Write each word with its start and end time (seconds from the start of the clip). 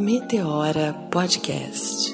Meteora 0.00 0.94
Podcast. 1.10 2.10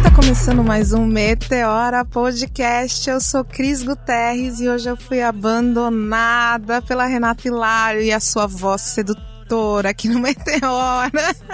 Tá 0.00 0.10
começando 0.14 0.62
mais 0.62 0.92
um 0.92 1.04
Meteora 1.04 2.04
Podcast. 2.04 3.10
Eu 3.10 3.20
sou 3.20 3.44
Cris 3.44 3.82
Guterres 3.82 4.60
e 4.60 4.68
hoje 4.68 4.88
eu 4.88 4.96
fui 4.96 5.20
abandonada 5.20 6.80
pela 6.82 7.04
Renata 7.04 7.48
Hilário 7.48 8.00
e 8.00 8.12
a 8.12 8.20
sua 8.20 8.46
voz 8.46 8.82
sedutora 8.82 9.90
aqui 9.90 10.08
no 10.08 10.20
Meteora. 10.20 11.10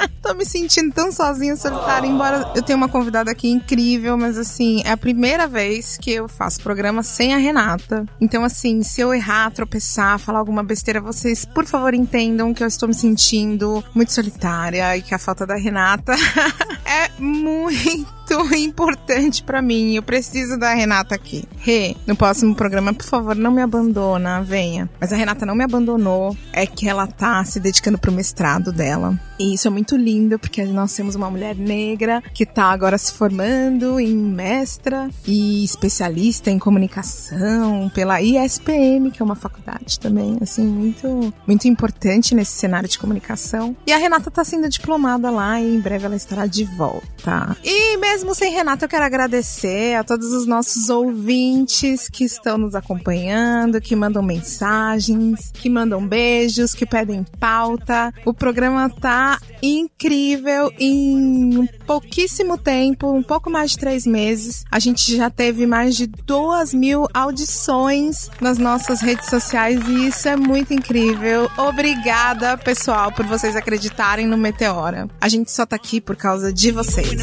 Tô 0.28 0.34
me 0.34 0.44
sentindo 0.44 0.92
tão 0.92 1.10
sozinha, 1.10 1.56
solitária, 1.56 2.06
embora 2.06 2.52
eu 2.54 2.62
tenha 2.62 2.76
uma 2.76 2.86
convidada 2.86 3.30
aqui 3.30 3.48
incrível, 3.48 4.14
mas 4.14 4.36
assim, 4.36 4.82
é 4.84 4.90
a 4.90 4.96
primeira 4.96 5.48
vez 5.48 5.96
que 5.96 6.10
eu 6.10 6.28
faço 6.28 6.60
programa 6.60 7.02
sem 7.02 7.32
a 7.32 7.38
Renata. 7.38 8.04
Então, 8.20 8.44
assim, 8.44 8.82
se 8.82 9.00
eu 9.00 9.14
errar, 9.14 9.50
tropeçar, 9.50 10.18
falar 10.18 10.40
alguma 10.40 10.62
besteira, 10.62 11.00
vocês, 11.00 11.46
por 11.46 11.64
favor, 11.64 11.94
entendam 11.94 12.52
que 12.52 12.62
eu 12.62 12.68
estou 12.68 12.86
me 12.86 12.94
sentindo 12.94 13.82
muito 13.94 14.12
solitária 14.12 14.94
e 14.98 15.00
que 15.00 15.14
a 15.14 15.18
falta 15.18 15.46
da 15.46 15.56
Renata 15.56 16.14
é 16.84 17.08
muito 17.18 18.17
importante 18.56 19.42
para 19.42 19.62
mim. 19.62 19.94
Eu 19.94 20.02
preciso 20.02 20.58
da 20.58 20.74
Renata 20.74 21.14
aqui. 21.14 21.44
Rê, 21.58 21.96
no 22.06 22.16
próximo 22.16 22.54
programa, 22.54 22.92
por 22.92 23.06
favor, 23.06 23.36
não 23.36 23.50
me 23.50 23.62
abandona, 23.62 24.42
venha. 24.42 24.88
Mas 25.00 25.12
a 25.12 25.16
Renata 25.16 25.46
não 25.46 25.54
me 25.54 25.64
abandonou, 25.64 26.36
é 26.52 26.66
que 26.66 26.88
ela 26.88 27.06
tá 27.06 27.44
se 27.44 27.60
dedicando 27.60 27.98
pro 27.98 28.12
mestrado 28.12 28.72
dela. 28.72 29.18
E 29.38 29.54
isso 29.54 29.68
é 29.68 29.70
muito 29.70 29.96
lindo, 29.96 30.38
porque 30.38 30.64
nós 30.64 30.92
temos 30.92 31.14
uma 31.14 31.30
mulher 31.30 31.54
negra 31.54 32.20
que 32.34 32.44
tá 32.44 32.64
agora 32.64 32.98
se 32.98 33.12
formando 33.12 34.00
em 34.00 34.16
mestra 34.16 35.08
e 35.26 35.64
especialista 35.64 36.50
em 36.50 36.58
comunicação 36.58 37.90
pela 37.94 38.20
ISPM, 38.20 39.10
que 39.12 39.22
é 39.22 39.24
uma 39.24 39.36
faculdade 39.36 40.00
também, 40.00 40.38
assim, 40.40 40.66
muito, 40.66 41.32
muito 41.46 41.68
importante 41.68 42.34
nesse 42.34 42.52
cenário 42.52 42.88
de 42.88 42.98
comunicação. 42.98 43.76
E 43.86 43.92
a 43.92 43.96
Renata 43.96 44.30
tá 44.30 44.42
sendo 44.42 44.68
diplomada 44.68 45.30
lá 45.30 45.60
e 45.60 45.76
em 45.76 45.80
breve 45.80 46.06
ela 46.06 46.16
estará 46.16 46.46
de 46.46 46.64
volta. 46.64 47.56
E 47.62 47.96
mesmo 47.98 48.17
sem 48.38 48.52
Renata, 48.52 48.84
eu 48.84 48.88
quero 48.88 49.04
agradecer 49.04 49.96
a 49.96 50.04
todos 50.04 50.32
os 50.32 50.46
nossos 50.46 50.88
ouvintes 50.88 52.08
que 52.08 52.24
estão 52.24 52.56
nos 52.56 52.74
acompanhando, 52.74 53.80
que 53.80 53.96
mandam 53.96 54.22
mensagens, 54.22 55.50
que 55.52 55.68
mandam 55.68 56.06
beijos, 56.06 56.72
que 56.72 56.86
pedem 56.86 57.24
pauta. 57.40 58.14
O 58.24 58.32
programa 58.32 58.88
tá 58.88 59.40
incrível 59.60 60.72
em 60.78 61.68
pouquíssimo 61.86 62.56
tempo, 62.56 63.12
um 63.12 63.22
pouco 63.22 63.50
mais 63.50 63.72
de 63.72 63.78
três 63.78 64.06
meses. 64.06 64.64
A 64.70 64.78
gente 64.78 65.16
já 65.16 65.28
teve 65.30 65.66
mais 65.66 65.96
de 65.96 66.06
duas 66.06 66.72
mil 66.72 67.08
audições 67.12 68.30
nas 68.40 68.56
nossas 68.56 69.00
redes 69.00 69.28
sociais 69.28 69.80
e 69.88 70.06
isso 70.06 70.28
é 70.28 70.36
muito 70.36 70.72
incrível. 70.72 71.50
Obrigada, 71.56 72.56
pessoal, 72.56 73.10
por 73.10 73.26
vocês 73.26 73.56
acreditarem 73.56 74.26
no 74.26 74.36
Meteora. 74.36 75.08
A 75.20 75.28
gente 75.28 75.50
só 75.50 75.66
tá 75.66 75.74
aqui 75.76 76.00
por 76.00 76.14
causa 76.14 76.52
de 76.52 76.70
vocês. 76.70 77.20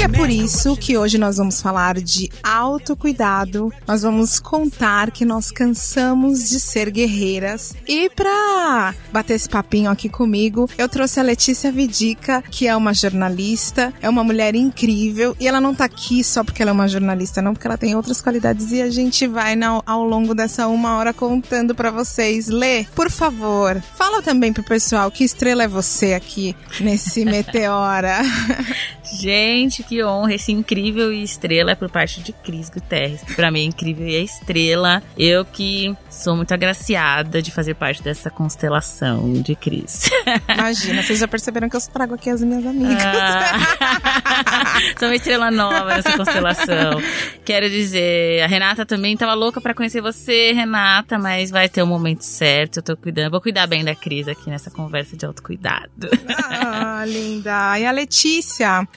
E 0.00 0.02
é 0.02 0.08
por 0.08 0.30
isso 0.30 0.76
que 0.76 0.96
hoje 0.96 1.18
nós 1.18 1.36
vamos 1.36 1.60
falar 1.60 2.00
de 2.00 2.30
autocuidado. 2.42 3.70
Nós 3.86 4.00
vamos 4.00 4.40
contar 4.40 5.10
que 5.10 5.26
nós 5.26 5.50
cansamos 5.50 6.48
de 6.48 6.58
ser 6.58 6.90
guerreiras. 6.90 7.74
E 7.86 8.08
pra 8.08 8.94
bater 9.12 9.34
esse 9.34 9.48
papinho 9.48 9.90
aqui 9.90 10.08
comigo, 10.08 10.68
eu 10.78 10.88
trouxe 10.88 11.20
a 11.20 11.22
Letícia 11.22 11.70
Vidica, 11.70 12.42
que 12.50 12.66
é 12.66 12.74
uma 12.74 12.94
jornalista, 12.94 13.92
é 14.00 14.08
uma 14.08 14.24
mulher 14.24 14.54
incrível. 14.54 15.36
E 15.38 15.46
ela 15.46 15.60
não 15.60 15.74
tá 15.74 15.84
aqui 15.84 16.24
só 16.24 16.42
porque 16.42 16.62
ela 16.62 16.70
é 16.70 16.72
uma 16.72 16.88
jornalista, 16.88 17.42
não, 17.42 17.52
porque 17.52 17.66
ela 17.66 17.76
tem 17.76 17.94
outras 17.94 18.22
qualidades. 18.22 18.72
E 18.72 18.80
a 18.80 18.88
gente 18.88 19.26
vai 19.26 19.54
na, 19.54 19.82
ao 19.84 20.02
longo 20.02 20.34
dessa 20.34 20.66
uma 20.66 20.96
hora 20.96 21.12
contando 21.12 21.74
para 21.74 21.90
vocês. 21.90 22.48
Lê, 22.48 22.84
por 22.94 23.10
favor, 23.10 23.82
fala 23.96 24.22
também 24.22 24.52
pro 24.52 24.62
pessoal 24.62 25.10
que 25.10 25.24
estrela 25.24 25.64
é 25.64 25.68
você 25.68 26.14
aqui 26.14 26.56
nesse 26.80 27.22
Meteora. 27.28 28.20
Gente, 29.12 29.82
que 29.82 30.02
honra! 30.04 30.34
Esse 30.34 30.52
incrível 30.52 31.12
e 31.12 31.22
estrela 31.22 31.72
é 31.72 31.74
por 31.74 31.90
parte 31.90 32.20
de 32.20 32.32
Cris 32.32 32.70
Guterres. 32.70 33.22
Pra 33.34 33.50
mim, 33.50 33.60
é 33.60 33.64
incrível 33.64 34.06
e 34.06 34.14
é 34.14 34.20
estrela. 34.20 35.02
Eu 35.18 35.44
que 35.44 35.94
sou 36.08 36.36
muito 36.36 36.52
agraciada 36.52 37.42
de 37.42 37.50
fazer 37.50 37.74
parte 37.74 38.02
dessa 38.02 38.30
constelação 38.30 39.32
de 39.32 39.54
Cris. 39.56 40.10
Imagina, 40.48 41.02
vocês 41.02 41.18
já 41.18 41.28
perceberam 41.28 41.68
que 41.68 41.76
eu 41.76 41.80
trago 41.92 42.14
aqui 42.14 42.30
as 42.30 42.42
minhas 42.42 42.64
amigas. 42.64 43.02
Ah, 43.04 44.78
sou 44.98 45.08
uma 45.08 45.16
estrela 45.16 45.50
nova 45.50 45.96
nessa 45.96 46.16
constelação. 46.16 47.02
Quero 47.44 47.68
dizer, 47.68 48.42
a 48.42 48.46
Renata 48.46 48.86
também 48.86 49.16
tava 49.16 49.34
louca 49.34 49.60
pra 49.60 49.74
conhecer 49.74 50.00
você, 50.00 50.52
Renata, 50.52 51.18
mas 51.18 51.50
vai 51.50 51.68
ter 51.68 51.82
o 51.82 51.84
um 51.84 51.88
momento 51.88 52.22
certo. 52.22 52.78
Eu 52.78 52.82
tô 52.82 52.96
cuidando. 52.96 53.30
Vou 53.30 53.40
cuidar 53.40 53.66
bem 53.66 53.84
da 53.84 53.94
Cris 53.94 54.28
aqui 54.28 54.48
nessa 54.48 54.70
conversa 54.70 55.16
de 55.16 55.26
autocuidado. 55.26 56.08
Ah, 56.28 57.04
linda. 57.06 57.78
E 57.78 57.86
a 57.86 57.90
Letícia? 57.90 58.39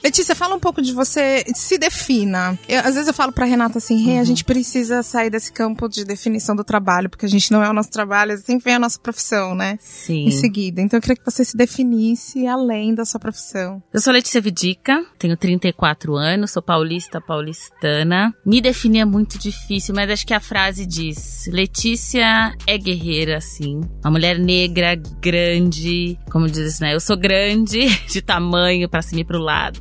Letícia, 0.02 0.34
fala 0.34 0.54
um 0.54 0.60
pouco 0.60 0.80
de 0.80 0.92
você, 0.92 1.44
se 1.54 1.78
defina. 1.78 2.58
Eu, 2.68 2.80
às 2.80 2.94
vezes 2.94 3.08
eu 3.08 3.14
falo 3.14 3.32
pra 3.32 3.44
Renata 3.44 3.78
assim, 3.78 4.08
hey, 4.08 4.14
uhum. 4.14 4.20
a 4.20 4.24
gente 4.24 4.44
precisa 4.44 5.02
sair 5.02 5.30
desse 5.30 5.52
campo 5.52 5.88
de 5.88 6.04
definição 6.04 6.54
do 6.54 6.64
trabalho, 6.64 7.08
porque 7.08 7.26
a 7.26 7.28
gente 7.28 7.50
não 7.50 7.62
é 7.62 7.68
o 7.68 7.72
nosso 7.72 7.90
trabalho, 7.90 8.36
sempre 8.38 8.64
vem 8.64 8.74
a 8.74 8.78
nossa 8.78 8.98
profissão, 8.98 9.54
né? 9.54 9.78
Sim. 9.80 10.26
Em 10.26 10.30
seguida. 10.30 10.80
Então 10.80 10.98
eu 10.98 11.02
queria 11.02 11.16
que 11.16 11.24
você 11.24 11.44
se 11.44 11.56
definisse 11.56 12.46
além 12.46 12.94
da 12.94 13.04
sua 13.04 13.20
profissão. 13.20 13.82
Eu 13.92 14.00
sou 14.00 14.12
Letícia 14.12 14.40
Vidica, 14.40 15.04
tenho 15.18 15.36
34 15.36 16.14
anos, 16.16 16.50
sou 16.50 16.62
paulista, 16.62 17.20
paulistana. 17.20 18.34
Me 18.44 18.60
definir 18.60 19.00
é 19.00 19.04
muito 19.04 19.38
difícil, 19.38 19.94
mas 19.94 20.10
acho 20.10 20.26
que 20.26 20.34
a 20.34 20.40
frase 20.40 20.86
diz: 20.86 21.48
Letícia 21.48 22.54
é 22.66 22.78
guerreira, 22.78 23.40
sim. 23.40 23.80
Uma 24.02 24.12
mulher 24.12 24.38
negra, 24.38 24.94
grande, 25.20 26.18
como 26.30 26.46
diz, 26.46 26.80
né? 26.80 26.94
Eu 26.94 27.00
sou 27.00 27.16
grande, 27.16 27.86
de 28.10 28.22
tamanho, 28.22 28.88
para 28.88 29.02
cima 29.02 29.20
e 29.20 29.24
pro 29.34 29.38
lado. 29.42 29.80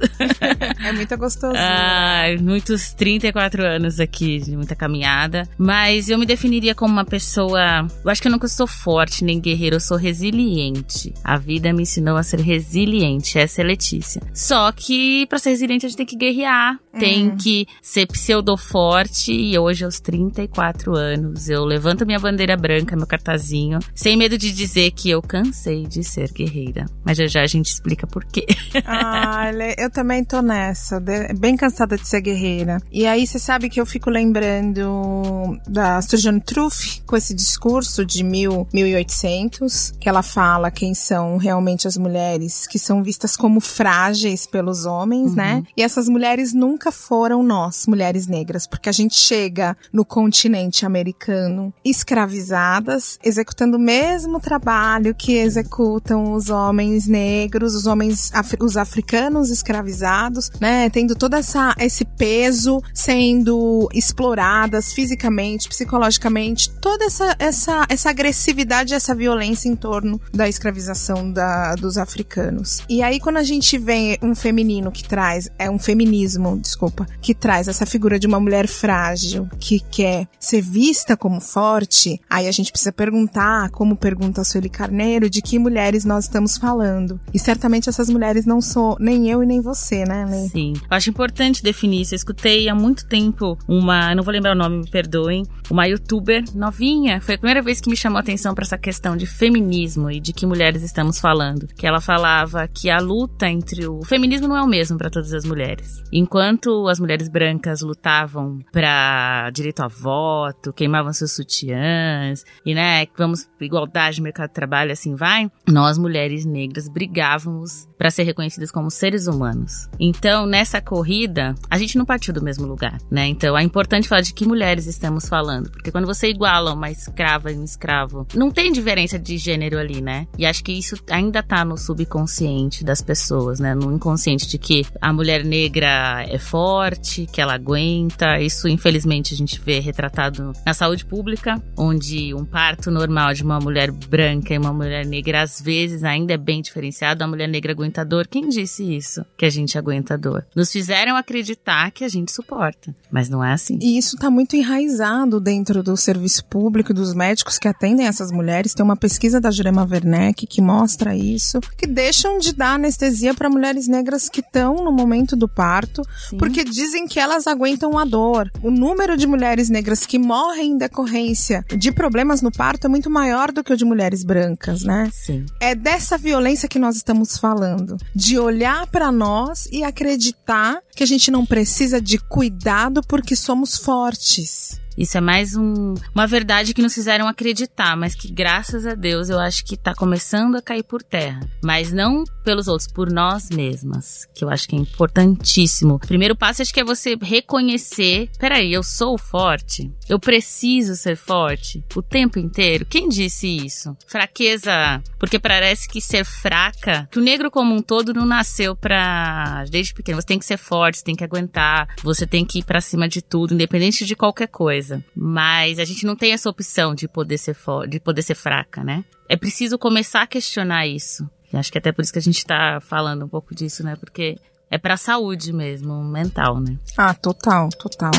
é 0.84 0.91
muito 0.91 1.16
gostoso. 1.18 1.53
Ah, 1.56 2.24
muitos 2.41 2.94
34 2.94 3.64
anos 3.64 4.00
aqui 4.00 4.40
de 4.40 4.56
muita 4.56 4.75
caminhada. 4.75 5.47
Mas 5.58 6.09
eu 6.09 6.18
me 6.18 6.25
definiria 6.25 6.74
como 6.74 6.94
uma 6.94 7.06
pessoa. 7.06 7.88
Eu 8.03 8.09
acho 8.09 8.22
que 8.22 8.28
eu 8.28 8.31
nunca 8.31 8.47
sou 8.47 8.66
forte 8.66 9.24
nem 9.24 9.40
guerreira, 9.40 9.75
eu 9.75 9.80
sou 9.80 9.97
resiliente. 9.97 11.14
A 11.24 11.38
vida 11.38 11.72
me 11.72 11.84
ensinou 11.84 12.18
a 12.18 12.24
ser 12.24 12.40
resiliente. 12.40 13.38
Essa 13.38 13.62
é 13.62 13.64
Letícia. 13.64 14.22
Só 14.34 14.72
que 14.72 15.28
para 15.28 15.38
ser 15.38 15.52
resiliente 15.52 15.85
a 15.85 15.90
gente 15.90 15.97
tem 15.97 16.06
que 16.06 16.18
guerrear, 16.18 16.80
hum. 16.94 17.00
tem 17.00 17.35
que 17.35 17.68
ser 17.81 18.08
pseudo 18.08 18.58
forte. 18.58 19.31
E 19.31 19.58
hoje, 19.58 19.85
aos 19.85 20.00
34 20.00 20.96
anos, 20.96 21.47
eu 21.47 21.64
levanto 21.64 22.06
minha 22.06 22.20
bandeira 22.20 22.58
branca, 22.58 22.96
meu 22.96 23.06
cartazinho, 23.06 23.80
sem 23.94 24.18
medo 24.18 24.38
de 24.38 24.52
dizer 24.52 24.91
que 24.91 25.09
eu 25.09 25.22
cansei 25.22 25.85
de 25.85 26.03
ser 26.03 26.31
guerreira. 26.31 26.85
Mas 27.06 27.18
já 27.18 27.28
já 27.28 27.41
a 27.41 27.47
gente 27.47 27.68
explica 27.68 28.08
por 28.08 28.25
quê. 28.25 28.46
Ah, 28.85 29.43
eu 29.78 29.90
também 29.90 30.24
tô 30.24 30.42
nessa, 30.42 31.02
bem 31.38 31.56
cansada 31.56 31.98
de 31.98 32.08
ser 32.08 32.22
guerreira. 32.22 32.81
E 32.92 33.06
aí 33.06 33.26
você 33.26 33.40
sabe 33.40 33.70
que 33.70 33.80
eu 33.80 33.86
fico 33.86 34.09
lembrando 34.09 35.59
da 35.68 36.02
Sturgeon 36.02 36.40
Truth 36.40 37.02
com 37.06 37.16
esse 37.16 37.34
discurso 37.34 38.06
de 38.06 38.24
mil, 38.24 38.68
1800, 38.74 39.94
que 40.00 40.08
ela 40.08 40.24
fala 40.24 40.72
quem 40.72 40.94
são 40.94 41.38
realmente 41.38 41.88
as 41.88 41.98
mulheres 41.98 42.68
que 42.68 42.80
são 42.80 43.03
vistas 43.03 43.36
como 43.36 43.59
frágeis 43.59 44.46
pelos 44.46 44.86
homens, 44.86 45.32
uhum. 45.32 45.36
né? 45.36 45.64
E 45.76 45.82
essas 45.82 46.08
mulheres 46.08 46.53
nunca 46.53 46.92
foram 46.92 47.44
nós, 47.44 47.86
mulheres 47.88 48.28
negras, 48.28 48.66
porque 48.68 48.90
a 48.90 48.94
gente 48.94 49.16
chega 49.16 49.76
no 49.92 50.06
continente 50.06 50.86
americano 50.86 51.74
escravizadas, 51.84 53.18
executando 53.24 53.78
o 53.78 53.80
mesmo 53.80 54.40
trabalho 54.40 55.16
que 55.16 55.34
executam 55.34 56.34
os 56.34 56.50
homens 56.50 57.08
negros, 57.08 57.76
os 57.76 57.85
homens, 57.85 58.32
os 58.59 58.78
africanos 58.78 59.33
escravizados, 59.50 60.52
né? 60.59 60.90
Tendo 60.90 61.16
todo 61.16 61.35
essa, 61.35 61.74
esse 61.80 62.06
peso, 62.06 62.82
sendo 62.94 63.90
exploradas 63.94 64.94
fisicamente, 64.94 65.68
psicologicamente, 65.68 66.70
toda 66.82 67.06
essa, 67.06 67.35
essa, 67.40 67.85
essa 67.90 68.09
agressividade, 68.09 68.94
essa 68.94 69.16
violência 69.16 69.70
em 69.70 69.76
torno 69.76 70.20
da 70.34 70.47
escravização 70.47 71.32
da, 71.32 71.76
dos 71.76 71.97
africanos. 71.97 72.82
E 72.90 73.02
aí, 73.02 73.20
quando 73.20 73.38
a 73.38 73.44
gente 73.44 73.78
vê 73.78 74.18
um 74.22 74.35
feminino 74.35 74.91
que 74.91 75.03
traz, 75.08 75.50
é 75.58 75.70
um 75.70 75.79
feminismo, 75.79 76.58
desculpa, 76.59 77.06
que 77.22 77.34
traz 77.34 77.68
essa 77.68 77.86
figura 77.86 78.20
de 78.20 78.28
uma 78.28 78.40
mulher 78.40 78.68
frágil, 78.68 79.47
que 79.59 79.79
quer 79.79 80.28
ser 80.40 80.62
vista 80.62 81.16
como 81.16 81.40
forte, 81.40 82.20
aí 82.29 82.47
a 82.47 82.52
gente 82.52 82.72
precisa 82.72 82.91
perguntar, 82.91 83.70
como 83.72 83.96
pergunta 83.96 84.41
a 84.41 84.44
Sueli 84.44 84.70
Carneiro, 84.70 85.29
de 85.29 85.41
que 85.41 85.59
mulheres 85.59 86.06
nós 86.06 86.26
estamos 86.26 86.58
falando. 86.58 87.20
E 87.34 87.40
certamente 87.40 87.90
essas 87.90 88.09
mulheres 88.09 88.46
não 88.46 88.62
sou 88.62 88.97
nem 89.00 89.13
eu 89.22 89.44
e 89.44 89.46
nem 89.46 89.62
você, 89.62 90.04
né? 90.06 90.26
Sim. 90.50 90.74
Eu 90.74 90.98
acho 90.98 91.10
importante 91.10 91.64
definir 91.64 92.02
isso. 92.02 92.14
Eu 92.14 92.18
escutei 92.18 92.70
há 92.70 92.76
muito 92.76 93.08
tempo 93.08 93.58
uma, 93.68 94.14
não 94.16 94.24
vou 94.24 94.34
lembrar 94.34 94.54
o 94.54 94.58
nome, 94.58 94.80
me 94.80 94.90
perdoem, 94.90 95.46
uma 95.70 95.86
youtuber 95.88 96.44
novinha. 96.54 97.22
Foi 97.22 97.36
a 97.36 97.38
primeira 97.38 97.62
vez 97.62 97.80
que 97.80 97.90
me 97.90 97.96
chamou 97.96 98.18
a 98.18 98.22
atenção 98.22 98.54
para 98.54 98.64
essa 98.64 98.78
questão 98.78 99.16
de 99.16 99.26
feminismo 99.26 100.10
e 100.10 100.20
de 100.20 100.34
que 100.34 100.46
mulheres 100.46 100.84
estamos 100.84 101.20
falando. 101.20 101.68
Que 101.68 101.88
ela 101.88 102.02
falava 102.02 102.68
que 102.68 102.90
a 102.90 103.00
luta 103.00 103.48
entre 103.48 103.86
o, 103.86 104.00
o 104.00 104.06
feminismo 104.06 104.48
não 104.48 104.58
é 104.58 104.64
o 104.64 104.68
mesmo 104.68 104.98
para 104.98 105.10
todas 105.10 105.34
as 105.34 105.46
mulheres. 105.46 106.02
Enquanto 106.12 106.88
as 106.88 107.00
mulheres 107.00 107.28
brancas 107.28 107.82
lutavam 107.82 108.60
para 108.72 109.50
direito 109.52 109.82
a 109.82 109.88
voto, 109.88 110.74
queimavam 110.74 111.14
seus 111.14 111.32
sutiãs 111.34 112.44
e, 112.66 112.74
né, 112.74 113.06
vamos 113.18 113.48
igualdade 113.60 114.20
no 114.20 114.24
mercado 114.24 114.50
de 114.50 114.56
trabalho, 114.56 114.92
assim 114.92 115.16
vai. 115.16 115.50
Nós 115.68 115.98
mulheres 115.98 116.46
negras 116.46 116.88
brigávamos 116.88 117.88
para 118.03 118.11
ser 118.11 118.23
reconhecidas 118.23 118.70
como 118.70 118.91
seres 118.91 119.28
humanos. 119.28 119.88
Então, 119.97 120.46
nessa 120.46 120.82
corrida, 120.82 121.55
a 121.70 121.78
gente 121.78 121.97
não 121.97 122.03
partiu 122.03 122.34
do 122.34 122.44
mesmo 122.44 122.67
lugar, 122.67 122.97
né? 123.09 123.28
Então, 123.28 123.58
é 123.58 123.64
importante 123.64 124.09
falar 124.09 124.20
de 124.20 124.34
que 124.34 124.46
mulheres 124.46 124.88
estamos 124.88 125.29
falando, 125.29 125.72
porque 125.72 125.90
quando 125.90 126.05
você 126.05 126.28
iguala 126.28 126.73
uma 126.73 126.91
escrava 126.91 127.50
e 127.50 127.55
um 127.55 127.64
escravo, 127.64 128.28
não 128.35 128.52
tem 128.52 128.73
diferença 128.73 129.17
de 129.17 129.38
gênero 129.38 129.79
ali, 129.79 130.02
né? 130.02 130.28
E 130.38 130.46
acho 130.46 130.66
que 130.66 130.73
isso 130.73 130.97
ainda 131.09 131.41
tá 131.41 131.64
no 131.64 131.78
subconsciente 131.78 132.84
das 132.84 133.02
pessoas, 133.02 133.61
né? 133.61 133.73
No 133.73 133.90
inconsciente 133.94 134.50
de 134.50 134.58
que 134.58 134.85
a 135.00 135.14
mulher 135.14 135.46
negra 135.46 136.26
é 136.28 136.38
forte, 136.38 137.26
que 137.32 137.40
ela 137.40 137.53
aguenta. 137.53 138.38
Isso, 138.38 138.67
infelizmente, 138.67 139.34
a 139.34 139.38
gente 139.38 139.61
vê 139.61 139.79
retratado 139.79 140.52
na 140.66 140.73
saúde 140.73 141.05
pública, 141.05 141.55
onde 141.78 142.34
um 142.34 142.44
parto 142.44 142.91
normal 142.91 143.34
de 143.34 143.44
uma 143.44 143.61
mulher 143.61 143.94
branca 143.94 144.53
e 144.53 144.58
uma 144.58 144.73
mulher 144.73 145.05
negra 145.05 145.44
às 145.44 145.61
vezes 145.61 146.03
ainda 146.03 146.34
é 146.34 146.38
bem 146.38 146.61
diferenciado. 146.61 147.23
A 147.23 147.28
mulher 147.28 147.47
negra 147.47 147.72
aguenta 147.72 147.92
dor. 148.01 148.28
Quem 148.28 148.47
disse 148.47 148.95
isso? 148.95 149.25
Que 149.37 149.45
a 149.45 149.49
gente 149.49 149.78
aguenta 149.78 150.17
dor. 150.17 150.45
Nos 150.55 150.72
fizeram 150.72 151.17
acreditar 151.17 151.91
que 151.91 152.05
a 152.05 152.07
gente 152.07 152.31
suporta, 152.31 152.95
mas 153.11 153.28
não 153.28 153.43
é 153.43 153.51
assim. 153.51 153.78
E 153.81 153.97
isso 153.97 154.16
está 154.16 154.29
muito 154.29 154.55
enraizado 154.55 155.41
dentro 155.41 155.84
do 155.84 155.97
serviço 155.97 156.45
público, 156.45 156.93
dos 156.93 157.13
médicos 157.13 157.59
que 157.59 157.67
atendem 157.67 158.07
essas 158.07 158.31
mulheres. 158.31 158.73
Tem 158.73 158.85
uma 158.85 158.95
pesquisa 158.95 159.41
da 159.41 159.51
Jurema 159.51 159.85
Werneck 159.90 160.47
que 160.47 160.61
mostra 160.61 161.13
isso, 161.16 161.59
que 161.78 161.85
deixam 161.85 162.37
de 162.37 162.53
dar 162.53 162.75
anestesia 162.75 163.34
para 163.34 163.49
mulheres 163.49 163.87
negras 163.87 164.29
que 164.29 164.40
estão 164.40 164.75
no 164.75 164.91
momento 164.91 165.35
do 165.35 165.49
parto, 165.49 166.01
Sim. 166.29 166.37
porque 166.37 166.63
dizem 166.63 167.07
que 167.07 167.19
elas 167.19 167.47
aguentam 167.47 167.97
a 167.97 168.05
dor. 168.05 168.49
O 168.61 168.72
número 168.72 169.17
de 169.17 169.28
mulheres 169.28 169.69
negras 169.69 170.05
que 170.05 170.17
morrem 170.17 170.72
em 170.72 170.78
decorrência 170.78 171.66
de 171.78 171.91
problemas 171.91 172.41
no 172.41 172.51
parto 172.51 172.85
é 172.85 172.90
muito 172.90 173.09
maior 173.09 173.51
do 173.51 173.63
que 173.63 173.73
o 173.73 173.78
de 173.78 173.84
mulheres 173.84 174.23
brancas, 174.23 174.84
né? 174.84 175.09
Sim. 175.11 175.45
É 175.59 175.73
dessa 175.75 176.17
violência 176.17 176.69
que 176.69 176.79
nós 176.79 176.95
estamos 176.95 177.37
falando, 177.37 177.72
de 178.16 178.40
olhar 178.40 178.87
para 178.87 179.11
nós 179.11 179.67
e 179.72 179.84
acreditar 179.84 180.79
que 180.96 181.03
a 181.03 181.08
gente 181.08 181.29
não 181.31 181.46
precisa 181.46 182.02
de 182.02 182.17
cuidado 182.17 183.02
porque 183.08 183.35
somos 183.35 183.78
fortes. 183.78 184.81
Isso 184.97 185.17
é 185.17 185.22
mais 185.22 185.55
um, 185.55 185.96
uma 186.14 186.28
verdade 186.28 186.73
que 186.73 186.81
nos 186.81 186.93
fizeram 186.93 187.28
acreditar, 187.28 187.97
mas 187.97 188.14
que 188.14 188.31
graças 188.31 188.85
a 188.85 188.93
Deus 188.93 189.29
eu 189.29 189.40
acho 189.40 189.66
que 189.66 189.73
está 189.73 189.93
começando 189.93 190.55
a 190.55 190.61
cair 190.61 190.84
por 190.84 191.02
terra. 191.02 191.40
Mas 191.64 191.91
não 191.91 192.23
pelos 192.43 192.67
outros, 192.67 192.91
por 192.91 193.11
nós 193.11 193.49
mesmas, 193.49 194.28
que 194.34 194.43
eu 194.43 194.49
acho 194.49 194.67
que 194.67 194.75
é 194.75 194.79
importantíssimo. 194.79 195.95
O 195.95 195.99
primeiro 195.99 196.35
passo 196.35 196.61
acho 196.61 196.73
que 196.73 196.79
é 196.79 196.84
você 196.84 197.17
reconhecer: 197.19 198.29
peraí, 198.37 198.73
eu 198.73 198.84
sou 198.84 199.17
forte, 199.17 199.91
eu 200.09 200.19
preciso 200.19 200.95
ser 200.95 201.16
forte 201.16 201.84
o 201.95 202.01
tempo 202.01 202.37
inteiro. 202.40 202.85
Quem 202.85 203.07
disse 203.07 203.47
isso? 203.47 203.95
Fraqueza, 204.07 205.01
porque 205.17 205.40
parece 205.40 205.87
que 205.87 206.01
ser 206.01 206.25
fraca, 206.25 207.07
que 207.11 207.19
o 207.19 207.23
negro 207.23 207.49
como 207.49 207.73
um 207.73 207.81
todo 207.81 208.13
não 208.13 208.25
nasceu 208.25 208.75
pra. 208.75 209.66
desde 209.69 209.93
pequeno. 209.93 210.22
Você 210.22 210.28
tem 210.28 210.40
que 210.40 210.45
ser 210.45 210.57
forte, 210.57 210.99
você 210.99 211.03
tem 211.03 211.16
que 211.16 211.23
aguentar, 211.23 211.87
você 212.03 212.28
tem 212.28 212.45
que 212.45 212.59
ir 212.59 212.63
para 212.63 212.81
cima 212.81 213.07
de 213.07 213.22
tudo, 213.22 213.53
independente 213.53 214.05
de 214.05 214.16
qualquer 214.16 214.47
coisa. 214.47 215.03
Mas 215.16 215.79
a 215.79 215.85
gente 215.85 216.05
não 216.05 216.16
tem 216.16 216.31
essa 216.34 216.49
opção 216.49 216.93
de 216.93 217.07
poder 217.07 217.37
ser 217.37 217.55
de 217.87 217.99
poder 217.99 218.22
ser 218.22 218.35
fraca, 218.35 218.84
né? 218.84 219.03
É 219.29 219.37
preciso 219.37 219.78
começar 219.78 220.23
a 220.23 220.28
questionar 220.28 220.85
isso. 220.85 221.28
E 221.53 221.58
acho 221.58 221.72
que 221.72 221.78
até 221.78 221.91
por 221.91 222.02
isso 222.02 222.11
que 222.11 222.17
a 222.17 222.22
gente 222.22 222.44
tá 222.44 222.79
falando 222.82 223.26
um 223.26 223.29
pouco 223.29 223.53
disso, 223.53 223.84
né? 223.84 223.96
Porque 223.96 224.40
é 224.72 224.78
pra 224.79 224.97
saúde 224.97 225.53
mesmo, 225.53 226.03
mental, 226.03 226.59
né? 226.59 226.79
Ah, 226.97 227.14
total, 227.14 227.70
total. 227.70 228.11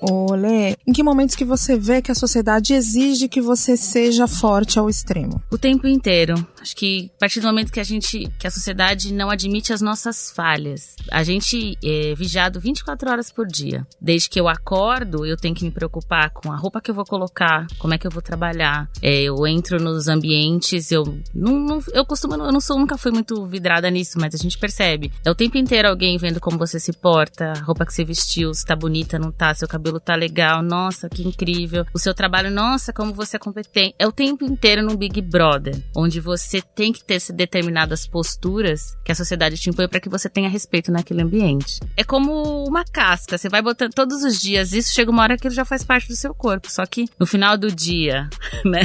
Olê, 0.00 0.76
em 0.86 0.92
que 0.92 1.02
momentos 1.02 1.36
que 1.36 1.44
você 1.44 1.78
vê 1.78 2.02
que 2.02 2.10
a 2.10 2.14
sociedade 2.14 2.74
exige 2.74 3.28
que 3.28 3.40
você 3.40 3.76
seja 3.76 4.26
forte 4.26 4.78
ao 4.78 4.90
extremo? 4.90 5.40
O 5.50 5.56
tempo 5.56 5.86
inteiro. 5.86 6.34
Acho 6.64 6.74
que 6.74 7.10
a 7.16 7.20
partir 7.20 7.40
do 7.40 7.46
momento 7.46 7.70
que 7.70 7.78
a 7.78 7.84
gente, 7.84 8.26
que 8.38 8.46
a 8.46 8.50
sociedade 8.50 9.12
não 9.12 9.28
admite 9.28 9.70
as 9.70 9.82
nossas 9.82 10.30
falhas, 10.30 10.96
a 11.10 11.22
gente 11.22 11.76
é 11.84 12.14
vigiado 12.14 12.58
24 12.58 13.10
horas 13.10 13.30
por 13.30 13.46
dia. 13.46 13.86
Desde 14.00 14.30
que 14.30 14.40
eu 14.40 14.48
acordo, 14.48 15.26
eu 15.26 15.36
tenho 15.36 15.54
que 15.54 15.62
me 15.62 15.70
preocupar 15.70 16.30
com 16.30 16.50
a 16.50 16.56
roupa 16.56 16.80
que 16.80 16.90
eu 16.90 16.94
vou 16.94 17.04
colocar, 17.04 17.66
como 17.78 17.92
é 17.92 17.98
que 17.98 18.06
eu 18.06 18.10
vou 18.10 18.22
trabalhar. 18.22 18.88
É, 19.02 19.24
eu 19.24 19.46
entro 19.46 19.78
nos 19.78 20.08
ambientes, 20.08 20.90
eu 20.90 21.04
não, 21.34 21.52
não, 21.52 21.82
eu 21.92 22.06
costumo, 22.06 22.32
eu 22.32 22.50
não 22.50 22.62
sou, 22.62 22.78
nunca 22.78 22.96
fui 22.96 23.12
muito 23.12 23.44
vidrada 23.44 23.90
nisso, 23.90 24.18
mas 24.18 24.34
a 24.34 24.38
gente 24.38 24.56
percebe. 24.56 25.12
É 25.22 25.30
o 25.30 25.34
tempo 25.34 25.58
inteiro 25.58 25.86
alguém 25.86 26.16
vendo 26.16 26.40
como 26.40 26.56
você 26.56 26.80
se 26.80 26.94
porta, 26.94 27.52
a 27.52 27.62
roupa 27.62 27.84
que 27.84 27.92
você 27.92 28.04
vestiu, 28.04 28.54
se 28.54 28.64
tá 28.64 28.74
bonita, 28.74 29.18
não 29.18 29.30
tá, 29.30 29.52
seu 29.52 29.68
cabelo 29.68 30.00
tá 30.00 30.14
legal, 30.14 30.62
nossa, 30.62 31.10
que 31.10 31.28
incrível. 31.28 31.84
O 31.92 31.98
seu 31.98 32.14
trabalho, 32.14 32.50
nossa, 32.50 32.90
como 32.90 33.12
você 33.12 33.36
é 33.36 33.38
competente. 33.38 33.94
É 33.98 34.06
o 34.06 34.12
tempo 34.12 34.46
inteiro 34.46 34.82
no 34.82 34.96
Big 34.96 35.20
Brother, 35.20 35.78
onde 35.94 36.20
você 36.20 36.53
você 36.54 36.62
tem 36.62 36.92
que 36.92 37.02
ter 37.02 37.20
determinadas 37.32 38.06
posturas 38.06 38.96
que 39.04 39.10
a 39.10 39.14
sociedade 39.14 39.56
te 39.56 39.70
impõe 39.70 39.88
para 39.88 39.98
que 39.98 40.08
você 40.08 40.28
tenha 40.28 40.48
respeito 40.48 40.92
naquele 40.92 41.22
ambiente. 41.22 41.80
É 41.96 42.04
como 42.04 42.64
uma 42.64 42.84
casca, 42.84 43.36
você 43.36 43.48
vai 43.48 43.60
botando 43.60 43.92
todos 43.92 44.22
os 44.22 44.38
dias 44.38 44.72
isso, 44.72 44.94
chega 44.94 45.10
uma 45.10 45.22
hora 45.22 45.36
que 45.36 45.48
ele 45.48 45.54
já 45.54 45.64
faz 45.64 45.82
parte 45.82 46.06
do 46.06 46.14
seu 46.14 46.32
corpo, 46.32 46.70
só 46.70 46.86
que 46.86 47.06
no 47.18 47.26
final 47.26 47.58
do 47.58 47.72
dia, 47.72 48.28
né? 48.64 48.82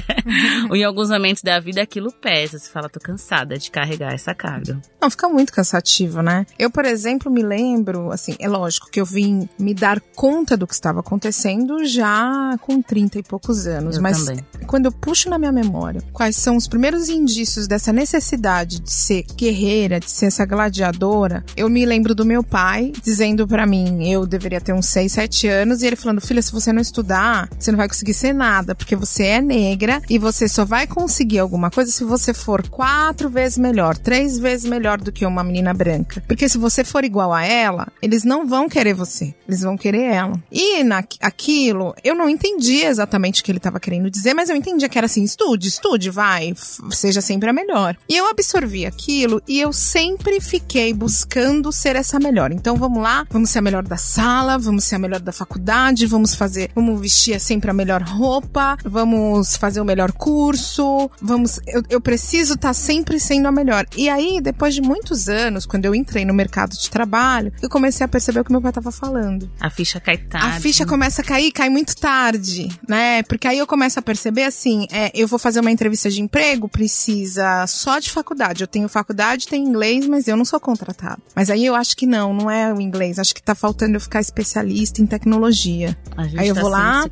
Ou 0.69 0.75
em 0.75 0.83
alguns 0.83 1.10
momentos 1.10 1.44
da 1.44 1.60
vida 1.60 1.81
aquilo 1.81 2.12
pesa, 2.12 2.57
você 2.57 2.69
fala, 2.71 2.89
tô 2.89 3.00
cansada 3.00 3.57
de 3.57 3.69
carregar 3.69 4.13
essa 4.13 4.33
carga. 4.33 4.81
Não, 5.00 5.12
fica 5.12 5.30
muito 5.30 5.54
cansativo, 5.54 6.24
né? 6.24 6.45
Eu, 6.57 6.72
por 6.72 6.86
exemplo, 6.86 7.31
me 7.31 7.44
lembro, 7.44 8.12
assim, 8.12 8.36
é 8.39 8.48
lógico 8.48 8.89
que 8.89 9.00
eu 9.00 9.06
vim 9.06 9.48
me 9.60 9.75
dar 9.75 10.00
conta 10.15 10.57
do 10.57 10.65
que 10.65 10.74
estava 10.74 11.01
acontecendo 11.01 11.86
já 11.86 12.57
com 12.62 12.81
30 12.81 13.19
e 13.19 13.24
poucos 13.24 13.68
anos, 13.68 13.98
eu 13.98 14.01
mas 14.01 14.25
também. 14.25 14.44
quando 14.65 14.86
eu 14.86 14.92
puxo 14.92 15.30
na 15.30 15.38
minha 15.38 15.51
memória 15.51 16.01
quais 16.12 16.36
são 16.36 16.56
os 16.56 16.68
primeiros 16.68 17.10
indícios 17.10 17.58
dessa 17.67 17.91
necessidade 17.94 18.79
de 18.79 18.91
ser 18.91 19.25
guerreira, 19.35 20.00
de 20.00 20.09
ser 20.09 20.27
essa 20.27 20.45
gladiadora, 20.45 21.44
eu 21.56 21.69
me 21.69 21.85
lembro 21.85 22.13
do 22.15 22.25
meu 22.25 22.44
pai 22.44 22.91
dizendo 23.03 23.47
para 23.47 23.65
mim, 23.65 24.11
eu 24.11 24.25
deveria 24.25 24.61
ter 24.61 24.73
uns 24.73 24.88
6, 24.88 25.11
7 25.11 25.47
anos, 25.47 25.81
e 25.81 25.88
ele 25.88 25.95
falando: 25.95 26.21
"Filha, 26.21 26.41
se 26.41 26.51
você 26.51 26.71
não 26.71 26.81
estudar, 26.81 27.50
você 27.57 27.71
não 27.71 27.77
vai 27.77 27.88
conseguir 27.88 28.13
ser 28.13 28.33
nada, 28.33 28.75
porque 28.75 28.95
você 28.95 29.23
é 29.23 29.41
negra 29.41 30.01
e 30.09 30.17
você 30.17 30.47
só 30.47 30.65
vai 30.65 30.88
conseguir 30.88 31.39
alguma 31.39 31.69
coisa 31.69 31.91
se 31.91 32.03
você 32.03 32.34
for 32.34 32.67
quatro 32.69 33.29
vezes 33.29 33.57
melhor, 33.57 33.98
três 33.98 34.38
vezes 34.38 34.69
melhor 34.69 35.00
do 35.00 35.12
que 35.12 35.25
uma 35.25 35.43
menina 35.43 35.74
branca. 35.74 36.24
Porque 36.27 36.48
se 36.48 36.57
você 36.57 36.84
for 36.84 37.03
igual 37.03 37.34
a 37.34 37.43
ela, 37.43 37.88
eles 38.01 38.24
não 38.24 38.48
vão 38.48 38.69
querer 38.69 38.93
você, 38.93 39.34
eles 39.48 39.62
vão 39.62 39.77
querer 39.77 40.03
ela. 40.03 40.41
E 40.51 40.84
naquilo, 40.84 41.93
eu 42.03 42.15
não 42.15 42.29
entendi 42.29 42.84
exatamente 42.84 43.41
o 43.41 43.43
que 43.43 43.51
ele 43.51 43.57
estava 43.60 43.79
querendo 43.79 44.10
dizer, 44.10 44.34
mas 44.34 44.50
eu 44.50 44.55
entendia 44.55 44.89
que 44.89 44.98
era 44.98 45.05
assim: 45.05 45.24
estude, 45.24 45.67
estude, 45.67 46.10
vai, 46.10 46.53
seja 46.91 47.22
sempre 47.22 47.49
melhor. 47.53 47.96
E 48.08 48.15
eu 48.15 48.27
absorvi 48.27 48.86
aquilo 48.86 49.41
e 49.48 49.60
eu 49.60 49.72
sempre 49.74 50.39
fiquei 50.39 50.94
buscando 50.94 51.72
ser 51.72 51.96
essa 51.96 52.20
melhor. 52.20 52.51
Então 52.51 52.75
vamos 52.75 53.01
lá, 53.01 53.25
vamos 53.29 53.50
ser 53.50 53.60
a 53.60 53.62
melhor 53.62 53.84
da 53.84 53.98
sala, 53.98 54.58
vamos 54.58 54.84
ser 54.84 54.96
a 54.96 55.00
melhor 55.00 55.20
da 55.20 55.32
faculdade, 55.32 56.06
vamos 56.06 56.36
fazer, 56.36 56.72
vamos 56.75 57.00
vestir 57.00 57.39
sempre 57.39 57.70
a 57.70 57.74
melhor 57.74 58.01
roupa, 58.01 58.77
vamos 58.84 59.56
fazer 59.56 59.82
o 59.82 59.86
melhor 59.86 60.12
curso, 60.12 61.10
vamos. 61.22 61.60
Eu, 61.68 61.84
eu 61.89 62.01
preciso 62.01 62.53
estar 62.53 62.70
tá 62.70 62.74
sempre 62.74 63.20
sendo 63.20 63.48
a 63.48 63.51
melhor. 63.51 63.86
E 63.96 64.10
aí, 64.10 64.39
depois 64.41 64.74
de 64.74 64.82
muitos 64.82 65.29
anos, 65.29 65.65
quando 65.65 65.86
eu 65.86 65.96
entrei 65.96 66.25
no 66.25 66.34
mercado 66.34 66.75
de 66.75 66.89
trabalho, 66.89 67.53
eu 67.62 67.70
comecei 67.70 68.06
a 68.06 68.08
perceber 68.08 68.41
o 68.41 68.44
que 68.44 68.51
meu 68.51 68.62
pai 68.62 68.72
estava 68.72 68.91
falando. 68.91 69.50
A 69.60 69.70
ficha 69.70 70.00
cai 70.00 70.18
tarde. 70.18 70.48
A 70.48 70.60
ficha 70.60 70.86
começa 70.86 71.22
a 71.22 71.25
cair, 71.25 71.51
cai 71.51 71.70
muito 71.70 71.96
tarde, 71.96 72.70
né? 72.88 73.24
Porque 73.24 73.48
aí 73.48 73.58
eu 73.58 73.68
começo 73.68 74.00
a 74.00 74.01
perceber 74.01 74.44
assim, 74.44 74.88
é, 74.91 75.12
eu 75.13 75.27
vou 75.27 75.39
fazer 75.39 75.60
uma 75.60 75.72
entrevista 75.72 76.10
de 76.10 76.22
emprego, 76.22 76.68
preciso 76.68 77.28
só 77.67 78.00
de 78.00 78.12
faculdade. 78.12 78.63
Eu 78.63 78.67
tenho 78.67 78.88
faculdade, 78.89 79.48
tenho 79.48 79.67
inglês, 79.67 80.07
mas 80.07 80.27
eu 80.27 80.38
não 80.38 80.45
sou 80.45 80.59
contratado. 80.59 81.21
Mas 81.36 81.50
aí 81.50 81.65
eu 81.65 81.75
acho 81.75 81.95
que 81.95 82.05
não, 82.05 82.33
não 82.33 82.50
é 82.50 82.74
o 82.74 82.81
inglês. 82.81 83.19
Acho 83.19 83.33
que 83.33 83.41
tá 83.41 83.55
faltando 83.55 83.95
eu 83.95 84.01
ficar 84.01 84.21
especialista 84.21 85.01
em 85.01 85.05
tecnologia. 85.05 85.98
aí 86.17 86.48
eu 86.48 86.55
tá 86.55 86.62
vou 86.62 86.69
lá 86.69 87.05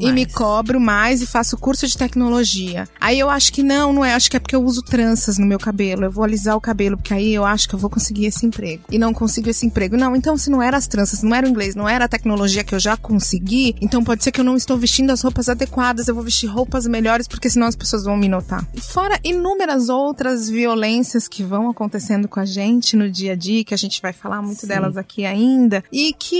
e 0.00 0.12
me 0.12 0.26
cobro 0.26 0.80
mais 0.80 1.22
e 1.22 1.26
faço 1.26 1.56
curso 1.56 1.86
de 1.86 1.96
tecnologia. 1.96 2.88
Aí 3.00 3.18
eu 3.18 3.28
acho 3.30 3.52
que 3.52 3.62
não, 3.62 3.92
não 3.92 4.04
é. 4.04 4.14
Acho 4.14 4.30
que 4.30 4.36
é 4.36 4.40
porque 4.40 4.56
eu 4.56 4.62
uso 4.62 4.82
tranças 4.82 5.38
no 5.38 5.46
meu 5.46 5.58
cabelo. 5.58 6.04
Eu 6.04 6.10
vou 6.10 6.24
alisar 6.24 6.56
o 6.56 6.60
cabelo, 6.60 6.96
porque 6.96 7.14
aí 7.14 7.34
eu 7.34 7.44
acho 7.44 7.68
que 7.68 7.74
eu 7.74 7.78
vou 7.78 7.90
conseguir 7.90 8.26
esse 8.26 8.46
emprego. 8.46 8.84
E 8.90 8.98
não 8.98 9.12
consigo 9.12 9.48
esse 9.48 9.66
emprego. 9.66 9.96
Não, 9.96 10.14
então 10.16 10.36
se 10.36 10.50
não 10.50 10.62
era 10.62 10.76
as 10.76 10.86
tranças, 10.86 11.22
não 11.22 11.34
era 11.34 11.46
o 11.46 11.50
inglês, 11.50 11.74
não 11.74 11.88
era 11.88 12.04
a 12.04 12.08
tecnologia 12.08 12.64
que 12.64 12.74
eu 12.74 12.80
já 12.80 12.96
consegui, 12.96 13.76
então 13.80 14.02
pode 14.02 14.24
ser 14.24 14.32
que 14.32 14.40
eu 14.40 14.44
não 14.44 14.56
estou 14.56 14.76
vestindo 14.76 15.10
as 15.10 15.22
roupas 15.22 15.48
adequadas, 15.48 16.08
eu 16.08 16.14
vou 16.14 16.24
vestir 16.24 16.46
roupas 16.46 16.86
melhores, 16.86 17.28
porque 17.28 17.50
senão 17.50 17.66
as 17.66 17.76
pessoas 17.76 18.04
vão 18.04 18.16
me 18.16 18.28
notar. 18.28 18.66
Fora 18.92 19.18
inúmeras 19.22 19.59
outras 19.88 20.48
violências 20.48 21.28
que 21.28 21.42
vão 21.42 21.68
acontecendo 21.68 22.28
com 22.28 22.40
a 22.40 22.44
gente 22.44 22.96
no 22.96 23.10
dia 23.10 23.32
a 23.32 23.36
dia, 23.36 23.64
que 23.64 23.74
a 23.74 23.76
gente 23.76 24.00
vai 24.00 24.12
falar 24.12 24.42
muito 24.42 24.60
Sim. 24.60 24.68
delas 24.68 24.96
aqui 24.96 25.24
ainda, 25.24 25.84
e 25.92 26.12
que 26.12 26.36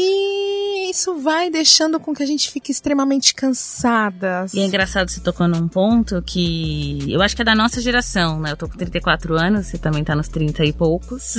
isso 0.90 1.16
vai 1.18 1.50
deixando 1.50 2.00
com 2.00 2.14
que 2.14 2.22
a 2.22 2.26
gente 2.26 2.50
fique 2.50 2.70
extremamente 2.70 3.34
cansada. 3.34 4.46
E 4.54 4.60
é 4.60 4.64
engraçado 4.64 5.08
você 5.08 5.20
tocou 5.20 5.46
num 5.48 5.68
ponto 5.68 6.22
que 6.22 7.06
eu 7.08 7.22
acho 7.22 7.34
que 7.34 7.42
é 7.42 7.44
da 7.44 7.54
nossa 7.54 7.80
geração, 7.80 8.40
né? 8.40 8.52
Eu 8.52 8.56
tô 8.56 8.68
com 8.68 8.76
34 8.76 9.34
anos, 9.34 9.66
você 9.66 9.78
também 9.78 10.04
tá 10.04 10.14
nos 10.14 10.28
30 10.28 10.64
e 10.64 10.72
poucos. 10.72 11.36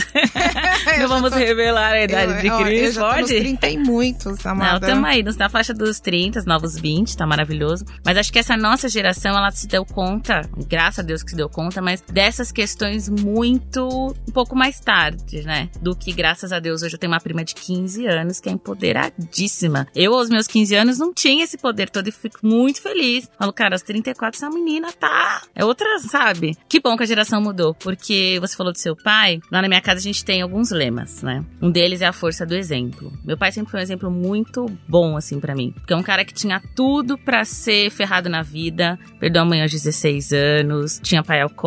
não 1.00 1.08
vamos 1.08 1.32
tô... 1.32 1.38
revelar 1.38 1.94
a 1.94 2.04
idade 2.04 2.48
eu, 2.48 2.58
de 2.58 2.64
Cris, 2.64 2.82
eu 2.84 2.92
já 2.94 3.02
pode? 3.02 3.28
Tô 3.28 3.34
nos 3.34 3.42
30 3.42 3.70
e 3.70 3.78
muitos, 3.78 4.46
amada. 4.46 4.88
Não, 4.88 4.94
tamo 4.94 5.06
aí, 5.06 5.24
na 5.24 5.50
faixa 5.50 5.74
dos 5.74 6.00
30, 6.00 6.44
novos 6.46 6.76
20, 6.76 7.16
tá 7.16 7.26
maravilhoso. 7.26 7.86
Mas 8.06 8.18
acho 8.18 8.32
que 8.32 8.40
essa 8.40 8.58
nossa 8.58 8.90
geração, 8.90 9.32
ela 9.38 9.52
se 9.52 9.68
deu 9.68 9.86
conta, 9.86 10.42
graças 10.68 11.00
a 11.00 11.02
Deus 11.02 11.24
que 11.24 11.32
se 11.32 11.36
deu 11.36 11.50
conta, 11.50 11.71
mas 11.80 12.02
dessas 12.02 12.52
questões 12.52 13.08
muito, 13.08 14.16
um 14.28 14.32
pouco 14.32 14.56
mais 14.56 14.80
tarde, 14.80 15.44
né? 15.44 15.70
Do 15.80 15.96
que, 15.96 16.12
graças 16.12 16.52
a 16.52 16.60
Deus, 16.60 16.82
hoje 16.82 16.96
eu 16.96 17.00
tenho 17.00 17.14
uma 17.14 17.20
prima 17.20 17.44
de 17.44 17.54
15 17.54 18.08
anos 18.08 18.40
que 18.40 18.50
é 18.50 18.52
empoderadíssima. 18.52 19.88
Eu, 19.96 20.16
aos 20.16 20.30
meus 20.30 20.48
15 20.48 20.76
anos, 20.76 20.98
não 20.98 21.14
tinha 21.14 21.44
esse 21.44 21.58
poder 21.58 21.90
todo 21.90 22.08
e 22.08 22.12
fico 22.12 22.40
muito 22.42 22.82
feliz. 22.82 23.30
Falo, 23.38 23.54
cara, 23.54 23.76
aos 23.76 23.84
34, 23.84 24.38
essa 24.38 24.50
menina 24.50 24.92
tá. 24.92 25.44
É 25.54 25.64
outra, 25.64 25.88
sabe? 26.00 26.58
Que 26.68 26.80
bom 26.80 26.98
que 26.98 27.04
a 27.04 27.06
geração 27.06 27.40
mudou, 27.42 27.76
porque 27.76 28.40
você 28.40 28.56
falou 28.56 28.74
do 28.74 28.80
seu 28.80 28.96
pai. 28.96 29.40
Lá 29.52 29.62
na 29.62 29.68
minha 29.68 29.82
casa 29.82 30.00
a 30.00 30.04
gente 30.04 30.26
tem 30.26 30.42
alguns 30.42 30.72
lemas, 30.72 31.22
né? 31.22 31.46
Um 31.62 31.70
deles 31.70 32.02
é 32.02 32.08
a 32.08 32.14
força 32.14 32.46
do 32.46 32.56
exemplo. 32.56 33.12
Meu 33.24 33.38
pai 33.38 33.52
sempre 33.52 33.72
foi 33.72 33.80
um 33.80 33.84
exemplo 33.84 34.10
muito 34.10 34.66
bom, 34.88 35.16
assim, 35.16 35.40
para 35.40 35.54
mim. 35.54 35.72
Porque 35.72 35.94
é 35.94 35.96
um 35.96 36.04
cara 36.04 36.26
que 36.26 36.34
tinha 36.34 36.62
tudo 36.76 37.18
para 37.18 37.46
ser 37.46 37.92
ferrado 37.92 38.30
na 38.30 38.42
vida, 38.42 38.98
perdeu 39.20 39.42
a 39.42 39.46
mãe 39.46 39.62
aos 39.62 39.72
16 39.72 40.32
anos, 40.32 41.00
tinha 41.04 41.24
pai 41.24 41.42
alcoólatra, 41.42 41.61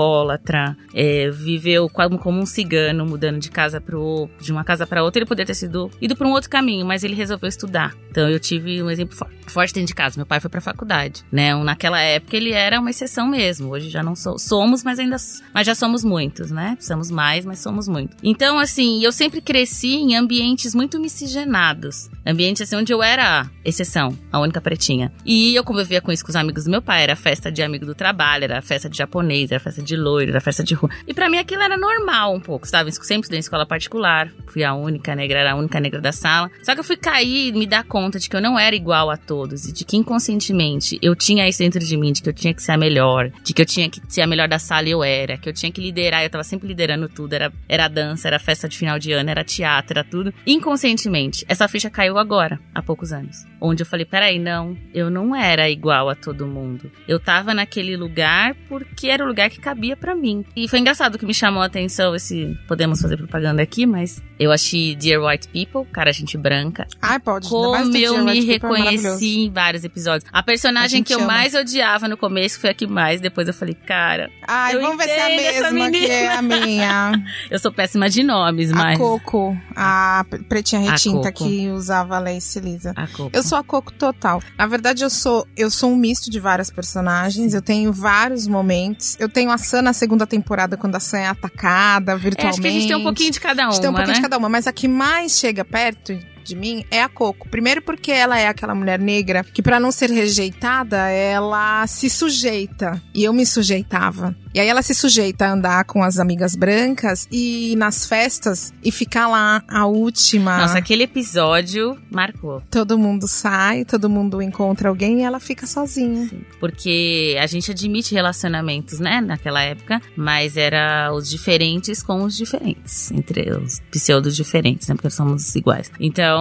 é, 0.92 1.30
viveu 1.30 1.88
como, 1.88 2.18
como 2.18 2.40
um 2.40 2.46
cigano, 2.46 3.06
mudando 3.06 3.38
de 3.38 3.50
casa 3.50 3.80
pro, 3.80 4.28
de 4.40 4.50
uma 4.50 4.64
casa 4.64 4.86
para 4.86 5.02
outra. 5.02 5.20
Ele 5.20 5.26
poderia 5.26 5.46
ter 5.46 5.54
sido 5.54 5.90
ido 6.00 6.16
para 6.16 6.26
um 6.26 6.32
outro 6.32 6.50
caminho, 6.50 6.84
mas 6.84 7.04
ele 7.04 7.14
resolveu 7.14 7.48
estudar. 7.48 7.94
Então 8.10 8.28
eu 8.28 8.40
tive 8.40 8.82
um 8.82 8.90
exemplo 8.90 9.16
forte 9.16 9.34
dentro 9.72 9.84
de 9.84 9.94
casa. 9.94 10.16
Meu 10.16 10.26
pai 10.26 10.40
foi 10.40 10.50
pra 10.50 10.60
faculdade, 10.60 11.24
né? 11.30 11.54
Naquela 11.54 12.00
época 12.00 12.36
ele 12.36 12.52
era 12.52 12.80
uma 12.80 12.90
exceção 12.90 13.26
mesmo. 13.26 13.70
Hoje 13.70 13.90
já 13.90 14.02
não 14.02 14.14
somos, 14.14 14.82
mas 14.84 14.98
ainda, 14.98 15.16
mas 15.52 15.66
já 15.66 15.74
somos 15.74 16.04
muitos, 16.04 16.50
né? 16.50 16.76
Somos 16.80 17.10
mais, 17.10 17.44
mas 17.44 17.58
somos 17.58 17.88
muitos. 17.88 18.16
Então, 18.22 18.58
assim, 18.58 19.02
eu 19.02 19.12
sempre 19.12 19.40
cresci 19.40 19.94
em 19.94 20.16
ambientes 20.16 20.74
muito 20.74 21.00
miscigenados. 21.00 22.10
Ambientes 22.26 22.62
assim 22.62 22.76
onde 22.76 22.92
eu 22.92 23.02
era 23.02 23.48
exceção, 23.64 24.16
a 24.32 24.40
única 24.40 24.60
pretinha. 24.60 25.12
E 25.24 25.54
eu 25.54 25.62
convivia 25.62 26.00
com 26.00 26.10
isso 26.10 26.24
com 26.24 26.30
os 26.30 26.36
amigos 26.36 26.64
do 26.64 26.70
meu 26.70 26.82
pai. 26.82 27.02
Era 27.02 27.16
festa 27.16 27.52
de 27.52 27.62
amigo 27.62 27.84
do 27.84 27.94
trabalho, 27.94 28.44
era 28.44 28.62
festa 28.62 28.88
de 28.88 28.96
japonês, 28.96 29.50
era 29.50 29.60
festa 29.60 29.82
de 29.82 29.96
loiro, 29.96 30.30
era 30.30 30.40
festa 30.40 30.64
de 30.64 30.74
rua. 30.74 30.90
E 31.06 31.12
para 31.12 31.28
mim 31.28 31.38
aquilo 31.38 31.62
era 31.62 31.76
normal 31.76 32.34
um 32.34 32.40
pouco, 32.40 32.66
sabe? 32.66 32.90
Sempre 32.92 33.22
estudei 33.22 33.38
em 33.38 33.40
escola 33.40 33.66
particular. 33.66 34.30
Fui 34.46 34.64
a 34.64 34.74
única 34.74 35.14
negra, 35.14 35.40
era 35.40 35.52
a 35.52 35.54
única 35.54 35.78
negra 35.80 36.00
da 36.00 36.12
sala. 36.12 36.50
Só 36.62 36.74
que 36.74 36.80
eu 36.80 36.84
fui 36.84 36.96
cair 36.96 37.48
e 37.48 37.52
me 37.52 37.66
dar 37.66 37.84
conta 37.84 38.18
de 38.18 38.28
que 38.28 38.36
eu 38.36 38.40
não 38.40 38.58
era 38.58 38.74
igual 38.74 39.10
a 39.10 39.16
todos. 39.16 39.33
E 39.68 39.72
de 39.72 39.84
que 39.84 39.96
inconscientemente 39.96 40.98
eu 41.02 41.14
tinha 41.14 41.48
isso 41.48 41.58
dentro 41.58 41.80
de 41.80 41.96
mim, 41.96 42.12
de 42.12 42.22
que 42.22 42.28
eu 42.28 42.32
tinha 42.32 42.54
que 42.54 42.62
ser 42.62 42.72
a 42.72 42.76
melhor. 42.76 43.30
De 43.42 43.52
que 43.52 43.62
eu 43.62 43.66
tinha 43.66 43.88
que 43.88 44.00
ser 44.08 44.22
a 44.22 44.26
melhor 44.26 44.48
da 44.48 44.58
sala 44.58 44.88
e 44.88 44.92
eu 44.92 45.02
era. 45.02 45.36
Que 45.36 45.48
eu 45.48 45.52
tinha 45.52 45.70
que 45.70 45.80
liderar, 45.80 46.22
eu 46.22 46.30
tava 46.30 46.44
sempre 46.44 46.68
liderando 46.68 47.08
tudo. 47.08 47.32
Era, 47.32 47.52
era 47.68 47.88
dança, 47.88 48.28
era 48.28 48.38
festa 48.38 48.68
de 48.68 48.76
final 48.76 48.98
de 48.98 49.12
ano, 49.12 49.30
era 49.30 49.44
teatro, 49.44 49.98
era 49.98 50.04
tudo. 50.04 50.32
Inconscientemente. 50.46 51.44
Essa 51.48 51.68
ficha 51.68 51.90
caiu 51.90 52.18
agora, 52.18 52.60
há 52.74 52.82
poucos 52.82 53.12
anos. 53.12 53.44
Onde 53.60 53.82
eu 53.82 53.86
falei, 53.86 54.04
peraí, 54.04 54.38
não, 54.38 54.76
eu 54.92 55.10
não 55.10 55.34
era 55.34 55.68
igual 55.70 56.08
a 56.08 56.14
todo 56.14 56.46
mundo. 56.46 56.90
Eu 57.08 57.18
tava 57.18 57.54
naquele 57.54 57.96
lugar 57.96 58.54
porque 58.68 59.08
era 59.08 59.24
o 59.24 59.26
lugar 59.26 59.50
que 59.50 59.60
cabia 59.60 59.96
para 59.96 60.14
mim. 60.14 60.44
E 60.54 60.68
foi 60.68 60.78
engraçado 60.78 61.18
que 61.18 61.26
me 61.26 61.34
chamou 61.34 61.62
a 61.62 61.66
atenção 61.66 62.14
esse. 62.14 62.56
Podemos 62.68 63.00
fazer 63.00 63.16
propaganda 63.16 63.62
aqui, 63.62 63.86
mas 63.86 64.22
eu 64.38 64.52
achei 64.52 64.94
Dear 64.94 65.22
White 65.22 65.48
People, 65.48 65.90
cara, 65.90 66.12
gente 66.12 66.36
branca. 66.36 66.86
Ai, 67.00 67.18
pode. 67.18 67.48
Como 67.48 67.96
eu 67.96 68.24
me 68.24 68.38
é 68.38 68.42
reconheci 68.42 69.23
em 69.26 69.50
vários 69.50 69.84
episódios. 69.84 70.28
A 70.32 70.42
personagem 70.42 71.02
a 71.02 71.04
que 71.04 71.14
eu 71.14 71.18
ama. 71.18 71.26
mais 71.28 71.54
odiava 71.54 72.08
no 72.08 72.16
começo 72.16 72.60
foi 72.60 72.70
a 72.70 72.74
que 72.74 72.86
mais. 72.86 73.20
Depois 73.20 73.48
eu 73.48 73.54
falei, 73.54 73.74
cara. 73.74 74.30
Ai, 74.46 74.76
vamos 74.78 74.96
ver 74.96 75.04
se 75.04 75.10
é 75.10 75.24
a 75.24 75.28
mesma 75.28 75.90
que 75.90 76.06
é 76.06 76.34
a 76.34 76.42
minha. 76.42 77.24
eu 77.50 77.58
sou 77.58 77.72
péssima 77.72 78.08
de 78.08 78.22
nomes, 78.22 78.72
mas. 78.72 78.96
A 78.96 78.98
Coco, 78.98 79.56
a 79.74 80.24
pretinha 80.48 80.90
retinta 80.90 81.30
que 81.32 81.68
usava 81.68 82.16
a 82.16 82.18
lace 82.18 82.60
lisa. 82.60 82.92
A 82.96 83.06
Coco. 83.06 83.30
Eu 83.32 83.42
sou 83.42 83.58
a 83.58 83.64
Coco 83.64 83.92
total. 83.92 84.42
Na 84.58 84.66
verdade, 84.66 85.02
eu 85.02 85.10
sou 85.10 85.46
eu 85.56 85.70
sou 85.70 85.90
um 85.90 85.96
misto 85.96 86.30
de 86.30 86.40
várias 86.40 86.70
personagens. 86.70 87.54
Eu 87.54 87.62
tenho 87.62 87.92
vários 87.92 88.46
momentos. 88.46 89.16
Eu 89.18 89.28
tenho 89.28 89.50
a 89.50 89.58
Sam 89.58 89.82
na 89.82 89.92
segunda 89.92 90.26
temporada, 90.26 90.76
quando 90.76 90.96
a 90.96 91.00
Sam 91.00 91.18
é 91.18 91.28
atacada 91.28 92.16
virtualmente. 92.16 92.46
É, 92.46 92.48
acho 92.48 92.60
que 92.60 92.68
a 92.68 92.70
gente 92.70 92.86
tem 92.86 92.96
um 92.96 93.02
pouquinho 93.02 93.30
de 93.30 93.40
cada 93.40 93.62
uma. 93.62 93.68
A 93.68 93.72
gente 93.72 93.80
tem 93.80 93.90
um 93.90 93.94
pouquinho 93.94 94.14
né? 94.14 94.16
de 94.16 94.22
cada 94.22 94.38
uma, 94.38 94.48
mas 94.48 94.66
a 94.66 94.72
que 94.72 94.88
mais 94.88 95.38
chega 95.38 95.64
perto 95.64 96.18
de 96.44 96.54
mim 96.54 96.84
é 96.90 97.02
a 97.02 97.08
Coco. 97.08 97.48
Primeiro 97.48 97.82
porque 97.82 98.12
ela 98.12 98.38
é 98.38 98.48
aquela 98.48 98.74
mulher 98.74 98.98
negra 98.98 99.42
que 99.44 99.62
para 99.62 99.80
não 99.80 99.90
ser 99.90 100.10
rejeitada, 100.10 101.08
ela 101.08 101.86
se 101.86 102.08
sujeita. 102.10 103.02
E 103.14 103.24
eu 103.24 103.32
me 103.32 103.46
sujeitava. 103.46 104.36
E 104.54 104.60
aí 104.60 104.68
ela 104.68 104.82
se 104.82 104.94
sujeita 104.94 105.46
a 105.46 105.52
andar 105.52 105.84
com 105.84 106.00
as 106.00 106.20
amigas 106.20 106.54
brancas 106.54 107.26
e 107.28 107.72
ir 107.72 107.76
nas 107.76 108.06
festas 108.06 108.72
e 108.84 108.92
ficar 108.92 109.26
lá 109.26 109.64
a 109.68 109.84
última. 109.86 110.58
Nossa, 110.58 110.78
aquele 110.78 111.02
episódio 111.02 111.98
marcou. 112.08 112.62
Todo 112.70 112.96
mundo 112.96 113.26
sai, 113.26 113.84
todo 113.84 114.08
mundo 114.08 114.40
encontra 114.40 114.88
alguém 114.88 115.20
e 115.20 115.22
ela 115.22 115.40
fica 115.40 115.66
sozinha. 115.66 116.28
Sim, 116.28 116.42
porque 116.60 117.36
a 117.40 117.46
gente 117.46 117.72
admite 117.72 118.14
relacionamentos, 118.14 119.00
né, 119.00 119.20
naquela 119.20 119.60
época, 119.60 120.00
mas 120.16 120.56
era 120.56 121.12
os 121.12 121.28
diferentes 121.28 122.00
com 122.00 122.22
os 122.22 122.36
diferentes, 122.36 123.10
entre 123.10 123.50
os 123.50 123.80
pseudos 123.90 124.36
diferentes, 124.36 124.86
né, 124.86 124.94
porque 124.94 125.10
somos 125.10 125.56
iguais. 125.56 125.90
Então, 125.98 126.33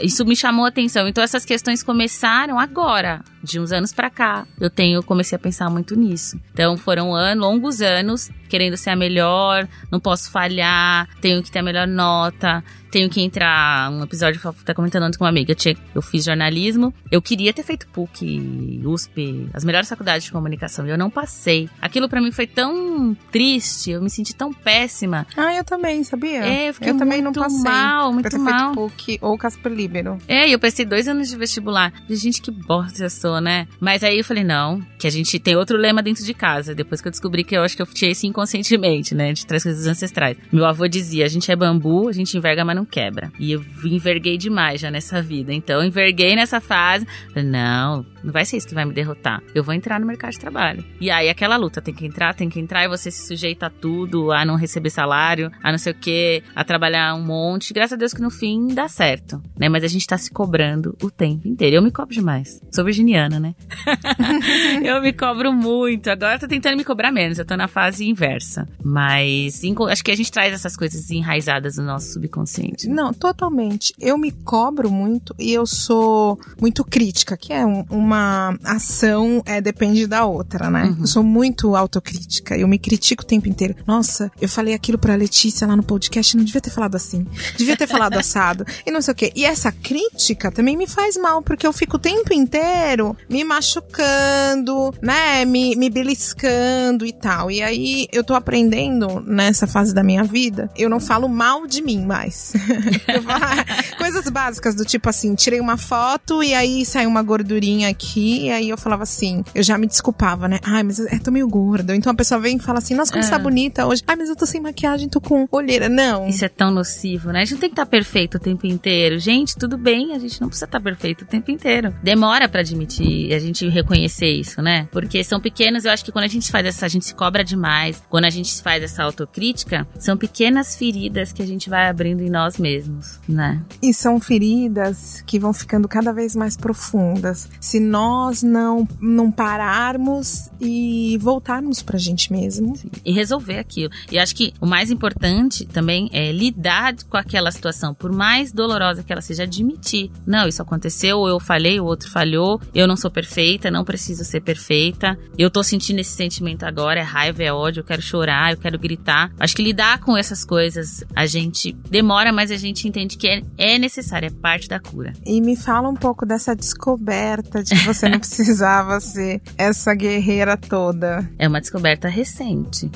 isso 0.00 0.24
me 0.24 0.36
chamou 0.36 0.64
a 0.64 0.68
atenção. 0.68 1.08
Então 1.08 1.22
essas 1.22 1.44
questões 1.44 1.82
começaram 1.82 2.58
agora, 2.58 3.22
de 3.42 3.58
uns 3.60 3.72
anos 3.72 3.92
para 3.92 4.10
cá. 4.10 4.46
Eu 4.60 4.70
tenho 4.70 5.02
comecei 5.02 5.36
a 5.36 5.38
pensar 5.38 5.70
muito 5.70 5.96
nisso. 5.96 6.40
Então 6.52 6.76
foram 6.76 7.14
anos 7.14 7.40
longos 7.40 7.80
anos 7.80 8.30
querendo 8.50 8.76
ser 8.76 8.90
a 8.90 8.96
melhor, 8.96 9.68
não 9.90 10.00
posso 10.00 10.30
falhar, 10.30 11.08
tenho 11.20 11.42
que 11.42 11.50
ter 11.50 11.60
a 11.60 11.62
melhor 11.62 11.86
nota, 11.86 12.62
tenho 12.90 13.08
que 13.08 13.22
entrar. 13.22 13.90
Um 13.90 14.02
episódio 14.02 14.40
que 14.40 14.46
eu 14.46 14.52
tá 14.52 14.74
comentando 14.74 15.04
antes 15.04 15.16
com 15.16 15.24
uma 15.24 15.30
amiga. 15.30 15.52
Eu, 15.52 15.76
eu 15.94 16.02
fiz 16.02 16.24
jornalismo, 16.24 16.92
eu 17.10 17.22
queria 17.22 17.52
ter 17.52 17.62
feito 17.62 17.86
PUC, 17.88 18.82
USP, 18.84 19.48
as 19.54 19.64
melhores 19.64 19.88
faculdades 19.88 20.24
de 20.24 20.32
comunicação, 20.32 20.86
e 20.86 20.90
eu 20.90 20.98
não 20.98 21.08
passei. 21.08 21.70
Aquilo 21.80 22.08
para 22.08 22.20
mim 22.20 22.32
foi 22.32 22.46
tão 22.46 23.16
triste, 23.30 23.92
eu 23.92 24.02
me 24.02 24.10
senti 24.10 24.34
tão 24.34 24.52
péssima. 24.52 25.26
Ah, 25.36 25.54
eu 25.54 25.64
também, 25.64 26.02
sabia? 26.02 26.44
É, 26.44 26.68
eu 26.70 26.74
fiquei 26.74 26.90
eu 26.90 26.98
também 26.98 27.22
não 27.22 27.32
passei. 27.32 27.62
mal, 27.62 28.12
muito 28.12 28.28
ter 28.28 28.38
mal. 28.38 28.74
Feito 28.74 28.90
PUC 28.90 29.18
ou 29.22 29.38
Casper 29.38 29.72
Libero. 29.72 30.18
É, 30.26 30.48
e 30.48 30.52
eu 30.52 30.58
pensei 30.58 30.84
dois 30.84 31.06
anos 31.06 31.28
de 31.28 31.36
vestibular. 31.36 31.92
Gente, 32.08 32.42
que 32.42 32.50
bosta 32.50 33.04
eu 33.04 33.10
sou, 33.10 33.29
né? 33.38 33.68
Mas 33.78 34.02
aí 34.02 34.16
eu 34.16 34.24
falei, 34.24 34.42
não, 34.42 34.80
que 34.98 35.06
a 35.06 35.10
gente 35.10 35.38
tem 35.38 35.56
outro 35.56 35.76
lema 35.76 36.02
dentro 36.02 36.24
de 36.24 36.32
casa. 36.32 36.74
Depois 36.74 37.02
que 37.02 37.08
eu 37.08 37.10
descobri 37.10 37.44
que 37.44 37.54
eu 37.54 37.62
acho 37.62 37.76
que 37.76 37.82
eu 37.82 37.86
tinha 37.86 38.10
esse 38.10 38.26
inconscientemente, 38.26 39.14
né? 39.14 39.32
De 39.34 39.44
três 39.44 39.62
coisas 39.62 39.86
ancestrais. 39.86 40.38
Meu 40.50 40.64
avô 40.64 40.88
dizia: 40.88 41.24
a 41.24 41.28
gente 41.28 41.50
é 41.52 41.56
bambu, 41.56 42.08
a 42.08 42.12
gente 42.12 42.36
enverga, 42.36 42.64
mas 42.64 42.76
não 42.76 42.86
quebra. 42.86 43.30
E 43.38 43.52
eu 43.52 43.62
enverguei 43.84 44.38
demais 44.38 44.80
já 44.80 44.90
nessa 44.90 45.20
vida. 45.20 45.52
Então, 45.52 45.84
enverguei 45.84 46.34
nessa 46.34 46.60
fase. 46.60 47.06
Falei, 47.32 47.48
não, 47.48 48.06
não 48.24 48.32
vai 48.32 48.44
ser 48.44 48.56
isso 48.56 48.68
que 48.68 48.74
vai 48.74 48.84
me 48.84 48.94
derrotar. 48.94 49.42
Eu 49.54 49.62
vou 49.62 49.74
entrar 49.74 50.00
no 50.00 50.06
mercado 50.06 50.32
de 50.32 50.38
trabalho. 50.38 50.84
E 51.00 51.10
aí, 51.10 51.28
aquela 51.28 51.56
luta, 51.56 51.82
tem 51.82 51.94
que 51.94 52.06
entrar, 52.06 52.34
tem 52.34 52.48
que 52.48 52.58
entrar, 52.58 52.84
e 52.84 52.88
você 52.88 53.10
se 53.10 53.26
sujeita 53.26 53.66
a 53.66 53.70
tudo, 53.70 54.32
a 54.32 54.44
não 54.44 54.56
receber 54.56 54.90
salário, 54.90 55.50
a 55.62 55.70
não 55.70 55.78
sei 55.78 55.92
o 55.92 55.96
que, 55.96 56.42
a 56.54 56.64
trabalhar 56.64 57.14
um 57.14 57.24
monte. 57.24 57.74
Graças 57.74 57.92
a 57.92 57.96
Deus 57.96 58.14
que 58.14 58.22
no 58.22 58.30
fim 58.30 58.68
dá 58.68 58.88
certo, 58.88 59.42
né? 59.58 59.68
Mas 59.68 59.84
a 59.84 59.88
gente 59.88 60.06
tá 60.06 60.16
se 60.16 60.30
cobrando 60.30 60.96
o 61.02 61.10
tempo 61.10 61.46
inteiro. 61.46 61.76
Eu 61.76 61.82
me 61.82 61.90
cobro 61.90 62.14
demais. 62.14 62.60
Sou 62.70 62.84
virginiana 62.84 63.19
né? 63.28 63.54
eu 64.82 65.00
me 65.02 65.12
cobro 65.12 65.52
muito. 65.52 66.08
Agora 66.08 66.36
eu 66.36 66.40
tô 66.40 66.48
tentando 66.48 66.76
me 66.76 66.84
cobrar 66.84 67.12
menos. 67.12 67.38
Eu 67.38 67.44
tô 67.44 67.56
na 67.56 67.68
fase 67.68 68.08
inversa. 68.08 68.66
Mas 68.82 69.60
acho 69.90 70.04
que 70.04 70.10
a 70.10 70.16
gente 70.16 70.30
traz 70.30 70.54
essas 70.54 70.76
coisas 70.76 71.10
enraizadas 71.10 71.76
no 71.76 71.84
nosso 71.84 72.12
subconsciente. 72.12 72.88
Não, 72.88 73.12
totalmente. 73.12 73.94
Eu 73.98 74.16
me 74.16 74.30
cobro 74.30 74.90
muito 74.90 75.34
e 75.38 75.52
eu 75.52 75.66
sou 75.66 76.38
muito 76.60 76.84
crítica, 76.84 77.36
que 77.36 77.52
é 77.52 77.64
um, 77.64 77.84
uma 77.90 78.56
ação 78.64 79.42
é, 79.44 79.60
depende 79.60 80.06
da 80.06 80.24
outra, 80.24 80.70
né? 80.70 80.84
Uhum. 80.84 80.96
Eu 81.00 81.06
sou 81.06 81.22
muito 81.22 81.76
autocrítica. 81.76 82.56
Eu 82.56 82.68
me 82.68 82.78
critico 82.78 83.22
o 83.22 83.26
tempo 83.26 83.48
inteiro. 83.48 83.74
Nossa, 83.86 84.30
eu 84.40 84.48
falei 84.48 84.74
aquilo 84.74 84.98
pra 84.98 85.14
Letícia 85.14 85.66
lá 85.66 85.76
no 85.76 85.82
podcast, 85.82 86.36
não 86.36 86.44
devia 86.44 86.60
ter 86.60 86.70
falado 86.70 86.94
assim. 86.94 87.26
Devia 87.56 87.76
ter 87.76 87.86
falado 87.86 88.16
assado. 88.18 88.64
E 88.86 88.90
não 88.90 89.00
sei 89.00 89.12
o 89.12 89.14
quê. 89.14 89.32
E 89.34 89.44
essa 89.44 89.72
crítica 89.72 90.50
também 90.50 90.76
me 90.76 90.86
faz 90.86 91.16
mal, 91.16 91.42
porque 91.42 91.66
eu 91.66 91.72
fico 91.72 91.96
o 91.96 91.98
tempo 92.00 92.32
inteiro 92.32 93.09
me 93.28 93.44
machucando, 93.44 94.94
né? 95.00 95.44
Me, 95.44 95.76
me 95.76 95.90
beliscando 95.90 97.06
e 97.06 97.12
tal. 97.12 97.50
E 97.50 97.62
aí 97.62 98.08
eu 98.12 98.24
tô 98.24 98.34
aprendendo 98.34 99.20
nessa 99.20 99.66
fase 99.66 99.94
da 99.94 100.02
minha 100.02 100.24
vida, 100.24 100.70
eu 100.76 100.88
não 100.88 101.00
falo 101.00 101.28
mal 101.28 101.66
de 101.66 101.82
mim 101.82 102.04
mais. 102.04 102.52
coisas 103.98 104.28
básicas 104.28 104.74
do 104.74 104.84
tipo 104.84 105.08
assim, 105.08 105.34
tirei 105.34 105.60
uma 105.60 105.76
foto 105.76 106.42
e 106.42 106.54
aí 106.54 106.84
saiu 106.84 107.08
uma 107.08 107.22
gordurinha 107.22 107.88
aqui, 107.88 108.46
e 108.46 108.50
aí 108.50 108.68
eu 108.68 108.78
falava 108.78 109.02
assim, 109.02 109.44
eu 109.54 109.62
já 109.62 109.76
me 109.76 109.86
desculpava, 109.86 110.48
né? 110.48 110.58
Ai, 110.62 110.82
mas 110.82 110.98
eu 110.98 111.20
tô 111.22 111.30
meio 111.30 111.48
gorda. 111.48 111.94
Então 111.94 112.12
a 112.12 112.14
pessoa 112.14 112.40
vem 112.40 112.56
e 112.56 112.60
fala 112.60 112.78
assim, 112.78 112.94
nossa, 112.94 113.12
como 113.12 113.22
é. 113.22 113.26
você 113.26 113.30
tá 113.30 113.38
bonita 113.38 113.86
hoje. 113.86 114.02
Ai, 114.06 114.16
mas 114.16 114.28
eu 114.28 114.36
tô 114.36 114.46
sem 114.46 114.60
maquiagem, 114.60 115.08
tô 115.08 115.20
com 115.20 115.46
olheira. 115.50 115.88
Não. 115.88 116.28
Isso 116.28 116.44
é 116.44 116.48
tão 116.48 116.70
nocivo, 116.70 117.30
né? 117.30 117.40
A 117.40 117.44
gente 117.44 117.54
não 117.54 117.60
tem 117.60 117.68
que 117.68 117.74
estar 117.74 117.84
tá 117.84 117.90
perfeito 117.90 118.36
o 118.36 118.40
tempo 118.40 118.66
inteiro. 118.66 119.18
Gente, 119.18 119.56
tudo 119.56 119.76
bem, 119.76 120.14
a 120.14 120.18
gente 120.18 120.40
não 120.40 120.48
precisa 120.48 120.66
estar 120.66 120.78
tá 120.78 120.84
perfeito 120.84 121.22
o 121.22 121.26
tempo 121.26 121.50
inteiro. 121.50 121.94
Demora 122.02 122.48
para 122.48 122.60
admitir, 122.60 122.99
a 123.34 123.38
gente 123.38 123.68
reconhecer 123.68 124.30
isso, 124.30 124.60
né? 124.62 124.88
Porque 124.90 125.22
são 125.24 125.40
pequenos, 125.40 125.84
eu 125.84 125.92
acho 125.92 126.04
que 126.04 126.12
quando 126.12 126.24
a 126.24 126.28
gente 126.28 126.50
faz 126.50 126.66
essa, 126.66 126.86
a 126.86 126.88
gente 126.88 127.06
se 127.06 127.14
cobra 127.14 127.44
demais, 127.44 128.02
quando 128.08 128.24
a 128.24 128.30
gente 128.30 128.62
faz 128.62 128.82
essa 128.82 129.02
autocrítica, 129.02 129.86
são 129.98 130.16
pequenas 130.16 130.76
feridas 130.76 131.32
que 131.32 131.42
a 131.42 131.46
gente 131.46 131.68
vai 131.68 131.88
abrindo 131.88 132.22
em 132.22 132.30
nós 132.30 132.58
mesmos, 132.58 133.18
né? 133.28 133.62
E 133.82 133.92
são 133.92 134.20
feridas 134.20 135.22
que 135.26 135.38
vão 135.38 135.52
ficando 135.52 135.88
cada 135.88 136.12
vez 136.12 136.34
mais 136.34 136.56
profundas. 136.56 137.48
Se 137.60 137.80
nós 137.80 138.42
não, 138.42 138.86
não 139.00 139.30
pararmos 139.30 140.50
e 140.60 141.16
voltarmos 141.18 141.82
pra 141.82 141.98
gente 141.98 142.32
mesmo. 142.32 142.76
Sim. 142.76 142.90
E 143.04 143.12
resolver 143.12 143.58
aquilo. 143.58 143.90
E 144.10 144.18
acho 144.18 144.34
que 144.34 144.52
o 144.60 144.66
mais 144.66 144.90
importante 144.90 145.64
também 145.66 146.08
é 146.12 146.32
lidar 146.32 146.94
com 147.08 147.16
aquela 147.16 147.50
situação, 147.50 147.94
por 147.94 148.12
mais 148.12 148.52
dolorosa 148.52 149.02
que 149.02 149.12
ela 149.12 149.20
seja, 149.20 149.44
admitir. 149.44 150.10
Não, 150.26 150.48
isso 150.48 150.62
aconteceu, 150.62 151.26
eu 151.26 151.38
falhei, 151.38 151.80
o 151.80 151.84
outro 151.84 152.10
falhou, 152.10 152.60
eu 152.74 152.86
não 152.86 152.89
sou 152.96 153.10
perfeita, 153.10 153.70
não 153.70 153.84
preciso 153.84 154.24
ser 154.24 154.40
perfeita. 154.40 155.18
Eu 155.38 155.50
tô 155.50 155.62
sentindo 155.62 156.00
esse 156.00 156.12
sentimento 156.12 156.64
agora, 156.64 157.00
é 157.00 157.02
raiva, 157.02 157.42
é 157.42 157.52
ódio, 157.52 157.80
eu 157.80 157.84
quero 157.84 158.02
chorar, 158.02 158.52
eu 158.52 158.58
quero 158.58 158.78
gritar. 158.78 159.32
Acho 159.38 159.56
que 159.56 159.62
lidar 159.62 159.98
com 160.00 160.16
essas 160.16 160.44
coisas 160.44 161.04
a 161.14 161.26
gente 161.26 161.72
demora, 161.72 162.32
mas 162.32 162.50
a 162.50 162.56
gente 162.56 162.86
entende 162.86 163.16
que 163.16 163.28
é, 163.28 163.42
é 163.56 163.78
necessário, 163.78 164.26
é 164.26 164.30
parte 164.30 164.68
da 164.68 164.78
cura. 164.78 165.12
E 165.24 165.40
me 165.40 165.56
fala 165.56 165.88
um 165.88 165.94
pouco 165.94 166.24
dessa 166.26 166.54
descoberta 166.54 167.62
de 167.62 167.74
que 167.74 167.84
você 167.84 168.08
não 168.08 168.18
precisava 168.20 169.00
ser 169.00 169.40
essa 169.56 169.94
guerreira 169.94 170.56
toda. 170.56 171.28
É 171.38 171.48
uma 171.48 171.60
descoberta 171.60 172.08
recente. 172.08 172.90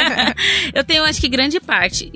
eu 0.74 0.84
tenho, 0.84 1.04
acho 1.04 1.20
que, 1.20 1.28
grande 1.28 1.60
parte 1.60 2.10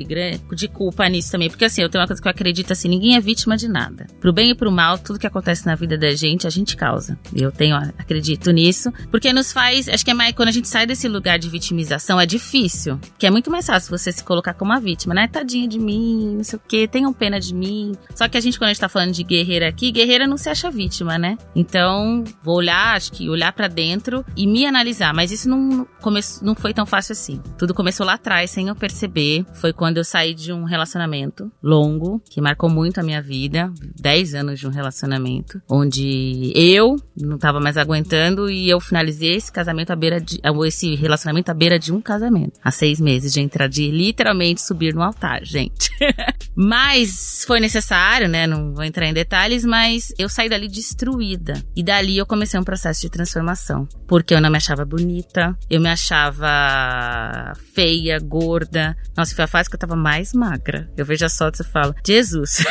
de 0.55 0.69
culpa 0.69 1.09
nisso 1.09 1.33
também, 1.33 1.49
porque 1.49 1.65
assim, 1.65 1.83
eu 1.83 1.89
tenho 1.89 2.03
uma 2.03 2.07
coisa 2.07 2.21
que 2.21 2.29
eu 2.29 2.31
acredito 2.31 2.73
assim, 2.73 2.89
ninguém 2.89 3.17
é 3.17 3.21
vítima 3.21 3.57
de 3.57 3.69
nada. 3.69 4.07
Pro 4.21 4.33
bem 4.33 4.51
e 4.51 4.55
pro 4.55 4.71
mal, 4.71 4.99
tudo 4.99 5.19
que 5.19 5.27
acontece 5.27 5.67
na 5.67 5.75
vida 5.75 5.97
da 5.97 6.13
gente, 6.13 6.47
a 6.47 6.51
gente 6.51 6.74
causa. 6.77 7.19
Eu 7.35 7.51
tenho, 7.51 7.77
acredito 7.77 8.51
nisso, 8.51 8.93
porque 9.11 9.33
nos 9.33 9.53
faz, 9.53 9.89
acho 9.89 10.05
que 10.05 10.11
é 10.11 10.15
mais, 10.15 10.35
quando 10.35 10.49
a 10.49 10.53
gente 10.53 10.69
sai 10.69 10.87
desse 10.87 11.09
lugar 11.09 11.39
de 11.39 11.49
vitimização, 11.49 12.21
é 12.21 12.27
difícil, 12.27 12.99
que 13.19 13.27
é 13.27 13.31
muito 13.31 13.51
mais 13.51 13.67
fácil 13.67 13.97
você 13.97 14.13
se 14.13 14.23
colocar 14.23 14.55
como 14.55 14.71
uma 14.71 14.81
vítima, 14.81 15.15
né? 15.15 15.29
Tadinha 15.29 15.69
de 15.69 15.79
mim, 15.79 16.35
não 16.37 16.45
sei 16.45 16.59
o 16.59 16.63
que, 16.67 16.89
tenham 16.89 17.13
pena 17.13 17.39
de 17.39 17.55
mim. 17.55 17.93
Só 18.15 18.29
que 18.29 18.37
a 18.37 18.41
gente, 18.41 18.59
quando 18.59 18.69
a 18.69 18.73
gente 18.73 18.81
tá 18.81 18.89
falando 18.89 19.13
de 19.13 19.23
guerreira 19.23 19.69
aqui, 19.69 19.91
guerreira 19.91 20.27
não 20.27 20.37
se 20.37 20.49
acha 20.49 20.71
vítima, 20.71 21.19
né? 21.19 21.37
Então, 21.55 22.25
vou 22.43 22.57
olhar, 22.57 22.97
acho 22.97 23.13
que 23.13 23.29
olhar 23.29 23.53
para 23.53 23.69
dentro 23.69 24.25
e 24.37 24.47
me 24.47 24.67
analisar, 24.67 25.15
mas 25.15 25.31
isso 25.31 25.49
não, 25.49 25.87
come, 26.01 26.21
não 26.43 26.55
foi 26.55 26.73
tão 26.73 26.87
fácil 26.87 27.13
assim. 27.13 27.41
Tudo 27.59 27.75
começou 27.75 28.07
lá 28.07 28.15
atrás, 28.15 28.51
sem 28.51 28.69
eu 28.69 28.75
perceber. 28.75 29.45
Foi 29.55 29.73
quando 29.73 29.99
eu 29.99 30.05
saí 30.05 30.35
de 30.35 30.53
um 30.53 30.65
relacionamento 30.65 31.51
longo, 31.63 32.21
que 32.31 32.41
marcou 32.41 32.69
muito 32.69 32.99
a 32.99 33.03
minha 33.03 33.23
vida. 33.23 33.73
10 34.01 34.35
anos 34.35 34.61
de 34.61 34.67
um 34.67 34.71
relacionamento, 34.71 35.61
onde 35.69 36.53
eu 36.65 36.97
não 37.17 37.37
tava 37.39 37.61
mais 37.61 37.77
aguentando 37.77 38.51
e 38.51 38.69
eu 38.71 38.81
finalizei 38.81 39.37
esse 39.37 39.53
casamento 39.53 39.91
à 39.91 39.97
beira 39.97 40.21
de. 40.21 40.41
esse 40.67 40.95
relacionamento 40.95 41.51
à 41.51 41.55
beira 41.55 41.79
de 41.79 41.93
um 41.93 42.01
casamento. 42.01 42.59
Há 42.63 42.71
seis 42.71 43.01
meses 43.01 43.33
de 43.33 43.41
entrar 43.41 43.69
de 43.69 43.91
literalmente 43.91 44.63
subir 44.63 44.95
no 44.95 45.03
altar, 45.03 45.45
gente. 45.45 45.91
mas 46.57 47.45
foi 47.47 47.61
necessário, 47.61 48.29
né? 48.29 48.47
Não 48.47 48.73
vou 48.73 48.85
entrar 48.85 49.07
em 49.07 49.13
detalhes, 49.13 49.65
mas 49.65 50.13
eu 50.19 50.29
saí 50.29 50.49
dali 50.49 50.69
destruída. 50.69 51.63
E 51.77 51.83
dali 51.83 52.17
eu 52.17 52.27
comecei 52.27 52.59
um 52.59 52.65
processo 52.65 53.03
de 53.03 53.11
transformação. 53.11 53.87
Porque 54.07 54.35
eu 54.35 54.41
não 54.41 54.51
me 54.51 54.57
achava 54.57 54.85
bonita, 54.85 55.57
eu 55.69 55.81
me 55.81 55.89
achava 55.89 57.53
feia, 57.75 58.19
gorda. 58.19 58.97
Nossa, 59.17 59.35
foi 59.35 59.45
a 59.45 59.49
fase 59.49 59.69
que 59.69 59.77
eu 59.77 59.81
tava 59.81 59.97
mais 59.97 60.33
magra. 60.33 60.89
Eu 60.97 61.05
vejo 61.05 61.25
as 61.25 61.37
fotos 61.37 61.61
e 61.61 61.65
falo, 61.65 61.95
Jesus. 62.07 62.65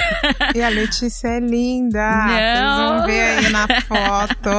E 0.56 0.62
a 0.62 0.70
Letícia 0.70 1.28
é 1.28 1.40
linda. 1.40 2.00
Não. 2.00 2.34
Vocês 2.34 2.78
vão 2.78 3.06
ver 3.06 3.22
aí 3.22 3.50
na 3.50 3.68
foto. 3.82 4.50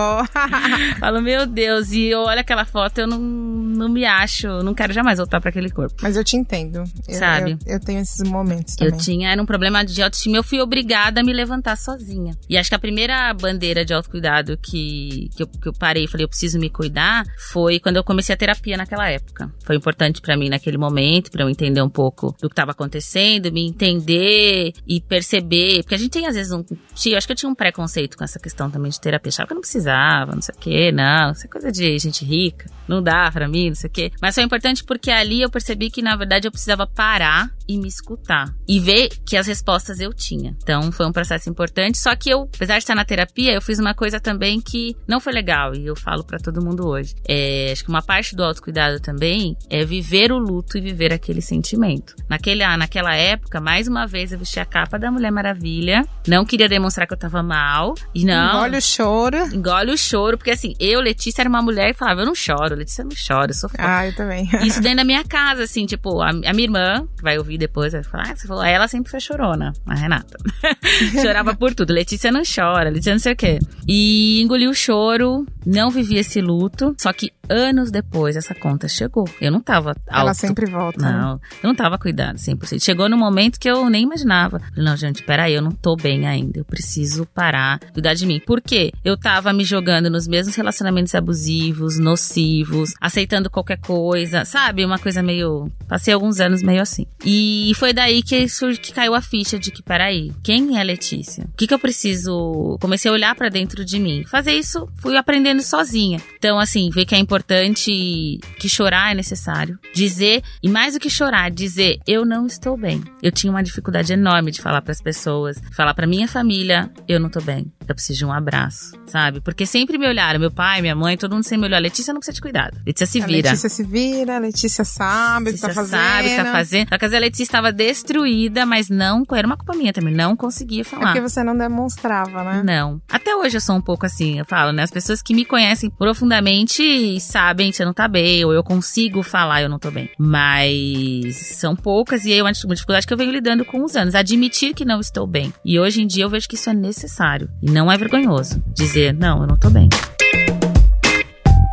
falo, 0.99 1.23
meu 1.23 1.47
Deus. 1.47 1.93
E 1.93 2.07
eu 2.07 2.21
olho 2.21 2.41
aquela 2.41 2.65
foto, 2.65 2.99
eu 2.99 3.07
não, 3.07 3.19
não 3.19 3.89
me 3.89 4.05
acho, 4.05 4.49
não 4.63 4.75
quero 4.75 4.93
jamais 4.93 5.19
voltar 5.19 5.41
para 5.41 5.51
aquele 5.51 5.71
corpo. 5.71 5.95
Mas 6.03 6.17
eu 6.17 6.25
te 6.25 6.37
entendo. 6.37 6.85
Eu, 7.09 7.19
Sabe? 7.19 7.59
Eu, 7.67 7.75
eu, 7.75 7.81
tenho 7.81 8.01
esses 8.01 8.29
momentos 8.29 8.77
também. 8.77 8.93
Eu 8.93 8.99
tinha, 8.99 9.31
era 9.31 9.43
um 9.43 9.47
problema 9.47 9.85
de 9.85 10.03
autoestima. 10.03 10.37
Eu 10.37 10.45
fui 10.45 10.61
obrigada 10.61 11.21
a 11.21 11.25
me 11.25 11.33
levantar 11.33 11.77
sozinha. 11.77 12.35
E 12.49 12.57
acho 12.57 12.69
que 12.69 12.75
a 12.75 12.79
primeira 12.79 13.33
bandeira 13.35 13.85
de 13.85 13.93
autocuidado 13.93 14.57
que, 14.57 15.31
que, 15.37 15.43
eu, 15.43 15.47
que 15.47 15.69
eu 15.69 15.73
parei 15.73 16.05
e 16.05 16.09
falei, 16.09 16.25
eu 16.25 16.29
preciso 16.29 16.59
me 16.59 16.71
cuidar, 16.71 17.25
foi 17.51 17.79
quando 17.79 17.97
eu 17.97 18.05
comecei 18.05 18.35
a 18.35 18.37
terapia 18.37 18.77
naquela 18.77 19.09
época. 19.09 19.53
Foi 19.65 19.77
importante 19.77 20.21
para 20.21 20.37
mim 20.37 20.49
naquele 20.49 20.79
momento, 20.79 21.31
para 21.31 21.45
eu 21.45 21.49
entender 21.49 21.83
um 21.83 21.89
pouco 21.89 22.35
do 22.41 22.49
que 22.49 22.53
estava 22.53 22.73
acontecendo, 22.73 23.51
me 23.53 23.67
entender 23.67 24.73
e 24.87 25.01
perceber. 25.01 25.83
Porque 25.83 25.95
a 25.95 25.99
gente 25.99 26.11
tem 26.11 26.27
às 26.27 26.35
vezes 26.35 26.53
um. 26.53 26.65
Eu 27.07 27.19
acho 27.19 27.27
que 27.27 27.33
eu 27.33 27.37
tinha 27.37 27.51
um 27.51 27.55
preconceito 27.55 28.17
com 28.17 28.25
essa 28.25 28.39
questão 28.39 28.71
também 28.71 28.91
de 28.91 29.01
terapia. 29.05 29.31
Achava 29.31 29.47
que 29.47 29.53
eu 29.53 29.57
não 29.57 29.63
precisava, 29.63 30.35
não 30.35 30.43
sei 30.43 30.55
o 30.55 30.59
quê, 30.59 30.93
não. 30.93 31.33
Isso 31.33 31.47
é 31.47 31.49
coisa 31.49 31.71
de 31.71 31.99
gente 31.99 32.25
rica. 32.25 32.67
Não 32.87 33.03
dá 33.03 33.31
para 33.31 33.49
mim, 33.49 33.69
não 33.69 33.75
sei 33.75 33.89
o 33.89 33.93
quê. 33.93 34.13
Mas 34.21 34.35
foi 34.35 34.45
importante 34.45 34.85
porque 34.85 35.11
ali 35.11 35.43
eu 35.43 35.51
percebi 35.51 35.91
que 35.91 36.03
na 36.03 36.17
verdade 36.17 36.47
eu 36.47 36.53
precisava 36.53 36.87
parar 36.87 37.51
e 37.67 37.79
me 37.79 37.89
escutar. 37.89 38.55
E 38.69 38.79
ver 38.79 39.09
que 39.27 39.37
as 39.37 39.47
respostas 39.47 40.01
eu 40.01 40.13
tinha. 40.13 40.55
Então 40.63 40.93
foi 40.93 41.07
um 41.07 41.13
processo 41.13 41.49
importante. 41.49 41.99
Só 41.99 42.15
que 42.15 42.31
eu, 42.31 42.49
apesar 42.55 42.75
de 42.75 42.81
estar 42.81 42.95
na 42.95 43.05
terapia, 43.05 43.53
eu 43.53 43.63
fiz 43.63 43.79
uma 43.79 43.95
coisa 43.95 44.21
também 44.21 44.61
que 44.61 44.95
não 45.09 45.21
foi 45.21 45.33
legal. 45.33 45.75
E 45.75 45.87
eu 45.87 45.97
falo 45.97 46.25
para 46.25 46.39
todo 46.39 46.63
mundo 46.63 46.87
hoje. 46.87 47.15
É, 47.27 47.71
acho 47.73 47.85
que 47.85 47.89
uma 47.89 48.03
parte 48.03 48.37
do 48.37 48.45
autocuidado 48.45 49.01
também 49.01 49.57
é 49.71 49.85
viver 49.85 50.31
o 50.31 50.39
luto 50.39 50.77
e 50.77 50.81
viver 50.81 51.13
aquele 51.13 51.41
sentimento. 51.41 52.15
Naquele, 52.29 52.63
ah, 52.63 52.77
naquela 52.77 53.15
época, 53.15 53.61
mais 53.61 53.89
uma 53.89 54.07
vez 54.07 54.33
eu 54.33 54.39
vesti 54.39 54.61
a 54.61 54.65
capa 54.65 54.99
da 54.99 55.11
Mulher 55.11 55.31
Maravilha. 55.31 56.07
Não 56.27 56.45
queria 56.45 56.69
demonstrar 56.69 57.07
que 57.07 57.15
eu 57.15 57.19
tava 57.19 57.43
mal. 57.43 57.95
E 58.15 58.25
não. 58.25 58.59
Engole 58.59 58.77
o 58.77 58.81
choro. 58.95 59.37
Engole 59.53 59.93
o 59.93 59.99
choro, 59.99 60.37
porque 60.37 60.51
assim, 60.51 60.75
eu, 60.79 61.01
Letícia, 61.01 61.43
era 61.43 61.49
uma 61.49 61.63
mulher 61.63 61.91
e 61.91 61.95
falava, 61.95 62.23
eu 62.23 62.27
não 62.27 62.35
choro, 62.35 62.75
Letícia 62.75 63.05
não 63.05 63.11
chora, 63.11 63.51
eu 63.51 63.55
sou 63.55 63.69
foda. 63.69 63.83
Ah, 63.85 64.07
eu 64.07 64.15
também. 64.15 64.49
Isso 64.63 64.81
dentro 64.81 64.99
da 64.99 65.05
minha 65.05 65.25
casa, 65.25 65.65
assim, 65.65 65.87
tipo, 65.87 66.21
a, 66.21 66.31
a 66.31 66.53
minha 66.53 66.65
irmã, 66.65 67.07
que 67.17 67.23
vai 67.23 67.39
ouvir 67.39 67.59
depois, 67.59 67.93
vai 67.93 68.03
falar, 68.03 68.25
ah, 68.31 68.37
você 68.37 68.47
falou, 68.47 68.65
ela 68.65 68.89
sempre 68.89 69.11
foi 69.11 69.21
chorona, 69.21 69.73
a 69.87 69.95
Renata. 69.95 70.39
Chorava 71.21 71.55
por 71.55 71.75
tudo. 71.75 71.93
Letícia 71.93 72.31
não 72.31 72.43
chora, 72.43 72.91
Letícia 72.91 73.13
não 73.13 73.19
sei 73.19 73.33
o 73.33 73.37
quê. 73.37 73.59
E 73.87 74.41
engoliu 74.43 74.71
o 74.71 74.75
choro, 74.75 75.47
não 75.67 75.91
vivi 75.91 76.17
esse 76.17 76.41
luto, 76.41 76.95
só 76.99 77.13
que 77.13 77.33
anos 77.49 77.91
depois 77.91 78.37
essa 78.37 78.55
conta 78.55 78.89
chegou. 78.89 79.29
Eu 79.41 79.51
não 79.51 79.61
tava 79.61 79.91
alto. 79.91 80.03
Ela 80.09 80.35
sempre 80.35 80.67
volta. 80.67 81.01
Não, 81.01 81.35
né? 81.35 81.41
eu 81.63 81.69
não 81.69 81.75
tava 81.75 81.99
cuidando 81.99 82.37
100%. 82.37 82.83
Chegou 82.83 83.09
no 83.09 83.17
momento 83.17 83.59
que 83.59 83.69
eu 83.69 83.89
nem 83.89 84.03
imaginava. 84.03 84.61
Não, 84.77 84.97
gente, 84.97 85.23
peraí, 85.23 85.55
eu 85.55 85.63
não 85.63 85.71
tô 85.71 85.97
bem 85.97 86.27
ainda. 86.27 86.59
Eu 86.59 86.65
preciso 86.65 87.27
parar, 87.27 87.79
cuidar 87.93 88.15
de 88.15 88.27
mim. 88.27 88.41
Por 88.41 88.61
quê? 88.61 88.93
Eu 89.05 89.17
tava 89.17 89.53
me 89.53 89.65
jogando 89.65 90.11
nos 90.11 90.27
mesmos 90.27 90.57
relacionamentos 90.57 91.15
abusivos, 91.15 91.99
nocivos, 91.99 92.95
aceitando 93.01 93.51
qualquer 93.51 93.79
coisa, 93.79 94.45
sabe? 94.45 94.85
Uma 94.85 94.99
coisa 94.99 95.23
meio. 95.23 95.71
Passei 95.89 96.13
alguns 96.15 96.41
anos 96.41 96.63
meio 96.63 96.83
assim. 96.83 97.07
E 97.25 97.73
foi 97.77 97.93
daí 97.93 98.23
que, 98.23 98.47
que 98.81 98.93
caiu 98.93 99.15
a 99.15 99.21
ficha 99.21 99.59
de 99.59 99.71
que, 99.71 99.83
peraí, 99.83 100.33
quem 100.43 100.79
é 100.79 100.85
Letícia? 100.85 101.45
O 101.45 101.57
que, 101.57 101.67
que 101.67 101.75
eu 101.75 101.79
preciso? 101.79 102.79
Comecei 102.81 103.11
a 103.11 103.15
olhar 103.15 103.35
para 103.35 103.49
dentro 103.49 103.85
de 103.85 103.99
mim. 103.99 104.25
Fazer 104.25 104.53
isso, 104.53 104.89
fui 104.97 105.17
aprendendo 105.17 105.63
sozinha. 105.63 106.21
Então, 106.37 106.59
assim, 106.59 106.91
ver 106.91 107.05
que 107.05 107.15
é 107.15 107.19
importante 107.19 107.34
importante 107.39 108.39
que 108.61 108.69
chorar 108.69 109.11
é 109.11 109.15
necessário. 109.15 109.77
Dizer, 109.93 110.43
e 110.63 110.69
mais 110.69 110.95
do 110.95 111.01
que 111.01 111.11
chorar, 111.11 111.51
dizer 111.51 111.99
eu 112.07 112.25
não 112.25 112.47
estou 112.47 112.77
bem. 112.77 113.03
Eu 113.21 113.33
tinha 113.33 113.51
uma 113.51 113.63
dificuldade 113.63 114.13
enorme 114.13 114.51
de 114.53 114.63
falar 114.63 114.81
para 114.83 114.93
as 114.93 115.01
pessoas, 115.01 115.61
falar 115.77 115.95
para 115.95 116.07
minha 116.07 116.29
família, 116.29 116.91
eu 117.09 117.19
não 117.19 117.29
tô 117.29 117.41
bem. 117.41 117.73
Eu 117.87 117.95
preciso 117.95 118.21
de 118.21 118.25
um 118.25 118.33
abraço, 118.33 118.93
sabe? 119.07 119.41
Porque 119.41 119.67
sempre 119.67 119.99
me 119.99 120.07
olharam, 120.07 120.41
meu 120.41 120.51
pai, 120.51 120.81
minha 120.81 120.95
mãe, 120.95 121.17
todo 121.19 121.33
mundo 121.35 121.43
sempre 121.45 121.63
me 121.63 121.67
olhou. 121.67 121.81
Letícia 121.83 122.13
não 122.15 122.21
precisa 122.21 122.35
de 122.37 122.41
cuidado. 122.41 122.79
Letícia 122.87 123.07
se 123.07 123.21
A 123.23 123.27
vira. 123.27 123.49
Letícia 123.51 123.69
se 123.69 123.83
vira, 123.83 124.37
a 124.37 124.39
Letícia 124.39 124.85
sabe 124.85 125.51
o 125.51 125.55
que 125.55 125.61
tá 125.61 125.67
Letícia 125.69 125.75
fazendo. 125.75 126.01
sabe 126.01 126.29
o 126.29 126.31
que 126.31 126.37
tá 126.37 126.53
fazendo. 126.53 126.89
Só 126.89 126.99
que 126.99 127.05
a 127.05 127.19
Letícia 127.19 127.43
estava 127.43 127.73
destruída, 127.73 128.65
mas 128.65 128.89
não, 128.89 129.23
era 129.35 129.47
uma 129.47 129.57
culpa 129.57 129.75
minha 129.75 129.93
também, 129.93 130.15
não 130.15 130.35
conseguia 130.37 130.81
É 130.81 130.85
falar. 130.85 131.07
porque 131.07 131.21
você 131.21 131.43
não 131.45 131.57
demonstrava, 131.57 132.43
né? 132.45 132.63
Não. 132.65 133.03
Até 133.11 133.35
hoje 133.37 133.57
eu 133.57 133.61
sou 133.61 133.77
um 133.77 133.83
pouco 133.83 134.07
assim, 134.07 134.39
eu 134.39 134.45
falo, 134.47 134.73
né? 134.73 134.83
As 134.83 134.91
pessoas 134.91 135.21
que 135.21 135.35
me 135.35 135.45
conhecem 135.45 135.91
profundamente 135.91 136.83
sabem 137.25 137.73
você 137.73 137.85
não 137.85 137.95
tá 137.95 138.07
bem, 138.07 138.45
ou 138.45 138.53
eu 138.53 138.63
consigo 138.63 139.23
falar 139.23 139.63
eu 139.63 139.69
não 139.69 139.79
tô 139.79 139.91
bem. 139.91 140.11
Mas 140.19 141.37
são 141.37 141.75
poucas 141.75 142.25
e 142.25 142.33
é 142.33 142.43
uma 142.43 142.53
dificuldade 142.53 143.07
que 143.07 143.13
eu 143.13 143.19
venho 143.19 143.33
lidando 143.33 143.65
com 143.65 143.83
os 143.85 143.97
anos. 143.97 144.15
Admitir 144.15 144.75
que 144.75 144.85
não 144.85 145.01
estou 145.01 145.27
bem. 145.27 145.53
E 145.65 145.79
hoje 145.79 146.03
em 146.03 146.07
dia 146.07 146.25
eu 146.25 146.31
vejo 146.31 146.49
que 146.49 146.55
isso 146.55 146.71
é 146.71 146.75
necessário. 146.75 147.51
E 147.63 147.71
não 147.71 147.91
é 147.91 147.97
vergonhoso 147.97 148.63
dizer, 148.75 149.13
não, 149.13 149.43
eu 149.43 149.47
não 149.47 149.57
tô 149.57 149.71
bem. 149.71 149.89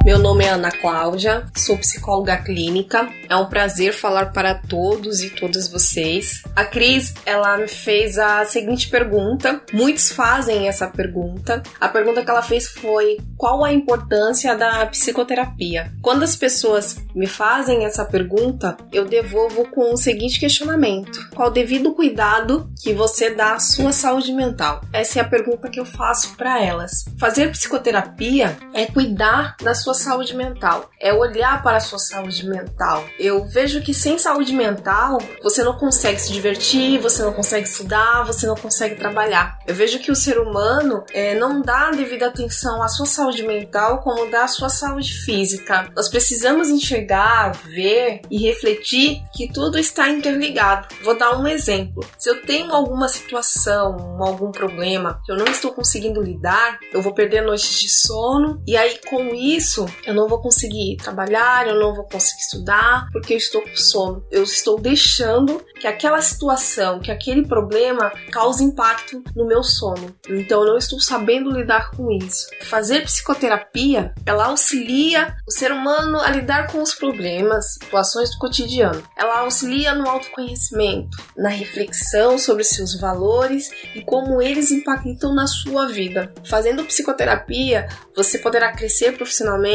Meu 0.03 0.17
nome 0.17 0.43
é 0.43 0.49
Ana 0.49 0.71
Cláudia, 0.71 1.45
sou 1.55 1.77
psicóloga 1.77 2.35
clínica. 2.37 3.07
É 3.29 3.35
um 3.35 3.45
prazer 3.45 3.93
falar 3.93 4.33
para 4.33 4.55
todos 4.55 5.21
e 5.21 5.29
todas 5.29 5.69
vocês. 5.69 6.41
A 6.55 6.65
Cris, 6.65 7.13
ela 7.23 7.55
me 7.57 7.67
fez 7.67 8.17
a 8.17 8.43
seguinte 8.43 8.89
pergunta. 8.89 9.61
Muitos 9.71 10.11
fazem 10.11 10.67
essa 10.67 10.87
pergunta. 10.87 11.61
A 11.79 11.87
pergunta 11.87 12.23
que 12.23 12.31
ela 12.31 12.41
fez 12.41 12.67
foi: 12.67 13.19
qual 13.37 13.63
a 13.63 13.71
importância 13.71 14.55
da 14.55 14.87
psicoterapia? 14.87 15.93
Quando 16.01 16.23
as 16.23 16.35
pessoas 16.35 16.97
me 17.15 17.27
fazem 17.27 17.85
essa 17.85 18.03
pergunta, 18.03 18.75
eu 18.91 19.05
devolvo 19.05 19.69
com 19.69 19.93
o 19.93 19.97
seguinte 19.97 20.39
questionamento: 20.39 21.29
qual 21.35 21.49
o 21.49 21.53
devido 21.53 21.93
cuidado 21.93 22.69
que 22.81 22.91
você 22.91 23.29
dá 23.29 23.53
à 23.53 23.59
sua 23.59 23.91
saúde 23.91 24.33
mental? 24.33 24.81
Essa 24.91 25.19
é 25.19 25.21
a 25.21 25.29
pergunta 25.29 25.69
que 25.69 25.79
eu 25.79 25.85
faço 25.85 26.35
para 26.35 26.59
elas. 26.59 27.05
Fazer 27.19 27.51
psicoterapia 27.51 28.57
é 28.73 28.87
cuidar 28.87 29.55
da 29.63 29.75
sua 29.91 29.93
saúde 29.93 30.35
mental, 30.35 30.89
é 30.99 31.13
olhar 31.13 31.61
para 31.61 31.77
a 31.77 31.81
sua 31.81 31.99
saúde 31.99 32.47
mental. 32.47 33.03
Eu 33.19 33.45
vejo 33.45 33.81
que 33.81 33.93
sem 33.93 34.17
saúde 34.17 34.53
mental 34.53 35.17
você 35.43 35.63
não 35.63 35.77
consegue 35.77 36.19
se 36.19 36.31
divertir, 36.31 36.99
você 36.99 37.21
não 37.23 37.33
consegue 37.33 37.67
estudar, 37.67 38.23
você 38.23 38.47
não 38.47 38.55
consegue 38.55 38.95
trabalhar. 38.95 39.57
Eu 39.67 39.75
vejo 39.75 39.99
que 39.99 40.11
o 40.11 40.15
ser 40.15 40.39
humano 40.39 41.03
é, 41.13 41.35
não 41.35 41.61
dá 41.61 41.91
devida 41.91 42.27
atenção 42.27 42.81
à 42.81 42.87
sua 42.87 43.05
saúde 43.05 43.43
mental 43.43 43.99
como 44.01 44.29
dá 44.29 44.45
à 44.45 44.47
sua 44.47 44.69
saúde 44.69 45.13
física. 45.13 45.89
Nós 45.95 46.09
precisamos 46.09 46.69
enxergar, 46.69 47.51
ver 47.65 48.21
e 48.29 48.37
refletir 48.37 49.21
que 49.33 49.51
tudo 49.51 49.77
está 49.77 50.09
interligado. 50.09 50.87
Vou 51.03 51.17
dar 51.17 51.37
um 51.37 51.47
exemplo. 51.47 52.05
Se 52.17 52.29
eu 52.29 52.41
tenho 52.43 52.71
alguma 52.73 53.09
situação, 53.09 54.17
algum 54.21 54.51
problema 54.51 55.19
que 55.25 55.31
eu 55.31 55.37
não 55.37 55.45
estou 55.45 55.73
conseguindo 55.73 56.21
lidar, 56.21 56.79
eu 56.93 57.01
vou 57.01 57.13
perder 57.13 57.41
noites 57.41 57.81
de 57.81 57.89
sono 57.89 58.61
e 58.65 58.77
aí 58.77 58.99
com 59.09 59.33
isso 59.33 59.80
eu 60.05 60.13
não 60.13 60.27
vou 60.27 60.41
conseguir 60.41 60.97
trabalhar, 60.97 61.67
eu 61.67 61.79
não 61.79 61.93
vou 61.93 62.05
conseguir 62.05 62.41
estudar 62.41 63.07
porque 63.11 63.33
eu 63.33 63.37
estou 63.37 63.61
com 63.61 63.75
sono. 63.75 64.25
Eu 64.31 64.43
estou 64.43 64.79
deixando 64.79 65.63
que 65.79 65.87
aquela 65.87 66.21
situação, 66.21 66.99
que 66.99 67.11
aquele 67.11 67.47
problema 67.47 68.11
cause 68.31 68.63
impacto 68.63 69.23
no 69.35 69.47
meu 69.47 69.63
sono. 69.63 70.15
Então 70.29 70.61
eu 70.61 70.67
não 70.67 70.77
estou 70.77 70.99
sabendo 70.99 71.51
lidar 71.51 71.91
com 71.91 72.11
isso. 72.11 72.47
Fazer 72.63 73.01
psicoterapia, 73.03 74.13
ela 74.25 74.45
auxilia 74.47 75.35
o 75.47 75.51
ser 75.51 75.71
humano 75.71 76.19
a 76.19 76.29
lidar 76.29 76.71
com 76.71 76.81
os 76.81 76.93
problemas, 76.93 77.73
situações 77.73 78.31
do 78.31 78.37
cotidiano. 78.37 79.03
Ela 79.17 79.39
auxilia 79.39 79.93
no 79.93 80.07
autoconhecimento, 80.07 81.17
na 81.35 81.49
reflexão 81.49 82.37
sobre 82.37 82.63
seus 82.63 82.99
valores 82.99 83.69
e 83.95 84.01
como 84.03 84.41
eles 84.41 84.71
impactam 84.71 85.33
na 85.33 85.47
sua 85.47 85.87
vida. 85.87 86.33
Fazendo 86.47 86.83
psicoterapia, 86.83 87.87
você 88.15 88.37
poderá 88.37 88.71
crescer 88.71 89.17
profissionalmente, 89.17 89.70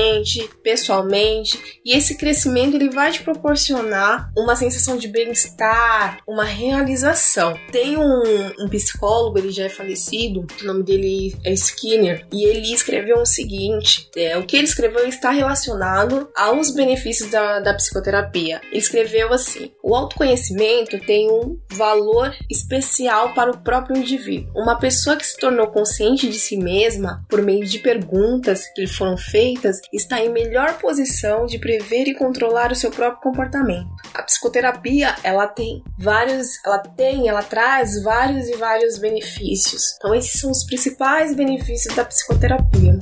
pessoalmente, 0.63 1.81
e 1.85 1.97
esse 1.97 2.17
crescimento 2.17 2.75
ele 2.75 2.91
vai 2.91 3.11
te 3.11 3.23
proporcionar 3.23 4.31
uma 4.37 4.57
sensação 4.57 4.97
de 4.97 5.09
bem-estar, 5.09 6.19
uma 6.27 6.45
realização. 6.45 7.59
Tem 7.71 7.97
um, 7.97 8.53
um 8.59 8.69
psicólogo, 8.69 9.39
ele 9.39 9.51
já 9.51 9.65
é 9.65 9.69
falecido, 9.69 10.47
o 10.61 10.65
nome 10.65 10.83
dele 10.83 11.37
é 11.45 11.53
Skinner, 11.53 12.27
e 12.33 12.45
ele 12.45 12.73
escreveu 12.73 13.19
o 13.19 13.27
seguinte: 13.27 14.09
é, 14.17 14.37
o 14.37 14.45
que 14.45 14.57
ele 14.57 14.67
escreveu 14.67 15.07
está 15.07 15.31
relacionado 15.31 16.29
aos 16.37 16.71
benefícios 16.71 17.31
da, 17.31 17.61
da 17.61 17.75
psicoterapia. 17.75 18.61
Ele 18.71 18.79
escreveu 18.79 19.33
assim: 19.33 19.73
o 19.83 19.95
autoconhecimento 19.95 20.99
tem 21.01 21.31
um 21.31 21.59
valor 21.71 22.35
especial 22.51 23.35
para 23.35 23.51
o 23.51 23.59
próprio 23.59 23.97
indivíduo. 23.97 24.53
Uma 24.55 24.79
pessoa 24.79 25.17
que 25.17 25.27
se 25.27 25.37
tornou 25.37 25.69
consciente 25.69 26.29
de 26.29 26.39
si 26.39 26.57
mesma 26.57 27.25
por 27.29 27.43
meio 27.43 27.65
de 27.65 27.79
perguntas 27.79 28.67
que 28.75 28.83
lhe 28.83 28.87
foram 28.87 29.17
feitas 29.17 29.81
está 29.93 30.21
em 30.21 30.33
melhor 30.33 30.79
posição 30.79 31.47
de 31.47 31.59
prever 31.59 32.09
e 32.09 32.15
controlar 32.15 32.73
o 32.73 32.75
seu 32.75 32.91
próprio 32.91 33.23
comportamento. 33.23 33.89
A 34.15 34.23
psicoterapia, 34.23 35.15
ela 35.23 35.47
tem 35.47 35.83
vários, 35.99 36.49
ela 36.65 36.79
tem, 36.79 37.29
ela 37.29 37.43
traz 37.43 38.03
vários 38.03 38.49
e 38.49 38.57
vários 38.57 38.99
benefícios. 38.99 39.97
Então 39.97 40.15
esses 40.15 40.41
são 40.41 40.51
os 40.51 40.65
principais 40.65 41.35
benefícios 41.35 41.95
da 41.95 42.05
psicoterapia. 42.05 42.99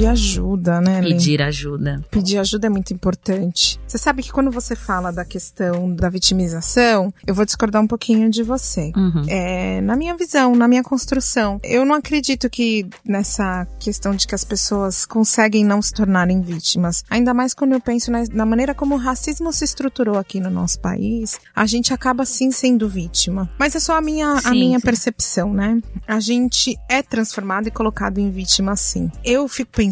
Pedir 0.00 0.06
ajuda, 0.06 0.80
né, 0.80 1.00
Lê? 1.00 1.08
Pedir 1.10 1.42
ajuda. 1.42 2.04
Pedir 2.10 2.38
ajuda 2.38 2.66
é 2.66 2.70
muito 2.70 2.94
importante. 2.94 3.78
Você 3.86 3.98
sabe 3.98 4.22
que 4.22 4.32
quando 4.32 4.50
você 4.50 4.74
fala 4.74 5.10
da 5.10 5.24
questão 5.24 5.94
da 5.94 6.08
vitimização, 6.08 7.12
eu 7.26 7.34
vou 7.34 7.44
discordar 7.44 7.82
um 7.82 7.86
pouquinho 7.86 8.30
de 8.30 8.42
você. 8.42 8.92
Uhum. 8.96 9.24
É, 9.28 9.80
na 9.82 9.96
minha 9.96 10.16
visão, 10.16 10.54
na 10.54 10.66
minha 10.66 10.82
construção, 10.82 11.60
eu 11.62 11.84
não 11.84 11.94
acredito 11.96 12.48
que 12.48 12.86
nessa 13.04 13.66
questão 13.78 14.14
de 14.14 14.26
que 14.26 14.34
as 14.34 14.44
pessoas 14.44 15.04
conseguem 15.04 15.64
não 15.64 15.82
se 15.82 15.92
tornarem 15.92 16.40
vítimas. 16.40 17.04
Ainda 17.10 17.34
mais 17.34 17.52
quando 17.52 17.72
eu 17.72 17.80
penso 17.80 18.10
na, 18.10 18.24
na 18.32 18.46
maneira 18.46 18.74
como 18.74 18.94
o 18.94 18.98
racismo 18.98 19.52
se 19.52 19.64
estruturou 19.64 20.16
aqui 20.16 20.40
no 20.40 20.50
nosso 20.50 20.80
país, 20.80 21.38
a 21.54 21.66
gente 21.66 21.92
acaba 21.92 22.24
sim 22.24 22.50
sendo 22.50 22.88
vítima. 22.88 23.50
Mas 23.58 23.74
é 23.74 23.80
só 23.80 23.96
a 23.96 24.00
minha, 24.00 24.32
a 24.32 24.40
Sim, 24.40 24.50
minha 24.50 24.78
sim. 24.78 24.84
percepção, 24.84 25.52
né? 25.52 25.78
A 26.06 26.20
gente 26.20 26.78
é 26.88 27.02
transformado 27.02 27.66
e 27.66 27.70
colocado 27.70 28.18
em 28.18 28.30
vítima 28.30 28.76
sim. 28.76 29.10
Eu 29.24 29.46
fico 29.48 29.70
pensando, 29.72 29.89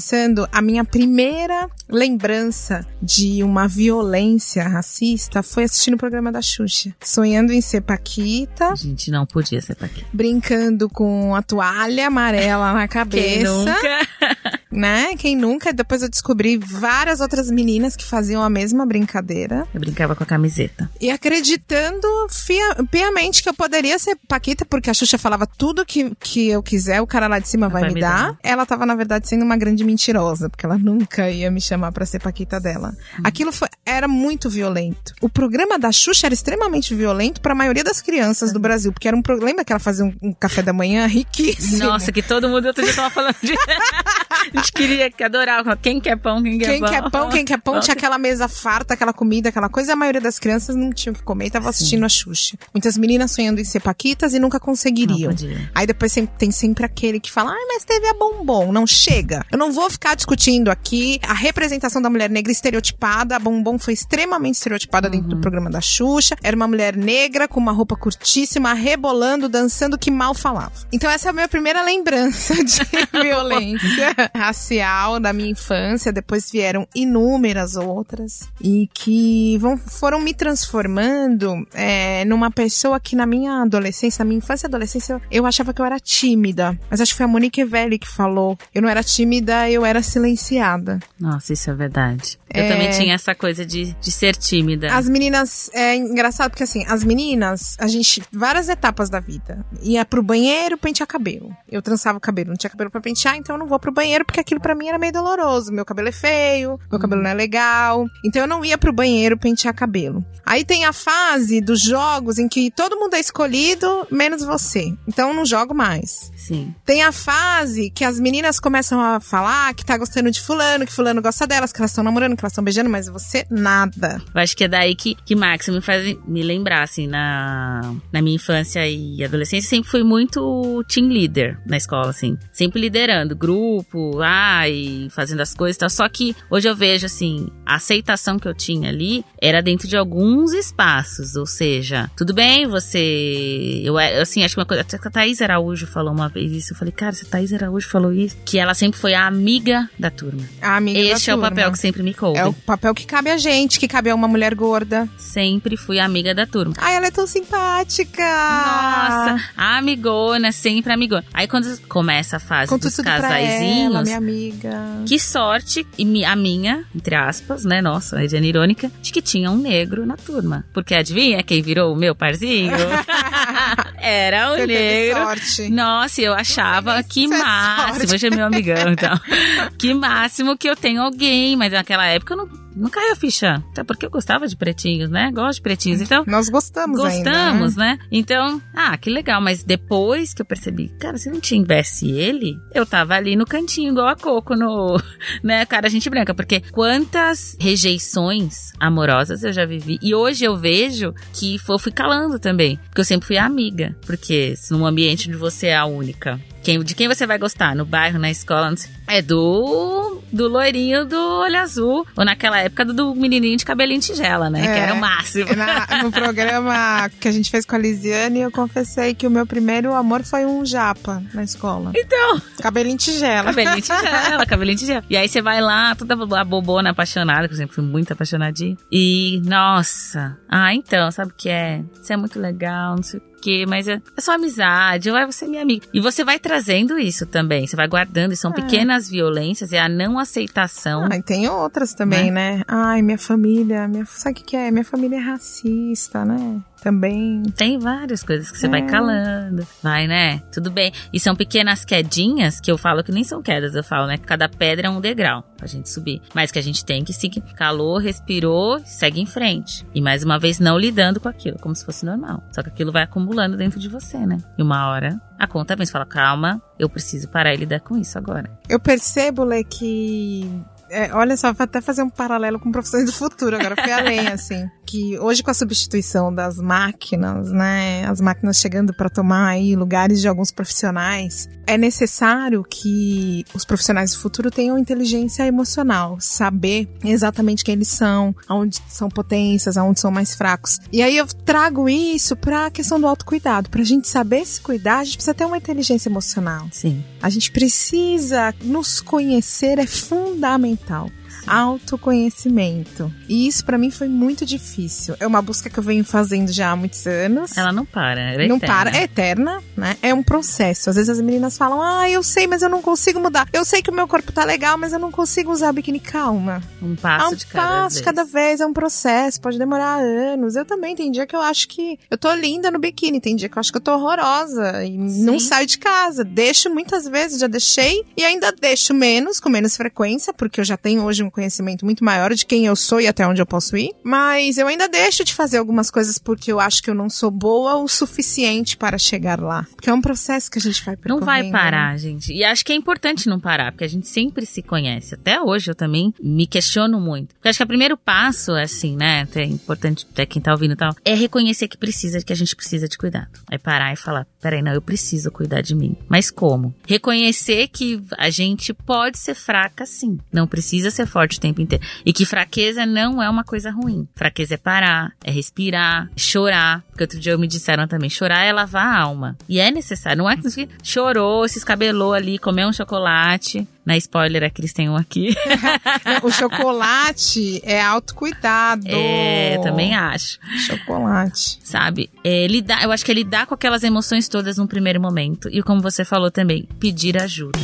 a 0.53 0.61
minha 0.63 0.85
primeira 0.85 1.69
lembrança 1.89 2.87
de 3.03 3.43
uma 3.43 3.67
violência 3.67 4.67
racista 4.69 5.43
foi 5.43 5.65
assistindo 5.65 5.95
o 5.95 5.99
programa 5.99 6.31
da 6.31 6.43
Xuxa. 6.43 6.95
Sonhando 7.03 7.53
em 7.53 7.61
ser 7.61 7.81
Paquita, 7.83 8.73
A 8.73 8.75
gente 8.77 9.11
não 9.11 9.25
podia 9.27 9.61
ser 9.61 9.75
quê. 9.77 10.05
brincando 10.13 10.89
com 10.89 11.35
a 11.35 11.43
toalha 11.43 12.07
amarela 12.07 12.73
na 12.73 12.81
Quem 12.81 12.89
cabeça, 12.89 13.53
nunca? 13.53 14.58
né? 14.71 15.15
Quem 15.17 15.37
nunca? 15.37 15.73
Depois 15.73 16.03
eu 16.03 16.09
descobri 16.09 16.57
várias 16.59 17.21
outras 17.21 17.51
meninas 17.51 17.97
que 17.97 18.05
faziam 18.05 18.43
a 18.43 18.49
mesma 18.51 18.87
brincadeira 18.87 19.67
Eu 19.75 19.81
brincava 19.81 20.15
com 20.15 20.23
a 20.23 20.27
camiseta. 20.27 20.91
e 21.01 21.11
acreditando 21.11 22.07
fia- 22.31 22.77
piamente 22.91 23.43
que 23.43 23.49
eu 23.49 23.55
poderia 23.55 23.99
ser 23.99 24.17
Paquita, 24.29 24.65
porque 24.65 24.91
a 24.91 24.95
Xuxa 24.95 25.19
falava 25.19 25.47
tudo 25.47 25.85
que, 25.85 26.13
que 26.21 26.49
eu 26.49 26.63
quiser, 26.63 27.01
o 27.01 27.07
cara 27.07 27.27
lá 27.27 27.39
de 27.39 27.49
cima 27.49 27.69
vai, 27.69 27.83
Vai 27.83 27.93
me 27.95 28.01
dar. 28.01 28.33
dar. 28.33 28.39
Ela 28.43 28.65
tava, 28.67 28.85
na 28.87 28.95
verdade, 28.95 29.29
sendo 29.29 29.45
uma 29.45 29.57
grande 29.57 29.83
mentirosa, 29.85 30.49
porque 30.51 30.65
ela 30.67 30.77
nunca 30.79 31.31
ia 31.31 31.51
me 31.51 31.61
chamar 31.61 31.91
pra 31.93 32.05
ser 32.07 32.21
Paquita 32.21 32.61
dela. 32.61 32.95
Hum. 33.19 33.23
Aquilo 33.25 33.51
foi, 33.53 33.69
era 33.85 34.07
muito 34.07 34.49
violento. 34.51 35.15
O 35.21 35.29
programa 35.29 35.79
da 35.79 35.91
Xuxa 35.91 36.27
era 36.27 36.35
extremamente 36.35 36.95
violento 36.95 37.41
pra 37.41 37.55
maioria 37.55 37.83
das 37.85 38.01
crianças 38.03 38.53
do 38.53 38.59
Brasil, 38.61 38.93
porque 38.93 39.09
era 39.09 39.17
um 39.17 39.23
programa 39.23 39.49
Lembra 39.49 39.65
que 39.65 39.73
ela 39.73 39.81
fazia 39.81 40.05
um, 40.05 40.15
um 40.21 40.33
café 40.35 40.61
da 40.61 40.75
manhã 40.75 41.07
riquíssimo. 41.07 41.79
Nossa, 41.87 42.13
que 42.13 42.21
todo 42.21 42.49
mundo 42.51 42.67
outro 42.67 42.85
dia 42.85 42.93
tava 42.93 43.09
falando 43.09 43.35
de. 43.43 43.55
a 44.59 44.62
gente 44.62 44.73
queria, 44.73 45.11
que 45.11 45.23
adorava. 45.23 45.77
Quem 45.77 46.01
quer 46.01 46.16
pão, 46.16 46.42
quem 46.42 46.59
quer 46.59 46.66
Quem 46.66 46.81
pão. 46.81 46.90
quer 46.90 47.11
pão, 47.11 47.29
quem 47.31 47.44
quer 47.44 47.59
pão, 47.59 47.81
tinha 47.81 47.94
aquela 47.94 48.18
mesa 48.18 48.49
farta, 48.49 48.94
aquela 48.94 49.12
comida, 49.12 49.49
aquela 49.49 49.68
coisa, 49.68 49.90
e 49.90 49.92
a 49.92 49.97
maioria 49.97 50.21
das 50.21 50.38
crianças 50.38 50.77
não 50.77 50.92
tinham 50.92 51.12
o 51.14 51.16
que 51.16 51.23
comer 51.23 51.47
e 51.47 51.51
tava 51.51 51.68
assistindo 51.68 52.05
a 52.05 52.09
Xuxa. 52.09 52.57
Muitas 52.73 52.97
meninas 52.97 53.31
sonhando 53.31 53.61
em 53.61 53.64
ser 53.64 53.81
paquitas 53.81 54.35
e 54.35 54.38
nunca 54.38 54.59
conseguiriam. 54.61 55.33
Aí 55.75 55.87
depois 55.87 56.14
tem 56.38 56.51
sempre 56.51 56.85
aquele 56.85 57.21
que 57.21 57.31
fala, 57.31 57.51
ai, 57.53 57.64
mas 57.68 57.85
teve 57.85 58.07
a 58.09 58.14
bombom. 58.14 58.73
Não 58.73 58.87
chega. 58.87 59.44
Eu 59.51 59.59
não 59.59 59.73
vou 59.73 59.88
ficar 59.90 60.14
discutindo 60.14 60.71
aqui 60.71 61.21
a 61.23 61.35
representação 61.35 62.01
da 62.03 62.11
mulher 62.11 62.31
negra 62.31 62.51
estereotipada. 62.53 63.37
A 63.37 63.38
bombom 63.38 63.79
foi 63.79 63.94
extremamente 63.94 64.55
estereotipada 64.55 65.09
dentro 65.09 65.29
do 65.29 65.38
programa 65.38 65.71
da 65.71 65.81
Xuxa. 65.81 66.37
Era 66.42 66.57
uma 66.57 66.68
mulher 66.68 66.97
negra 66.97 67.47
com 67.49 67.61
uma 67.61 67.73
roupa 67.73 67.97
curtíssima, 67.97 68.73
rebolando, 68.75 69.49
dançando, 69.49 69.99
que 69.99 70.11
mal 70.11 70.35
falava. 70.35 70.73
Então 70.92 71.11
essa 71.11 71.29
é 71.29 71.31
a 71.31 71.33
minha 71.33 71.49
primeira 71.49 71.83
lembrança 71.83 72.55
de 72.64 72.79
violência 73.23 74.14
racial 74.49 75.21
da 75.21 75.33
minha 75.33 75.51
infância, 75.51 76.13
depois 76.13 76.51
vieram 76.51 76.87
inúmeras 76.95 77.77
outras, 77.77 78.49
e 78.61 78.89
que 78.93 79.57
vão, 79.59 79.77
foram 79.77 80.21
me 80.21 80.33
transformando 80.35 81.67
é, 81.75 82.25
numa 82.25 82.51
pessoa 82.51 82.99
que 82.99 83.15
na 83.15 83.27
minha 83.27 83.63
adolescência, 83.63 84.25
na 84.25 84.29
minha 84.29 84.39
infância 84.39 84.67
e 84.67 84.69
adolescência, 84.69 85.21
eu 85.31 85.45
achava 85.47 85.73
que 85.75 85.81
eu 85.81 85.85
era 85.87 86.01
tímida. 86.01 86.79
Mas 86.91 87.01
acho 87.01 87.13
que 87.13 87.17
foi 87.19 87.25
a 87.25 87.29
Monique 87.29 87.65
Velli 87.65 87.99
que 87.99 88.09
falou. 88.09 88.59
Eu 88.75 88.83
não 88.83 88.89
era 88.89 89.03
tímida, 89.03 89.71
eu 89.71 89.85
era 89.85 90.03
silenciada. 90.03 90.99
Nossa, 91.21 91.53
isso 91.53 91.71
é 91.71 91.75
verdade. 91.75 92.39
Eu 92.53 92.63
É. 92.65 92.69
também 92.69 92.91
tinha 92.91 93.15
essa 93.15 93.35
coisa 93.35 93.65
de, 93.67 93.93
de 94.01 94.11
ser 94.11 94.35
tímida. 94.37 94.89
As 94.95 95.09
meninas, 95.09 95.71
é 95.75 95.95
engraçado 95.97 96.51
porque 96.51 96.63
assim, 96.63 96.85
as 96.89 97.05
meninas, 97.05 97.77
a 97.79 97.87
gente, 97.87 98.23
várias 98.33 98.69
etapas 98.69 99.11
da 99.11 99.21
vida. 99.21 99.65
Ia 99.83 100.05
pro 100.05 100.23
banheiro 100.23 100.79
pentear 100.79 101.07
cabelo. 101.07 101.55
Eu 101.71 101.83
trançava 101.83 102.17
o 102.17 102.21
cabelo, 102.21 102.51
não 102.51 102.57
tinha 102.57 102.71
cabelo 102.71 102.91
pra 102.91 103.01
pentear, 103.01 103.37
então 103.37 103.55
eu 103.57 103.59
não 103.61 103.67
vou 103.67 103.79
pro 103.79 103.93
banheiro 103.93 104.25
porque 104.25 104.38
aquilo 104.40 104.61
pra 104.61 104.74
mim 104.74 104.88
era 104.88 104.98
meio 104.98 105.12
doloroso. 105.12 105.72
Meu 105.72 105.85
cabelo 105.85 106.09
é 106.09 106.12
feio, 106.12 106.79
meu 106.90 107.01
cabelo 107.01 107.22
não 107.22 107.31
é 107.31 107.35
legal. 107.35 108.07
Então 108.24 108.42
eu 108.42 108.48
não 108.48 108.64
ia 108.64 108.79
pro 108.79 108.92
banheiro 108.92 109.38
pentear 109.38 109.74
cabelo. 109.74 110.24
Aí 110.44 110.64
tem 110.64 110.85
a 110.85 110.92
fase 110.92 111.61
dos 111.61 111.81
jogos 111.81 112.38
em 112.38 112.48
que 112.48 112.70
todo 112.70 112.98
mundo 112.98 113.14
é 113.14 113.20
escolhido, 113.20 114.07
menos 114.11 114.42
você. 114.42 114.92
Então 115.07 115.29
eu 115.29 115.35
não 115.35 115.44
jogo 115.44 115.74
mais. 115.74 116.31
Sim. 116.49 116.75
Tem 116.85 117.03
a 117.03 117.13
fase 117.13 117.91
que 117.91 118.03
as 118.03 118.19
meninas 118.19 118.59
começam 118.59 118.99
a 118.99 119.21
falar 119.21 119.75
que 119.75 119.85
tá 119.85 119.99
gostando 119.99 120.31
de 120.31 120.41
fulano, 120.41 120.87
que 120.87 120.93
fulano 120.93 121.21
gosta 121.21 121.47
delas, 121.47 121.73
que 121.73 121.79
elas 121.79 121.91
estão 121.91 122.03
namorando, 122.03 122.35
que 122.35 122.43
elas 122.43 122.53
estão 122.53 122.65
beijando, 122.65 122.89
mas 122.89 123.07
você 123.07 123.47
nada. 123.51 124.23
Eu 124.35 124.41
acho 124.41 124.57
que 124.57 124.65
é 124.65 124.69
daí 124.69 124.95
que, 124.95 125.15
que 125.27 125.37
Max 125.37 125.69
me 125.69 125.83
faz 125.83 126.17
me 126.27 126.43
lembrar, 126.43 126.85
assim, 126.85 127.07
na, 127.07 127.95
na 128.11 128.23
minha 128.23 128.37
infância 128.37 128.89
e 128.89 129.23
adolescência, 129.23 129.69
sempre 129.69 129.91
fui 129.91 130.03
muito 130.03 130.83
team 130.89 131.09
leader 131.09 131.61
na 131.67 131.77
escola, 131.77 132.09
assim. 132.09 132.39
Sempre 132.51 132.81
liderando 132.81 133.37
grupo, 133.37 134.19
ai, 134.23 135.09
fazendo 135.11 135.43
as 135.43 135.53
coisas 135.53 135.77
e 135.77 135.81
tal. 135.81 135.91
Só 135.91 136.09
que 136.09 136.35
hoje 136.51 136.67
eu 136.67 136.75
vejo, 136.75 137.05
assim, 137.05 137.49
a 137.67 137.75
aceitação 137.75 138.39
que 138.39 138.49
eu 138.49 138.55
tinha 138.55 138.89
ali 138.89 139.23
era 139.39 139.61
dentro 139.61 139.87
de 139.87 139.99
alguns 139.99 140.55
espaços. 140.55 141.37
Ou 141.37 141.47
seja, 141.47 142.11
tudo 142.17 142.33
bem, 142.33 142.67
você. 142.67 143.83
Eu, 143.85 143.99
assim, 143.99 144.43
acho 144.43 144.55
que 144.55 144.61
uma 144.61 144.67
coisa. 144.67 144.81
Até 144.81 144.97
que 144.97 145.09
a 145.09 145.11
Thaís 145.11 145.43
Araújo 145.43 145.87
falou 145.87 146.13
uma 146.13 146.29
vez 146.29 146.38
isso. 146.40 146.72
Eu 146.72 146.77
falei, 146.77 146.92
cara, 146.92 147.12
se 147.12 147.24
a 147.27 147.29
Thaís 147.29 147.53
Araújo 147.53 147.88
falou 147.88 148.12
isso, 148.12 148.37
que 148.44 148.59
ela 148.59 148.74
sempre 148.74 148.98
foi 149.01 149.14
a 149.14 149.27
amiga 149.27 149.88
da 149.98 150.11
turma. 150.11 150.42
A 150.61 150.77
amiga 150.77 150.98
Este 150.98 151.27
da 151.27 151.33
é 151.33 151.35
o 151.35 151.38
turma. 151.38 151.51
papel 151.51 151.72
que 151.72 151.79
sempre 151.79 152.03
me 152.03 152.14
coube. 152.14 152.38
É 152.38 152.44
o 152.46 152.53
papel 152.53 152.94
que 152.94 153.07
cabe 153.07 153.31
a 153.31 153.37
gente, 153.38 153.79
que 153.81 153.88
cabe 153.88 154.11
a 154.11 154.14
uma 154.14 154.29
mulher 154.29 154.55
gorda. 154.55 155.09
Sempre 155.18 155.77
fui 155.77 155.98
amiga 155.98 156.35
da 156.35 156.46
turma. 156.46 156.74
Ai, 156.79 156.96
ela 156.96 157.07
é 157.07 157.11
tão 157.11 157.27
simpática. 157.27 158.22
Nossa, 158.22 159.51
amigona, 159.57 160.53
sempre 160.53 160.92
amigona. 160.92 161.24
Aí 161.33 161.46
quando 161.46 161.79
começa 161.88 162.37
a 162.37 162.40
fase 162.40 162.68
Conto 162.70 162.83
dos 162.83 162.96
pra 162.96 163.38
ela, 163.40 164.03
minha 164.03 164.16
amiga. 164.16 164.72
que 165.07 165.18
sorte, 165.18 165.87
e 165.96 166.24
a 166.24 166.35
minha, 166.37 166.85
entre 166.94 167.14
aspas, 167.14 167.64
né, 167.64 167.81
nossa, 167.81 168.18
a 168.18 168.24
Ediane 168.24 168.48
irônica, 168.48 168.90
de 169.03 169.12
que 169.12 169.22
tinha 169.22 169.51
um 169.51 169.57
negro 169.57 170.05
na 170.07 170.16
turma. 170.16 170.64
Porque 170.72 170.94
adivinha 170.94 171.42
quem 171.42 171.62
virou 171.62 171.92
o 171.92 171.96
meu 171.96 172.14
parzinho? 172.14 172.72
Era 174.01 174.53
o 174.53 174.57
Você 174.57 174.66
teve 174.66 174.72
negro. 174.74 175.22
sorte. 175.22 175.68
Nossa, 175.70 176.20
eu 176.29 176.35
achava 176.35 177.03
que 177.03 177.25
é 177.25 177.29
máximo, 177.29 178.14
hoje 178.14 178.27
é 178.27 178.31
meu 178.31 178.47
amigão, 178.47 178.93
então. 178.93 179.19
que 179.79 179.93
máximo 179.95 180.57
que 180.57 180.69
eu 180.69 180.77
tenho 180.77 181.03
alguém, 181.03 181.57
mas 181.57 181.73
naquela 181.73 182.07
época 182.07 182.35
eu 182.35 182.38
não, 182.38 182.49
não 182.79 182.88
caiu 182.88 183.12
a 183.12 183.17
ficha. 183.17 183.62
Até 183.73 183.83
porque 183.83 184.07
eu 184.07 184.11
gostava 184.11 184.47
de 184.47 184.57
pretinhos, 184.57 185.11
né? 185.11 185.31
Gosto 185.33 185.57
de 185.57 185.62
pretinhos. 185.62 186.01
Então, 186.01 186.25
Nós 186.27 186.49
gostamos, 186.49 187.01
ainda. 187.01 187.31
Gostamos, 187.31 187.77
né? 187.77 187.99
Então, 188.11 188.61
ah, 188.75 188.97
que 188.97 189.11
legal. 189.11 189.41
Mas 189.41 189.62
depois 189.62 190.33
que 190.33 190.43
eu 190.43 190.47
percebi, 190.47 190.88
cara, 190.99 191.19
se 191.19 191.31
não 191.31 191.41
tivesse 191.41 192.11
ele, 192.11 192.57
eu 192.75 192.87
tava 192.87 193.14
ali 193.14 193.37
no 193.37 193.45
cantinho, 193.45 193.93
igual 193.93 194.09
a 194.09 194.17
Coco, 194.17 194.55
no, 194.55 195.01
né, 195.43 195.67
cara, 195.67 195.88
gente 195.88 196.09
branca. 196.09 196.35
Porque 196.35 196.62
quantas 196.73 197.57
rejeições 197.61 198.73
amorosas 198.79 199.43
eu 199.43 199.53
já 199.53 199.64
vivi. 199.64 199.99
E 200.01 200.14
hoje 200.14 200.45
eu 200.45 200.57
vejo 200.57 201.12
que 201.33 201.59
eu 201.69 201.79
fui 201.79 201.93
calando 201.93 202.38
também. 202.38 202.79
Porque 202.88 203.01
eu 203.01 203.05
sempre 203.05 203.27
fui 203.27 203.37
a 203.37 203.45
amiga. 203.45 203.97
Porque 204.07 204.55
num 204.71 204.87
ambiente 204.87 205.29
onde 205.29 205.38
você 205.38 205.69
é 205.69 205.77
a 205.77 205.85
única. 205.85 206.41
Quem, 206.62 206.83
de 206.83 206.94
quem 206.94 207.09
você 207.09 207.27
vai 207.27 207.38
gostar? 207.38 207.75
No 207.75 207.85
bairro, 207.85 208.18
na 208.18 208.31
escola? 208.31 208.71
Não 208.71 208.77
sei. 208.77 208.90
É 209.07 209.23
do, 209.23 210.21
do 210.31 210.49
loirinho 210.49 211.05
do 211.07 211.16
olho 211.16 211.59
azul. 211.59 212.07
Ou 212.16 212.25
naquela 212.25 212.59
época 212.61 212.85
do, 212.85 212.92
do 212.92 213.14
menininho 213.14 213.57
de 213.57 213.64
cabelinho 213.64 214.01
tigela, 214.01 214.51
né? 214.51 214.61
É. 214.61 214.73
Que 214.75 214.79
era 214.81 214.94
o 214.94 215.01
máximo. 215.01 215.55
Na- 215.57 216.03
no 216.03 216.12
programa 216.12 217.09
que 217.21 217.27
a 217.29 217.33
gente 217.33 217.51
fez 217.51 217.64
com 217.64 217.75
a 217.77 217.79
Lisiane, 217.79 218.40
eu 218.40 218.51
confessei 218.51 219.14
que 219.14 219.27
o 219.27 219.31
meu 219.31 219.47
primeiro 219.47 219.94
amor 219.94 220.23
foi 220.25 220.44
um 220.44 220.64
japa 220.64 221.23
na 221.33 221.42
escola. 221.42 221.92
Então, 221.94 222.40
Cabelinho 222.61 222.99
tigela. 222.99 223.44
Cabelinho 223.44 223.81
tigela, 223.83 224.47
cabelinho 224.47 224.79
tigela. 224.79 225.05
E 225.09 225.16
aí 225.16 225.29
você 225.29 225.40
vai 225.40 225.61
lá, 225.61 225.94
toda 225.94 226.14
a 226.38 226.44
bobona 226.44 226.90
apaixonada, 226.90 227.49
que 227.49 227.55
eu 227.55 227.59
sempre 227.59 227.75
fui 227.75 227.85
muito 227.85 228.12
apaixonadinha. 228.12 228.77
E, 228.92 229.40
nossa. 229.44 230.37
Ah, 230.49 230.75
então, 230.75 231.11
sabe 231.11 231.31
o 231.31 231.35
que 231.35 231.49
é? 231.49 231.83
Você 231.94 232.12
é 232.12 232.16
muito 232.16 232.38
legal, 232.38 232.97
não 232.97 233.03
sei 233.03 233.21
o 233.21 233.38
quê, 233.40 233.64
mas 233.66 233.88
é, 233.88 234.01
é 234.16 234.20
só 234.20 234.35
amizade, 234.35 235.11
ou 235.11 235.16
é 235.16 235.27
você 235.27 235.46
minha 235.46 235.62
amiga. 235.62 235.87
E 235.92 236.01
você 236.01 236.24
vai 236.24 236.38
trazendo 236.38 236.98
isso 236.98 237.27
também, 237.27 237.66
você 237.66 237.77
vai 237.77 237.88
guardando, 237.88 238.33
e 238.33 238.37
são 238.37 238.53
pequenas 238.53 239.09
violências, 239.09 239.72
é 239.72 239.79
a 239.79 239.88
não 239.88 240.18
aceitação. 240.18 241.09
Ah, 241.11 241.16
e 241.16 241.22
tem 241.22 241.48
outras 241.48 241.94
também, 241.94 242.31
né? 242.31 242.62
Ai, 242.66 243.03
minha 243.03 243.18
família, 243.18 243.87
minha, 243.88 244.05
sabe 244.07 244.33
o 244.33 244.35
que, 244.37 244.44
que 244.44 244.57
é? 244.57 244.70
Minha 244.70 244.85
família 244.85 245.16
é 245.16 245.20
racista, 245.20 246.24
né? 246.24 246.61
Também. 246.83 247.43
Tem 247.57 247.79
várias 247.79 248.23
coisas 248.23 248.51
que 248.51 248.59
você 248.59 248.67
É. 248.67 248.71
vai 248.71 248.87
calando. 248.87 249.67
Vai, 249.83 250.07
né? 250.07 250.41
Tudo 250.53 250.71
bem. 250.71 250.93
E 251.12 251.19
são 251.19 251.35
pequenas 251.35 251.85
quedinhas 251.85 252.61
que 252.61 252.71
eu 252.71 252.79
falo 252.79 253.03
que 253.03 253.12
nem 253.12 253.25
são 253.25 253.43
quedas, 253.43 253.75
eu 253.75 253.83
falo, 253.83 254.07
né? 254.07 254.17
Que 254.17 254.25
cada 254.27 254.49
pedra 254.49 254.87
é 254.87 254.91
um 254.91 255.01
degrau 255.01 255.43
pra 255.57 255.67
gente 255.67 255.88
subir. 255.91 256.23
Mas 256.35 256.51
que 256.53 256.59
a 256.59 256.62
gente 256.62 256.85
tem 256.85 257.03
que 257.05 257.12
seguir. 257.12 257.41
Calou, 257.57 257.99
respirou, 257.99 258.81
segue 258.85 259.21
em 259.21 259.27
frente. 259.27 259.87
E 259.95 260.01
mais 260.01 260.23
uma 260.23 260.38
vez, 260.38 260.59
não 260.61 260.79
lidando 260.79 261.21
com 261.21 261.29
aquilo, 261.29 261.59
como 261.59 261.75
se 261.75 261.85
fosse 261.85 262.07
normal. 262.07 262.43
Só 262.53 262.62
que 262.62 262.69
aquilo 262.69 262.93
vai 262.93 263.03
acumulando 263.03 263.57
dentro 263.57 263.79
de 263.81 263.88
você, 263.88 264.19
né? 264.19 264.38
E 264.57 264.62
uma 264.62 264.88
hora 264.88 265.21
a 265.38 265.47
conta 265.47 265.75
vem. 265.77 265.85
Você 265.87 265.93
fala, 265.93 266.07
calma, 266.07 266.61
eu 266.79 266.88
preciso 266.88 267.29
parar 267.29 267.55
e 267.55 267.57
lidar 267.57 267.81
com 267.81 267.97
isso 267.97 268.17
agora. 268.19 268.51
Eu 268.69 268.79
percebo, 268.81 269.45
Lê, 269.45 269.64
que. 269.64 270.49
É, 270.90 271.12
olha 271.14 271.37
só, 271.37 271.53
vou 271.53 271.64
até 271.64 271.81
fazer 271.81 272.03
um 272.03 272.11
paralelo 272.11 272.59
com 272.59 272.70
profissões 272.70 273.07
do 273.07 273.12
futuro, 273.12 273.57
agora 273.57 273.74
fui 273.81 273.92
além, 273.92 274.29
assim. 274.29 274.68
Que 274.87 275.18
hoje, 275.18 275.42
com 275.42 275.51
a 275.51 275.55
substituição 275.55 276.35
das 276.35 276.57
máquinas, 276.57 277.53
né? 277.53 278.07
As 278.07 278.20
máquinas 278.20 278.57
chegando 278.57 278.94
para 278.94 279.11
tomar 279.11 279.48
aí 279.48 279.77
lugares 279.77 280.20
de 280.20 280.29
alguns 280.29 280.51
profissionais, 280.51 281.48
é 281.66 281.77
necessário 281.77 282.64
que 282.64 283.44
os 283.55 283.66
profissionais 283.66 284.12
do 284.12 284.18
futuro 284.18 284.51
tenham 284.51 284.79
inteligência 284.79 285.46
emocional, 285.46 286.16
saber 286.18 286.88
exatamente 287.05 287.62
quem 287.62 287.74
eles 287.74 287.88
são, 287.88 288.35
aonde 288.48 288.81
são 288.88 289.11
potências, 289.11 289.77
aonde 289.77 290.01
são 290.01 290.11
mais 290.11 290.35
fracos. 290.35 290.79
E 290.90 291.03
aí 291.03 291.18
eu 291.18 291.27
trago 291.27 291.87
isso 291.87 292.35
para 292.35 292.66
a 292.66 292.70
questão 292.70 292.98
do 292.98 293.07
autocuidado. 293.07 293.68
Pra 293.68 293.85
gente 293.85 294.09
saber 294.09 294.46
se 294.46 294.61
cuidar, 294.62 295.01
a 295.01 295.05
gente 295.05 295.16
precisa 295.18 295.35
ter 295.35 295.44
uma 295.44 295.59
inteligência 295.59 296.09
emocional. 296.09 296.66
Sim. 296.72 297.05
A 297.20 297.29
gente 297.29 297.53
precisa 297.53 298.55
nos 298.62 299.03
conhecer, 299.03 299.79
é 299.79 299.87
fundamental 299.87 300.78
tal 300.87 301.11
Autoconhecimento. 301.51 303.13
E 303.29 303.47
isso 303.47 303.65
pra 303.65 303.79
mim 303.79 303.91
foi 303.91 304.09
muito 304.09 304.45
difícil. 304.45 305.15
É 305.21 305.27
uma 305.27 305.41
busca 305.43 305.69
que 305.71 305.79
eu 305.79 305.83
venho 305.83 306.05
fazendo 306.05 306.53
já 306.53 306.71
há 306.71 306.77
muitos 306.77 307.07
anos. 307.07 307.57
Ela 307.57 307.73
não 307.73 307.85
para. 307.85 308.21
Ela 308.21 308.43
é 308.45 308.49
não 308.49 308.57
eterna. 308.57 308.75
para, 308.75 308.97
é 308.97 309.03
eterna, 309.03 309.63
né? 309.77 309.97
É 310.03 310.13
um 310.15 310.23
processo. 310.23 310.91
Às 310.91 310.97
vezes 310.97 311.11
as 311.11 311.21
meninas 311.21 311.57
falam: 311.57 311.81
"Ah, 311.83 312.09
eu 312.11 312.23
sei, 312.23 312.47
mas 312.47 312.63
eu 312.63 312.69
não 312.69 312.83
consigo 312.83 313.21
mudar. 313.21 313.49
Eu 313.53 313.65
sei 313.65 313.83
que 313.83 313.91
o 313.91 313.95
meu 313.95 314.07
corpo 314.09 314.33
tá 314.33 314.45
legal, 314.45 314.77
mas 314.79 314.93
eu 314.93 314.99
não 314.99 315.11
consigo 315.11 315.53
usar 315.53 315.73
biquíni 315.73 316.01
calma". 316.01 316.63
Um 316.83 316.93
É 316.95 316.97
passo 316.97 317.35
um 317.35 317.37
de 317.37 317.47
cada 317.47 317.67
passo 317.69 317.81
vez. 317.89 317.95
de 317.97 318.03
cada 318.03 318.25
vez, 318.25 318.61
é 318.61 318.67
um 318.67 318.73
processo, 318.73 319.41
pode 319.41 319.59
demorar 319.59 319.97
anos. 320.01 320.57
Eu 320.57 320.65
também 320.65 320.95
tem 320.95 321.11
dia 321.11 321.27
que 321.27 321.35
eu 321.37 321.41
acho 321.41 321.69
que 321.69 321.99
eu 322.11 322.19
tô 322.19 322.33
linda 322.35 322.71
no 322.71 322.79
biquíni, 322.79 323.21
tem 323.21 323.37
dia 323.37 323.49
que 323.49 323.57
eu 323.57 323.61
acho 323.61 323.71
que 323.73 323.79
eu 323.79 323.83
tô 323.83 323.93
horrorosa 323.95 324.85
e 324.85 324.97
não 324.97 325.39
saio 325.39 325.67
de 325.67 325.79
casa. 325.79 326.25
Deixo 326.25 326.71
muitas 326.71 327.07
vezes, 327.07 327.41
já 327.41 327.47
deixei 327.47 328.05
e 328.17 328.25
ainda 328.25 328.53
deixo 328.53 328.93
menos, 328.95 329.41
com 329.41 329.49
menos 329.49 329.77
frequência, 329.77 330.33
porque 330.33 330.61
eu 330.61 330.65
já 330.65 330.77
tenho 330.77 331.03
hoje 331.05 331.23
um 331.23 331.31
conhecimento 331.38 331.85
muito 331.85 332.05
maior 332.05 332.35
de 332.35 332.44
quem 332.44 332.66
eu 332.66 332.74
sou 332.74 333.01
e 333.01 333.07
até 333.07 333.27
onde 333.27 333.40
eu 333.40 333.46
posso 333.46 333.77
ir. 333.77 333.92
Mas 334.03 334.59
eu 334.59 334.66
ainda 334.66 334.88
deixo 334.88 335.22
de 335.24 335.33
fazer 335.33 335.59
algumas 335.59 335.88
coisas 335.88 336.18
porque 336.18 336.51
eu 336.51 336.59
acho 336.59 336.83
que 336.83 336.90
eu 336.90 336.94
não 336.94 337.09
sou 337.09 337.31
boa 337.31 337.77
o 337.77 337.87
suficiente 337.87 338.77
para 338.77 338.98
chegar 338.98 339.40
lá. 339.40 339.64
Porque 339.77 339.88
é 339.88 339.94
um 339.94 340.01
processo 340.01 340.51
que 340.51 340.59
a 340.59 340.61
gente 340.61 340.85
vai 340.85 340.96
Não 340.96 341.03
percorrendo. 341.20 341.27
vai 341.27 341.42
né? 341.44 341.53
parar, 341.53 341.96
gente. 341.96 342.33
E 342.33 342.42
acho 342.42 342.64
que 342.64 342.72
é 342.72 342.74
importante 342.74 343.29
não 343.29 343.38
parar, 343.38 343.70
porque 343.70 343.85
a 343.85 343.88
gente 343.88 344.09
sempre 344.09 344.44
se 344.44 344.62
conhece. 344.62 345.14
Até 345.14 345.40
hoje 345.40 345.70
eu 345.70 345.74
também 345.74 346.12
me 346.20 346.46
questiono 346.46 347.01
muito. 347.01 347.35
Porque 347.37 347.48
acho 347.48 347.59
que 347.59 347.64
o 347.64 347.68
primeiro 347.68 347.96
passo, 347.96 348.57
é 348.57 348.64
assim, 348.64 348.96
né? 348.96 349.22
Até 349.22 349.42
é 349.42 349.46
importante, 349.46 350.07
até 350.11 350.27
quem 350.27 350.42
tá 350.42 350.51
ouvindo 350.53 350.72
e 350.72 350.77
tal, 350.77 350.94
é 351.05 351.14
reconhecer 351.14 351.68
que 351.68 351.77
precisa, 351.79 352.20
que 352.20 352.33
a 352.33 352.37
gente 352.37 352.57
precisa 352.57 352.88
de 352.88 352.98
cuidado. 352.98 353.29
É 353.51 353.59
parar 353.59 353.92
e 353.92 353.96
falar, 353.96 354.27
peraí, 354.42 354.61
não, 354.62 354.72
eu 354.72 354.83
preciso 354.83 355.31
cuidar 355.31 355.61
de 355.61 355.74
mim. 355.74 355.96
Mas 356.09 356.31
como? 356.31 356.74
Reconhecer 356.87 357.68
que 357.68 358.03
a 358.16 358.31
gente 358.31 358.72
pode 358.74 359.18
ser 359.18 359.35
fraca, 359.35 359.87
sim. 359.87 360.18
Não 360.33 360.46
precisa 360.46 360.90
ser 360.90 361.07
forte 361.07 361.18
forte 361.19 361.39
o 361.39 361.41
tempo 361.41 361.61
inteiro. 361.61 361.85
E 362.07 362.13
que 362.13 362.25
fraqueza 362.25 362.87
não 362.87 363.21
é 363.21 363.29
uma 363.29 363.43
coisa 363.43 363.73
ruim. 363.73 364.07
Fraqueza 364.15 364.55
é 364.55 364.57
parar, 364.57 365.13
é 365.25 365.33
respirar, 365.33 366.09
chorar. 366.17 366.85
Porque 366.89 367.03
outro 367.03 367.19
dia 367.19 367.37
me 367.37 367.49
disseram 367.49 367.89
também, 367.89 368.09
chorar 368.09 368.45
é 368.45 368.53
lavar 368.53 368.87
a 368.87 369.01
alma. 369.01 369.37
E 369.49 369.59
é 369.59 369.69
necessário. 369.69 370.19
Não 370.19 370.31
é 370.31 370.37
que 370.37 370.69
chorou, 370.81 371.49
se 371.49 371.59
escabelou 371.59 372.15
ali, 372.15 372.39
comeu 372.39 372.69
um 372.69 372.73
chocolate. 372.73 373.67
Na 373.85 373.97
spoiler, 373.97 374.45
a 374.45 374.51
Cris 374.51 374.73
tem 374.73 374.89
um 374.89 374.97
aqui. 374.97 375.35
o 376.23 376.31
chocolate 376.31 377.61
é 377.65 377.83
autocuidado. 377.83 378.87
É, 378.87 379.59
também 379.63 379.95
acho. 379.95 380.39
Chocolate. 380.67 381.59
Sabe? 381.65 382.11
É, 382.23 382.47
lidar, 382.47 382.85
eu 382.85 382.93
acho 382.93 383.05
que 383.05 383.11
é 383.11 383.15
lidar 383.15 383.47
com 383.47 383.55
aquelas 383.55 383.83
emoções 383.83 384.29
todas 384.29 384.59
num 384.59 384.67
primeiro 384.67 385.01
momento. 385.01 385.49
E 385.51 385.63
como 385.63 385.81
você 385.81 386.05
falou 386.05 386.31
também, 386.31 386.69
pedir 386.79 387.21
ajuda. 387.21 387.59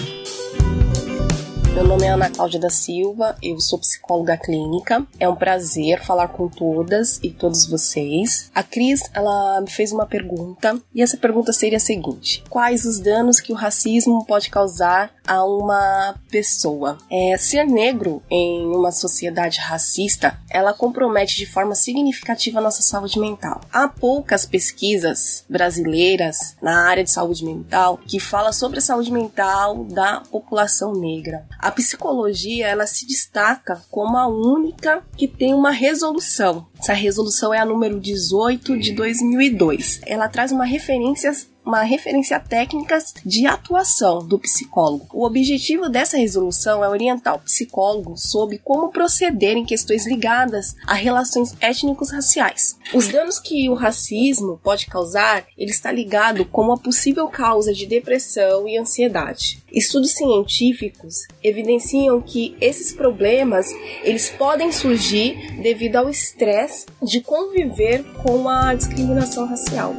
Meu 1.74 1.82
nome 1.82 2.04
é 2.04 2.10
Ana 2.10 2.30
Cláudia 2.30 2.60
da 2.60 2.70
Silva, 2.70 3.36
eu 3.42 3.58
sou 3.58 3.80
psicóloga 3.80 4.36
clínica. 4.36 5.04
É 5.18 5.28
um 5.28 5.34
prazer 5.34 6.00
falar 6.04 6.28
com 6.28 6.48
todas 6.48 7.18
e 7.20 7.30
todos 7.30 7.66
vocês. 7.66 8.48
A 8.54 8.62
Cris, 8.62 9.02
ela 9.12 9.60
me 9.60 9.68
fez 9.68 9.90
uma 9.90 10.06
pergunta 10.06 10.80
e 10.94 11.02
essa 11.02 11.16
pergunta 11.16 11.52
seria 11.52 11.78
a 11.78 11.80
seguinte: 11.80 12.44
Quais 12.48 12.84
os 12.84 13.00
danos 13.00 13.40
que 13.40 13.52
o 13.52 13.56
racismo 13.56 14.24
pode 14.24 14.50
causar 14.50 15.10
a 15.26 15.44
uma 15.44 16.14
pessoa? 16.30 16.96
É, 17.10 17.36
ser 17.36 17.64
negro 17.64 18.22
em 18.30 18.66
uma 18.66 18.92
sociedade 18.92 19.58
racista, 19.58 20.38
ela 20.48 20.72
compromete 20.72 21.36
de 21.36 21.46
forma 21.46 21.74
significativa 21.74 22.60
a 22.60 22.62
nossa 22.62 22.82
saúde 22.82 23.18
mental. 23.18 23.60
Há 23.72 23.88
poucas 23.88 24.46
pesquisas 24.46 25.44
brasileiras 25.50 26.56
na 26.62 26.86
área 26.86 27.02
de 27.02 27.10
saúde 27.10 27.44
mental 27.44 27.98
que 28.06 28.20
fala 28.20 28.52
sobre 28.52 28.78
a 28.78 28.82
saúde 28.82 29.10
mental 29.10 29.82
da 29.86 30.20
população 30.30 30.92
negra. 30.92 31.44
A 31.64 31.70
psicologia 31.70 32.68
ela 32.68 32.86
se 32.86 33.06
destaca 33.06 33.82
como 33.90 34.18
a 34.18 34.26
única 34.26 35.02
que 35.16 35.26
tem 35.26 35.54
uma 35.54 35.70
resolução. 35.70 36.68
Essa 36.84 36.92
resolução 36.92 37.54
é 37.54 37.58
a 37.58 37.64
número 37.64 37.98
18 37.98 38.78
de 38.78 38.92
2002. 38.92 40.02
Ela 40.04 40.28
traz 40.28 40.52
uma 40.52 40.66
referência 40.66 41.32
uma 41.64 41.82
referência 41.82 42.36
a 42.36 42.40
técnicas 42.40 43.14
de 43.24 43.46
atuação 43.46 44.18
do 44.18 44.38
psicólogo. 44.38 45.06
O 45.12 45.24
objetivo 45.24 45.88
dessa 45.88 46.18
resolução 46.18 46.84
é 46.84 46.88
orientar 46.88 47.34
o 47.34 47.40
psicólogo 47.40 48.16
sobre 48.16 48.58
como 48.58 48.90
proceder 48.90 49.56
em 49.56 49.64
questões 49.64 50.06
ligadas 50.06 50.76
a 50.86 50.94
relações 50.94 51.54
étnicos 51.60 52.10
raciais. 52.10 52.76
Os 52.92 53.08
danos 53.08 53.38
que 53.38 53.68
o 53.70 53.74
racismo 53.74 54.60
pode 54.62 54.86
causar, 54.86 55.46
ele 55.56 55.70
está 55.70 55.90
ligado 55.90 56.44
com 56.44 56.70
a 56.70 56.76
possível 56.76 57.28
causa 57.28 57.72
de 57.72 57.86
depressão 57.86 58.68
e 58.68 58.76
ansiedade. 58.76 59.62
Estudos 59.72 60.12
científicos 60.12 61.26
evidenciam 61.42 62.20
que 62.20 62.56
esses 62.60 62.92
problemas 62.92 63.66
eles 64.02 64.28
podem 64.30 64.70
surgir 64.70 65.60
devido 65.62 65.96
ao 65.96 66.10
estresse 66.10 66.73
de 67.02 67.20
conviver 67.20 68.02
com 68.22 68.48
a 68.48 68.74
discriminação 68.74 69.46
racial. 69.46 69.94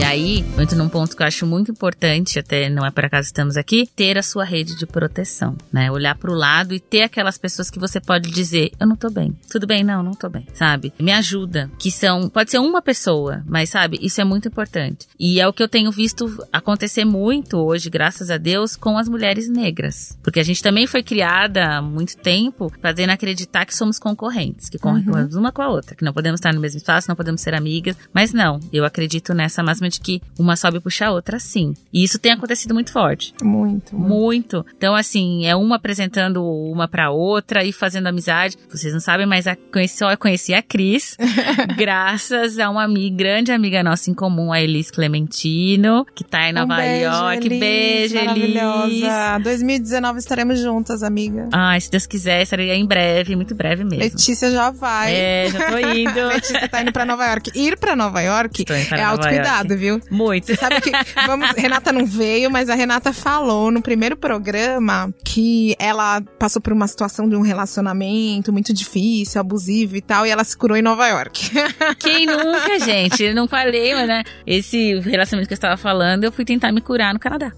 E 0.00 0.02
aí, 0.02 0.44
eu 0.56 0.62
entro 0.62 0.78
num 0.78 0.88
ponto 0.88 1.14
que 1.14 1.22
eu 1.22 1.26
acho 1.26 1.46
muito 1.46 1.70
importante, 1.70 2.38
até 2.38 2.70
não 2.70 2.86
é 2.86 2.90
por 2.90 3.04
acaso 3.04 3.26
estamos 3.26 3.58
aqui, 3.58 3.86
ter 3.94 4.16
a 4.16 4.22
sua 4.22 4.44
rede 4.44 4.74
de 4.74 4.86
proteção, 4.86 5.54
né? 5.70 5.90
Olhar 5.90 6.16
para 6.16 6.30
o 6.30 6.34
lado 6.34 6.74
e 6.74 6.80
ter 6.80 7.02
aquelas 7.02 7.36
pessoas 7.36 7.68
que 7.68 7.78
você 7.78 8.00
pode 8.00 8.30
dizer, 8.30 8.72
eu 8.80 8.86
não 8.86 8.96
tô 8.96 9.10
bem. 9.10 9.36
Tudo 9.50 9.66
bem? 9.66 9.84
Não, 9.84 10.02
não 10.02 10.12
tô 10.12 10.30
bem, 10.30 10.46
sabe? 10.54 10.90
Me 10.98 11.12
ajuda. 11.12 11.70
Que 11.78 11.90
são, 11.90 12.30
pode 12.30 12.50
ser 12.50 12.58
uma 12.60 12.80
pessoa, 12.80 13.44
mas 13.46 13.68
sabe, 13.68 13.98
isso 14.00 14.22
é 14.22 14.24
muito 14.24 14.48
importante. 14.48 15.06
E 15.18 15.38
é 15.38 15.46
o 15.46 15.52
que 15.52 15.62
eu 15.62 15.68
tenho 15.68 15.92
visto 15.92 16.42
acontecer 16.50 17.04
muito 17.04 17.58
hoje, 17.58 17.90
graças 17.90 18.30
a 18.30 18.38
Deus, 18.38 18.76
com 18.76 18.96
as 18.96 19.06
mulheres 19.06 19.50
negras. 19.50 20.18
Porque 20.22 20.40
a 20.40 20.44
gente 20.44 20.62
também 20.62 20.86
foi 20.86 21.02
criada 21.02 21.76
há 21.76 21.82
muito 21.82 22.16
tempo 22.16 22.72
fazendo 22.80 23.10
acreditar 23.10 23.66
que 23.66 23.76
somos 23.76 23.98
concorrentes, 23.98 24.70
que 24.70 24.78
concorremos 24.78 25.34
uhum. 25.34 25.40
uma 25.40 25.52
com 25.52 25.60
a 25.60 25.68
outra, 25.68 25.94
que 25.94 26.06
não 26.06 26.14
podemos 26.14 26.40
estar 26.40 26.54
no 26.54 26.60
mesmo 26.60 26.78
espaço, 26.78 27.06
não 27.06 27.16
podemos 27.16 27.42
ser 27.42 27.54
amigas. 27.54 27.98
Mas 28.14 28.32
não, 28.32 28.58
eu 28.72 28.86
acredito 28.86 29.34
nessa 29.34 29.62
máxima 29.62 29.89
de 29.90 30.00
que 30.00 30.22
uma 30.38 30.56
sobe 30.56 30.78
e 30.78 30.80
puxa 30.80 31.06
a 31.06 31.10
outra, 31.10 31.38
sim. 31.38 31.74
E 31.92 32.02
isso 32.02 32.18
tem 32.18 32.32
acontecido 32.32 32.72
muito 32.72 32.92
forte. 32.92 33.34
Muito, 33.42 33.96
muito. 33.96 34.08
Muito. 34.08 34.66
Então, 34.76 34.94
assim, 34.94 35.46
é 35.46 35.54
uma 35.54 35.76
apresentando 35.76 36.44
uma 36.44 36.88
pra 36.88 37.10
outra 37.10 37.64
e 37.64 37.72
fazendo 37.72 38.06
amizade. 38.06 38.56
Vocês 38.70 38.92
não 38.92 39.00
sabem, 39.00 39.26
mas 39.26 39.46
a, 39.46 39.56
conheci, 39.56 39.98
só 39.98 40.16
conheci 40.16 40.54
a 40.54 40.62
Cris 40.62 41.16
graças 41.76 42.58
a 42.58 42.70
uma 42.70 42.84
amiga, 42.84 43.16
grande 43.16 43.52
amiga 43.52 43.82
nossa 43.82 44.10
em 44.10 44.14
comum, 44.14 44.52
a 44.52 44.60
Elis 44.60 44.90
Clementino, 44.90 46.06
que 46.14 46.24
tá 46.24 46.48
em 46.48 46.52
Nova 46.52 46.74
um 46.74 46.76
beijo, 46.76 47.04
York. 47.04 47.46
Elis, 47.46 47.60
beijo, 47.60 48.14
maravilhosa. 48.14 48.86
Elis. 48.86 49.44
2019 49.44 50.18
estaremos 50.18 50.60
juntas, 50.60 51.02
amiga. 51.02 51.48
Ah, 51.52 51.78
se 51.78 51.90
Deus 51.90 52.06
quiser, 52.06 52.42
estarei 52.42 52.70
em 52.70 52.86
breve, 52.86 53.34
muito 53.34 53.54
breve 53.54 53.84
mesmo. 53.84 53.98
Letícia 53.98 54.50
já 54.50 54.70
vai. 54.70 55.12
É, 55.14 55.50
já 55.50 55.70
tô 55.70 55.78
indo. 55.78 56.28
Letícia 56.28 56.68
tá 56.68 56.82
indo 56.82 56.92
pra 56.92 57.04
Nova 57.04 57.24
York. 57.26 57.50
Ir 57.54 57.76
pra 57.78 57.96
Nova 57.96 58.20
York 58.20 58.64
é 58.92 59.02
autocuidado, 59.02 59.76
viu? 59.80 60.00
Muito. 60.10 60.46
Você 60.46 60.56
sabe 60.56 60.80
que. 60.80 60.90
Vamos, 61.26 61.50
Renata 61.56 61.92
não 61.92 62.06
veio, 62.06 62.50
mas 62.50 62.68
a 62.68 62.74
Renata 62.74 63.12
falou 63.12 63.70
no 63.70 63.82
primeiro 63.82 64.16
programa 64.16 65.12
que 65.24 65.74
ela 65.78 66.20
passou 66.38 66.60
por 66.62 66.72
uma 66.72 66.86
situação 66.86 67.28
de 67.28 67.34
um 67.36 67.40
relacionamento 67.42 68.52
muito 68.52 68.72
difícil, 68.72 69.40
abusivo 69.40 69.96
e 69.96 70.00
tal, 70.00 70.26
e 70.26 70.30
ela 70.30 70.44
se 70.44 70.56
curou 70.56 70.76
em 70.76 70.82
Nova 70.82 71.06
York. 71.08 71.50
Quem 71.98 72.26
nunca, 72.26 72.78
gente? 72.80 73.22
Eu 73.24 73.34
não 73.34 73.48
falei, 73.48 73.94
mas 73.94 74.06
né? 74.06 74.22
Esse 74.46 74.98
relacionamento 75.00 75.48
que 75.48 75.54
eu 75.54 75.56
estava 75.56 75.76
falando, 75.76 76.24
eu 76.24 76.32
fui 76.32 76.44
tentar 76.44 76.72
me 76.72 76.80
curar 76.80 77.12
no 77.14 77.20
Canadá. 77.20 77.52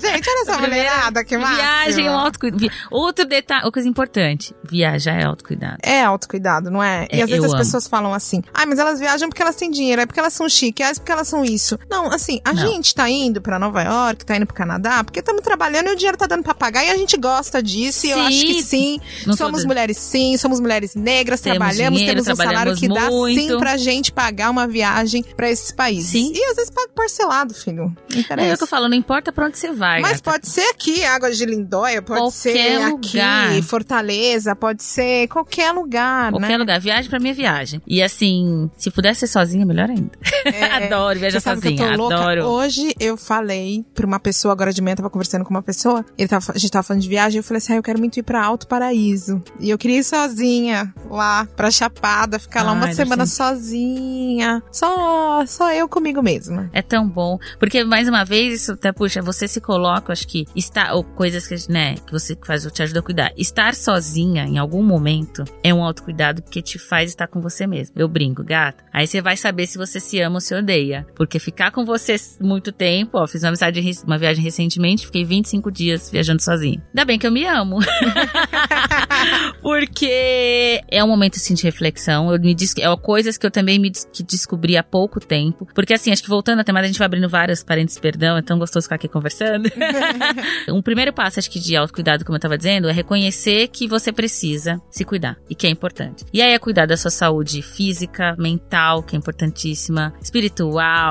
Gente, 0.00 0.28
olha 0.28 0.42
essa 0.42 0.58
mulherada, 0.60 1.24
que 1.24 1.36
massa. 1.36 1.56
Viagem 1.56 2.06
é 2.06 2.10
um 2.10 2.18
autocuidado. 2.18 2.72
Outro 2.90 3.24
detalhe, 3.26 3.64
uma 3.64 3.72
coisa 3.72 3.88
importante: 3.88 4.54
viajar 4.62 5.20
é 5.20 5.24
autocuidado. 5.24 5.78
É 5.82 6.02
autocuidado, 6.02 6.70
não 6.70 6.82
é? 6.82 7.06
E 7.12 7.20
É, 7.20 7.22
às 7.22 7.28
vezes 7.30 7.44
as 7.44 7.50
amo. 7.52 7.58
pessoas 7.60 7.86
falam 7.88 8.12
assim: 8.14 8.42
ah, 8.54 8.66
mas 8.66 8.78
elas 8.78 9.00
viajam 9.00 9.28
porque 9.28 9.42
elas 9.42 9.56
têm 9.56 9.70
dinheiro, 9.70 10.02
é 10.02 10.06
porque 10.06 10.20
elas 10.20 10.32
são 10.32 10.48
chiques, 10.48 10.86
é 10.86 10.94
porque 10.94 11.12
elas 11.12 11.28
são 11.28 11.39
isso. 11.44 11.78
Não, 11.90 12.06
assim, 12.12 12.40
a 12.44 12.52
Não. 12.52 12.66
gente 12.72 12.94
tá 12.94 13.08
indo 13.08 13.40
pra 13.40 13.58
Nova 13.58 13.82
York, 13.82 14.24
tá 14.24 14.36
indo 14.36 14.46
pro 14.46 14.54
Canadá, 14.54 15.02
porque 15.04 15.20
estamos 15.20 15.42
trabalhando 15.42 15.88
e 15.88 15.92
o 15.92 15.96
dinheiro 15.96 16.16
tá 16.18 16.26
dando 16.26 16.42
pra 16.42 16.54
pagar 16.54 16.84
e 16.84 16.90
a 16.90 16.96
gente 16.96 17.16
gosta 17.16 17.62
disso. 17.62 18.06
E 18.06 18.10
eu 18.10 18.16
Sim. 18.18 18.26
acho 18.26 18.40
que 18.46 18.62
sim. 18.62 19.00
Não 19.26 19.36
somos 19.36 19.64
mulheres 19.64 19.96
sim, 19.96 20.36
somos 20.36 20.60
mulheres 20.60 20.94
negras, 20.94 21.40
Temos 21.40 21.58
trabalhamos, 21.58 21.98
dinheiro, 21.98 22.22
temos 22.24 22.38
um 22.40 22.42
salário 22.44 22.74
que 22.76 22.88
dá 22.88 22.94
trabalhamos 22.94 23.34
sim 23.34 23.46
muito. 23.48 23.58
pra 23.58 23.76
gente 23.76 24.12
pagar 24.12 24.50
uma 24.50 24.66
viagem 24.66 25.22
pra 25.36 25.50
esses 25.50 25.70
países. 25.72 26.10
Sim. 26.10 26.32
E 26.34 26.44
às 26.50 26.56
vezes 26.56 26.70
paga 26.70 26.90
parcelado, 26.94 27.54
filho. 27.54 27.94
Não 28.10 28.44
É 28.44 28.54
o 28.54 28.56
que 28.56 28.62
eu 28.62 28.66
falo, 28.66 28.88
não 28.88 28.96
importa 28.96 29.32
pra 29.32 29.46
onde 29.46 29.58
você 29.58 29.70
vai. 29.72 30.00
Mas 30.00 30.20
gata. 30.20 30.30
pode 30.32 30.48
ser 30.48 30.68
aqui, 30.70 31.04
Águas 31.04 31.36
de 31.36 31.44
Lindóia, 31.44 32.02
pode 32.02 32.20
Qualquer 32.20 32.52
ser 32.52 32.88
lugar. 32.88 33.50
aqui, 33.50 33.62
Fortaleza, 33.62 34.54
pode 34.56 34.82
ser 34.82 35.28
qualquer 35.28 35.72
lugar, 35.72 36.30
Qualquer 36.32 36.48
né? 36.48 36.58
lugar, 36.58 36.80
viagem 36.80 37.08
pra 37.10 37.18
minha 37.18 37.34
viagem. 37.34 37.80
E 37.86 38.02
assim, 38.02 38.70
se 38.76 38.90
puder 38.90 39.14
ser 39.14 39.26
sozinha, 39.26 39.64
melhor 39.66 39.88
ainda. 39.90 40.10
É, 40.44 40.64
adoro 40.86 41.18
viajar 41.18 41.29
Você 41.32 41.40
sabe 41.40 41.60
que 41.60 41.68
eu 41.68 41.76
sozinha, 41.76 41.96
tô 41.96 42.02
louca? 42.02 42.16
adoro. 42.16 42.44
Hoje 42.46 42.94
eu 42.98 43.16
falei 43.16 43.84
pra 43.94 44.06
uma 44.06 44.18
pessoa, 44.20 44.52
agora 44.52 44.72
de 44.72 44.80
manhã 44.82 44.96
tava 44.96 45.10
conversando 45.10 45.44
com 45.44 45.50
uma 45.50 45.62
pessoa, 45.62 46.04
ele 46.16 46.28
tava, 46.28 46.44
a 46.54 46.58
gente 46.58 46.70
tava 46.70 46.82
falando 46.82 47.02
de 47.02 47.08
viagem, 47.08 47.38
eu 47.38 47.44
falei 47.44 47.58
assim, 47.58 47.72
ah, 47.72 47.76
eu 47.76 47.82
quero 47.82 47.98
muito 47.98 48.18
ir 48.18 48.22
pra 48.22 48.44
Alto 48.44 48.66
Paraíso. 48.66 49.42
E 49.58 49.70
eu 49.70 49.78
queria 49.78 49.98
ir 49.98 50.04
sozinha 50.04 50.92
lá, 51.08 51.46
pra 51.56 51.70
Chapada, 51.70 52.38
ficar 52.38 52.62
lá 52.62 52.70
Ai, 52.70 52.76
uma 52.76 52.86
deve 52.86 52.96
semana 52.96 53.26
ser- 53.26 53.36
sozinha. 53.36 54.62
Só, 54.72 55.44
só 55.46 55.72
eu 55.72 55.88
comigo 55.88 56.22
mesma. 56.22 56.68
É 56.72 56.82
tão 56.82 57.08
bom. 57.08 57.38
Porque, 57.58 57.84
mais 57.84 58.08
uma 58.08 58.24
vez, 58.24 58.62
isso 58.62 58.72
até, 58.72 58.92
puxa, 58.92 59.22
você 59.22 59.46
se 59.48 59.60
coloca, 59.60 60.12
acho 60.12 60.26
que 60.26 60.44
está, 60.54 60.94
ou 60.94 61.04
coisas 61.04 61.46
que, 61.46 61.54
né, 61.70 61.94
que 62.06 62.12
você 62.12 62.36
faz, 62.44 62.66
te 62.72 62.82
ajuda 62.82 63.00
a 63.00 63.02
cuidar. 63.02 63.32
Estar 63.36 63.74
sozinha 63.74 64.44
em 64.44 64.58
algum 64.58 64.82
momento 64.82 65.44
é 65.62 65.72
um 65.72 65.82
autocuidado 65.84 66.42
porque 66.42 66.62
te 66.62 66.78
faz 66.78 67.10
estar 67.10 67.26
com 67.26 67.40
você 67.40 67.66
mesmo. 67.66 67.94
Eu 67.96 68.08
brinco, 68.08 68.42
gata. 68.44 68.84
Aí 68.92 69.06
você 69.06 69.20
vai 69.20 69.36
saber 69.36 69.66
se 69.66 69.78
você 69.78 70.00
se 70.00 70.20
ama 70.20 70.36
ou 70.36 70.40
se 70.40 70.54
odeia. 70.54 71.06
Porque 71.20 71.38
ficar 71.38 71.70
com 71.70 71.84
você 71.84 72.16
muito 72.40 72.72
tempo, 72.72 73.18
ó, 73.18 73.26
fiz 73.26 73.42
uma 73.42 73.48
amizade, 73.48 73.78
uma 74.06 74.16
viagem 74.16 74.42
recentemente, 74.42 75.04
fiquei 75.04 75.22
25 75.22 75.70
dias 75.70 76.10
viajando 76.10 76.40
sozinha. 76.40 76.82
Ainda 76.88 77.04
bem 77.04 77.18
que 77.18 77.26
eu 77.26 77.30
me 77.30 77.44
amo. 77.44 77.76
Porque 79.60 80.80
é 80.90 81.04
um 81.04 81.08
momento 81.08 81.36
assim 81.36 81.52
de 81.52 81.62
reflexão. 81.62 82.32
Eu 82.32 82.40
me 82.40 82.54
dis... 82.54 82.72
É 82.78 82.96
coisas 82.96 83.36
que 83.36 83.44
eu 83.44 83.50
também 83.50 83.78
me 83.78 83.90
des- 83.90 84.08
que 84.10 84.22
descobri 84.22 84.78
há 84.78 84.82
pouco 84.82 85.20
tempo. 85.20 85.68
Porque 85.74 85.92
assim, 85.92 86.10
acho 86.10 86.22
que 86.22 86.28
voltando 86.30 86.60
até 86.60 86.72
mais, 86.72 86.84
a 86.84 86.86
gente 86.86 86.98
vai 86.98 87.04
abrindo 87.04 87.28
vários 87.28 87.62
parênteses, 87.62 88.00
perdão, 88.00 88.38
é 88.38 88.42
tão 88.42 88.58
gostoso 88.58 88.84
ficar 88.84 88.94
aqui 88.94 89.06
conversando. 89.06 89.70
um 90.72 90.80
primeiro 90.80 91.12
passo, 91.12 91.38
acho 91.38 91.50
que 91.50 91.60
de 91.60 91.76
autocuidado, 91.76 92.24
como 92.24 92.36
eu 92.36 92.40
tava 92.40 92.56
dizendo, 92.56 92.88
é 92.88 92.92
reconhecer 92.92 93.68
que 93.68 93.86
você 93.86 94.10
precisa 94.10 94.80
se 94.90 95.04
cuidar 95.04 95.36
e 95.50 95.54
que 95.54 95.66
é 95.66 95.70
importante. 95.70 96.24
E 96.32 96.40
aí 96.40 96.54
é 96.54 96.58
cuidar 96.58 96.86
da 96.86 96.96
sua 96.96 97.10
saúde 97.10 97.60
física, 97.60 98.34
mental, 98.38 99.02
que 99.02 99.14
é 99.14 99.18
importantíssima, 99.18 100.14
espiritual, 100.22 101.09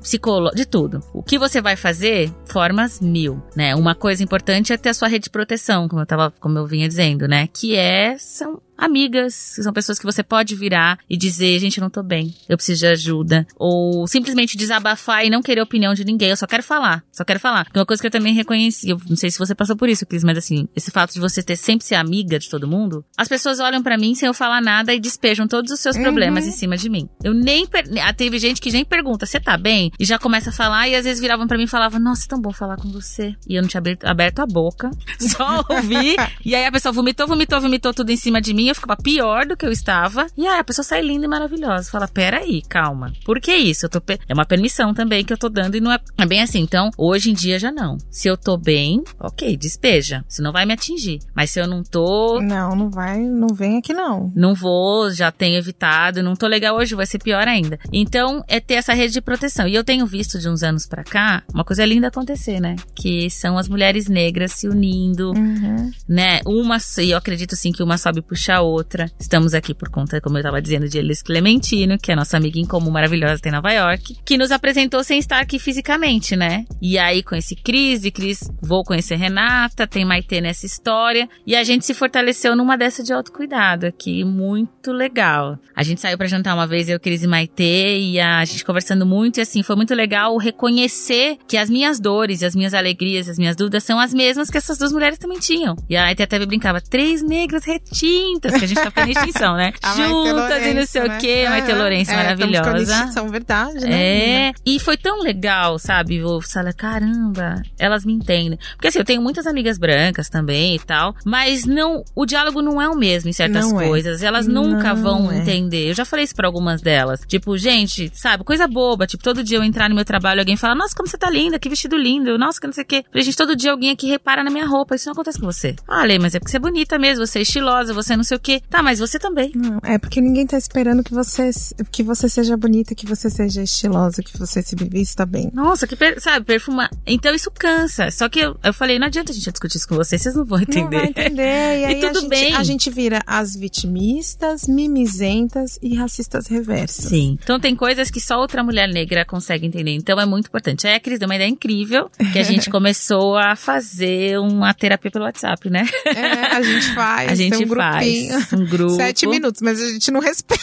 psicológica, 0.00 0.56
de 0.56 0.66
tudo. 0.66 1.00
O 1.12 1.22
que 1.22 1.38
você 1.38 1.60
vai 1.60 1.76
fazer? 1.76 2.32
Formas 2.46 3.00
mil, 3.00 3.42
né? 3.56 3.74
Uma 3.74 3.94
coisa 3.94 4.22
importante 4.22 4.72
é 4.72 4.76
ter 4.76 4.90
a 4.90 4.94
sua 4.94 5.08
rede 5.08 5.24
de 5.24 5.30
proteção, 5.30 5.88
como 5.88 6.02
eu 6.02 6.06
tava, 6.06 6.32
como 6.40 6.58
eu 6.58 6.66
vinha 6.66 6.88
dizendo, 6.88 7.28
né? 7.28 7.48
Que 7.52 7.76
é 7.76 8.16
são 8.18 8.60
amigas, 8.84 9.34
são 9.62 9.72
pessoas 9.72 9.98
que 9.98 10.04
você 10.04 10.22
pode 10.22 10.54
virar 10.54 10.98
e 11.08 11.16
dizer, 11.16 11.58
gente, 11.58 11.78
eu 11.78 11.82
não 11.82 11.90
tô 11.90 12.02
bem, 12.02 12.34
eu 12.48 12.56
preciso 12.56 12.80
de 12.80 12.86
ajuda. 12.86 13.46
Ou 13.56 14.06
simplesmente 14.06 14.56
desabafar 14.56 15.24
e 15.24 15.30
não 15.30 15.42
querer 15.42 15.60
opinião 15.60 15.94
de 15.94 16.04
ninguém, 16.04 16.30
eu 16.30 16.36
só 16.36 16.46
quero 16.46 16.62
falar, 16.62 17.04
só 17.12 17.24
quero 17.24 17.38
falar. 17.40 17.66
Uma 17.74 17.86
coisa 17.86 18.00
que 18.02 18.06
eu 18.06 18.10
também 18.10 18.34
reconheci, 18.34 18.90
eu 18.90 19.00
não 19.08 19.16
sei 19.16 19.30
se 19.30 19.38
você 19.38 19.54
passou 19.54 19.76
por 19.76 19.88
isso, 19.88 20.06
Cris, 20.06 20.24
mas 20.24 20.38
assim, 20.38 20.68
esse 20.74 20.90
fato 20.90 21.12
de 21.12 21.20
você 21.20 21.42
ter 21.42 21.56
sempre 21.56 21.86
ser 21.86 21.94
amiga 21.96 22.38
de 22.38 22.48
todo 22.48 22.66
mundo, 22.66 23.04
as 23.16 23.28
pessoas 23.28 23.60
olham 23.60 23.82
para 23.82 23.96
mim 23.98 24.14
sem 24.14 24.26
eu 24.26 24.34
falar 24.34 24.60
nada 24.60 24.92
e 24.94 25.00
despejam 25.00 25.46
todos 25.46 25.70
os 25.70 25.78
seus 25.80 25.96
Uhum. 25.96 26.02
problemas 26.02 26.46
em 26.46 26.52
cima 26.52 26.76
de 26.76 26.88
mim. 26.88 27.08
Eu 27.22 27.34
nem 27.34 27.66
per... 27.66 27.84
ah, 28.02 28.12
teve 28.12 28.38
gente 28.38 28.60
que 28.60 28.70
nem 28.72 28.84
pergunta, 28.84 29.26
você 29.26 29.38
tá 29.38 29.56
bem? 29.58 29.90
E 29.98 30.04
já 30.04 30.18
começa 30.18 30.50
a 30.50 30.52
falar 30.52 30.88
e 30.88 30.94
às 30.94 31.04
vezes 31.04 31.20
viravam 31.20 31.46
para 31.46 31.58
mim 31.58 31.64
e 31.64 31.66
falavam, 31.66 32.00
nossa, 32.00 32.24
é 32.24 32.28
tão 32.28 32.40
bom 32.40 32.52
falar 32.52 32.76
com 32.76 32.88
você. 32.90 33.34
E 33.48 33.54
eu 33.56 33.62
não 33.62 33.68
tinha 33.68 33.78
aberto, 33.80 34.04
aberto 34.06 34.38
a 34.40 34.46
boca, 34.46 34.90
só 35.20 35.64
ouvi. 35.68 36.16
e 36.44 36.54
aí 36.54 36.64
a 36.64 36.72
pessoa 36.72 36.92
vomitou, 36.92 37.26
vomitou, 37.26 37.60
vomitou 37.60 37.92
tudo 37.92 38.10
em 38.10 38.16
cima 38.16 38.40
de 38.40 38.54
mim, 38.54 38.69
eu 38.70 38.74
ficava 38.74 38.96
pior 38.96 39.46
do 39.46 39.56
que 39.56 39.66
eu 39.66 39.72
estava. 39.72 40.26
E 40.36 40.46
aí 40.46 40.58
a 40.58 40.64
pessoa 40.64 40.84
sai 40.84 41.02
linda 41.02 41.24
e 41.26 41.28
maravilhosa. 41.28 41.90
Fala, 41.90 42.08
peraí, 42.08 42.62
calma. 42.68 43.12
Por 43.24 43.40
que 43.40 43.54
isso? 43.54 43.86
Eu 43.86 43.90
tô 43.90 44.00
É 44.28 44.32
uma 44.34 44.44
permissão 44.46 44.92
também 44.94 45.24
que 45.24 45.32
eu 45.32 45.38
tô 45.38 45.48
dando 45.48 45.76
e 45.76 45.80
não 45.80 45.92
é... 45.92 45.98
é 46.18 46.26
bem 46.26 46.42
assim. 46.42 46.60
Então, 46.60 46.90
hoje 46.96 47.30
em 47.30 47.34
dia 47.34 47.58
já 47.58 47.70
não. 47.70 47.96
Se 48.10 48.28
eu 48.28 48.36
tô 48.36 48.56
bem, 48.56 49.02
ok, 49.18 49.56
despeja. 49.56 50.24
Isso 50.28 50.42
não 50.42 50.52
vai 50.52 50.64
me 50.66 50.72
atingir. 50.72 51.20
Mas 51.34 51.50
se 51.50 51.60
eu 51.60 51.66
não 51.66 51.82
tô, 51.82 52.40
Não, 52.40 52.74
não 52.74 52.90
vai, 52.90 53.18
não 53.20 53.48
vem 53.54 53.78
aqui 53.78 53.92
não. 53.92 54.32
não 54.34 54.54
vou, 54.54 55.10
já 55.10 55.30
tenho 55.30 55.56
evitado, 55.58 56.22
não 56.22 56.34
tô 56.34 56.46
legal 56.46 56.76
hoje, 56.76 56.94
vai 56.94 57.06
ser 57.06 57.18
pior 57.18 57.46
ainda. 57.46 57.78
Então, 57.92 58.42
é 58.48 58.60
ter 58.60 58.74
essa 58.74 58.92
rede 58.94 59.12
de 59.14 59.20
proteção. 59.20 59.66
E 59.66 59.74
eu 59.74 59.84
tenho 59.84 60.06
visto 60.06 60.38
de 60.38 60.48
uns 60.48 60.62
anos 60.62 60.86
pra 60.86 61.04
cá, 61.04 61.42
uma 61.52 61.64
coisa 61.64 61.84
linda 61.84 62.08
acontecer, 62.08 62.60
né? 62.60 62.76
Que 62.94 63.28
são 63.30 63.58
as 63.58 63.68
mulheres 63.68 64.08
negras 64.08 64.52
se 64.52 64.68
unindo, 64.68 65.30
Uhum. 65.30 65.90
né? 66.08 66.40
Uma, 66.46 66.78
e 66.98 67.10
eu 67.10 67.18
acredito 67.18 67.54
assim 67.54 67.72
que 67.72 67.82
uma 67.82 67.98
sobe 67.98 68.22
puxa 68.50 68.54
a 68.54 68.60
outra. 68.60 69.10
Estamos 69.18 69.54
aqui 69.54 69.72
por 69.72 69.88
conta, 69.88 70.20
como 70.20 70.38
eu 70.38 70.42
tava 70.42 70.60
dizendo, 70.60 70.88
de 70.88 70.98
Elis 70.98 71.22
Clementino, 71.22 71.96
que 71.98 72.10
é 72.10 72.14
a 72.14 72.16
nossa 72.16 72.36
amiga 72.36 72.58
em 72.58 72.66
comum 72.66 72.90
maravilhosa 72.90 73.40
tem 73.40 73.50
em 73.50 73.54
Nova 73.54 73.70
York, 73.72 74.16
que 74.24 74.36
nos 74.36 74.50
apresentou 74.50 75.02
sem 75.04 75.18
estar 75.18 75.40
aqui 75.40 75.58
fisicamente, 75.58 76.36
né? 76.36 76.64
E 76.80 76.98
aí 76.98 77.22
conheci 77.22 77.54
Cris, 77.54 78.04
e 78.04 78.10
Cris 78.10 78.50
vou 78.60 78.82
conhecer 78.82 79.16
Renata, 79.16 79.86
tem 79.86 80.04
Maitê 80.04 80.40
nessa 80.40 80.66
história, 80.66 81.28
e 81.46 81.54
a 81.54 81.62
gente 81.62 81.84
se 81.84 81.94
fortaleceu 81.94 82.56
numa 82.56 82.76
dessa 82.76 83.02
de 83.02 83.12
autocuidado 83.12 83.86
aqui, 83.86 84.24
muito 84.24 84.92
legal. 84.92 85.58
A 85.74 85.82
gente 85.82 86.00
saiu 86.00 86.18
pra 86.18 86.26
jantar 86.26 86.54
uma 86.54 86.66
vez, 86.66 86.88
eu, 86.88 86.98
Cris 86.98 87.22
e 87.22 87.26
Maitê, 87.26 87.98
e 87.98 88.20
a 88.20 88.44
gente 88.44 88.64
conversando 88.64 89.06
muito, 89.06 89.38
e 89.38 89.40
assim, 89.42 89.62
foi 89.62 89.76
muito 89.76 89.94
legal 89.94 90.36
reconhecer 90.36 91.38
que 91.46 91.56
as 91.56 91.70
minhas 91.70 92.00
dores, 92.00 92.42
as 92.42 92.54
minhas 92.54 92.74
alegrias, 92.74 93.28
as 93.28 93.38
minhas 93.38 93.56
dúvidas 93.56 93.84
são 93.84 93.98
as 93.98 94.12
mesmas 94.12 94.50
que 94.50 94.58
essas 94.58 94.78
duas 94.78 94.92
mulheres 94.92 95.18
também 95.18 95.38
tinham. 95.38 95.76
E 95.88 95.96
a 95.96 96.02
Maitê 96.02 96.22
até 96.22 96.40
brincava, 96.46 96.80
três 96.80 97.22
negras 97.22 97.64
retintas, 97.64 98.39
que 98.48 98.64
a 98.64 98.68
gente 98.68 98.74
tá 98.80 98.90
ficando 98.90 99.08
em 99.08 99.12
extinção, 99.12 99.56
né? 99.56 99.72
Juntas 99.96 100.66
e 100.66 100.74
não 100.74 100.86
sei 100.86 101.02
né? 101.02 101.16
o 101.16 101.20
quê, 101.20 101.46
Maite 101.48 101.70
Aham. 101.70 101.78
Lourenço, 101.80 102.10
É, 102.10 102.16
maravilhosa. 102.16 102.82
extinção, 102.82 103.28
verdade, 103.28 103.80
né? 103.80 104.48
É, 104.48 104.52
e 104.66 104.78
foi 104.80 104.96
tão 104.96 105.20
legal, 105.20 105.78
sabe? 105.78 106.16
Eu 106.16 106.40
falei, 106.40 106.72
caramba, 106.72 107.62
elas 107.78 108.04
me 108.04 108.12
entendem. 108.12 108.58
Porque 108.76 108.88
assim, 108.88 108.98
eu 108.98 109.04
tenho 109.04 109.22
muitas 109.22 109.46
amigas 109.46 109.78
brancas 109.78 110.28
também 110.28 110.76
e 110.76 110.78
tal, 110.78 111.14
mas 111.24 111.64
não, 111.64 112.02
o 112.14 112.26
diálogo 112.26 112.60
não 112.62 112.80
é 112.80 112.88
o 112.88 112.96
mesmo 112.96 113.30
em 113.30 113.32
certas 113.32 113.70
Não 113.70 113.80
é. 113.80 113.86
coisas. 113.86 114.22
Elas 114.22 114.46
nunca 114.46 114.94
Não 114.94 115.02
vão 115.02 115.32
é. 115.32 115.38
entender. 115.38 115.90
Eu 115.90 115.94
já 115.94 116.04
falei 116.04 116.24
isso 116.24 116.34
pra 116.34 116.46
algumas 116.48 116.80
delas. 116.80 117.20
Tipo, 117.26 117.56
gente, 117.58 118.10
sabe, 118.14 118.44
coisa 118.44 118.66
boba. 118.66 119.06
Tipo, 119.06 119.22
todo 119.22 119.42
dia 119.42 119.58
eu 119.58 119.64
entrar 119.64 119.88
no 119.88 119.94
meu 119.94 120.04
trabalho 120.04 120.38
e 120.38 120.40
alguém 120.40 120.56
fala, 120.56 120.74
nossa, 120.74 120.94
como 120.94 121.08
você 121.08 121.16
tá 121.18 121.30
linda, 121.30 121.58
que 121.58 121.68
vestido 121.68 121.96
lindo, 121.96 122.38
nossa, 122.38 122.60
que 122.60 122.66
não 122.66 122.72
sei 122.74 122.84
o 122.84 122.86
quê. 122.86 123.04
Falei, 123.10 123.22
gente, 123.24 123.36
todo 123.36 123.56
dia 123.56 123.70
alguém 123.72 123.90
aqui 123.90 124.06
repara 124.06 124.42
na 124.44 124.50
minha 124.50 124.66
roupa. 124.66 124.94
Isso 124.94 125.06
não 125.06 125.12
acontece 125.12 125.38
com 125.38 125.46
você. 125.46 125.74
Ah, 125.88 126.04
Lê, 126.04 126.18
mas 126.18 126.34
é 126.34 126.38
porque 126.38 126.50
você 126.50 126.56
é 126.56 126.60
bonita 126.60 126.98
mesmo, 126.98 127.26
você 127.26 127.38
é 127.40 127.42
estilosa, 127.42 127.92
você 127.94 128.16
não 128.16 128.24
sei 128.30 128.36
o 128.36 128.40
quê. 128.40 128.62
Tá, 128.70 128.82
mas 128.82 128.98
você 128.98 129.18
também. 129.18 129.52
Não, 129.54 129.78
é 129.82 129.98
porque 129.98 130.20
ninguém 130.20 130.46
tá 130.46 130.56
esperando 130.56 131.02
que 131.04 131.12
você, 131.12 131.50
que 131.90 132.02
você 132.02 132.28
seja 132.28 132.56
bonita, 132.56 132.94
que 132.94 133.06
você 133.06 133.28
seja 133.28 133.62
estilosa, 133.62 134.22
que 134.22 134.36
você 134.38 134.62
se 134.62 134.74
vista 134.76 135.26
bem. 135.26 135.50
Nossa, 135.52 135.86
que, 135.86 135.96
per- 135.96 136.20
sabe, 136.20 136.44
perfuma. 136.46 136.88
Então 137.06 137.34
isso 137.34 137.50
cansa. 137.50 138.10
Só 138.10 138.28
que 138.28 138.40
eu, 138.40 138.56
eu 138.62 138.72
falei, 138.72 138.98
não 138.98 139.06
adianta 139.06 139.32
a 139.32 139.34
gente 139.34 139.50
discutir 139.50 139.78
isso 139.78 139.88
com 139.88 139.96
vocês, 139.96 140.22
vocês 140.22 140.34
não 140.34 140.44
vão 140.44 140.60
entender. 140.60 140.80
Não 140.82 140.90
vai 140.90 141.06
entender. 141.06 141.80
E, 141.80 141.84
aí 141.86 142.00
tudo 142.00 142.18
a 142.18 142.20
gente, 142.20 142.28
bem. 142.28 142.54
A 142.54 142.62
gente 142.62 142.90
vira 142.90 143.20
as 143.26 143.54
vitimistas, 143.56 144.66
mimizentas 144.68 145.78
e 145.82 145.94
racistas 145.96 146.46
reversas. 146.46 147.06
Sim. 147.06 147.36
Então 147.42 147.58
tem 147.58 147.74
coisas 147.74 148.10
que 148.10 148.20
só 148.20 148.38
outra 148.38 148.62
mulher 148.62 148.88
negra 148.88 149.24
consegue 149.24 149.66
entender. 149.66 149.92
Então 149.94 150.18
é 150.20 150.26
muito 150.26 150.46
importante. 150.46 150.86
Aí 150.86 150.94
a 150.94 151.00
Cris 151.00 151.18
deu 151.18 151.28
uma 151.28 151.34
ideia 151.34 151.48
incrível 151.48 152.10
que 152.32 152.38
a 152.38 152.42
gente 152.42 152.68
começou 152.70 153.36
a 153.36 153.56
fazer 153.56 154.38
uma 154.38 154.72
terapia 154.74 155.10
pelo 155.10 155.24
WhatsApp, 155.24 155.68
né? 155.70 155.86
É, 156.06 156.56
a 156.56 156.62
gente 156.62 156.86
faz. 156.94 157.30
A 157.32 157.34
gente 157.34 157.56
tem 157.56 157.66
um 157.66 157.68
grupinho. 157.68 158.19
Um 158.52 158.66
grupo. 158.66 158.94
Sete 158.94 159.26
minutos, 159.26 159.62
mas 159.62 159.80
a 159.80 159.88
gente 159.88 160.10
não 160.10 160.20
respeita. 160.22 160.60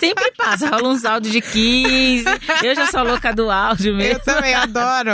Sempre 0.00 0.32
passa, 0.32 0.68
rola 0.68 0.88
uns 0.88 1.04
áudios 1.04 1.32
de 1.32 1.40
15. 1.40 2.24
Eu 2.62 2.74
já 2.74 2.86
sou 2.86 3.02
louca 3.02 3.34
do 3.34 3.50
áudio 3.50 3.94
mesmo. 3.94 4.14
Eu 4.14 4.20
também 4.20 4.54
adoro. 4.54 5.10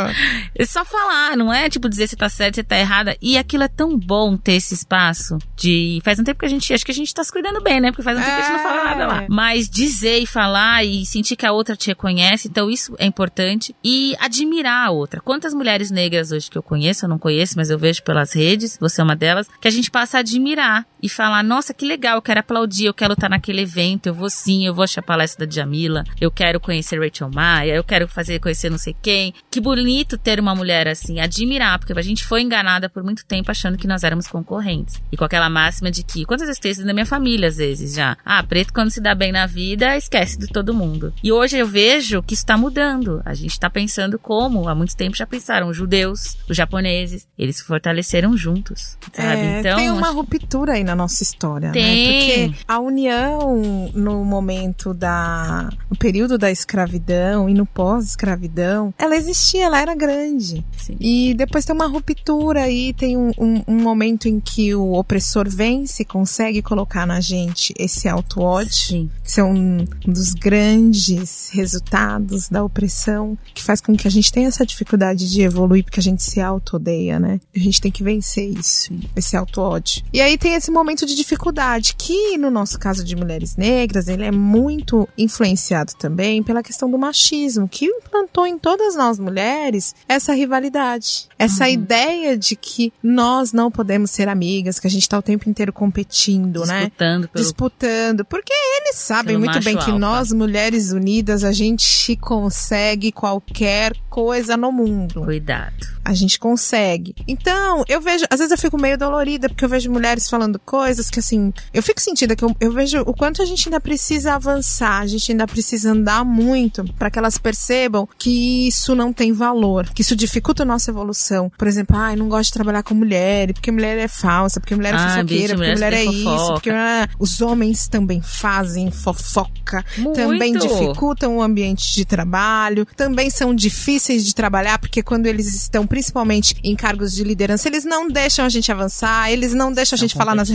É 0.54 0.66
só 0.66 0.84
falar, 0.84 1.36
não 1.36 1.52
é 1.52 1.68
tipo 1.68 1.88
dizer 1.88 2.06
se 2.06 2.16
tá 2.16 2.28
certo, 2.28 2.56
se 2.56 2.62
tá 2.62 2.78
errada. 2.78 3.16
E 3.20 3.36
aquilo 3.36 3.64
é 3.64 3.68
tão 3.68 3.98
bom 3.98 4.36
ter 4.36 4.52
esse 4.52 4.74
espaço 4.74 5.38
de. 5.56 6.00
Faz 6.04 6.18
um 6.18 6.24
tempo 6.24 6.38
que 6.38 6.46
a 6.46 6.48
gente. 6.48 6.72
Acho 6.72 6.84
que 6.84 6.92
a 6.92 6.94
gente 6.94 7.12
tá 7.12 7.24
se 7.24 7.32
cuidando 7.32 7.62
bem, 7.62 7.80
né? 7.80 7.90
Porque 7.90 8.02
faz 8.02 8.18
um 8.18 8.22
tempo 8.22 8.36
que 8.36 8.42
a 8.42 8.44
gente 8.44 8.52
não 8.52 8.62
fala 8.62 8.84
nada 8.84 9.06
lá. 9.06 9.22
É. 9.22 9.26
Mas 9.28 9.68
dizer 9.68 10.18
e 10.18 10.26
falar 10.26 10.84
e 10.84 11.04
sentir 11.04 11.36
que 11.36 11.46
a 11.46 11.52
outra 11.52 11.74
te 11.74 11.88
reconhece, 11.88 12.48
então 12.48 12.70
isso 12.70 12.94
é 12.98 13.06
importante. 13.06 13.74
E 13.82 14.14
admirar 14.20 14.86
a 14.86 14.90
outra. 14.90 15.20
Quantas 15.20 15.54
mulheres 15.54 15.90
negras 15.90 16.30
hoje 16.30 16.50
que 16.50 16.58
eu 16.58 16.62
conheço, 16.62 17.04
eu 17.04 17.08
não 17.08 17.18
conheço, 17.18 17.54
mas 17.56 17.70
eu 17.70 17.78
vejo 17.78 18.02
pelas 18.02 18.32
redes, 18.32 18.76
você 18.80 19.00
é 19.00 19.04
uma 19.04 19.16
delas, 19.16 19.48
que 19.60 19.68
a 19.68 19.70
gente 19.70 19.90
passa 19.90 20.18
a 20.18 20.20
admirar 20.20 20.86
e 21.02 21.08
falar: 21.08 21.37
nossa, 21.42 21.72
que 21.74 21.84
legal, 21.86 22.16
eu 22.16 22.22
quero 22.22 22.40
aplaudir, 22.40 22.86
eu 22.86 22.94
quero 22.94 23.12
estar 23.14 23.28
naquele 23.28 23.62
evento, 23.62 24.06
eu 24.06 24.14
vou 24.14 24.28
sim, 24.30 24.66
eu 24.66 24.74
vou 24.74 24.82
achar 24.84 25.00
a 25.00 25.04
palestra 25.04 25.46
da 25.46 25.50
Djamila, 25.50 26.04
eu 26.20 26.30
quero 26.30 26.58
conhecer 26.60 26.98
Rachel 27.00 27.30
Maia, 27.32 27.74
eu 27.74 27.84
quero 27.84 28.06
fazer 28.08 28.38
conhecer 28.40 28.70
não 28.70 28.78
sei 28.78 28.94
quem. 29.00 29.32
Que 29.50 29.60
bonito 29.60 30.16
ter 30.18 30.40
uma 30.40 30.54
mulher 30.54 30.88
assim, 30.88 31.20
admirar, 31.20 31.78
porque 31.78 31.92
a 31.98 32.02
gente 32.02 32.24
foi 32.24 32.42
enganada 32.42 32.88
por 32.88 33.02
muito 33.02 33.24
tempo 33.24 33.50
achando 33.50 33.76
que 33.78 33.86
nós 33.86 34.02
éramos 34.04 34.26
concorrentes. 34.26 35.00
E 35.12 35.16
com 35.16 35.24
aquela 35.24 35.48
máxima 35.50 35.90
de 35.90 36.02
que, 36.02 36.24
quantas 36.24 36.46
vezes 36.46 36.60
tem 36.60 36.70
isso 36.72 36.84
na 36.84 36.92
minha 36.92 37.06
família, 37.06 37.48
às 37.48 37.56
vezes 37.56 37.94
já. 37.94 38.16
Ah, 38.24 38.42
preto 38.42 38.72
quando 38.72 38.90
se 38.90 39.00
dá 39.00 39.14
bem 39.14 39.32
na 39.32 39.46
vida, 39.46 39.96
esquece 39.96 40.38
de 40.38 40.46
todo 40.48 40.74
mundo. 40.74 41.12
E 41.22 41.32
hoje 41.32 41.56
eu 41.58 41.66
vejo 41.66 42.22
que 42.22 42.34
isso 42.34 42.46
tá 42.46 42.56
mudando. 42.56 43.20
A 43.24 43.34
gente 43.34 43.58
tá 43.58 43.68
pensando 43.70 44.18
como, 44.18 44.68
há 44.68 44.74
muito 44.74 44.96
tempo 44.96 45.16
já 45.16 45.26
pensaram, 45.26 45.68
os 45.68 45.76
judeus, 45.76 46.36
os 46.48 46.56
japoneses, 46.56 47.26
eles 47.38 47.56
se 47.56 47.64
fortaleceram 47.64 48.36
juntos, 48.36 48.96
sabe? 49.12 49.40
É, 49.40 49.60
então, 49.60 49.76
tem 49.76 49.90
uma 49.90 50.08
acho- 50.08 50.16
ruptura 50.16 50.72
aí 50.74 50.84
na 50.84 50.94
nossa 50.94 51.22
história, 51.28 51.70
Tem. 51.72 51.82
né? 51.82 52.48
Porque 52.48 52.64
a 52.66 52.78
união 52.80 53.90
no 53.94 54.24
momento 54.24 54.92
da 54.94 55.68
no 55.90 55.96
período 55.96 56.36
da 56.38 56.50
escravidão 56.50 57.48
e 57.48 57.54
no 57.54 57.64
pós-escravidão, 57.66 58.92
ela 58.98 59.16
existia, 59.16 59.64
ela 59.66 59.80
era 59.80 59.94
grande. 59.94 60.64
Sim. 60.76 60.96
E 61.00 61.34
depois 61.34 61.64
tem 61.64 61.74
uma 61.74 61.86
ruptura 61.86 62.62
aí, 62.62 62.92
tem 62.92 63.16
um, 63.16 63.30
um- 63.38 63.62
um 63.68 63.82
momento 63.82 64.28
em 64.28 64.40
que 64.40 64.74
o 64.74 64.92
opressor 64.94 65.48
vence, 65.48 66.04
consegue 66.04 66.62
colocar 66.62 67.06
na 67.06 67.20
gente 67.20 67.72
esse 67.78 68.08
auto-ódio, 68.08 69.10
que 69.22 69.30
são 69.30 69.52
um 69.52 69.84
dos 70.06 70.32
grandes 70.34 71.50
resultados 71.52 72.48
da 72.48 72.64
opressão, 72.64 73.36
que 73.54 73.62
faz 73.62 73.80
com 73.80 73.96
que 73.96 74.06
a 74.06 74.10
gente 74.10 74.32
tenha 74.32 74.48
essa 74.48 74.64
dificuldade 74.64 75.30
de 75.30 75.42
evoluir, 75.42 75.84
porque 75.84 76.00
a 76.00 76.02
gente 76.02 76.22
se 76.22 76.40
auto-odeia, 76.40 77.18
né? 77.18 77.40
A 77.54 77.58
gente 77.58 77.80
tem 77.80 77.90
que 77.90 78.02
vencer 78.02 78.48
isso, 78.58 78.92
esse 79.16 79.36
auto-ódio. 79.36 80.02
E 80.12 80.20
aí 80.20 80.36
tem 80.38 80.54
esse 80.54 80.70
momento 80.70 81.04
de 81.06 81.14
dificuldade, 81.18 81.94
que 81.96 82.38
no 82.38 82.50
nosso 82.50 82.78
caso 82.78 83.04
de 83.04 83.14
mulheres 83.14 83.56
negras, 83.56 84.08
ele 84.08 84.24
é 84.24 84.30
muito 84.30 85.08
influenciado 85.16 85.92
também 85.94 86.42
pela 86.42 86.62
questão 86.62 86.90
do 86.90 86.98
machismo, 86.98 87.68
que 87.68 87.84
implantou 87.84 88.46
em 88.46 88.58
todas 88.58 88.96
nós 88.96 89.18
mulheres 89.18 89.94
essa 90.08 90.32
rivalidade, 90.32 91.28
essa 91.38 91.68
ideia 91.68 92.36
de 92.36 92.56
que 92.56 92.92
nós 93.02 93.52
não 93.52 93.70
podemos 93.70 94.10
ser 94.10 94.28
amigas, 94.28 94.78
que 94.78 94.86
a 94.86 94.90
gente 94.90 95.08
tá 95.08 95.18
o 95.18 95.22
tempo 95.22 95.48
inteiro 95.48 95.72
competindo, 95.72 96.64
né? 96.64 96.84
Disputando 96.84 97.28
pelo 97.28 97.44
disputando, 97.44 98.24
porque 98.24 98.52
eles 98.52 98.96
sabem 98.96 99.38
Pelo 99.38 99.44
muito 99.44 99.64
bem 99.64 99.76
que 99.76 99.90
alfa. 99.90 99.98
nós, 99.98 100.32
mulheres 100.32 100.92
unidas, 100.92 101.44
a 101.44 101.52
gente 101.52 102.16
consegue 102.16 103.12
qualquer 103.12 103.92
coisa 104.08 104.56
no 104.56 104.72
mundo. 104.72 105.22
cuidado. 105.22 105.86
A 106.04 106.14
gente 106.14 106.38
consegue. 106.38 107.14
Então, 107.26 107.84
eu 107.86 108.00
vejo, 108.00 108.24
às 108.30 108.38
vezes 108.38 108.50
eu 108.52 108.58
fico 108.58 108.80
meio 108.80 108.96
dolorida, 108.96 109.48
porque 109.48 109.64
eu 109.64 109.68
vejo 109.68 109.90
mulheres 109.90 110.28
falando 110.28 110.58
coisas 110.58 111.07
que, 111.10 111.18
assim, 111.20 111.52
eu 111.72 111.82
fico 111.82 112.00
sentida 112.00 112.34
que 112.36 112.44
eu, 112.44 112.54
eu 112.60 112.72
vejo 112.72 113.00
o 113.00 113.14
quanto 113.14 113.42
a 113.42 113.44
gente 113.44 113.68
ainda 113.68 113.80
precisa 113.80 114.34
avançar, 114.34 115.00
a 115.00 115.06
gente 115.06 115.30
ainda 115.32 115.46
precisa 115.46 115.92
andar 115.92 116.24
muito 116.24 116.84
para 116.94 117.10
que 117.10 117.18
elas 117.18 117.38
percebam 117.38 118.08
que 118.18 118.68
isso 118.68 118.94
não 118.94 119.12
tem 119.12 119.32
valor, 119.32 119.88
que 119.90 120.02
isso 120.02 120.16
dificulta 120.16 120.62
a 120.62 120.66
nossa 120.66 120.90
evolução. 120.90 121.50
Por 121.56 121.68
exemplo, 121.68 121.96
ai, 121.96 122.16
não 122.16 122.28
gosto 122.28 122.48
de 122.48 122.52
trabalhar 122.54 122.82
com 122.82 122.94
mulher, 122.94 123.52
porque 123.52 123.70
mulher 123.70 123.98
é 123.98 124.08
falsa, 124.08 124.60
porque 124.60 124.74
mulher 124.74 124.94
é 124.94 124.96
Ah, 124.96 125.08
fofoqueira, 125.10 125.24
bicho, 125.24 125.48
porque 125.48 125.56
mulher 125.56 125.74
mulher 125.74 125.92
é 125.92 126.04
isso, 126.04 126.52
porque 126.52 126.70
ah, 126.70 127.08
os 127.18 127.40
homens 127.40 127.88
também 127.88 128.20
fazem 128.22 128.90
fofoca, 128.90 129.84
também 130.14 130.52
Muito. 130.52 130.66
dificultam 130.68 131.36
o 131.36 131.42
ambiente 131.42 131.94
de 131.94 132.04
trabalho, 132.04 132.86
também 132.96 133.30
são 133.30 133.54
difíceis 133.54 134.24
de 134.24 134.34
trabalhar, 134.34 134.78
porque 134.78 135.02
quando 135.02 135.26
eles 135.26 135.54
estão 135.54 135.86
principalmente 135.86 136.54
em 136.62 136.74
cargos 136.76 137.12
de 137.12 137.24
liderança, 137.24 137.68
eles 137.68 137.84
não 137.84 138.08
deixam 138.08 138.44
a 138.44 138.48
gente 138.48 138.70
avançar, 138.70 139.30
eles 139.30 139.54
não 139.54 139.72
deixam 139.72 139.96
a 139.96 139.98
gente 139.98 140.14
falar 140.14 140.34
nas 140.34 140.48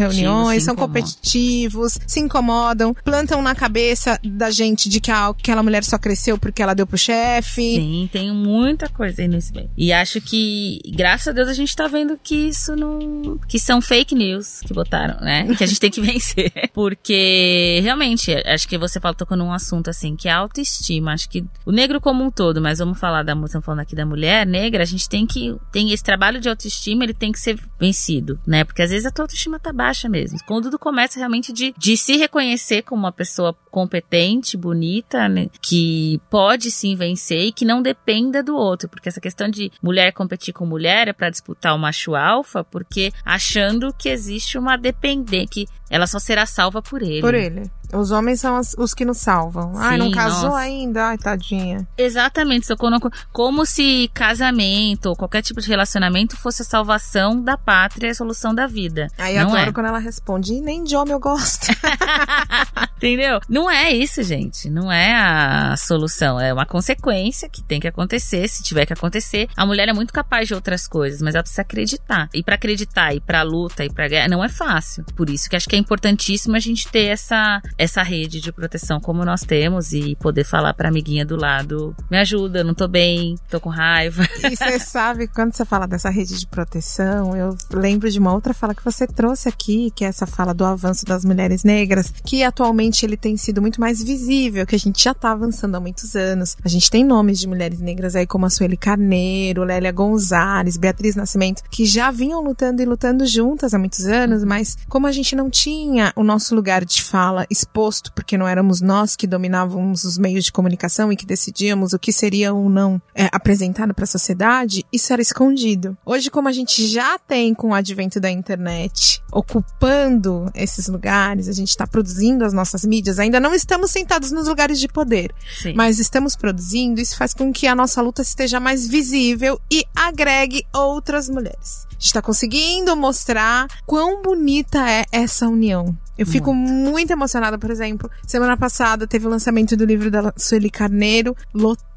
competitivos. 0.48 0.64
são 0.66 0.76
competitivos, 0.76 2.00
se 2.08 2.20
incomodam, 2.20 2.94
plantam 3.04 3.42
na 3.42 3.56
cabeça 3.56 4.20
da 4.24 4.50
gente 4.52 4.90
de 4.90 5.00
que 5.00 5.12
a- 5.12 5.28
aquela 5.28 5.64
mulher 5.64 5.84
só 5.84 5.98
cresceu 5.98 6.38
porque 6.38 6.62
ela 6.62 6.74
deu 6.74 6.86
pro 6.88 6.98
chefe. 6.98 7.76
Sim, 7.76 8.10
tem 8.12 8.32
muita 8.34 8.88
coisa 8.90 9.22
aí 9.22 9.28
nesse 9.28 9.54
meio. 9.54 9.70
E 9.78 9.92
acho 9.94 10.20
que, 10.22 10.80
graças 10.96 11.28
a 11.28 11.32
Deus, 11.32 11.48
a 11.50 11.54
gente 11.54 11.76
tá 11.76 11.88
vendo 11.88 12.18
que 12.22 12.36
isso 12.36 12.76
não. 12.76 13.40
que 13.48 13.60
são 13.60 13.82
fake 13.82 14.16
news 14.16 14.62
que 14.62 14.74
botaram, 14.74 15.20
né? 15.22 15.48
Que 15.58 15.64
a 15.64 15.68
gente 15.68 15.80
tem 15.80 15.92
que 15.92 16.02
vencer. 16.02 16.52
Porque, 16.74 17.80
realmente, 17.84 18.32
acho 18.48 18.68
que 18.68 18.78
você 18.78 19.00
falou, 19.00 19.16
tocou 19.16 19.38
num 19.38 19.52
assunto 19.54 19.90
assim, 19.90 20.16
que 20.16 20.28
é 20.28 20.32
a 20.32 20.38
autoestima. 20.38 21.14
Acho 21.14 21.30
que 21.30 21.44
o 21.66 21.72
negro 21.72 22.00
como 22.02 22.24
um 22.24 22.32
todo, 22.32 22.62
mas 22.62 22.80
vamos 22.80 23.00
falar 23.00 23.24
da 23.24 23.34
estamos 23.44 23.66
falando 23.66 23.82
aqui 23.82 23.96
da 23.96 24.06
mulher 24.06 24.46
negra, 24.48 24.84
a 24.84 24.86
gente 24.86 25.08
tem 25.10 25.26
que. 25.28 25.56
Tem 25.72 25.92
esse 25.92 26.04
trabalho 26.04 26.40
de 26.40 26.48
autoestima, 26.50 27.04
ele 27.04 27.14
tem 27.14 27.32
que 27.32 27.40
ser 27.40 27.60
vencido, 27.80 28.40
né? 28.48 28.64
Porque 28.64 28.82
às 28.82 28.90
vezes 28.90 29.06
a 29.06 29.12
tua 29.12 29.24
autoestima 29.26 29.60
tá 29.60 29.74
baixa 29.74 30.08
mesmo. 30.08 30.23
Quando 30.46 30.64
tudo 30.64 30.80
começa 30.80 31.20
realmente 31.20 31.52
de, 31.52 31.74
de 31.78 31.98
se 31.98 32.18
reconhecer 32.18 32.82
como 32.82 33.04
uma 33.04 33.12
pessoa 33.12 33.56
competente, 33.70 34.58
bonita, 34.58 35.28
né? 35.28 35.48
Que 35.62 36.20
pode 36.30 36.72
sim 36.72 36.96
vencer 36.96 37.46
e 37.48 37.52
que 37.52 37.66
não 37.66 37.82
dependa 37.82 38.42
do 38.42 38.56
outro. 38.56 38.90
Porque 38.90 39.10
essa 39.10 39.22
questão 39.22 39.50
de 39.50 39.72
mulher 39.82 40.14
competir 40.14 40.54
com 40.54 40.66
mulher 40.66 41.08
é 41.08 41.14
para 41.14 41.30
disputar 41.30 41.76
o 41.76 41.80
macho 41.80 42.16
alfa, 42.16 42.64
porque 42.64 43.12
achando 43.26 43.94
que 43.94 44.10
existe 44.10 44.58
uma 44.58 44.78
dependência, 44.78 45.48
que 45.48 45.68
ela 45.90 46.08
só 46.08 46.18
será 46.18 46.46
salva 46.46 46.82
por 46.82 47.02
ele. 47.02 47.22
Por 47.22 47.34
ele. 47.34 47.64
Os 47.94 48.12
homens 48.12 48.40
são 48.40 48.56
as- 48.56 48.74
os 48.78 48.94
que 48.94 49.06
nos 49.06 49.18
salvam. 49.20 49.74
Ai, 49.78 49.98
não 49.98 50.08
Sim, 50.08 50.12
casou 50.14 50.50
nossa. 50.50 50.58
ainda? 50.58 51.06
Ai, 51.08 51.18
tadinha. 51.18 51.88
Exatamente, 51.98 52.76
quando- 52.76 53.12
como 53.32 53.66
se 53.66 54.10
casamento 54.14 55.08
ou 55.10 55.16
qualquer 55.16 55.42
tipo 55.42 55.62
de 55.62 55.68
relacionamento 55.68 56.36
fosse 56.38 56.62
a 56.62 56.66
salvação 56.66 57.42
da 57.42 57.58
pátria 57.58 58.08
e 58.08 58.12
a 58.12 58.16
solução 58.16 58.54
da 58.54 58.68
vida. 58.68 59.08
Aí 59.18 59.36
não 59.38 59.50
adoro 59.50 59.70
é. 59.70 59.74
quando 59.74 59.86
ela 59.88 60.00
responde, 60.00 60.54
"E 60.54 60.62
nem 60.62 60.84
de 60.84 60.96
homem 60.96 61.14
eu 61.14 61.20
gosto. 61.20 61.68
Entendeu? 62.98 63.40
Não 63.50 63.70
é 63.70 63.92
isso, 63.92 64.24
gente. 64.24 64.70
Não 64.70 64.92
é 64.92 65.14
a 65.14 65.76
solução. 65.78 66.40
É 66.40 66.54
uma 66.54 66.66
consequência 66.66 67.50
que 67.50 67.62
tem 67.62 67.80
que 67.80 67.88
acontecer. 67.88 68.48
Se 68.48 68.64
tiver 68.64 68.86
que 68.86 68.94
acontecer, 68.94 69.48
a 69.58 69.66
mulher 69.66 69.90
é 69.90 69.94
muito 69.94 70.14
capaz 70.14 70.48
de 70.48 70.54
outras 70.54 70.88
coisas, 70.88 71.22
mas 71.22 71.36
ela 71.36 71.44
precisa 71.44 71.62
acreditar. 71.64 72.30
E 72.34 72.42
pra 72.42 72.56
acreditar, 72.56 73.14
e 73.14 73.20
pra 73.20 73.42
luta, 73.44 73.84
e 73.84 73.92
pra 73.92 74.08
guerra, 74.08 74.30
não 74.30 74.44
é 74.44 74.48
fácil. 74.50 75.04
Por 75.16 75.30
isso 75.30 75.50
que 75.50 75.56
acho 75.56 75.68
que 75.68 75.76
é 75.76 75.80
importantíssimo 75.80 76.56
a 76.56 76.60
gente 76.60 76.88
ter 76.88 77.08
essa, 77.08 77.62
essa 77.84 78.02
rede 78.02 78.40
de 78.40 78.52
proteção 78.52 79.00
como 79.00 79.26
nós 79.26 79.42
temos 79.42 79.92
e 79.92 80.16
poder 80.16 80.44
falar 80.44 80.74
pra 80.74 80.90
amiguinha 80.90 81.26
do 81.26 81.36
lado: 81.36 81.96
me 82.10 82.18
ajuda, 82.18 82.64
não 82.64 82.74
tô 82.74 82.88
bem, 82.88 83.36
tô 83.50 83.60
com 83.60 83.70
raiva. 83.70 84.24
E 84.44 84.56
você 84.56 84.80
sabe, 84.80 85.28
quando 85.28 85.54
você 85.54 85.66
fala 85.66 85.86
dessa 85.86 86.10
rede 86.10 86.40
de 86.40 86.48
proteção, 86.48 87.36
eu 87.36 87.56
lembro 87.72 88.10
de 88.10 88.20
uma 88.20 88.34
outra 88.34 88.54
fala 88.54 88.74
que 88.74 88.84
você 88.84 89.06
trouxe 89.06 89.50
aqui, 89.50 89.92
que 89.96 90.06
é 90.06 90.08
essa 90.08 90.26
fala 90.26 90.54
do 90.54 90.66
avanço 90.66 91.06
das 91.06 91.26
mulheres 91.26 91.64
negras, 91.64 92.14
que 92.26 92.44
atualmente 92.44 93.06
ele 93.06 93.18
tem 93.18 93.36
sido 93.36 93.62
muito 93.62 93.82
mais 93.82 94.02
visível, 94.04 94.66
que 94.66 94.76
a 94.76 94.80
gente 94.80 95.04
já 95.04 95.14
tá 95.14 95.32
avançando 95.32 95.76
há 95.76 95.80
muitos 95.80 96.16
anos. 96.16 96.56
A 96.64 96.70
gente 96.70 96.90
tem 96.90 97.04
nomes 97.04 97.40
de 97.40 97.48
mulheres 97.48 97.80
negras 97.80 98.16
aí 98.16 98.26
como 98.26 98.46
a 98.46 98.50
Sueli 98.50 98.78
Carneiro, 98.78 99.64
Lélia 99.64 99.92
Gonzalez, 99.92 100.78
Beatriz 100.78 101.16
Nascimento, 101.16 101.64
que 101.70 101.86
já 101.86 102.12
vinham 102.12 102.42
lutando 102.42 102.82
e 102.82 102.86
lutando 102.86 103.26
juntas 103.26 103.74
há 103.74 103.80
muitos 103.80 104.06
anos, 104.06 104.44
mas 104.44 104.78
como 104.88 105.08
a 105.08 105.12
gente 105.12 105.36
não 105.36 105.50
tinha 105.50 106.14
o 106.16 106.24
nosso 106.24 106.56
lugar 106.56 106.86
de 106.86 107.04
fala 107.04 107.46
exposto, 107.64 108.12
porque 108.14 108.38
não 108.38 108.48
éramos 108.48 108.82
nós 108.82 109.16
que 109.16 109.26
dominávamos 109.26 110.04
os 110.04 110.18
meios 110.18 110.46
de 110.46 110.52
comunicação 110.52 111.12
e 111.12 111.16
que 111.16 111.26
decidíamos 111.26 111.94
o 111.94 112.00
que 112.00 112.12
seria 112.12 112.54
ou 112.54 112.70
não 112.70 113.02
é, 113.16 113.30
apresentado 113.32 113.94
para 113.94 114.04
a 114.04 114.08
sociedade, 114.08 114.86
isso 114.92 115.12
era 115.12 115.22
escondido. 115.22 115.98
Hoje, 116.06 116.30
como 116.30 116.48
a 116.48 116.52
gente 116.52 116.86
já 116.88 117.18
tem 117.18 117.54
com 117.54 117.70
o 117.70 117.74
advento 117.74 118.20
da 118.20 118.30
internet, 118.30 119.22
ocupando 119.32 120.52
esses 120.54 120.88
lugares, 120.88 121.48
a 121.48 121.54
gente 121.54 121.70
está 121.70 121.88
produzindo 121.88 122.46
as 122.46 122.54
nossas 122.54 122.84
mídias, 122.84 123.20
ainda 123.20 123.40
não 123.40 123.54
estamos 123.54 123.92
sentados 123.92 124.32
nos 124.32 124.48
lugares 124.48 124.80
de 124.80 124.88
poder, 124.88 125.34
Sim. 125.62 125.74
mas 125.74 126.00
estamos 126.00 126.36
produzindo, 126.36 127.02
isso 127.02 127.18
faz 127.18 127.34
com 127.34 127.52
que 127.52 127.68
a 127.68 127.76
nossa 127.76 128.02
luta 128.02 128.22
esteja 128.22 128.60
mais 128.60 128.88
visível 128.88 129.60
e 129.72 129.84
agregue 129.96 130.66
outras 130.74 131.30
mulheres. 131.30 131.88
A 131.90 131.94
gente 131.94 132.06
está 132.06 132.22
conseguindo 132.22 132.96
mostrar 132.96 133.68
quão 133.86 134.22
bonita 134.22 134.90
é 134.90 135.06
essa 135.12 135.48
união. 135.48 135.96
Eu 136.18 136.26
fico 136.26 136.54
muito 136.54 137.12
emocionada, 137.12 137.58
por 137.58 137.72
exemplo. 137.72 138.10
Semana 138.26 138.56
passada 138.56 139.08
teve 139.08 139.26
o 139.26 139.30
lançamento 139.30 139.76
do 139.76 139.86
livro 139.86 140.12
da 140.12 140.34
Sueli 140.38 140.70
Carneiro, 140.70 141.36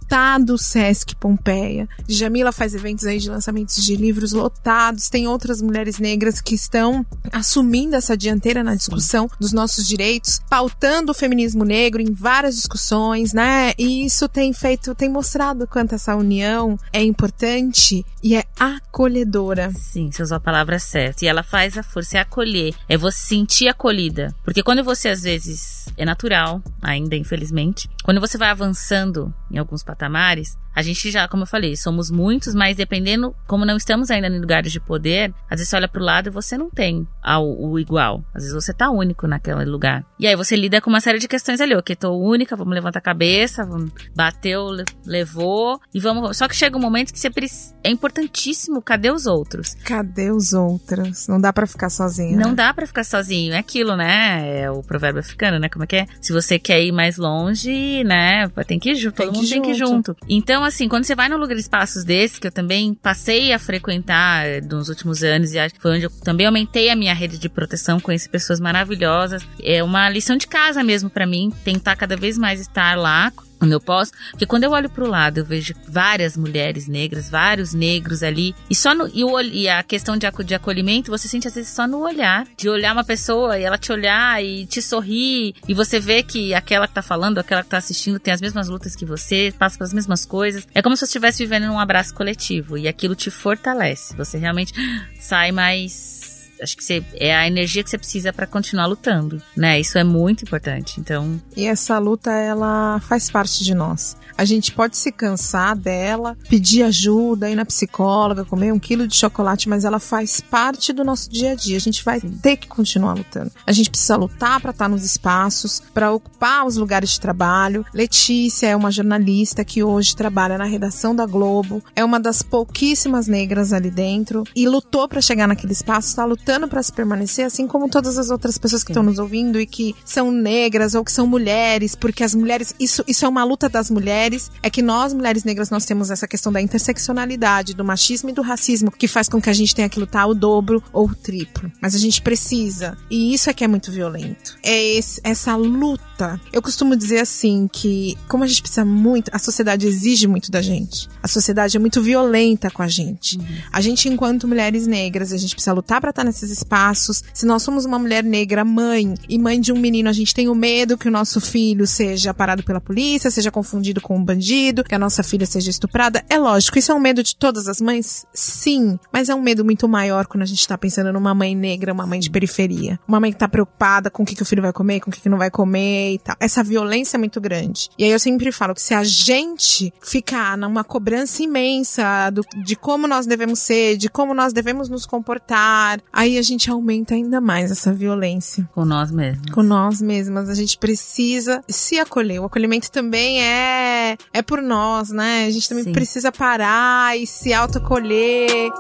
lotado 0.07 0.54
o 0.54 0.59
Sesc 0.59 1.16
Pompeia. 1.16 1.88
Jamila 2.09 2.52
faz 2.52 2.74
eventos 2.74 3.04
aí 3.04 3.18
de 3.18 3.28
lançamentos 3.28 3.84
de 3.84 3.96
livros 3.96 4.32
lotados. 4.32 5.09
Tem 5.09 5.26
outras 5.26 5.61
mulheres 5.61 5.98
negras 5.98 6.40
que 6.40 6.54
estão 6.54 7.04
assumindo 7.32 7.96
essa 7.96 8.16
dianteira 8.16 8.62
na 8.62 8.76
discussão 8.76 9.28
dos 9.40 9.52
nossos 9.52 9.86
direitos, 9.86 10.40
pautando 10.48 11.11
o 11.11 11.14
feminismo 11.14 11.64
negro 11.64 12.00
em 12.00 12.12
várias 12.12 12.54
discussões, 12.54 13.32
né? 13.32 13.72
E 13.76 14.07
isso 14.07 14.28
tem 14.28 14.52
feito, 14.52 14.94
tem 14.94 15.09
mostrado 15.09 15.66
quanto 15.66 15.96
essa 15.96 16.14
união 16.14 16.78
é 16.92 17.02
importante 17.02 18.07
e 18.22 18.36
é 18.36 18.44
acolhedora. 18.59 19.72
Sim, 19.74 20.11
você 20.12 20.22
usou 20.22 20.36
a 20.36 20.40
palavra 20.40 20.78
certa. 20.78 21.24
E 21.24 21.28
ela 21.28 21.42
faz 21.42 21.76
a 21.76 21.82
força, 21.82 22.18
é 22.18 22.20
acolher, 22.20 22.72
é 22.88 22.96
você 22.96 23.16
se 23.16 23.26
sentir 23.28 23.68
acolhida. 23.68 24.34
Porque 24.44 24.62
quando 24.62 24.84
você, 24.84 25.09
às 25.09 25.22
vezes, 25.22 25.86
é 25.96 26.04
natural, 26.04 26.62
ainda, 26.82 27.16
infelizmente, 27.16 27.88
quando 28.04 28.20
você 28.20 28.36
vai 28.36 28.50
avançando 28.50 29.34
em 29.51 29.59
alguns 29.59 29.82
patamares, 29.82 30.59
a 30.76 30.82
gente 30.82 31.10
já, 31.10 31.26
como 31.26 31.42
eu 31.44 31.46
falei, 31.46 31.74
somos 31.74 32.10
muitos, 32.10 32.54
mas 32.54 32.76
dependendo, 32.76 33.34
como 33.46 33.64
não 33.64 33.76
estamos 33.76 34.10
ainda 34.10 34.28
em 34.28 34.38
lugares 34.38 34.70
de 34.70 34.78
poder, 34.78 35.32
às 35.50 35.58
vezes 35.58 35.70
você 35.70 35.76
olha 35.76 35.88
pro 35.88 36.04
lado 36.04 36.28
e 36.28 36.30
você 36.30 36.56
não 36.58 36.70
tem 36.70 37.06
ao, 37.22 37.44
o 37.58 37.78
igual. 37.78 38.22
Às 38.34 38.42
vezes 38.42 38.54
você 38.54 38.72
tá 38.74 38.90
único 38.90 39.26
naquele 39.26 39.64
lugar. 39.64 40.04
E 40.20 40.26
aí 40.26 40.36
você 40.36 40.54
lida 40.54 40.80
com 40.80 40.90
uma 40.90 41.00
série 41.00 41.18
de 41.18 41.26
questões 41.26 41.60
ali, 41.60 41.74
ok, 41.74 41.96
tô 41.96 42.12
única, 42.16 42.54
vamos 42.54 42.74
levantar 42.74 42.98
a 42.98 43.02
cabeça, 43.02 43.64
vamos, 43.64 43.90
bateu, 44.14 44.68
le- 44.70 44.84
levou, 45.06 45.80
e 45.94 45.98
vamos. 45.98 46.36
Só 46.36 46.46
que 46.46 46.54
chega 46.54 46.76
um 46.76 46.80
momento 46.80 47.12
que 47.12 47.18
você 47.18 47.30
precisa. 47.30 47.74
É 47.82 47.90
importantíssimo, 47.90 48.82
cadê 48.82 49.10
os 49.10 49.26
outros? 49.26 49.74
Cadê 49.84 50.30
os 50.30 50.52
outros? 50.52 51.26
Não 51.28 51.40
dá 51.40 51.52
pra 51.52 51.66
ficar 51.66 51.88
sozinha. 51.88 52.36
Não 52.36 52.50
né? 52.50 52.54
dá 52.56 52.74
pra 52.74 52.86
ficar 52.86 53.04
sozinho, 53.04 53.54
é 53.54 53.58
aquilo, 53.58 53.96
né? 53.96 54.60
É 54.62 54.70
o 54.70 54.82
provérbio 54.82 55.20
africano, 55.20 55.58
né? 55.58 55.68
Como 55.68 55.84
é 55.84 55.86
que 55.86 55.96
é? 55.96 56.06
Se 56.20 56.32
você 56.32 56.58
quer 56.58 56.82
ir 56.82 56.92
mais 56.92 57.16
longe, 57.16 58.04
né? 58.04 58.48
Tem 58.66 58.78
que 58.78 58.90
ir 58.90 58.94
junto, 58.96 59.14
todo 59.16 59.32
mundo 59.32 59.44
ir 59.46 59.48
tem 59.50 59.62
que 59.62 59.70
ir 59.70 59.74
junto. 59.74 60.12
junto. 60.12 60.16
Então, 60.28 60.64
assim, 60.66 60.88
quando 60.88 61.04
você 61.04 61.14
vai 61.14 61.28
num 61.28 61.36
lugar 61.36 61.56
espaços 61.56 62.04
desses, 62.04 62.38
que 62.38 62.46
eu 62.46 62.52
também 62.52 62.94
passei 62.94 63.52
a 63.52 63.58
frequentar 63.58 64.46
eh, 64.46 64.60
nos 64.60 64.88
últimos 64.88 65.22
anos, 65.22 65.52
e 65.52 65.58
acho 65.58 65.74
que 65.74 65.80
foi 65.80 65.96
onde 65.96 66.04
eu 66.04 66.10
também 66.10 66.46
aumentei 66.46 66.90
a 66.90 66.96
minha 66.96 67.14
rede 67.14 67.38
de 67.38 67.48
proteção, 67.48 68.00
conheci 68.00 68.28
pessoas 68.28 68.60
maravilhosas. 68.60 69.42
É 69.62 69.82
uma 69.82 70.08
lição 70.08 70.36
de 70.36 70.46
casa 70.46 70.82
mesmo 70.82 71.08
pra 71.08 71.26
mim, 71.26 71.52
tentar 71.64 71.96
cada 71.96 72.16
vez 72.16 72.36
mais 72.36 72.60
estar 72.60 72.96
lá 72.96 73.32
quando 73.59 73.72
eu 73.72 73.80
posso, 73.80 74.12
porque 74.30 74.46
quando 74.46 74.64
eu 74.64 74.70
olho 74.70 74.90
pro 74.90 75.09
lado, 75.09 75.38
eu 75.38 75.44
vejo 75.44 75.74
várias 75.88 76.36
mulheres 76.36 76.86
negras, 76.86 77.28
vários 77.28 77.72
negros 77.72 78.22
ali, 78.22 78.54
e 78.68 78.74
só 78.74 78.94
no, 78.94 79.09
e, 79.12 79.24
o, 79.24 79.40
e 79.40 79.68
a 79.68 79.82
questão 79.82 80.16
de, 80.16 80.26
de 80.44 80.54
acolhimento, 80.54 81.11
você 81.11 81.28
sente 81.28 81.48
às 81.48 81.54
vezes 81.54 81.70
só 81.70 81.86
no 81.86 82.00
olhar, 82.00 82.46
de 82.57 82.68
olhar 82.68 82.92
uma 82.92 83.04
pessoa 83.04 83.59
e 83.59 83.62
ela 83.62 83.78
te 83.78 83.92
olhar 83.92 84.42
e 84.42 84.66
te 84.66 84.80
sorrir, 84.82 85.54
e 85.68 85.74
você 85.74 85.98
vê 85.98 86.22
que 86.22 86.54
aquela 86.54 86.86
que 86.86 86.94
tá 86.94 87.02
falando, 87.02 87.38
aquela 87.38 87.62
que 87.62 87.68
tá 87.68 87.78
assistindo 87.78 88.18
tem 88.18 88.32
as 88.32 88.40
mesmas 88.40 88.68
lutas 88.68 88.94
que 88.94 89.04
você, 89.04 89.52
passa 89.59 89.78
pelas 89.78 89.92
mesmas 89.92 90.24
coisas. 90.24 90.66
É 90.74 90.82
como 90.82 90.96
se 90.96 91.00
você 91.00 91.07
estivesse 91.07 91.44
vivendo 91.44 91.66
num 91.66 91.78
abraço 91.78 92.14
coletivo, 92.14 92.76
e 92.76 92.88
aquilo 92.88 93.14
te 93.14 93.30
fortalece. 93.30 94.16
Você 94.16 94.38
realmente 94.38 94.72
sai 95.18 95.52
mais 95.52 96.15
acho 96.61 96.76
que 96.76 96.84
você, 96.84 97.04
é 97.14 97.34
a 97.34 97.46
energia 97.46 97.82
que 97.82 97.90
você 97.90 97.98
precisa 97.98 98.32
pra 98.32 98.46
continuar 98.46 98.86
lutando, 98.86 99.42
né? 99.57 99.78
Isso 99.78 99.98
é 99.98 100.04
muito 100.04 100.44
importante. 100.44 101.00
Então, 101.00 101.40
E 101.57 101.66
essa 101.66 101.98
luta, 101.98 102.30
ela 102.30 103.00
faz 103.00 103.30
parte 103.30 103.64
de 103.64 103.74
nós. 103.74 104.16
A 104.36 104.44
gente 104.44 104.72
pode 104.72 104.96
se 104.96 105.11
cansar 105.11 105.76
dela, 105.76 106.36
pedir 106.48 106.82
ajuda, 106.82 107.50
ir 107.50 107.54
na 107.54 107.64
psicóloga, 107.64 108.44
comer 108.44 108.72
um 108.72 108.78
quilo 108.78 109.07
de 109.07 109.16
chocolate, 109.16 109.68
mas 109.68 109.84
ela 109.84 109.98
faz 109.98 110.40
parte 110.40 110.92
do 110.92 111.04
nosso 111.04 111.30
dia 111.30 111.52
a 111.52 111.54
dia. 111.54 111.76
A 111.76 111.80
gente 111.80 112.04
vai 112.04 112.20
ter 112.20 112.57
que 112.57 112.68
continuar 112.68 113.14
lutando. 113.14 113.50
A 113.66 113.72
gente 113.72 113.90
precisa 113.90 114.16
lutar 114.16 114.61
para 114.61 114.70
estar 114.70 114.88
nos 114.88 115.04
espaços, 115.04 115.82
para 115.94 116.12
ocupar 116.12 116.66
os 116.66 116.76
lugares 116.76 117.11
de 117.11 117.20
trabalho. 117.20 117.84
Letícia 117.94 118.66
é 118.66 118.76
uma 118.76 118.90
jornalista 118.90 119.64
que 119.64 119.82
hoje 119.82 120.14
trabalha 120.14 120.59
na 120.59 120.64
redação 120.64 121.14
da 121.14 121.26
Globo, 121.26 121.82
é 121.94 122.04
uma 122.04 122.20
das 122.20 122.42
pouquíssimas 122.42 123.26
negras 123.26 123.72
ali 123.72 123.90
dentro 123.90 124.44
e 124.54 124.68
lutou 124.68 125.09
para 125.09 125.20
chegar 125.20 125.46
naquele 125.46 125.72
espaço, 125.72 126.09
está 126.09 126.24
lutando 126.24 126.45
para 126.68 126.82
se 126.82 126.92
permanecer, 126.92 127.44
assim 127.44 127.66
como 127.66 127.88
todas 127.88 128.16
as 128.18 128.30
outras 128.30 128.57
pessoas 128.57 128.84
que 128.84 128.92
estão 128.92 129.03
nos 129.03 129.18
ouvindo 129.18 129.61
e 129.61 129.66
que 129.66 129.94
são 130.05 130.30
negras 130.30 130.94
ou 130.94 131.05
que 131.05 131.11
são 131.12 131.26
mulheres, 131.26 131.94
porque 131.94 132.22
as 132.22 132.34
mulheres, 132.34 132.74
isso, 132.78 133.03
isso 133.07 133.24
é 133.24 133.28
uma 133.28 133.42
luta 133.44 133.68
das 133.68 133.90
mulheres, 133.90 134.51
é 134.62 134.70
que 134.70 134.80
nós, 134.82 135.12
mulheres 135.12 135.42
negras, 135.44 135.70
nós 135.70 135.84
temos 135.84 136.11
essa 136.11 136.26
questão 136.28 136.53
da 136.53 136.61
interseccionalidade, 136.61 137.74
do 137.74 137.84
machismo 137.84 138.30
e 138.30 138.32
do 138.32 138.42
racismo, 138.42 138.90
que 138.90 139.09
faz 139.09 139.28
com 139.28 139.40
que 139.40 139.51
a 139.51 139.53
gente 139.53 139.74
tenha 139.74 139.88
que 139.88 139.99
lutar 139.99 140.28
o 140.28 140.34
dobro 140.34 140.82
ou 140.92 141.07
o 141.09 141.14
triplo. 141.14 141.70
Mas 141.80 141.94
a 141.94 141.99
gente 141.99 142.22
precisa, 142.22 142.97
e 143.11 143.34
isso 143.34 143.51
é 143.51 143.53
que 143.53 143.64
é 143.64 143.68
muito 143.68 143.90
violento. 143.90 144.57
É 144.62 144.82
esse- 144.94 145.20
essa 145.24 145.57
luta 145.57 146.05
luta. 146.16 146.40
Eu 146.52 146.62
costumo 146.62 146.96
dizer 146.96 147.20
assim 147.20 147.68
que, 147.70 148.16
como 148.26 148.42
a 148.42 148.46
gente 148.46 148.62
precisa 148.62 148.84
muito, 148.84 149.30
a 149.32 149.38
sociedade 149.38 149.86
exige 149.86 150.26
muito 150.26 150.50
da 150.50 150.62
gente. 150.62 151.08
A 151.22 151.28
sociedade 151.28 151.76
é 151.76 151.80
muito 151.80 152.02
violenta 152.02 152.70
com 152.70 152.82
a 152.82 152.88
gente. 152.88 153.38
Uhum. 153.38 153.46
A 153.72 153.80
gente, 153.80 154.08
enquanto 154.08 154.48
mulheres 154.48 154.86
negras, 154.86 155.32
a 155.32 155.36
gente 155.36 155.54
precisa 155.54 155.74
lutar 155.74 156.00
para 156.00 156.10
estar 156.10 156.24
nesses 156.24 156.50
espaços. 156.50 157.22
Se 157.34 157.44
nós 157.44 157.62
somos 157.62 157.84
uma 157.84 157.98
mulher 157.98 158.24
negra, 158.24 158.64
mãe 158.64 159.14
e 159.28 159.38
mãe 159.38 159.60
de 159.60 159.72
um 159.72 159.78
menino, 159.78 160.08
a 160.08 160.12
gente 160.12 160.34
tem 160.34 160.48
o 160.48 160.54
medo 160.54 160.96
que 160.96 161.08
o 161.08 161.10
nosso 161.10 161.40
filho 161.40 161.86
seja 161.86 162.32
parado 162.32 162.62
pela 162.62 162.80
polícia, 162.80 163.30
seja 163.30 163.50
confundido 163.50 164.00
com 164.00 164.16
um 164.16 164.24
bandido, 164.24 164.84
que 164.84 164.94
a 164.94 164.98
nossa 164.98 165.22
filha 165.22 165.46
seja 165.46 165.70
estuprada. 165.70 166.24
É 166.28 166.38
lógico, 166.38 166.78
isso 166.78 166.92
é 166.92 166.94
um 166.94 167.00
medo 167.00 167.22
de 167.22 167.36
todas 167.36 167.68
as 167.68 167.80
mães? 167.80 168.24
Sim, 168.32 168.98
mas 169.12 169.28
é 169.28 169.34
um 169.34 169.42
medo 169.42 169.64
muito 169.64 169.88
maior 169.88 170.26
quando 170.26 170.42
a 170.42 170.46
gente 170.46 170.66
tá 170.66 170.78
pensando 170.78 171.12
numa 171.12 171.34
mãe 171.34 171.54
negra, 171.54 171.92
uma 171.92 172.06
mãe 172.06 172.20
de 172.20 172.30
periferia. 172.30 172.98
Uma 173.06 173.20
mãe 173.20 173.32
que 173.32 173.38
tá 173.38 173.48
preocupada 173.48 174.10
com 174.10 174.22
o 174.22 174.26
que, 174.26 174.34
que 174.34 174.42
o 174.42 174.46
filho 174.46 174.62
vai 174.62 174.72
comer, 174.72 175.00
com 175.00 175.10
o 175.10 175.12
que, 175.12 175.20
que 175.20 175.28
não 175.28 175.38
vai 175.38 175.50
comer 175.50 176.05
e 176.14 176.18
tal. 176.18 176.36
Essa 176.40 176.62
violência 176.62 177.16
é 177.16 177.18
muito 177.18 177.40
grande. 177.40 177.88
E 177.98 178.04
aí 178.04 178.11
eu 178.11 178.18
sempre 178.18 178.50
falo 178.52 178.74
que 178.74 178.82
se 178.82 178.94
a 178.94 179.04
gente 179.04 179.92
ficar 180.00 180.57
numa 180.57 180.84
cobrança 180.84 181.42
imensa 181.42 182.30
do, 182.30 182.42
de 182.64 182.76
como 182.76 183.07
nós 183.07 183.26
devemos 183.26 183.59
ser, 183.59 183.96
de 183.96 184.09
como 184.09 184.34
nós 184.34 184.52
devemos 184.52 184.88
nos 184.88 185.07
comportar, 185.07 186.00
aí 186.12 186.38
a 186.38 186.42
gente 186.42 186.70
aumenta 186.70 187.14
ainda 187.14 187.40
mais 187.40 187.70
essa 187.70 187.92
violência. 187.92 188.68
Com 188.74 188.84
nós 188.84 189.11
mesmos. 189.11 189.50
Com 189.50 189.62
nós 189.62 190.00
mesmas. 190.00 190.48
A 190.48 190.54
gente 190.54 190.78
precisa 190.78 191.62
se 191.68 191.98
acolher. 191.98 192.40
O 192.40 192.44
acolhimento 192.44 192.90
também 192.90 193.42
é, 193.42 194.16
é 194.32 194.42
por 194.42 194.62
nós, 194.62 195.11
né? 195.11 195.46
A 195.46 195.50
gente 195.50 195.68
também 195.68 195.84
Sim. 195.84 195.92
precisa 195.92 196.30
parar 196.30 197.18
e 197.18 197.26
se 197.26 197.52
autoacolher. 197.52 198.70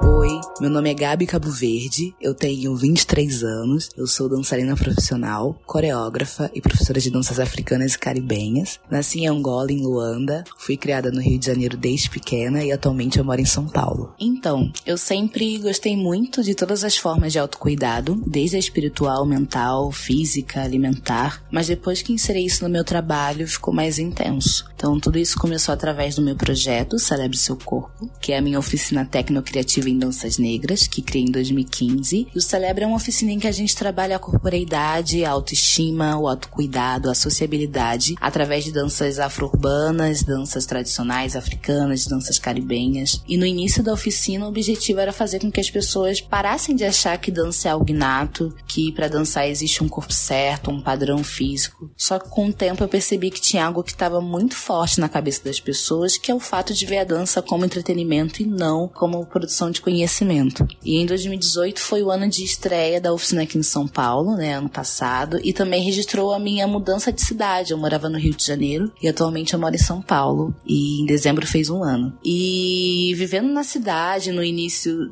Oi, 0.00 0.40
meu 0.60 0.70
nome 0.70 0.90
é 0.90 0.94
Gabi 0.94 1.26
Cabo 1.26 1.50
Verde, 1.50 2.14
eu 2.20 2.32
tenho 2.32 2.76
23 2.76 3.42
anos, 3.42 3.88
eu 3.96 4.06
sou 4.06 4.28
dançarina 4.28 4.76
profissional, 4.76 5.60
coreógrafa 5.66 6.48
e 6.54 6.60
professora 6.60 7.00
de 7.00 7.10
danças 7.10 7.40
africanas 7.40 7.94
e 7.94 7.98
caribenhas. 7.98 8.78
Nasci 8.88 9.20
em 9.20 9.26
Angola, 9.26 9.72
em 9.72 9.82
Luanda, 9.82 10.44
fui 10.56 10.76
criada 10.76 11.10
no 11.10 11.20
Rio 11.20 11.38
de 11.38 11.46
Janeiro 11.46 11.76
desde 11.76 12.10
pequena 12.10 12.62
e 12.62 12.70
atualmente 12.70 13.18
eu 13.18 13.24
moro 13.24 13.40
em 13.40 13.44
São 13.44 13.66
Paulo. 13.66 14.14
Então, 14.20 14.70
eu 14.86 14.96
sempre 14.96 15.58
gostei 15.58 15.96
muito 15.96 16.44
de 16.44 16.54
todas 16.54 16.84
as 16.84 16.96
formas 16.96 17.32
de 17.32 17.38
autocuidado, 17.40 18.22
desde 18.26 18.56
a 18.56 18.60
espiritual, 18.60 19.26
mental, 19.26 19.90
física, 19.90 20.62
alimentar, 20.62 21.42
mas 21.50 21.66
depois 21.66 22.02
que 22.02 22.12
inseri 22.12 22.44
isso 22.44 22.62
no 22.62 22.70
meu 22.70 22.84
trabalho, 22.84 23.48
ficou 23.48 23.74
mais 23.74 23.98
intenso. 23.98 24.64
Então, 24.76 25.00
tudo 25.00 25.18
isso 25.18 25.36
começou 25.38 25.72
através 25.72 26.14
do 26.14 26.22
meu 26.22 26.36
projeto 26.36 27.00
Celebre 27.00 27.36
Seu 27.36 27.56
Corpo, 27.56 28.08
que 28.20 28.32
é 28.32 28.38
a 28.38 28.42
minha 28.42 28.60
oficina 28.60 29.04
tecno-criativa 29.04 29.87
danças 29.96 30.38
negras, 30.38 30.88
que 30.88 31.00
criei 31.00 31.24
em 31.24 31.30
2015. 31.30 32.26
E 32.34 32.38
o 32.38 32.42
Celebre 32.42 32.82
é 32.82 32.86
uma 32.86 32.96
oficina 32.96 33.30
em 33.30 33.38
que 33.38 33.46
a 33.46 33.52
gente 33.52 33.76
trabalha 33.76 34.16
a 34.16 34.18
corporeidade, 34.18 35.24
a 35.24 35.30
autoestima, 35.30 36.18
o 36.18 36.26
autocuidado, 36.26 37.08
a 37.08 37.14
sociabilidade, 37.14 38.16
através 38.20 38.64
de 38.64 38.72
danças 38.72 39.20
afro-urbanas, 39.20 40.24
danças 40.24 40.66
tradicionais 40.66 41.36
africanas, 41.36 42.06
danças 42.06 42.38
caribenhas. 42.38 43.22
E 43.28 43.36
no 43.36 43.46
início 43.46 43.82
da 43.82 43.92
oficina, 43.92 44.46
o 44.46 44.48
objetivo 44.48 44.98
era 44.98 45.12
fazer 45.12 45.38
com 45.38 45.50
que 45.50 45.60
as 45.60 45.70
pessoas 45.70 46.20
parassem 46.20 46.74
de 46.74 46.84
achar 46.84 47.16
que 47.18 47.30
dança 47.30 47.68
é 47.68 47.70
algo 47.70 47.88
inato, 47.88 48.54
que 48.66 48.90
para 48.92 49.08
dançar 49.08 49.48
existe 49.48 49.84
um 49.84 49.88
corpo 49.88 50.12
certo, 50.12 50.70
um 50.70 50.80
padrão 50.80 51.22
físico. 51.22 51.90
Só 51.96 52.18
que 52.18 52.28
com 52.28 52.48
o 52.48 52.52
tempo 52.52 52.82
eu 52.82 52.88
percebi 52.88 53.30
que 53.30 53.40
tinha 53.40 53.66
algo 53.66 53.82
que 53.82 53.92
estava 53.92 54.20
muito 54.20 54.56
forte 54.56 55.00
na 55.00 55.08
cabeça 55.08 55.44
das 55.44 55.60
pessoas, 55.60 56.16
que 56.16 56.30
é 56.30 56.34
o 56.34 56.40
fato 56.40 56.74
de 56.74 56.86
ver 56.86 56.98
a 56.98 57.04
dança 57.04 57.42
como 57.42 57.64
entretenimento 57.64 58.42
e 58.42 58.46
não 58.46 58.88
como 58.88 59.24
produção 59.26 59.70
de 59.70 59.77
conhecimento. 59.80 60.66
E 60.84 60.96
em 60.96 61.06
2018 61.06 61.80
foi 61.80 62.02
o 62.02 62.10
ano 62.10 62.28
de 62.28 62.44
estreia 62.44 63.00
da 63.00 63.12
oficina 63.12 63.42
aqui 63.42 63.58
em 63.58 63.62
São 63.62 63.86
Paulo, 63.86 64.36
né, 64.36 64.54
ano 64.54 64.68
passado, 64.68 65.40
e 65.42 65.52
também 65.52 65.82
registrou 65.82 66.32
a 66.32 66.38
minha 66.38 66.66
mudança 66.66 67.12
de 67.12 67.22
cidade. 67.22 67.72
Eu 67.72 67.78
morava 67.78 68.08
no 68.08 68.18
Rio 68.18 68.34
de 68.34 68.44
Janeiro 68.44 68.92
e 69.02 69.08
atualmente 69.08 69.54
eu 69.54 69.60
moro 69.60 69.74
em 69.74 69.78
São 69.78 70.00
Paulo, 70.00 70.54
e 70.66 71.02
em 71.02 71.06
dezembro 71.06 71.46
fez 71.46 71.70
um 71.70 71.82
ano. 71.82 72.16
E 72.24 73.12
vivendo 73.16 73.48
na 73.48 73.64
cidade, 73.64 74.32
no 74.32 74.42
início 74.42 75.08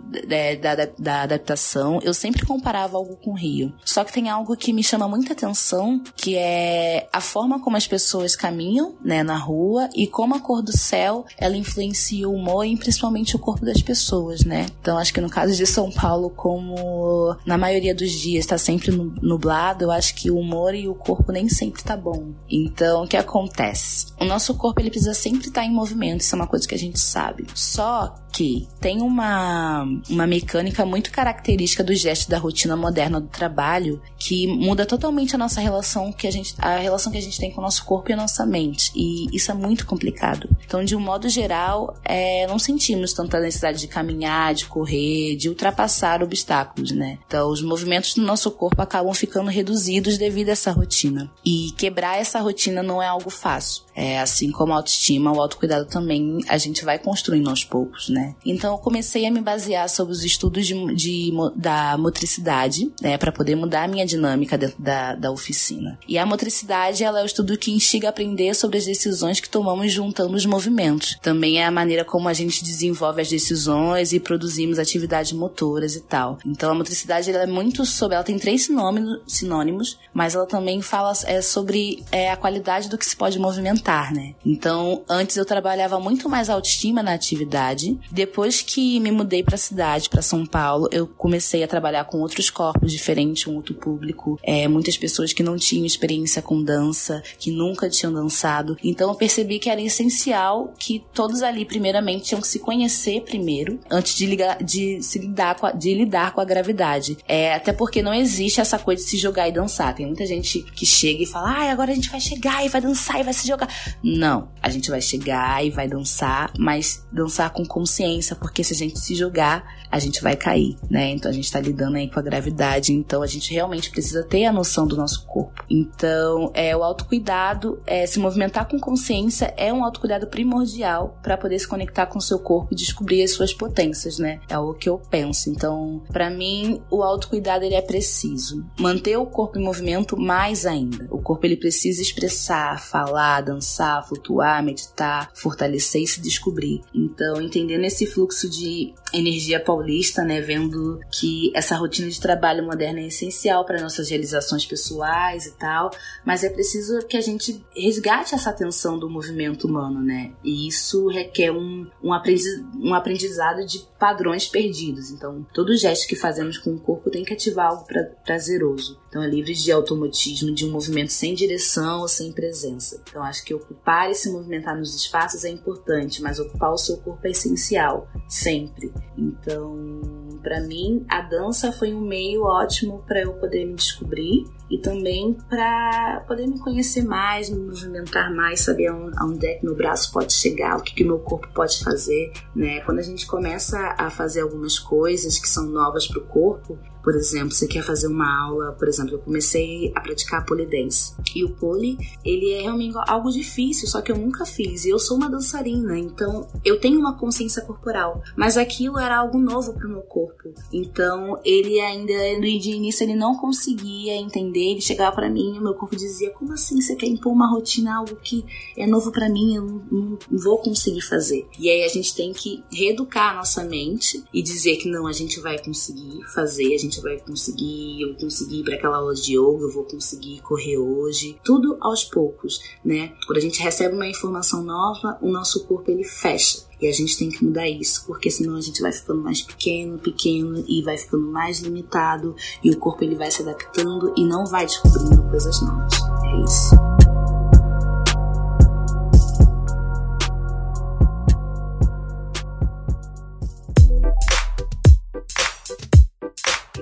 da, 0.61 0.75
da, 0.75 0.89
da 0.99 1.23
adaptação, 1.23 2.01
eu 2.03 2.15
sempre 2.15 2.45
comparava 2.45 2.97
algo 2.97 3.17
com 3.17 3.33
o 3.33 3.37
Rio. 3.37 3.73
Só 3.85 4.05
que 4.05 4.13
tem 4.13 4.29
algo 4.29 4.57
que 4.57 4.73
me 4.73 4.83
chama 4.83 5.09
muita 5.09 5.33
atenção, 5.33 6.03
que 6.17 6.37
é 6.37 7.09
a 7.13 7.21
forma 7.21 7.61
como 7.61 7.77
as 7.77 7.87
pessoas 7.87 8.37
caminham, 8.37 8.95
né, 9.05 9.23
na 9.23 9.37
rua 9.37 9.89
e 9.95 10.07
como 10.07 10.35
a 10.35 10.41
cor 10.41 10.63
do 10.63 10.77
céu 10.77 11.25
ela 11.39 11.57
influencia 11.57 12.29
o 12.29 12.35
humor 12.35 12.65
e 12.65 12.77
principalmente 12.77 13.37
o 13.37 13.39
corpo 13.39 13.65
das 13.65 13.83
pessoas, 13.83 14.45
né? 14.45 14.56
Então 14.81 14.97
acho 14.97 15.13
que 15.13 15.21
no 15.21 15.29
caso 15.29 15.55
de 15.55 15.67
São 15.67 15.91
Paulo, 15.91 16.31
como 16.31 17.37
na 17.45 17.59
maioria 17.59 17.95
dos 17.95 18.11
dias 18.11 18.45
está 18.45 18.57
sempre 18.57 18.91
nublado, 18.91 19.85
eu 19.85 19.91
acho 19.91 20.15
que 20.15 20.31
o 20.31 20.39
humor 20.39 20.75
e 20.75 20.89
o 20.89 20.95
corpo 20.95 21.33
nem 21.33 21.49
sempre 21.49 21.83
tá 21.83 21.97
bom. 21.97 22.33
Então 22.49 23.05
o 23.05 23.09
que 23.09 23.17
acontece? 23.17 24.07
O 24.21 24.25
nosso 24.25 24.55
corpo 24.55 24.81
ele 24.81 24.91
precisa 24.91 25.15
sempre 25.15 25.49
estar 25.49 25.63
tá 25.63 25.67
em 25.67 25.73
movimento, 25.73 26.21
isso 26.21 26.35
é 26.35 26.39
uma 26.39 26.47
coisa 26.47 26.67
que 26.67 26.75
a 26.75 26.79
gente 26.79 26.99
sabe. 26.99 27.47
Só 27.55 28.15
que 28.33 28.69
tem 28.81 29.01
uma, 29.01 29.87
uma 30.11 30.27
mecânica 30.27 30.85
muito 30.85 31.11
característica 31.11 31.83
do 31.83 31.95
gesto 31.95 32.29
da 32.29 32.37
rotina 32.37 32.77
moderna 32.77 33.19
do 33.19 33.29
trabalho 33.29 34.01
que 34.19 34.47
muda 34.47 34.85
totalmente 34.85 35.35
a 35.35 35.39
nossa 35.39 35.59
relação 35.59 36.13
que 36.13 36.27
a 36.27 36.31
gente 36.31 36.55
a 36.59 36.77
relação 36.77 37.11
que 37.11 37.17
a 37.17 37.23
gente 37.23 37.39
tem 37.39 37.51
com 37.51 37.61
o 37.61 37.65
nosso 37.65 37.83
corpo 37.85 38.11
e 38.11 38.13
a 38.13 38.17
nossa 38.17 38.45
mente 38.45 38.93
e 38.95 39.35
isso 39.35 39.51
é 39.51 39.55
muito 39.55 39.87
complicado. 39.87 40.49
Então, 40.65 40.85
de 40.85 40.95
um 40.95 41.01
modo 41.01 41.29
geral, 41.29 41.97
é, 42.05 42.47
não 42.47 42.59
sentimos 42.59 43.13
tanta 43.13 43.41
necessidade 43.41 43.79
de 43.79 43.89
caminhar, 43.89 44.46
de 44.53 44.67
correr, 44.67 45.37
de 45.37 45.49
ultrapassar 45.49 46.23
obstáculos, 46.23 46.93
né? 46.93 47.19
Então, 47.27 47.51
os 47.51 47.63
movimentos 47.63 48.15
do 48.15 48.23
nosso 48.23 48.51
corpo 48.51 48.81
acabam 48.81 49.13
ficando 49.15 49.51
reduzidos 49.51 50.19
devido 50.19 50.49
a 50.49 50.53
essa 50.53 50.71
rotina. 50.71 51.31
E 51.45 51.73
quebrar 51.77 52.19
essa 52.19 52.41
rotina 52.41 52.83
não 52.83 53.03
é 53.03 53.07
algo 53.07 53.31
fácil. 53.31 53.85
É, 53.95 54.21
assim 54.21 54.51
como 54.51 54.75
a 54.75 54.77
autoestima, 54.77 55.33
o 55.33 55.41
autocuidado 55.41 55.87
também 55.87 56.41
a 56.49 56.59
gente 56.59 56.85
vai 56.85 56.99
construindo 56.99 57.49
aos 57.49 57.65
poucos, 57.65 58.11
né? 58.11 58.35
Então 58.45 58.73
eu 58.73 58.79
comecei 58.79 59.27
a 59.27 59.31
me 59.31 59.41
basear 59.41 59.89
sobre 59.89 60.13
os 60.13 60.23
estudos 60.23 60.67
de, 60.67 60.95
de 60.95 61.33
da 61.55 61.97
motricidade, 61.97 62.93
né, 63.01 63.17
para 63.17 63.33
poder 63.33 63.55
mudar 63.55 63.85
a 63.85 63.89
minha 63.89 64.05
dinâmica 64.05 64.59
dentro 64.59 64.83
da, 64.83 65.15
da 65.15 65.31
oficina. 65.31 65.99
E 66.07 66.19
a 66.19 66.27
motricidade, 66.27 67.05
ela 67.05 67.21
é 67.21 67.23
o 67.23 67.27
estudo 67.27 67.57
que 67.57 67.73
instiga 67.73 68.09
a 68.09 68.11
aprender 68.11 68.55
sobre 68.55 68.77
as 68.77 68.85
decisões 68.85 69.41
que 69.41 69.49
tomamos 69.49 69.91
juntando 69.91 70.37
os 70.37 70.45
movimentos. 70.45 71.17
Também 71.23 71.61
é 71.61 71.65
a 71.65 71.71
maneira 71.71 72.05
como 72.05 72.29
a 72.29 72.33
gente 72.35 72.63
desenvolve 72.63 73.23
as 73.23 73.29
decisões 73.29 74.13
e 74.13 74.21
produzimos 74.37 74.79
atividades 74.79 75.33
motoras 75.33 75.97
e 75.97 76.01
tal. 76.01 76.39
Então 76.45 76.71
a 76.71 76.75
motricidade 76.75 77.31
ela 77.31 77.45
é 77.45 77.47
muito 77.47 77.87
sobre, 77.87 78.15
ela 78.15 78.25
tem 78.25 78.39
três 78.39 78.65
sinônimos, 78.65 79.21
sinônimos 79.27 79.99
mas 80.13 80.35
ela 80.35 80.47
também 80.47 80.81
fala 80.83 81.13
é, 81.25 81.41
sobre 81.41 82.05
é, 82.13 82.31
a 82.31 82.37
qualidade 82.37 82.89
do 82.89 82.99
que 82.99 83.07
se 83.07 83.17
pode 83.17 83.39
movimentar 83.39 83.97
né? 84.13 84.35
Então, 84.45 85.03
antes 85.09 85.37
eu 85.37 85.45
trabalhava 85.45 85.99
muito 85.99 86.29
mais 86.29 86.51
autoestima 86.51 87.03
na 87.03 87.15
atividade. 87.15 87.99
Depois 88.11 88.63
que 88.63 89.01
me 89.01 89.11
mudei 89.11 89.43
para 89.43 89.55
a 89.55 89.59
cidade, 89.59 90.09
para 90.09 90.23
São 90.23 90.45
Paulo, 90.45 90.89
eu 90.93 91.07
comecei 91.07 91.63
a 91.63 91.69
trabalhar 91.69 92.05
com 92.05 92.21
outros 92.21 92.51
corpos 92.51 92.93
diferentes, 92.93 93.47
um 93.47 93.55
outro 93.55 93.75
público, 93.75 94.39
é, 94.43 94.69
muitas 94.69 94.97
pessoas 94.97 95.33
que 95.33 95.43
não 95.43 95.57
tinham 95.57 95.87
experiência 95.87 96.43
com 96.43 96.63
dança, 96.63 97.23
que 97.39 97.51
nunca 97.51 97.89
tinham 97.89 98.13
dançado. 98.13 98.77
Então, 98.83 99.11
eu 99.11 99.15
percebi 99.15 99.59
que 99.59 99.71
era 99.71 99.81
essencial 99.81 100.73
que 100.79 101.03
todos 101.15 101.43
ali, 101.43 101.65
primeiramente, 101.65 102.27
tinham 102.27 102.41
que 102.41 102.49
se 102.49 102.59
conhecer 102.59 103.23
primeiro, 103.23 103.79
antes 103.91 104.15
de, 104.15 104.26
ligar, 104.27 104.63
de 104.63 105.03
se 105.03 105.19
lidar 105.19 105.55
com 105.57 105.67
a, 105.67 105.73
de 105.73 105.95
lidar 105.95 106.33
com 106.33 106.41
a 106.41 106.45
gravidade. 106.45 107.19
É, 107.27 107.55
até 107.55 107.73
porque 107.73 108.03
não 108.03 108.13
existe 108.13 108.61
essa 108.61 108.79
coisa 108.79 109.03
de 109.03 109.09
se 109.09 109.17
jogar 109.17 109.49
e 109.49 109.53
dançar. 109.53 109.95
Tem 109.95 110.07
muita 110.07 110.27
gente 110.27 110.63
que 110.63 110.85
chega 110.85 111.23
e 111.23 111.27
fala, 111.27 111.51
ah, 111.51 111.73
agora 111.73 111.93
a 111.93 111.95
gente 111.95 112.11
vai 112.11 112.21
chegar 112.21 112.65
e 112.65 112.69
vai 112.69 112.81
dançar 112.81 113.21
e 113.21 113.25
vai 113.25 113.33
se 113.33 113.47
jogar. 113.47 113.69
Não, 114.03 114.49
a 114.63 114.69
gente 114.69 114.91
vai 114.91 115.01
chegar 115.01 115.65
e 115.65 115.71
vai 115.71 115.89
dançar, 115.89 116.53
mas 116.59 117.05
dançar 117.13 117.51
com 117.51 117.65
consciência, 117.65 118.37
porque 118.37 118.63
se 118.63 118.73
a 118.73 118.77
gente 118.77 118.99
se 118.99 119.15
jogar, 119.15 119.65
a 119.91 119.99
gente 119.99 120.23
vai 120.23 120.37
cair, 120.37 120.77
né? 120.91 121.11
Então 121.11 121.31
a 121.31 121.35
gente 121.35 121.51
tá 121.51 121.61
lidando 121.61 121.97
aí 121.97 122.11
com 122.11 122.19
a 122.19 122.23
gravidade, 122.23 122.93
então 122.93 123.23
a 123.23 123.27
gente 123.27 123.53
realmente 123.53 123.91
precisa 123.91 124.23
ter 124.25 124.45
a 124.45 124.53
noção 124.53 124.87
do 124.87 124.97
nosso 124.97 125.25
corpo. 125.27 125.65
Então, 125.71 126.51
é 126.55 126.77
o 126.77 126.83
autocuidado, 126.83 127.81
é 127.87 128.07
se 128.07 128.19
movimentar 128.19 128.69
com 128.69 128.79
consciência 128.79 129.55
é 129.57 129.73
um 129.73 129.85
autocuidado 129.85 130.27
primordial 130.27 131.19
para 131.23 131.37
poder 131.37 131.59
se 131.59 131.67
conectar 131.67 132.07
com 132.07 132.19
o 132.19 132.23
seu 132.23 132.39
corpo 132.39 132.69
e 132.73 132.77
descobrir 132.77 133.23
as 133.23 133.33
suas 133.33 133.53
potências, 133.53 134.16
né? 134.19 134.41
É 134.49 134.59
o 134.59 134.75
que 134.75 134.89
eu 134.89 134.99
penso. 134.99 135.51
Então, 135.51 136.03
para 136.13 136.31
mim, 136.31 136.83
o 136.91 137.03
autocuidado 137.03 137.65
ele 137.65 137.75
é 137.75 137.83
preciso. 137.83 138.65
Manter 138.79 139.17
o 139.17 139.27
corpo 139.27 139.59
em 139.59 139.65
movimento 139.65 140.17
mais 140.17 140.67
ainda. 140.67 141.07
O 141.11 141.21
corpo 141.21 141.47
ele 141.47 141.57
precisa 141.57 142.03
expressar, 142.03 142.81
falar, 142.81 143.41
dançar, 143.41 144.07
flutuar, 144.07 144.63
meditar, 144.63 145.31
fortalecer 145.35 146.03
e 146.03 146.07
se 146.07 146.21
descobrir. 146.21 146.83
Então, 146.95 147.41
entendendo 147.41 147.85
esse 147.85 148.07
fluxo 148.07 148.49
de 148.49 148.95
energia 149.17 149.61
paulista, 149.61 150.23
né, 150.23 150.41
vendo 150.41 151.01
que 151.11 151.51
essa 151.55 151.77
rotina 151.77 152.09
de 152.09 152.21
trabalho 152.21 152.65
moderna 152.65 153.01
é 153.01 153.07
essencial 153.07 153.65
para 153.65 153.81
nossas 153.81 154.11
realizações 154.11 154.65
pessoais 154.67 155.47
e 155.47 155.53
tal, 155.53 155.91
mas 156.25 156.45
é 156.45 156.51
preciso 156.51 157.07
que 157.07 157.17
a 157.17 157.21
gente 157.21 157.65
resgate 157.77 158.35
essa 158.35 158.51
atenção 158.51 158.99
do 158.99 159.09
movimento 159.09 159.67
humano, 159.67 160.03
né? 160.03 160.33
E 160.45 160.69
isso 160.69 161.07
requer 161.09 161.51
um, 161.51 161.87
um, 162.03 162.13
aprendiz, 162.13 162.45
um 162.79 162.95
aprendizado 162.95 163.65
de 163.67 163.87
padrões 163.99 164.47
perdidos. 164.47 165.11
Então, 165.11 165.47
todo 165.53 165.77
gesto 165.77 166.07
que 166.07 166.17
fazemos 166.17 166.59
com 166.59 166.75
o 166.75 166.81
corpo 166.81 167.11
tem 167.11 167.25
que 167.25 167.33
ativar 167.33 167.69
algo 167.71 167.85
pra, 167.85 168.05
prazeroso. 168.25 168.99
Então 169.17 169.25
é 169.25 169.31
livre 169.31 169.55
de 169.55 169.73
automatismo, 169.73 170.53
de 170.53 170.67
um 170.67 170.71
movimento 170.71 171.11
sem 171.11 171.35
direção 171.35 172.01
ou 172.03 172.09
sem 172.09 172.31
presença. 172.33 173.01
Então 173.09 173.23
acho 173.23 173.43
que 173.47 173.55
ocupar 173.55 174.11
e 174.11 174.15
se 174.15 174.31
movimentar 174.31 174.77
nos 174.77 174.95
espaços 174.95 175.43
é 175.43 175.49
importante, 175.49 176.21
mas 176.21 176.39
ocupar 176.39 176.71
o 176.71 176.77
seu 176.77 176.99
corpo 176.99 177.27
é 177.27 177.31
essencial, 177.31 178.07
sempre. 178.29 178.93
Então 179.17 180.37
para 180.47 180.61
mim, 180.61 181.05
a 181.09 181.23
dança 181.23 181.73
foi 181.73 181.93
um 181.93 182.01
meio 182.01 182.45
ótimo 182.45 183.03
para 183.05 183.21
eu 183.21 183.33
poder 183.33 183.65
me 183.65 183.75
descobrir 183.75 184.45
e 184.71 184.79
também 184.79 185.37
para 185.49 186.25
poder 186.29 186.47
me 186.47 186.61
conhecer 186.61 187.03
mais, 187.03 187.51
me 187.51 187.59
movimentar 187.59 188.33
mais, 188.33 188.61
saber 188.61 188.87
aonde 188.87 189.45
é 189.45 189.55
que 189.55 189.65
meu 189.65 189.75
braço 189.75 190.13
pode 190.13 190.33
chegar, 190.33 190.77
o 190.77 190.83
que, 190.83 190.95
que 190.95 191.03
meu 191.03 191.19
corpo 191.19 191.49
pode 191.53 191.83
fazer, 191.83 192.33
né? 192.55 192.81
Quando 192.83 193.01
a 193.01 193.03
gente 193.03 193.27
começa 193.27 193.97
a 193.99 194.09
fazer 194.09 194.43
algumas 194.43 194.79
coisas 194.79 195.37
que 195.37 195.49
são 195.49 195.67
novas 195.67 196.07
para 196.07 196.21
o 196.21 196.27
corpo, 196.27 196.79
por 197.07 197.15
exemplo, 197.15 197.53
você 197.53 197.69
quer 197.69 197.85
fazer 197.85 198.09
uma 198.09 198.47
aula, 198.47 198.73
por 198.73 198.89
exemplo, 198.89 199.15
eu 199.15 199.21
comecei 199.21 199.93
a 199.95 200.01
praticar 200.01 200.45
polidense. 200.45 201.15
E 201.37 201.45
o 201.45 201.51
pole, 201.51 201.97
ele 202.25 202.51
é 202.51 202.63
realmente 202.63 202.97
algo 203.07 203.31
difícil, 203.31 203.87
só 203.87 204.01
que 204.03 204.11
eu 204.11 204.19
nunca 204.19 204.45
fiz. 204.45 204.85
E 204.85 204.89
eu 204.89 204.99
sou 204.99 205.17
uma 205.17 205.31
dançarina, 205.31 205.97
então 205.97 206.49
eu 206.65 206.81
tenho 206.81 206.99
uma 206.99 207.17
consciência 207.17 207.63
corporal. 207.63 208.21
Mas 208.35 208.57
aquilo 208.57 208.99
era 208.99 209.19
algo 209.19 209.39
novo 209.39 209.73
pro 209.75 209.89
meu 209.89 210.03
corpo. 210.03 210.53
Então 210.73 211.39
ele 211.45 211.79
ainda, 211.79 212.41
de 212.41 212.71
início, 212.73 213.05
ele 213.05 213.15
não 213.15 213.37
conseguia 213.37 214.17
entender. 214.17 214.73
Ele 214.73 214.81
chegava 214.81 215.15
para 215.15 215.31
mim 215.31 215.59
o 215.59 215.63
meu 215.63 215.75
corpo 215.75 215.95
dizia: 215.95 216.31
Como 216.31 216.55
assim 216.55 216.81
você 216.81 216.97
quer 216.97 217.07
impor 217.07 217.33
uma 217.33 217.49
rotina, 217.49 217.99
algo 217.99 218.17
que 218.17 218.45
é 218.77 218.85
novo 218.85 219.13
para 219.13 219.29
mim, 219.29 219.55
eu 219.55 219.63
não, 219.63 219.85
não 219.93 220.19
vou 220.43 220.59
conseguir 220.59 221.03
fazer? 221.03 221.47
E 221.57 221.71
aí 221.71 221.85
a 221.85 221.89
gente 221.89 222.17
tem 222.17 222.33
que 222.33 222.65
reeducar 222.73 223.31
a 223.31 223.37
nossa 223.37 223.63
mente 223.63 224.25
e 224.35 224.43
dizer 224.43 224.79
que 224.79 224.91
não, 224.91 225.07
a 225.07 225.13
gente 225.13 225.39
vai 225.39 225.57
conseguir 225.63 226.25
fazer, 226.35 226.75
a 226.75 226.79
gente 226.79 226.96
gente 226.97 227.03
vai 227.03 227.19
conseguir, 227.21 228.03
eu 228.03 228.15
conseguir 228.15 228.61
ir 228.61 228.65
para 228.65 228.75
aquela 228.75 228.97
aula 228.97 229.15
de 229.15 229.33
yoga, 229.33 229.65
eu 229.65 229.73
vou 229.73 229.85
conseguir 229.85 230.41
correr 230.41 230.79
hoje. 230.79 231.39
Tudo 231.45 231.77
aos 231.81 232.05
poucos, 232.05 232.61
né? 232.85 233.13
Quando 233.27 233.39
a 233.39 233.41
gente 233.41 233.63
recebe 233.63 233.95
uma 233.95 234.09
informação 234.09 234.63
nova, 234.63 235.19
o 235.21 235.31
nosso 235.31 235.65
corpo 235.65 235.91
ele 235.91 236.05
fecha. 236.05 236.65
E 236.81 236.87
a 236.87 236.93
gente 236.93 237.17
tem 237.17 237.31
que 237.31 237.43
mudar 237.43 237.67
isso, 237.69 238.05
porque 238.07 238.31
senão 238.31 238.57
a 238.57 238.61
gente 238.61 238.83
vai 238.83 238.93
ficando 238.93 239.23
mais 239.23 239.41
pequeno, 239.41 239.99
pequeno 239.99 240.63
e 240.69 240.83
vai 240.83 240.99
ficando 240.99 241.27
mais 241.27 241.61
limitado 241.61 242.37
e 242.63 242.71
o 242.71 242.79
corpo 242.79 243.03
ele 243.03 243.15
vai 243.15 243.31
se 243.31 243.43
adaptando 243.43 244.13
e 244.17 244.25
não 244.25 244.45
vai 244.45 244.67
descobrindo 244.67 245.23
coisas 245.31 245.61
novas. 245.63 245.95
É 246.25 246.45
isso. 246.45 247.06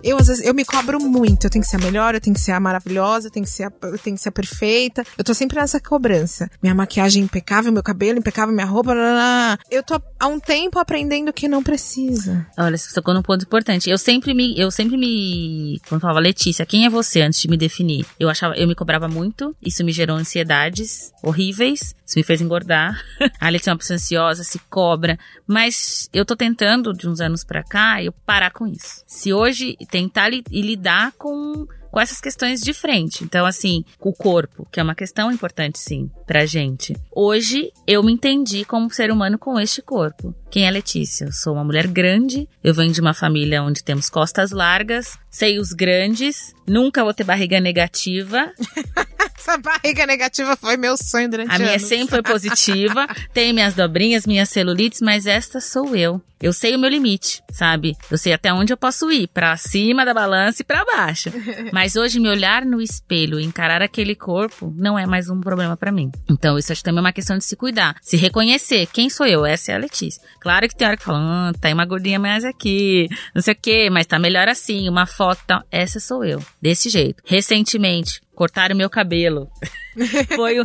Eu, 0.04 0.18
às 0.18 0.26
vezes, 0.26 0.44
eu 0.44 0.52
me 0.52 0.66
cobro 0.66 1.00
muito. 1.00 1.46
Eu 1.46 1.50
tenho 1.50 1.64
que 1.64 1.70
ser 1.70 1.76
a 1.76 1.78
melhor, 1.78 2.14
eu 2.14 2.20
tenho 2.20 2.34
que 2.34 2.40
ser 2.40 2.52
a 2.52 2.60
maravilhosa, 2.60 3.28
eu 3.28 3.30
tenho 3.30 3.46
que 3.46 3.50
ser 3.50 3.64
a, 3.64 3.72
eu 3.84 3.98
tenho 3.98 4.14
que 4.14 4.22
ser 4.22 4.30
perfeita. 4.30 5.02
Eu 5.16 5.24
tô 5.24 5.32
sempre 5.32 5.58
nessa 5.58 5.80
cobrança. 5.80 6.50
Minha 6.62 6.74
maquiagem 6.74 7.22
impecável, 7.22 7.72
meu 7.72 7.82
cabelo 7.82 8.18
impecável, 8.18 8.54
minha 8.54 8.66
roupa. 8.66 8.92
Blá, 8.92 9.02
blá. 9.02 9.58
Eu 9.70 9.82
tô 9.82 9.98
há 10.20 10.26
um 10.26 10.38
tempo 10.38 10.78
aprendendo 10.78 11.32
que 11.32 11.48
não 11.48 11.62
precisa. 11.62 12.46
Olha, 12.58 12.76
você 12.76 12.92
tocou 12.92 13.14
num 13.14 13.22
ponto 13.22 13.44
importante. 13.44 13.88
Eu 13.88 13.96
sempre 13.96 14.34
me. 14.34 14.58
Eu 14.60 14.70
sempre 14.70 14.98
me. 14.98 15.80
Quando 15.88 16.02
falava, 16.02 16.20
Letícia, 16.20 16.66
quem 16.66 16.84
é 16.84 16.90
você 16.90 17.22
antes 17.22 17.40
de 17.40 17.48
me 17.48 17.56
definir? 17.56 18.04
Eu 18.20 18.28
achava, 18.28 18.54
eu 18.56 18.68
me 18.68 18.74
cobrava 18.74 19.08
muito. 19.08 19.56
Isso 19.62 19.82
me 19.82 19.90
gerou 19.92 20.18
ansiedades 20.18 21.12
horríveis. 21.22 21.94
Isso 22.06 22.18
me 22.18 22.22
fez 22.22 22.42
engordar. 22.42 23.02
a 23.40 23.48
Letícia 23.48 23.70
é 23.70 23.72
uma 23.72 23.78
pessoa 23.78 23.94
ansiosa, 23.94 24.44
se 24.44 24.58
cobra. 24.68 25.18
Mas 25.46 26.10
eu 26.12 26.26
tô 26.26 26.36
tentando, 26.36 26.92
de 26.92 27.08
uns 27.08 27.20
anos 27.20 27.42
pra 27.42 27.62
cá, 27.62 28.02
eu 28.02 28.12
parar 28.12 28.50
com 28.50 28.66
isso. 28.66 29.02
Se 29.06 29.32
hoje 29.32 29.76
tentar 29.94 30.28
li 30.28 30.42
e 30.50 30.60
lidar 30.60 31.12
com 31.12 31.68
com 31.94 32.00
essas 32.00 32.20
questões 32.20 32.60
de 32.60 32.74
frente. 32.74 33.22
Então, 33.22 33.46
assim, 33.46 33.84
o 34.00 34.12
corpo, 34.12 34.66
que 34.72 34.80
é 34.80 34.82
uma 34.82 34.96
questão 34.96 35.30
importante, 35.30 35.78
sim, 35.78 36.10
pra 36.26 36.44
gente. 36.44 36.96
Hoje, 37.14 37.72
eu 37.86 38.02
me 38.02 38.12
entendi 38.12 38.64
como 38.64 38.92
ser 38.92 39.12
humano 39.12 39.38
com 39.38 39.60
este 39.60 39.80
corpo. 39.80 40.34
Quem 40.50 40.66
é 40.66 40.70
Letícia? 40.72 41.26
Eu 41.26 41.32
sou 41.32 41.52
uma 41.52 41.62
mulher 41.62 41.86
grande, 41.86 42.48
eu 42.64 42.74
venho 42.74 42.92
de 42.92 43.00
uma 43.00 43.14
família 43.14 43.62
onde 43.62 43.84
temos 43.84 44.10
costas 44.10 44.50
largas, 44.50 45.16
seios 45.30 45.68
grandes, 45.72 46.52
nunca 46.66 47.02
vou 47.04 47.14
ter 47.14 47.24
barriga 47.24 47.60
negativa. 47.60 48.52
Essa 49.36 49.58
barriga 49.58 50.06
negativa 50.06 50.56
foi 50.56 50.76
meu 50.78 50.96
sonho 50.96 51.28
durante 51.28 51.50
A 51.54 51.58
minha 51.58 51.72
anos. 51.72 51.82
sempre 51.82 52.08
foi 52.08 52.22
positiva. 52.22 53.06
Tem 53.34 53.52
minhas 53.52 53.74
dobrinhas, 53.74 54.26
minhas 54.26 54.48
celulites, 54.48 55.00
mas 55.02 55.26
esta 55.26 55.60
sou 55.60 55.94
eu. 55.94 56.22
Eu 56.40 56.52
sei 56.52 56.74
o 56.74 56.78
meu 56.78 56.90
limite, 56.90 57.42
sabe? 57.50 57.96
Eu 58.10 58.18
sei 58.18 58.32
até 58.32 58.52
onde 58.52 58.70
eu 58.72 58.76
posso 58.76 59.10
ir, 59.10 59.28
para 59.28 59.56
cima 59.56 60.04
da 60.04 60.12
balança 60.12 60.60
e 60.60 60.64
para 60.64 60.84
baixo. 60.84 61.30
Mas 61.72 61.96
hoje 61.96 62.20
me 62.20 62.28
olhar 62.28 62.66
no 62.66 62.82
espelho 62.82 63.40
e 63.40 63.44
encarar 63.44 63.80
aquele 63.80 64.14
corpo 64.14 64.70
não 64.76 64.98
é 64.98 65.06
mais 65.06 65.30
um 65.30 65.40
problema 65.40 65.74
para 65.74 65.90
mim. 65.90 66.10
Então 66.28 66.58
isso 66.58 66.70
acho 66.70 66.80
que 66.80 66.84
também 66.84 66.98
é 66.98 67.00
uma 67.00 67.12
questão 67.14 67.38
de 67.38 67.44
se 67.44 67.56
cuidar, 67.56 67.96
se 68.02 68.18
reconhecer 68.18 68.86
quem 68.92 69.08
sou 69.08 69.24
eu. 69.24 69.46
Essa 69.46 69.72
é 69.72 69.74
a 69.76 69.78
Letícia. 69.78 70.20
Claro 70.38 70.68
que 70.68 70.76
tem 70.76 70.86
hora 70.86 70.98
que 70.98 71.04
fala, 71.04 71.18
ah, 71.18 71.52
tá 71.58 71.72
uma 71.72 71.86
gordinha 71.86 72.18
mais 72.18 72.44
aqui, 72.44 73.08
não 73.34 73.40
sei 73.40 73.54
o 73.54 73.58
que, 73.58 73.88
mas 73.88 74.04
tá 74.06 74.18
melhor 74.18 74.46
assim, 74.46 74.86
uma 74.86 75.06
foto, 75.06 75.40
tal. 75.46 75.62
essa 75.70 75.98
sou 75.98 76.24
eu, 76.26 76.44
desse 76.64 76.88
jeito. 76.88 77.22
Recentemente 77.26 78.22
cortaram 78.34 78.76
meu 78.76 78.90
cabelo. 78.90 79.48
foi 80.34 80.58
o, 80.60 80.62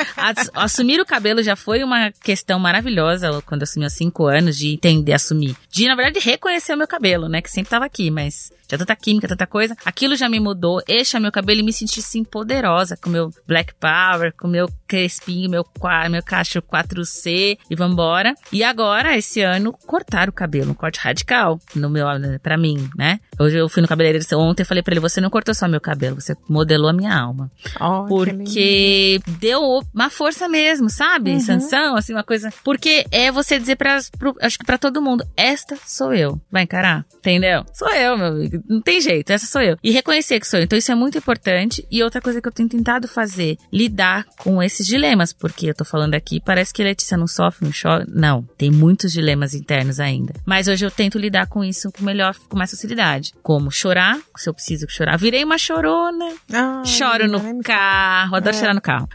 assumir 0.55 0.99
o 0.99 1.05
cabelo 1.05 1.43
já 1.43 1.55
foi 1.55 1.83
uma 1.83 2.11
questão 2.11 2.59
maravilhosa 2.59 3.41
quando 3.45 3.63
assumi 3.63 3.85
aos 3.85 3.93
5 3.93 4.25
anos 4.25 4.57
de 4.57 4.73
entender, 4.73 5.13
assumir. 5.13 5.55
De, 5.71 5.87
na 5.87 5.95
verdade, 5.95 6.19
reconhecer 6.19 6.73
o 6.73 6.77
meu 6.77 6.87
cabelo, 6.87 7.29
né? 7.29 7.41
Que 7.41 7.49
sempre 7.49 7.69
tava 7.69 7.85
aqui, 7.85 8.09
mas 8.09 8.51
já 8.69 8.77
tanta 8.77 8.95
química, 8.95 9.27
tanta 9.27 9.47
coisa. 9.47 9.75
Aquilo 9.83 10.15
já 10.15 10.29
me 10.29 10.39
mudou. 10.39 10.81
Eixo 10.87 11.19
meu 11.19 11.31
cabelo 11.31 11.59
e 11.59 11.63
me 11.63 11.73
senti 11.73 11.99
assim 11.99 12.23
poderosa 12.23 12.95
com 12.95 13.09
meu 13.09 13.31
Black 13.47 13.73
Power, 13.75 14.31
com 14.37 14.47
meu 14.47 14.69
crespinho, 14.87 15.49
meu, 15.49 15.65
meu 16.09 16.23
cacho 16.23 16.61
4C 16.61 17.57
e 17.69 17.75
vambora. 17.75 18.35
E 18.51 18.63
agora, 18.63 19.17
esse 19.17 19.41
ano, 19.41 19.73
cortar 19.73 20.29
o 20.29 20.33
cabelo, 20.33 20.71
um 20.71 20.75
corte 20.75 20.99
radical 20.99 21.59
no 21.75 21.89
meu, 21.89 22.05
pra 22.43 22.57
mim, 22.57 22.89
né? 22.95 23.19
Hoje 23.39 23.57
eu 23.57 23.67
fui 23.67 23.81
no 23.81 23.87
cabeleireiro 23.87 24.25
ontem 24.37 24.61
e 24.61 24.65
falei 24.65 24.83
pra 24.83 24.93
ele: 24.93 24.99
você 24.99 25.19
não 25.19 25.29
cortou 25.29 25.55
só 25.55 25.67
meu 25.67 25.81
cabelo, 25.81 26.21
você 26.21 26.35
modelou 26.47 26.89
a 26.89 26.93
minha 26.93 27.15
alma. 27.17 27.51
Oh, 27.79 28.05
porque 28.07 29.19
deu 29.39 29.81
uma 29.93 30.09
força 30.09 30.47
mesmo, 30.47 30.89
sabe? 30.89 31.31
Uhum. 31.31 31.39
Sanção, 31.39 31.95
assim, 31.95 32.13
uma 32.13 32.23
coisa. 32.23 32.51
Porque 32.63 33.05
é 33.11 33.31
você 33.31 33.59
dizer 33.59 33.75
pra, 33.75 33.99
pro, 34.17 34.35
acho 34.41 34.57
que 34.57 34.65
pra 34.65 34.77
todo 34.77 35.01
mundo: 35.01 35.25
esta 35.35 35.77
sou 35.85 36.13
eu. 36.13 36.39
Vai 36.51 36.63
encarar? 36.63 37.05
Entendeu? 37.17 37.65
Sou 37.73 37.89
eu, 37.89 38.17
meu 38.17 38.27
amigo. 38.27 38.63
Não 38.67 38.81
tem 38.81 39.01
jeito, 39.01 39.31
essa 39.31 39.45
sou 39.45 39.61
eu. 39.61 39.77
E 39.83 39.91
reconhecer 39.91 40.39
que 40.39 40.47
sou 40.47 40.59
eu. 40.59 40.63
Então 40.63 40.77
isso 40.77 40.91
é 40.91 40.95
muito 40.95 41.17
importante. 41.17 41.85
E 41.91 42.03
outra 42.03 42.21
coisa 42.21 42.41
que 42.41 42.47
eu 42.47 42.51
tenho 42.51 42.69
tentado 42.69 43.07
fazer, 43.07 43.57
lidar 43.71 44.25
com 44.37 44.61
esses 44.63 44.85
dilemas. 44.85 45.33
Porque 45.33 45.69
eu 45.69 45.75
tô 45.75 45.83
falando 45.83 46.15
aqui, 46.15 46.39
parece 46.39 46.73
que 46.73 46.83
Letícia 46.83 47.17
não 47.17 47.27
sofre, 47.27 47.65
não 47.65 47.73
chora. 47.73 48.05
Não, 48.07 48.43
tem 48.57 48.71
muitos 48.71 49.11
dilemas 49.11 49.53
internos 49.53 49.99
ainda. 49.99 50.33
Mas 50.45 50.67
hoje 50.67 50.85
eu 50.85 50.91
tento 50.91 51.17
lidar 51.17 51.47
com 51.47 51.63
isso 51.63 51.91
com 51.91 52.03
melhor, 52.03 52.35
com 52.47 52.57
mais 52.57 52.71
facilidade. 52.71 53.33
Como 53.43 53.71
chorar, 53.71 54.17
se 54.37 54.49
eu 54.49 54.53
preciso 54.53 54.85
chorar. 54.89 55.17
Virei 55.17 55.43
uma 55.43 55.57
chorona. 55.57 56.33
Ai, 56.51 56.85
Choro 56.85 57.27
no 57.27 57.48
carro, 57.63 58.35
adoro 58.35 58.55
é. 58.55 58.59
chorar 58.59 58.73
no 58.73 58.81
carro. 58.81 59.07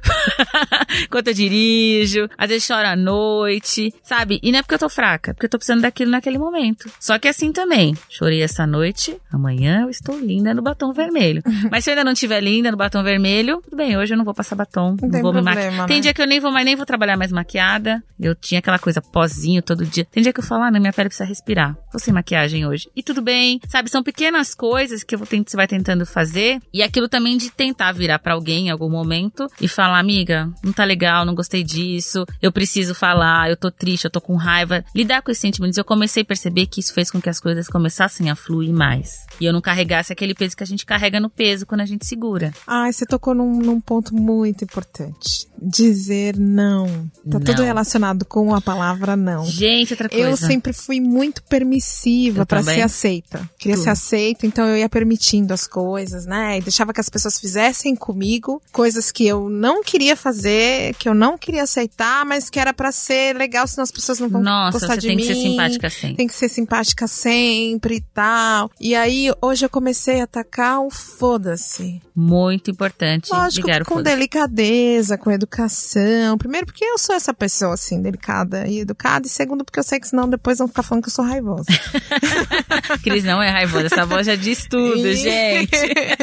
Enquanto 1.05 1.28
eu 1.28 1.35
dirijo, 1.35 2.28
às 2.37 2.49
vezes 2.49 2.64
choro 2.64 2.87
à 2.87 2.97
noite, 2.97 3.95
sabe? 4.03 4.41
E 4.43 4.51
não 4.51 4.59
é 4.59 4.62
porque 4.62 4.74
eu 4.74 4.78
tô 4.78 4.89
fraca, 4.89 5.30
é 5.30 5.35
porque 5.35 5.47
eu 5.47 5.51
tô 5.51 5.59
precisando 5.59 5.82
daquilo 5.82 6.11
naquele 6.11 6.39
momento. 6.39 6.91
Só 6.99 7.18
que 7.18 7.28
assim 7.28 7.53
também, 7.53 7.97
chorei 8.09 8.43
essa 8.43 8.66
noite, 8.66 9.16
amanhã 9.32 9.82
eu 9.82 9.91
estou 9.91 10.18
linda 10.18 10.55
no 10.55 10.62
batom 10.62 10.93
vermelho. 10.93 11.43
Mas 11.70 11.85
se 11.85 11.91
eu 11.91 11.93
ainda 11.93 12.05
não 12.05 12.12
estiver 12.12 12.41
linda 12.41 12.70
no 12.70 12.76
batom 12.76 13.03
vermelho, 13.03 13.61
tudo 13.62 13.76
bem, 13.76 13.97
hoje 13.97 14.14
eu 14.14 14.18
não 14.18 14.24
vou 14.24 14.35
passar 14.35 14.57
batom, 14.57 14.97
não, 15.01 15.09
não 15.09 15.22
vou 15.22 15.32
problema, 15.32 15.51
me 15.51 15.57
maquiar. 15.57 15.72
Né? 15.72 15.87
Tem 15.87 16.01
dia 16.01 16.14
que 16.14 16.22
eu 16.22 16.26
nem 16.26 16.41
vou 16.41 16.51
mais, 16.53 16.64
nem 16.64 16.76
vou 16.76 16.87
trabalhar 16.87 17.16
mais 17.16 17.32
maquiada. 17.32 18.03
Eu 18.18 18.35
tinha 18.35 18.59
aquela 18.59 18.78
coisa 18.78 19.01
pozinho 19.01 19.62
todo 19.62 19.85
dia. 19.85 20.05
Tem 20.05 20.22
dia 20.22 20.32
que 20.32 20.41
eu 20.41 20.45
falo, 20.45 20.64
ah, 20.64 20.70
não, 20.70 20.80
minha 20.80 20.93
pele 20.93 21.09
precisa 21.09 21.28
respirar. 21.28 21.76
Vou 21.93 22.01
sem 22.01 22.12
maquiagem 22.12 22.66
hoje. 22.66 22.89
E 22.95 23.03
tudo 23.03 23.20
bem, 23.20 23.61
sabe? 23.68 23.91
São 23.91 24.03
pequenas 24.03 24.55
coisas 24.55 25.03
que 25.03 25.16
você 25.16 25.57
vai 25.57 25.66
tentando 25.66 26.07
fazer. 26.07 26.61
E 26.72 26.82
aquilo 26.82 27.09
também 27.09 27.37
de 27.37 27.51
tentar 27.51 27.93
virar 27.93 28.18
para 28.25 28.33
alguém 28.33 28.66
em 28.66 28.70
algum 28.70 28.89
momento 28.89 29.47
e 29.61 29.68
falar, 29.68 29.99
amiga, 29.99 30.51
não 30.64 30.72
tá 30.72 30.83
legal, 30.83 31.27
não 31.27 31.35
gostei 31.35 31.62
disso, 31.62 32.25
eu 32.41 32.51
preciso 32.51 32.95
falar, 32.95 33.51
eu 33.51 33.57
tô 33.57 33.70
triste, 33.70 34.07
eu 34.07 34.11
tô 34.11 34.20
com 34.20 34.35
raiva. 34.35 34.83
Lidar 34.97 35.20
com 35.20 35.31
esses 35.31 35.43
sentimentos, 35.43 35.77
eu 35.77 35.85
comecei 35.85 36.22
a 36.22 36.27
perceber 36.27 36.66
que 36.66 36.81
isso 36.81 36.95
fez 36.95 37.11
com 37.11 37.20
que 37.20 37.29
as 37.29 37.39
coisas 37.39 37.68
começassem 37.68 38.31
a 38.31 38.35
fluir 38.35 38.72
mais. 38.72 39.27
E 39.41 39.45
eu 39.45 39.53
não 39.53 39.61
carregasse 39.61 40.12
aquele 40.12 40.35
peso 40.35 40.57
que 40.57 40.62
a 40.62 40.66
gente 40.66 40.87
carrega 40.87 41.20
no 41.20 41.30
peso 41.30 41.66
quando 41.66 41.80
a 41.80 41.87
gente 41.87 42.07
segura. 42.07 42.53
Ai, 42.66 42.93
você 42.93 43.05
tocou 43.07 43.35
num, 43.35 43.59
num 43.59 43.80
ponto 43.80 44.14
muito 44.14 44.64
importante. 44.64 45.47
Dizer 45.61 46.37
não. 46.37 46.87
Tá 46.87 47.39
não. 47.39 47.41
tudo 47.41 47.62
relacionado 47.62 48.24
com 48.24 48.55
a 48.55 48.61
palavra 48.61 49.16
não. 49.16 49.45
Gente, 49.47 49.93
outra 49.93 50.09
coisa. 50.09 50.28
Eu 50.28 50.37
sempre 50.37 50.72
fui 50.72 51.01
muito 51.01 51.43
permissiva 51.43 52.45
para 52.45 52.62
ser 52.62 52.82
aceita. 52.82 53.49
Queria 53.59 53.76
tudo. 53.76 53.85
ser 53.85 53.91
aceita, 53.91 54.47
então 54.47 54.66
eu 54.66 54.76
ia 54.76 54.89
permitindo 54.89 55.55
as 55.55 55.66
coisas, 55.66 56.26
né? 56.26 56.59
E 56.59 56.61
deixava 56.61 56.93
que 56.93 57.01
as 57.01 57.09
pessoas 57.09 57.39
fizessem 57.39 57.97
comigo 57.97 58.61
coisas 58.72 59.11
que 59.11 59.26
eu 59.26 59.49
não 59.49 59.82
queria 59.82 60.16
fazer, 60.16 60.95
que 60.95 61.09
eu 61.09 61.14
não 61.14 61.39
queria 61.39 61.62
aceitar, 61.62 62.24
mas 62.24 62.51
que 62.51 62.59
era 62.59 62.72
para 62.72 62.93
ser 62.93 63.37
legal, 63.37 63.66
senão 63.66 63.82
as 63.82 63.91
pessoas 63.91 64.18
não 64.18 64.28
vão 64.28 64.43
Nossa, 64.43 64.72
gostar 64.72 64.95
você 64.95 65.01
de 65.01 65.07
tem 65.09 65.16
mim. 65.16 65.22
que 65.22 65.35
ser 65.35 65.41
simpática 65.41 65.91
sempre. 65.91 66.16
Tem 66.16 66.26
que 66.26 66.35
ser 66.35 66.49
simpática 66.49 67.07
sempre 67.07 67.97
e 67.97 68.01
tal. 68.01 68.70
E 68.80 68.95
aí, 68.95 69.24
hoje 69.43 69.64
eu 69.64 69.70
comecei 69.70 70.20
a 70.20 70.25
atacar 70.25 70.81
o 70.81 70.91
foda-se. 70.91 72.01
Muito 72.14 72.70
importante 72.70 73.31
Lógico, 73.33 73.68
com 73.87 74.03
delicadeza, 74.03 75.18
com 75.18 75.31
educação. 75.31 76.39
Primeiro, 76.39 76.66
porque 76.66 76.85
eu 76.85 76.97
sou 76.99 77.14
essa 77.14 77.35
pessoa, 77.35 77.75
assim, 77.75 78.01
delicada 78.01 78.66
e 78.66 78.81
educada. 78.81 79.27
E 79.27 79.31
segundo, 79.31 79.64
porque 79.64 79.79
eu 79.79 79.83
sei 79.85 79.99
que 79.99 80.09
senão 80.09 80.29
depois 80.29 80.59
vão 80.59 80.68
ficar 80.68 80.83
falando 80.83 81.03
que 81.03 81.09
eu 81.09 81.12
sou 81.14 81.25
raivosa. 81.25 81.64
Cris 83.03 83.25
não 83.25 83.43
é 83.43 83.51
raivosa, 83.51 83.87
essa 83.87 84.07
voz 84.07 84.27
já 84.27 84.37
diz 84.37 84.66
tudo, 84.68 85.07
E- 85.07 85.16
gente. 85.16 85.70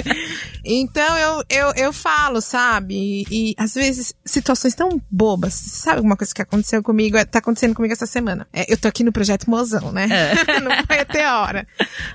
então 0.64 1.18
eu, 1.18 1.43
eu, 1.49 1.74
eu 1.76 1.93
falo, 1.93 2.41
sabe? 2.41 2.95
E, 2.95 3.52
e, 3.52 3.56
às 3.58 3.74
vezes 3.74 4.14
situações 4.26 4.74
tão 4.76 5.02
bobas. 5.10 5.54
Sabe 5.54 5.97
alguma 5.97 6.16
coisa 6.16 6.34
que 6.34 6.41
aconteceu 6.41 6.82
comigo? 6.84 7.18
É, 7.18 7.26
Tá 7.26 7.39
acontecendo 7.39 7.74
comigo 7.74 7.93
essa 7.93 8.06
semana. 8.06 8.45
É, 8.52 8.72
eu 8.72 8.78
tô 8.78 8.88
aqui 8.88 9.04
no 9.04 9.12
projeto 9.12 9.49
Mozão, 9.49 9.91
né? 9.91 10.08
É. 10.12 10.60
no 10.60 10.70
Meteora. 10.89 11.66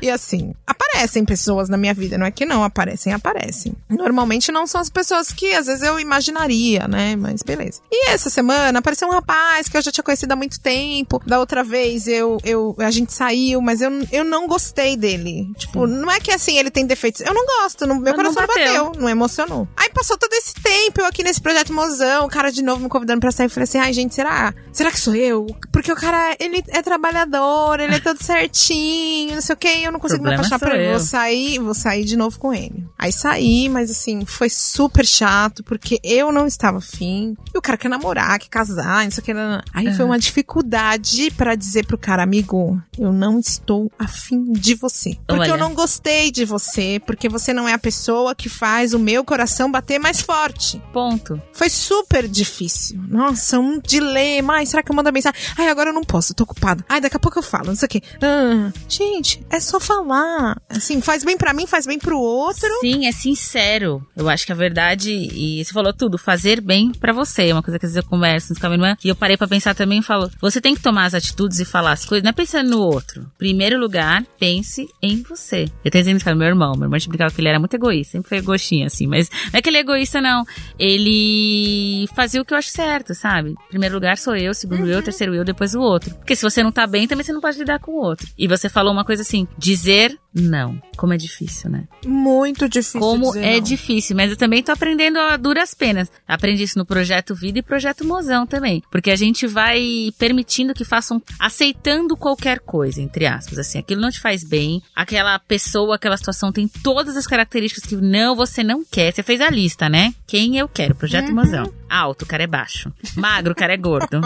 E 0.02 0.10
assim, 0.10 0.54
aparecem 0.76 1.24
pessoas 1.24 1.68
na 1.68 1.76
minha 1.76 1.94
vida, 1.94 2.16
não 2.16 2.26
é 2.26 2.30
que 2.30 2.44
não 2.44 2.62
aparecem, 2.62 3.12
aparecem. 3.12 3.74
Normalmente 3.88 4.52
não 4.52 4.66
são 4.66 4.80
as 4.80 4.90
pessoas 4.90 5.32
que 5.32 5.52
às 5.54 5.66
vezes 5.66 5.82
eu 5.82 5.98
imaginaria, 5.98 6.86
né? 6.86 7.16
Mas 7.16 7.42
beleza. 7.42 7.80
E 7.90 8.10
essa 8.10 8.30
semana 8.30 8.78
apareceu 8.78 9.08
um 9.08 9.10
rapaz 9.10 9.68
que 9.68 9.76
eu 9.76 9.82
já 9.82 9.90
tinha 9.90 10.04
conhecido 10.04 10.32
há 10.32 10.36
muito 10.36 10.60
tempo. 10.60 11.20
Da 11.26 11.38
outra 11.40 11.64
vez 11.64 12.06
eu, 12.06 12.38
eu 12.44 12.74
a 12.78 12.90
gente 12.90 13.12
saiu, 13.12 13.60
mas 13.60 13.80
eu, 13.80 13.90
eu 14.12 14.24
não 14.24 14.46
gostei 14.46 14.96
dele. 14.96 15.50
Tipo, 15.56 15.86
não 15.86 16.10
é 16.10 16.20
que 16.20 16.30
assim 16.30 16.56
ele 16.58 16.70
tem 16.70 16.86
defeitos. 16.86 17.20
Eu 17.22 17.34
não 17.34 17.44
gosto, 17.46 17.86
no, 17.86 17.94
meu 17.94 18.14
Mas 18.14 18.24
não 18.24 18.34
coração 18.34 18.42
não 18.42 18.46
bateu. 18.48 18.84
bateu, 18.84 19.02
não 19.02 19.08
emocionou. 19.08 19.68
Aí 19.76 19.88
passou 19.90 20.16
todo 20.18 20.32
esse 20.34 20.54
tempo 20.54 21.00
eu 21.00 21.06
aqui 21.06 21.22
nesse 21.22 21.40
projeto 21.40 21.72
Mozão, 21.72 22.26
o 22.26 22.28
cara 22.28 22.50
de 22.50 22.62
novo 22.62 22.82
me 22.82 22.88
convidando 22.88 23.20
pra 23.20 23.30
sair. 23.30 23.46
Eu 23.46 23.50
falei 23.50 23.64
assim: 23.64 23.78
ai, 23.78 23.92
gente, 23.92 24.14
será? 24.14 24.54
Será 24.72 24.90
que 24.90 25.00
sou 25.00 25.14
eu? 25.14 25.46
Porque 25.72 25.90
o 25.90 25.96
cara, 25.96 26.36
ele 26.38 26.62
é 26.68 26.82
trabalhador, 26.82 27.80
ele 27.80 27.94
é 27.94 28.00
todo 28.00 28.22
certinho, 28.22 29.34
não 29.34 29.42
sei 29.42 29.54
o 29.54 29.56
quê, 29.56 29.82
eu 29.84 29.92
não 29.92 30.00
consigo 30.00 30.22
me 30.22 30.30
Problema 30.30 30.46
apaixonar 30.46 30.58
ele. 30.74 30.90
Vou 30.90 31.00
sair, 31.00 31.58
vou 31.58 31.74
sair 31.74 32.04
de 32.04 32.16
novo 32.16 32.38
com 32.38 32.52
ele. 32.52 32.84
Aí 32.98 33.12
saí, 33.12 33.68
mas 33.68 33.90
assim, 33.90 34.24
foi 34.24 34.48
super 34.48 35.06
chato, 35.06 35.62
porque 35.64 36.00
eu 36.02 36.32
não 36.32 36.46
estava 36.46 36.78
afim. 36.78 37.36
E 37.54 37.58
o 37.58 37.62
cara 37.62 37.78
quer 37.78 37.88
namorar, 37.88 38.38
quer 38.38 38.48
casar, 38.48 39.04
não 39.04 39.10
sei 39.10 39.22
o 39.22 39.24
que. 39.24 39.34
não, 39.34 39.52
não. 39.52 39.62
Aí 39.72 39.92
foi 39.94 40.04
uma 40.04 40.18
dificuldade 40.18 41.30
pra 41.32 41.54
dizer 41.54 41.86
pro 41.86 41.98
cara, 41.98 42.22
amigo, 42.22 42.80
eu 42.98 43.12
não 43.12 43.38
estou 43.38 43.90
afim 43.98 44.52
de 44.52 44.74
você. 44.74 45.16
Porque 45.26 45.42
Olha. 45.42 45.50
eu 45.50 45.56
não 45.56 45.74
gostei 45.74 46.30
de 46.30 46.44
você, 46.44 47.00
porque 47.06 47.28
você 47.28 47.52
não 47.52 47.68
é 47.68 47.72
a 47.72 47.78
pessoa 47.78 48.34
que 48.34 48.48
faz 48.48 48.94
o 48.94 48.98
meu 48.98 49.24
coração 49.24 49.70
bater 49.70 49.98
mais 49.98 50.20
forte. 50.20 50.82
Ponto. 50.92 51.40
Foi 51.52 51.68
super 51.68 52.26
difícil. 52.26 52.98
Nossa, 53.08 53.58
um 53.58 53.80
dilema. 53.80 54.54
Ai, 54.54 54.66
será 54.66 54.82
que 54.82 54.90
eu 54.90 54.96
mando 54.96 55.08
a 55.08 55.12
mensagem? 55.12 55.40
Ai, 55.56 55.68
agora 55.68 55.90
eu 55.90 55.94
não 55.94 56.04
posso, 56.04 56.34
tô 56.34 56.44
ocupada. 56.44 56.84
Ai, 56.88 57.00
daqui 57.00 57.16
a 57.16 57.20
pouco 57.20 57.38
eu 57.38 57.42
falo, 57.42 57.66
não 57.66 57.76
sei 57.76 57.86
o 57.86 57.88
quê. 57.88 58.02
Ah, 58.22 58.72
gente, 58.88 59.44
é 59.50 59.60
só 59.60 59.78
falar. 59.78 60.55
Assim, 60.68 61.00
faz 61.00 61.24
bem 61.24 61.36
pra 61.36 61.54
mim, 61.54 61.66
faz 61.66 61.86
bem 61.86 61.98
pro 61.98 62.18
outro. 62.18 62.68
Sim, 62.80 63.06
é 63.06 63.12
sincero. 63.12 64.06
Eu 64.16 64.28
acho 64.28 64.44
que 64.44 64.52
a 64.52 64.54
verdade, 64.54 65.12
e 65.12 65.64
você 65.64 65.72
falou 65.72 65.92
tudo, 65.92 66.18
fazer 66.18 66.60
bem 66.60 66.92
pra 66.92 67.12
você. 67.12 67.48
É 67.48 67.52
uma 67.52 67.62
coisa 67.62 67.78
que 67.78 67.86
às 67.86 67.92
vezes 67.92 68.04
eu 68.04 68.10
converso 68.10 68.50
nos 68.50 68.58
caminhos, 68.58 68.96
e 69.04 69.08
eu 69.08 69.16
parei 69.16 69.36
pra 69.36 69.46
pensar 69.46 69.74
também 69.74 70.00
e 70.00 70.02
falo, 70.02 70.30
você 70.40 70.60
tem 70.60 70.74
que 70.74 70.80
tomar 70.80 71.04
as 71.04 71.14
atitudes 71.14 71.60
e 71.60 71.64
falar 71.64 71.92
as 71.92 72.04
coisas, 72.04 72.22
não 72.22 72.30
é 72.30 72.32
pensando 72.32 72.70
no 72.70 72.80
outro. 72.80 73.26
Primeiro 73.38 73.78
lugar, 73.78 74.24
pense 74.38 74.88
em 75.02 75.22
você. 75.22 75.66
Eu 75.84 75.90
tenho 75.90 76.02
exemplo 76.02 76.32
do 76.32 76.36
meu 76.36 76.48
irmão, 76.48 76.72
meu 76.72 76.84
irmão 76.84 76.96
explicava 76.96 77.32
que 77.32 77.40
ele 77.40 77.48
era 77.48 77.58
muito 77.58 77.74
egoísta, 77.74 78.12
sempre 78.12 78.28
foi 78.28 78.38
egoístinho, 78.38 78.86
assim, 78.86 79.06
mas 79.06 79.30
não 79.52 79.58
é 79.58 79.62
que 79.62 79.68
ele 79.68 79.78
é 79.78 79.80
egoísta, 79.80 80.20
não. 80.20 80.44
Ele 80.78 82.06
fazia 82.14 82.40
o 82.40 82.44
que 82.44 82.52
eu 82.52 82.58
acho 82.58 82.70
certo, 82.70 83.14
sabe? 83.14 83.50
Em 83.50 83.68
primeiro 83.68 83.94
lugar 83.94 84.18
sou 84.18 84.36
eu, 84.36 84.52
segundo 84.52 84.86
eu, 84.86 85.02
terceiro 85.02 85.34
eu, 85.34 85.44
depois 85.44 85.74
o 85.74 85.80
outro. 85.80 86.14
Porque 86.16 86.36
se 86.36 86.42
você 86.42 86.62
não 86.62 86.72
tá 86.72 86.86
bem, 86.86 87.06
também 87.06 87.24
você 87.24 87.32
não 87.32 87.40
pode 87.40 87.58
lidar 87.58 87.78
com 87.78 87.92
o 87.92 88.02
outro. 88.02 88.26
E 88.36 88.46
você 88.46 88.68
falou 88.68 88.92
uma 88.92 89.04
coisa 89.04 89.22
assim, 89.22 89.46
dizer 89.56 90.18
não. 90.46 90.80
Como 90.96 91.12
é 91.12 91.16
difícil, 91.16 91.70
né? 91.70 91.84
Muito 92.04 92.68
difícil. 92.68 93.00
Como 93.00 93.36
é 93.36 93.54
não. 93.54 93.60
difícil, 93.60 94.16
mas 94.16 94.30
eu 94.30 94.36
também 94.36 94.62
tô 94.62 94.72
aprendendo 94.72 95.18
a 95.18 95.36
duras 95.36 95.74
penas. 95.74 96.10
Aprendi 96.26 96.62
isso 96.62 96.78
no 96.78 96.86
projeto 96.86 97.34
Vida 97.34 97.58
e 97.58 97.62
projeto 97.62 98.04
Mozão 98.04 98.46
também, 98.46 98.82
porque 98.90 99.10
a 99.10 99.16
gente 99.16 99.46
vai 99.46 100.10
permitindo 100.18 100.72
que 100.72 100.84
façam, 100.84 101.22
aceitando 101.38 102.16
qualquer 102.16 102.60
coisa, 102.60 103.00
entre 103.00 103.26
aspas, 103.26 103.58
assim, 103.58 103.78
aquilo 103.78 104.00
não 104.00 104.10
te 104.10 104.20
faz 104.20 104.42
bem, 104.42 104.82
aquela 104.94 105.38
pessoa, 105.38 105.96
aquela 105.96 106.16
situação 106.16 106.52
tem 106.52 106.66
todas 106.68 107.16
as 107.16 107.26
características 107.26 107.84
que 107.84 107.96
não, 107.96 108.34
você 108.34 108.62
não 108.62 108.84
quer. 108.84 109.12
Você 109.12 109.22
fez 109.22 109.40
a 109.40 109.50
lista, 109.50 109.88
né? 109.88 110.14
Quem 110.26 110.56
eu 110.56 110.68
quero, 110.68 110.94
projeto 110.94 111.32
Mozão. 111.32 111.72
Alto, 111.88 112.22
o 112.22 112.26
cara 112.26 112.42
é 112.42 112.46
baixo. 112.46 112.92
Magro, 113.16 113.52
o 113.52 113.54
cara 113.54 113.74
é 113.74 113.76
gordo. 113.76 114.20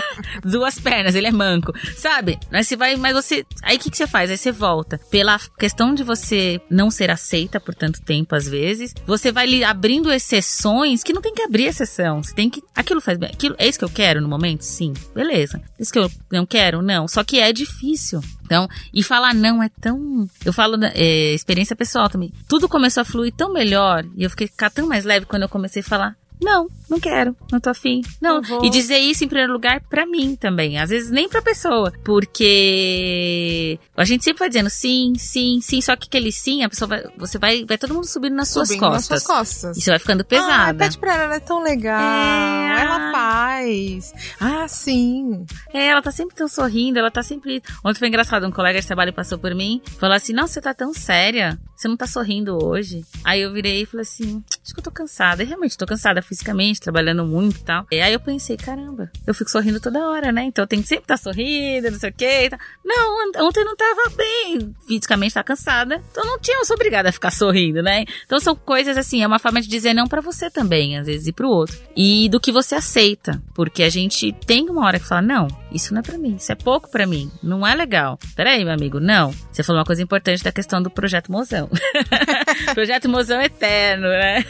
Duas 0.44 0.78
pernas, 0.78 1.14
ele 1.14 1.26
é 1.26 1.32
manco. 1.32 1.72
Sabe? 1.96 2.38
Mas 2.50 2.68
você 2.68 2.76
vai, 2.76 2.96
mas 2.96 3.14
você. 3.14 3.44
Aí 3.62 3.76
o 3.76 3.80
que, 3.80 3.90
que 3.90 3.96
você 3.96 4.06
faz? 4.06 4.30
Aí 4.30 4.36
você 4.36 4.52
volta. 4.52 4.98
Pela 5.10 5.38
questão 5.66 5.92
de 5.92 6.04
você 6.04 6.60
não 6.70 6.92
ser 6.92 7.10
aceita 7.10 7.58
por 7.58 7.74
tanto 7.74 8.00
tempo, 8.00 8.36
às 8.36 8.48
vezes, 8.48 8.94
você 9.04 9.32
vai 9.32 9.46
lhe 9.48 9.64
abrindo 9.64 10.12
exceções 10.12 11.02
que 11.02 11.12
não 11.12 11.20
tem 11.20 11.34
que 11.34 11.42
abrir 11.42 11.64
exceção. 11.64 12.22
Você 12.22 12.32
tem 12.32 12.48
que. 12.48 12.62
Aquilo 12.72 13.00
faz 13.00 13.18
bem. 13.18 13.30
Aquilo, 13.32 13.56
é 13.58 13.66
isso 13.66 13.76
que 13.76 13.84
eu 13.84 13.90
quero 13.90 14.20
no 14.20 14.28
momento? 14.28 14.62
Sim. 14.62 14.92
Beleza. 15.12 15.60
Isso 15.76 15.92
que 15.92 15.98
eu 15.98 16.08
não 16.30 16.46
quero? 16.46 16.82
Não. 16.82 17.08
Só 17.08 17.24
que 17.24 17.40
é 17.40 17.52
difícil. 17.52 18.20
Então, 18.44 18.68
e 18.94 19.02
falar 19.02 19.34
não 19.34 19.60
é 19.60 19.68
tão. 19.68 20.30
Eu 20.44 20.52
falo 20.52 20.78
é, 20.94 21.34
experiência 21.34 21.74
pessoal 21.74 22.08
também. 22.08 22.32
Tudo 22.48 22.68
começou 22.68 23.00
a 23.00 23.04
fluir 23.04 23.34
tão 23.34 23.52
melhor 23.52 24.04
e 24.16 24.22
eu 24.22 24.30
fiquei 24.30 24.46
ficar 24.46 24.70
tão 24.70 24.86
mais 24.86 25.04
leve 25.04 25.26
quando 25.26 25.42
eu 25.42 25.48
comecei 25.48 25.82
a 25.82 25.84
falar. 25.84 26.16
Não, 26.40 26.68
não 26.88 27.00
quero, 27.00 27.36
não 27.50 27.58
tô 27.60 27.70
afim. 27.70 28.00
Não, 28.20 28.40
e 28.64 28.70
dizer 28.70 28.98
isso 28.98 29.24
em 29.24 29.28
primeiro 29.28 29.52
lugar 29.52 29.80
pra 29.88 30.06
mim 30.06 30.36
também. 30.36 30.78
Às 30.78 30.90
vezes 30.90 31.10
nem 31.10 31.28
pra 31.28 31.42
pessoa. 31.42 31.92
Porque 32.04 33.78
a 33.96 34.04
gente 34.04 34.24
sempre 34.24 34.40
vai 34.40 34.48
dizendo 34.48 34.70
sim, 34.70 35.14
sim, 35.16 35.60
sim. 35.60 35.80
Só 35.80 35.96
que 35.96 36.06
aquele 36.06 36.30
sim, 36.30 36.62
a 36.62 36.68
pessoa 36.68 36.88
vai. 36.88 37.04
Você 37.16 37.38
vai. 37.38 37.64
Vai 37.64 37.78
todo 37.78 37.94
mundo 37.94 38.06
subindo 38.06 38.34
nas 38.34 38.48
suas 38.48 38.68
Subindo 38.68 38.80
costas. 38.88 39.10
nas 39.10 39.22
suas 39.22 39.38
costas. 39.38 39.76
Você 39.76 39.90
vai 39.90 39.98
ficando 39.98 40.20
Ah, 40.20 40.24
pesada. 40.24 40.78
pede 40.78 40.98
pra 40.98 41.14
ela, 41.14 41.24
ela 41.24 41.34
é 41.36 41.40
tão 41.40 41.62
legal. 41.62 42.00
É, 42.00 42.80
ela 42.82 43.08
ah. 43.08 43.12
faz. 43.12 44.12
Ah, 44.40 44.68
sim. 44.68 45.44
É, 45.72 45.86
ela 45.88 46.02
tá 46.02 46.10
sempre 46.10 46.36
tão 46.36 46.48
sorrindo, 46.48 46.98
ela 46.98 47.10
tá 47.10 47.22
sempre. 47.22 47.62
Ontem 47.84 47.98
foi 47.98 48.08
engraçado, 48.08 48.46
um 48.46 48.50
colega 48.52 48.80
de 48.80 48.86
trabalho 48.86 49.12
passou 49.12 49.38
por 49.38 49.54
mim, 49.54 49.80
falou 49.98 50.14
assim: 50.16 50.32
Nossa, 50.32 50.54
você 50.54 50.60
tá 50.60 50.74
tão 50.74 50.92
séria, 50.92 51.58
você 51.76 51.88
não 51.88 51.96
tá 51.96 52.06
sorrindo 52.06 52.62
hoje. 52.62 53.04
Aí 53.24 53.40
eu 53.40 53.52
virei 53.52 53.82
e 53.82 53.86
falei 53.86 54.02
assim: 54.02 54.42
Acho 54.62 54.72
que 54.74 54.80
eu 54.80 54.84
tô 54.84 54.90
cansada. 54.90 55.42
E 55.42 55.46
realmente, 55.46 55.76
tô 55.76 55.86
cansada 55.86 56.22
fisicamente, 56.22 56.75
trabalhando 56.80 57.24
muito 57.24 57.56
e 57.60 57.62
tal. 57.64 57.86
E 57.90 58.00
aí 58.00 58.12
eu 58.12 58.20
pensei: 58.20 58.56
Caramba, 58.56 59.10
eu 59.26 59.34
fico 59.34 59.50
sorrindo 59.50 59.80
toda 59.80 60.08
hora, 60.08 60.30
né? 60.32 60.44
Então 60.44 60.62
eu 60.62 60.66
tenho 60.68 60.82
que 60.82 60.88
sempre 60.88 61.04
estar 61.04 61.16
sorrindo, 61.16 61.90
não 61.90 61.98
sei 61.98 62.10
o 62.10 62.14
quê. 62.14 62.50
Não, 62.84 63.28
ont- 63.28 63.36
ontem 63.40 63.60
eu 63.60 63.64
não 63.66 63.76
tava 63.76 64.10
bem, 64.16 64.74
fisicamente 64.86 65.34
tá 65.34 65.42
cansada. 65.42 66.02
Então 66.10 66.24
eu 66.24 66.30
não 66.30 66.38
tinha, 66.38 66.58
eu 66.58 66.64
sou 66.64 66.74
obrigada 66.76 67.08
a 67.08 67.12
ficar 67.12 67.30
sorrindo, 67.30 67.82
né? 67.82 68.04
Então 68.24 68.38
são 68.40 68.54
coisas 68.54 68.96
assim, 68.96 69.22
é 69.22 69.26
uma 69.26 69.38
forma 69.38 69.60
de 69.60 69.68
dizer 69.68 69.94
não 69.94 70.06
pra 70.06 70.20
você 70.20 70.50
também, 70.50 70.96
às 70.98 71.06
vezes, 71.06 71.26
e 71.26 71.32
pro 71.32 71.48
outro. 71.48 71.76
E 71.96 72.28
do 72.28 72.40
que 72.40 72.52
você 72.52 72.74
aceita. 72.74 73.40
Porque 73.54 73.82
a 73.82 73.88
gente 73.88 74.32
tem 74.46 74.68
uma 74.70 74.84
hora 74.86 74.98
que 74.98 75.06
fala: 75.06 75.22
Não, 75.22 75.48
isso 75.72 75.92
não 75.92 76.00
é 76.00 76.02
pra 76.02 76.18
mim, 76.18 76.36
isso 76.36 76.52
é 76.52 76.54
pouco 76.54 76.90
pra 76.90 77.06
mim, 77.06 77.30
não 77.42 77.66
é 77.66 77.74
legal. 77.74 78.18
Peraí, 78.34 78.64
meu 78.64 78.72
amigo, 78.74 79.00
não. 79.00 79.32
Você 79.52 79.62
falou 79.62 79.80
uma 79.80 79.86
coisa 79.86 80.02
importante 80.02 80.42
da 80.44 80.52
questão 80.52 80.82
do 80.82 80.90
projeto 80.90 81.30
Mozão. 81.32 81.68
projeto 82.74 83.08
Mozão 83.08 83.40
eterno, 83.40 84.06
né? 84.08 84.44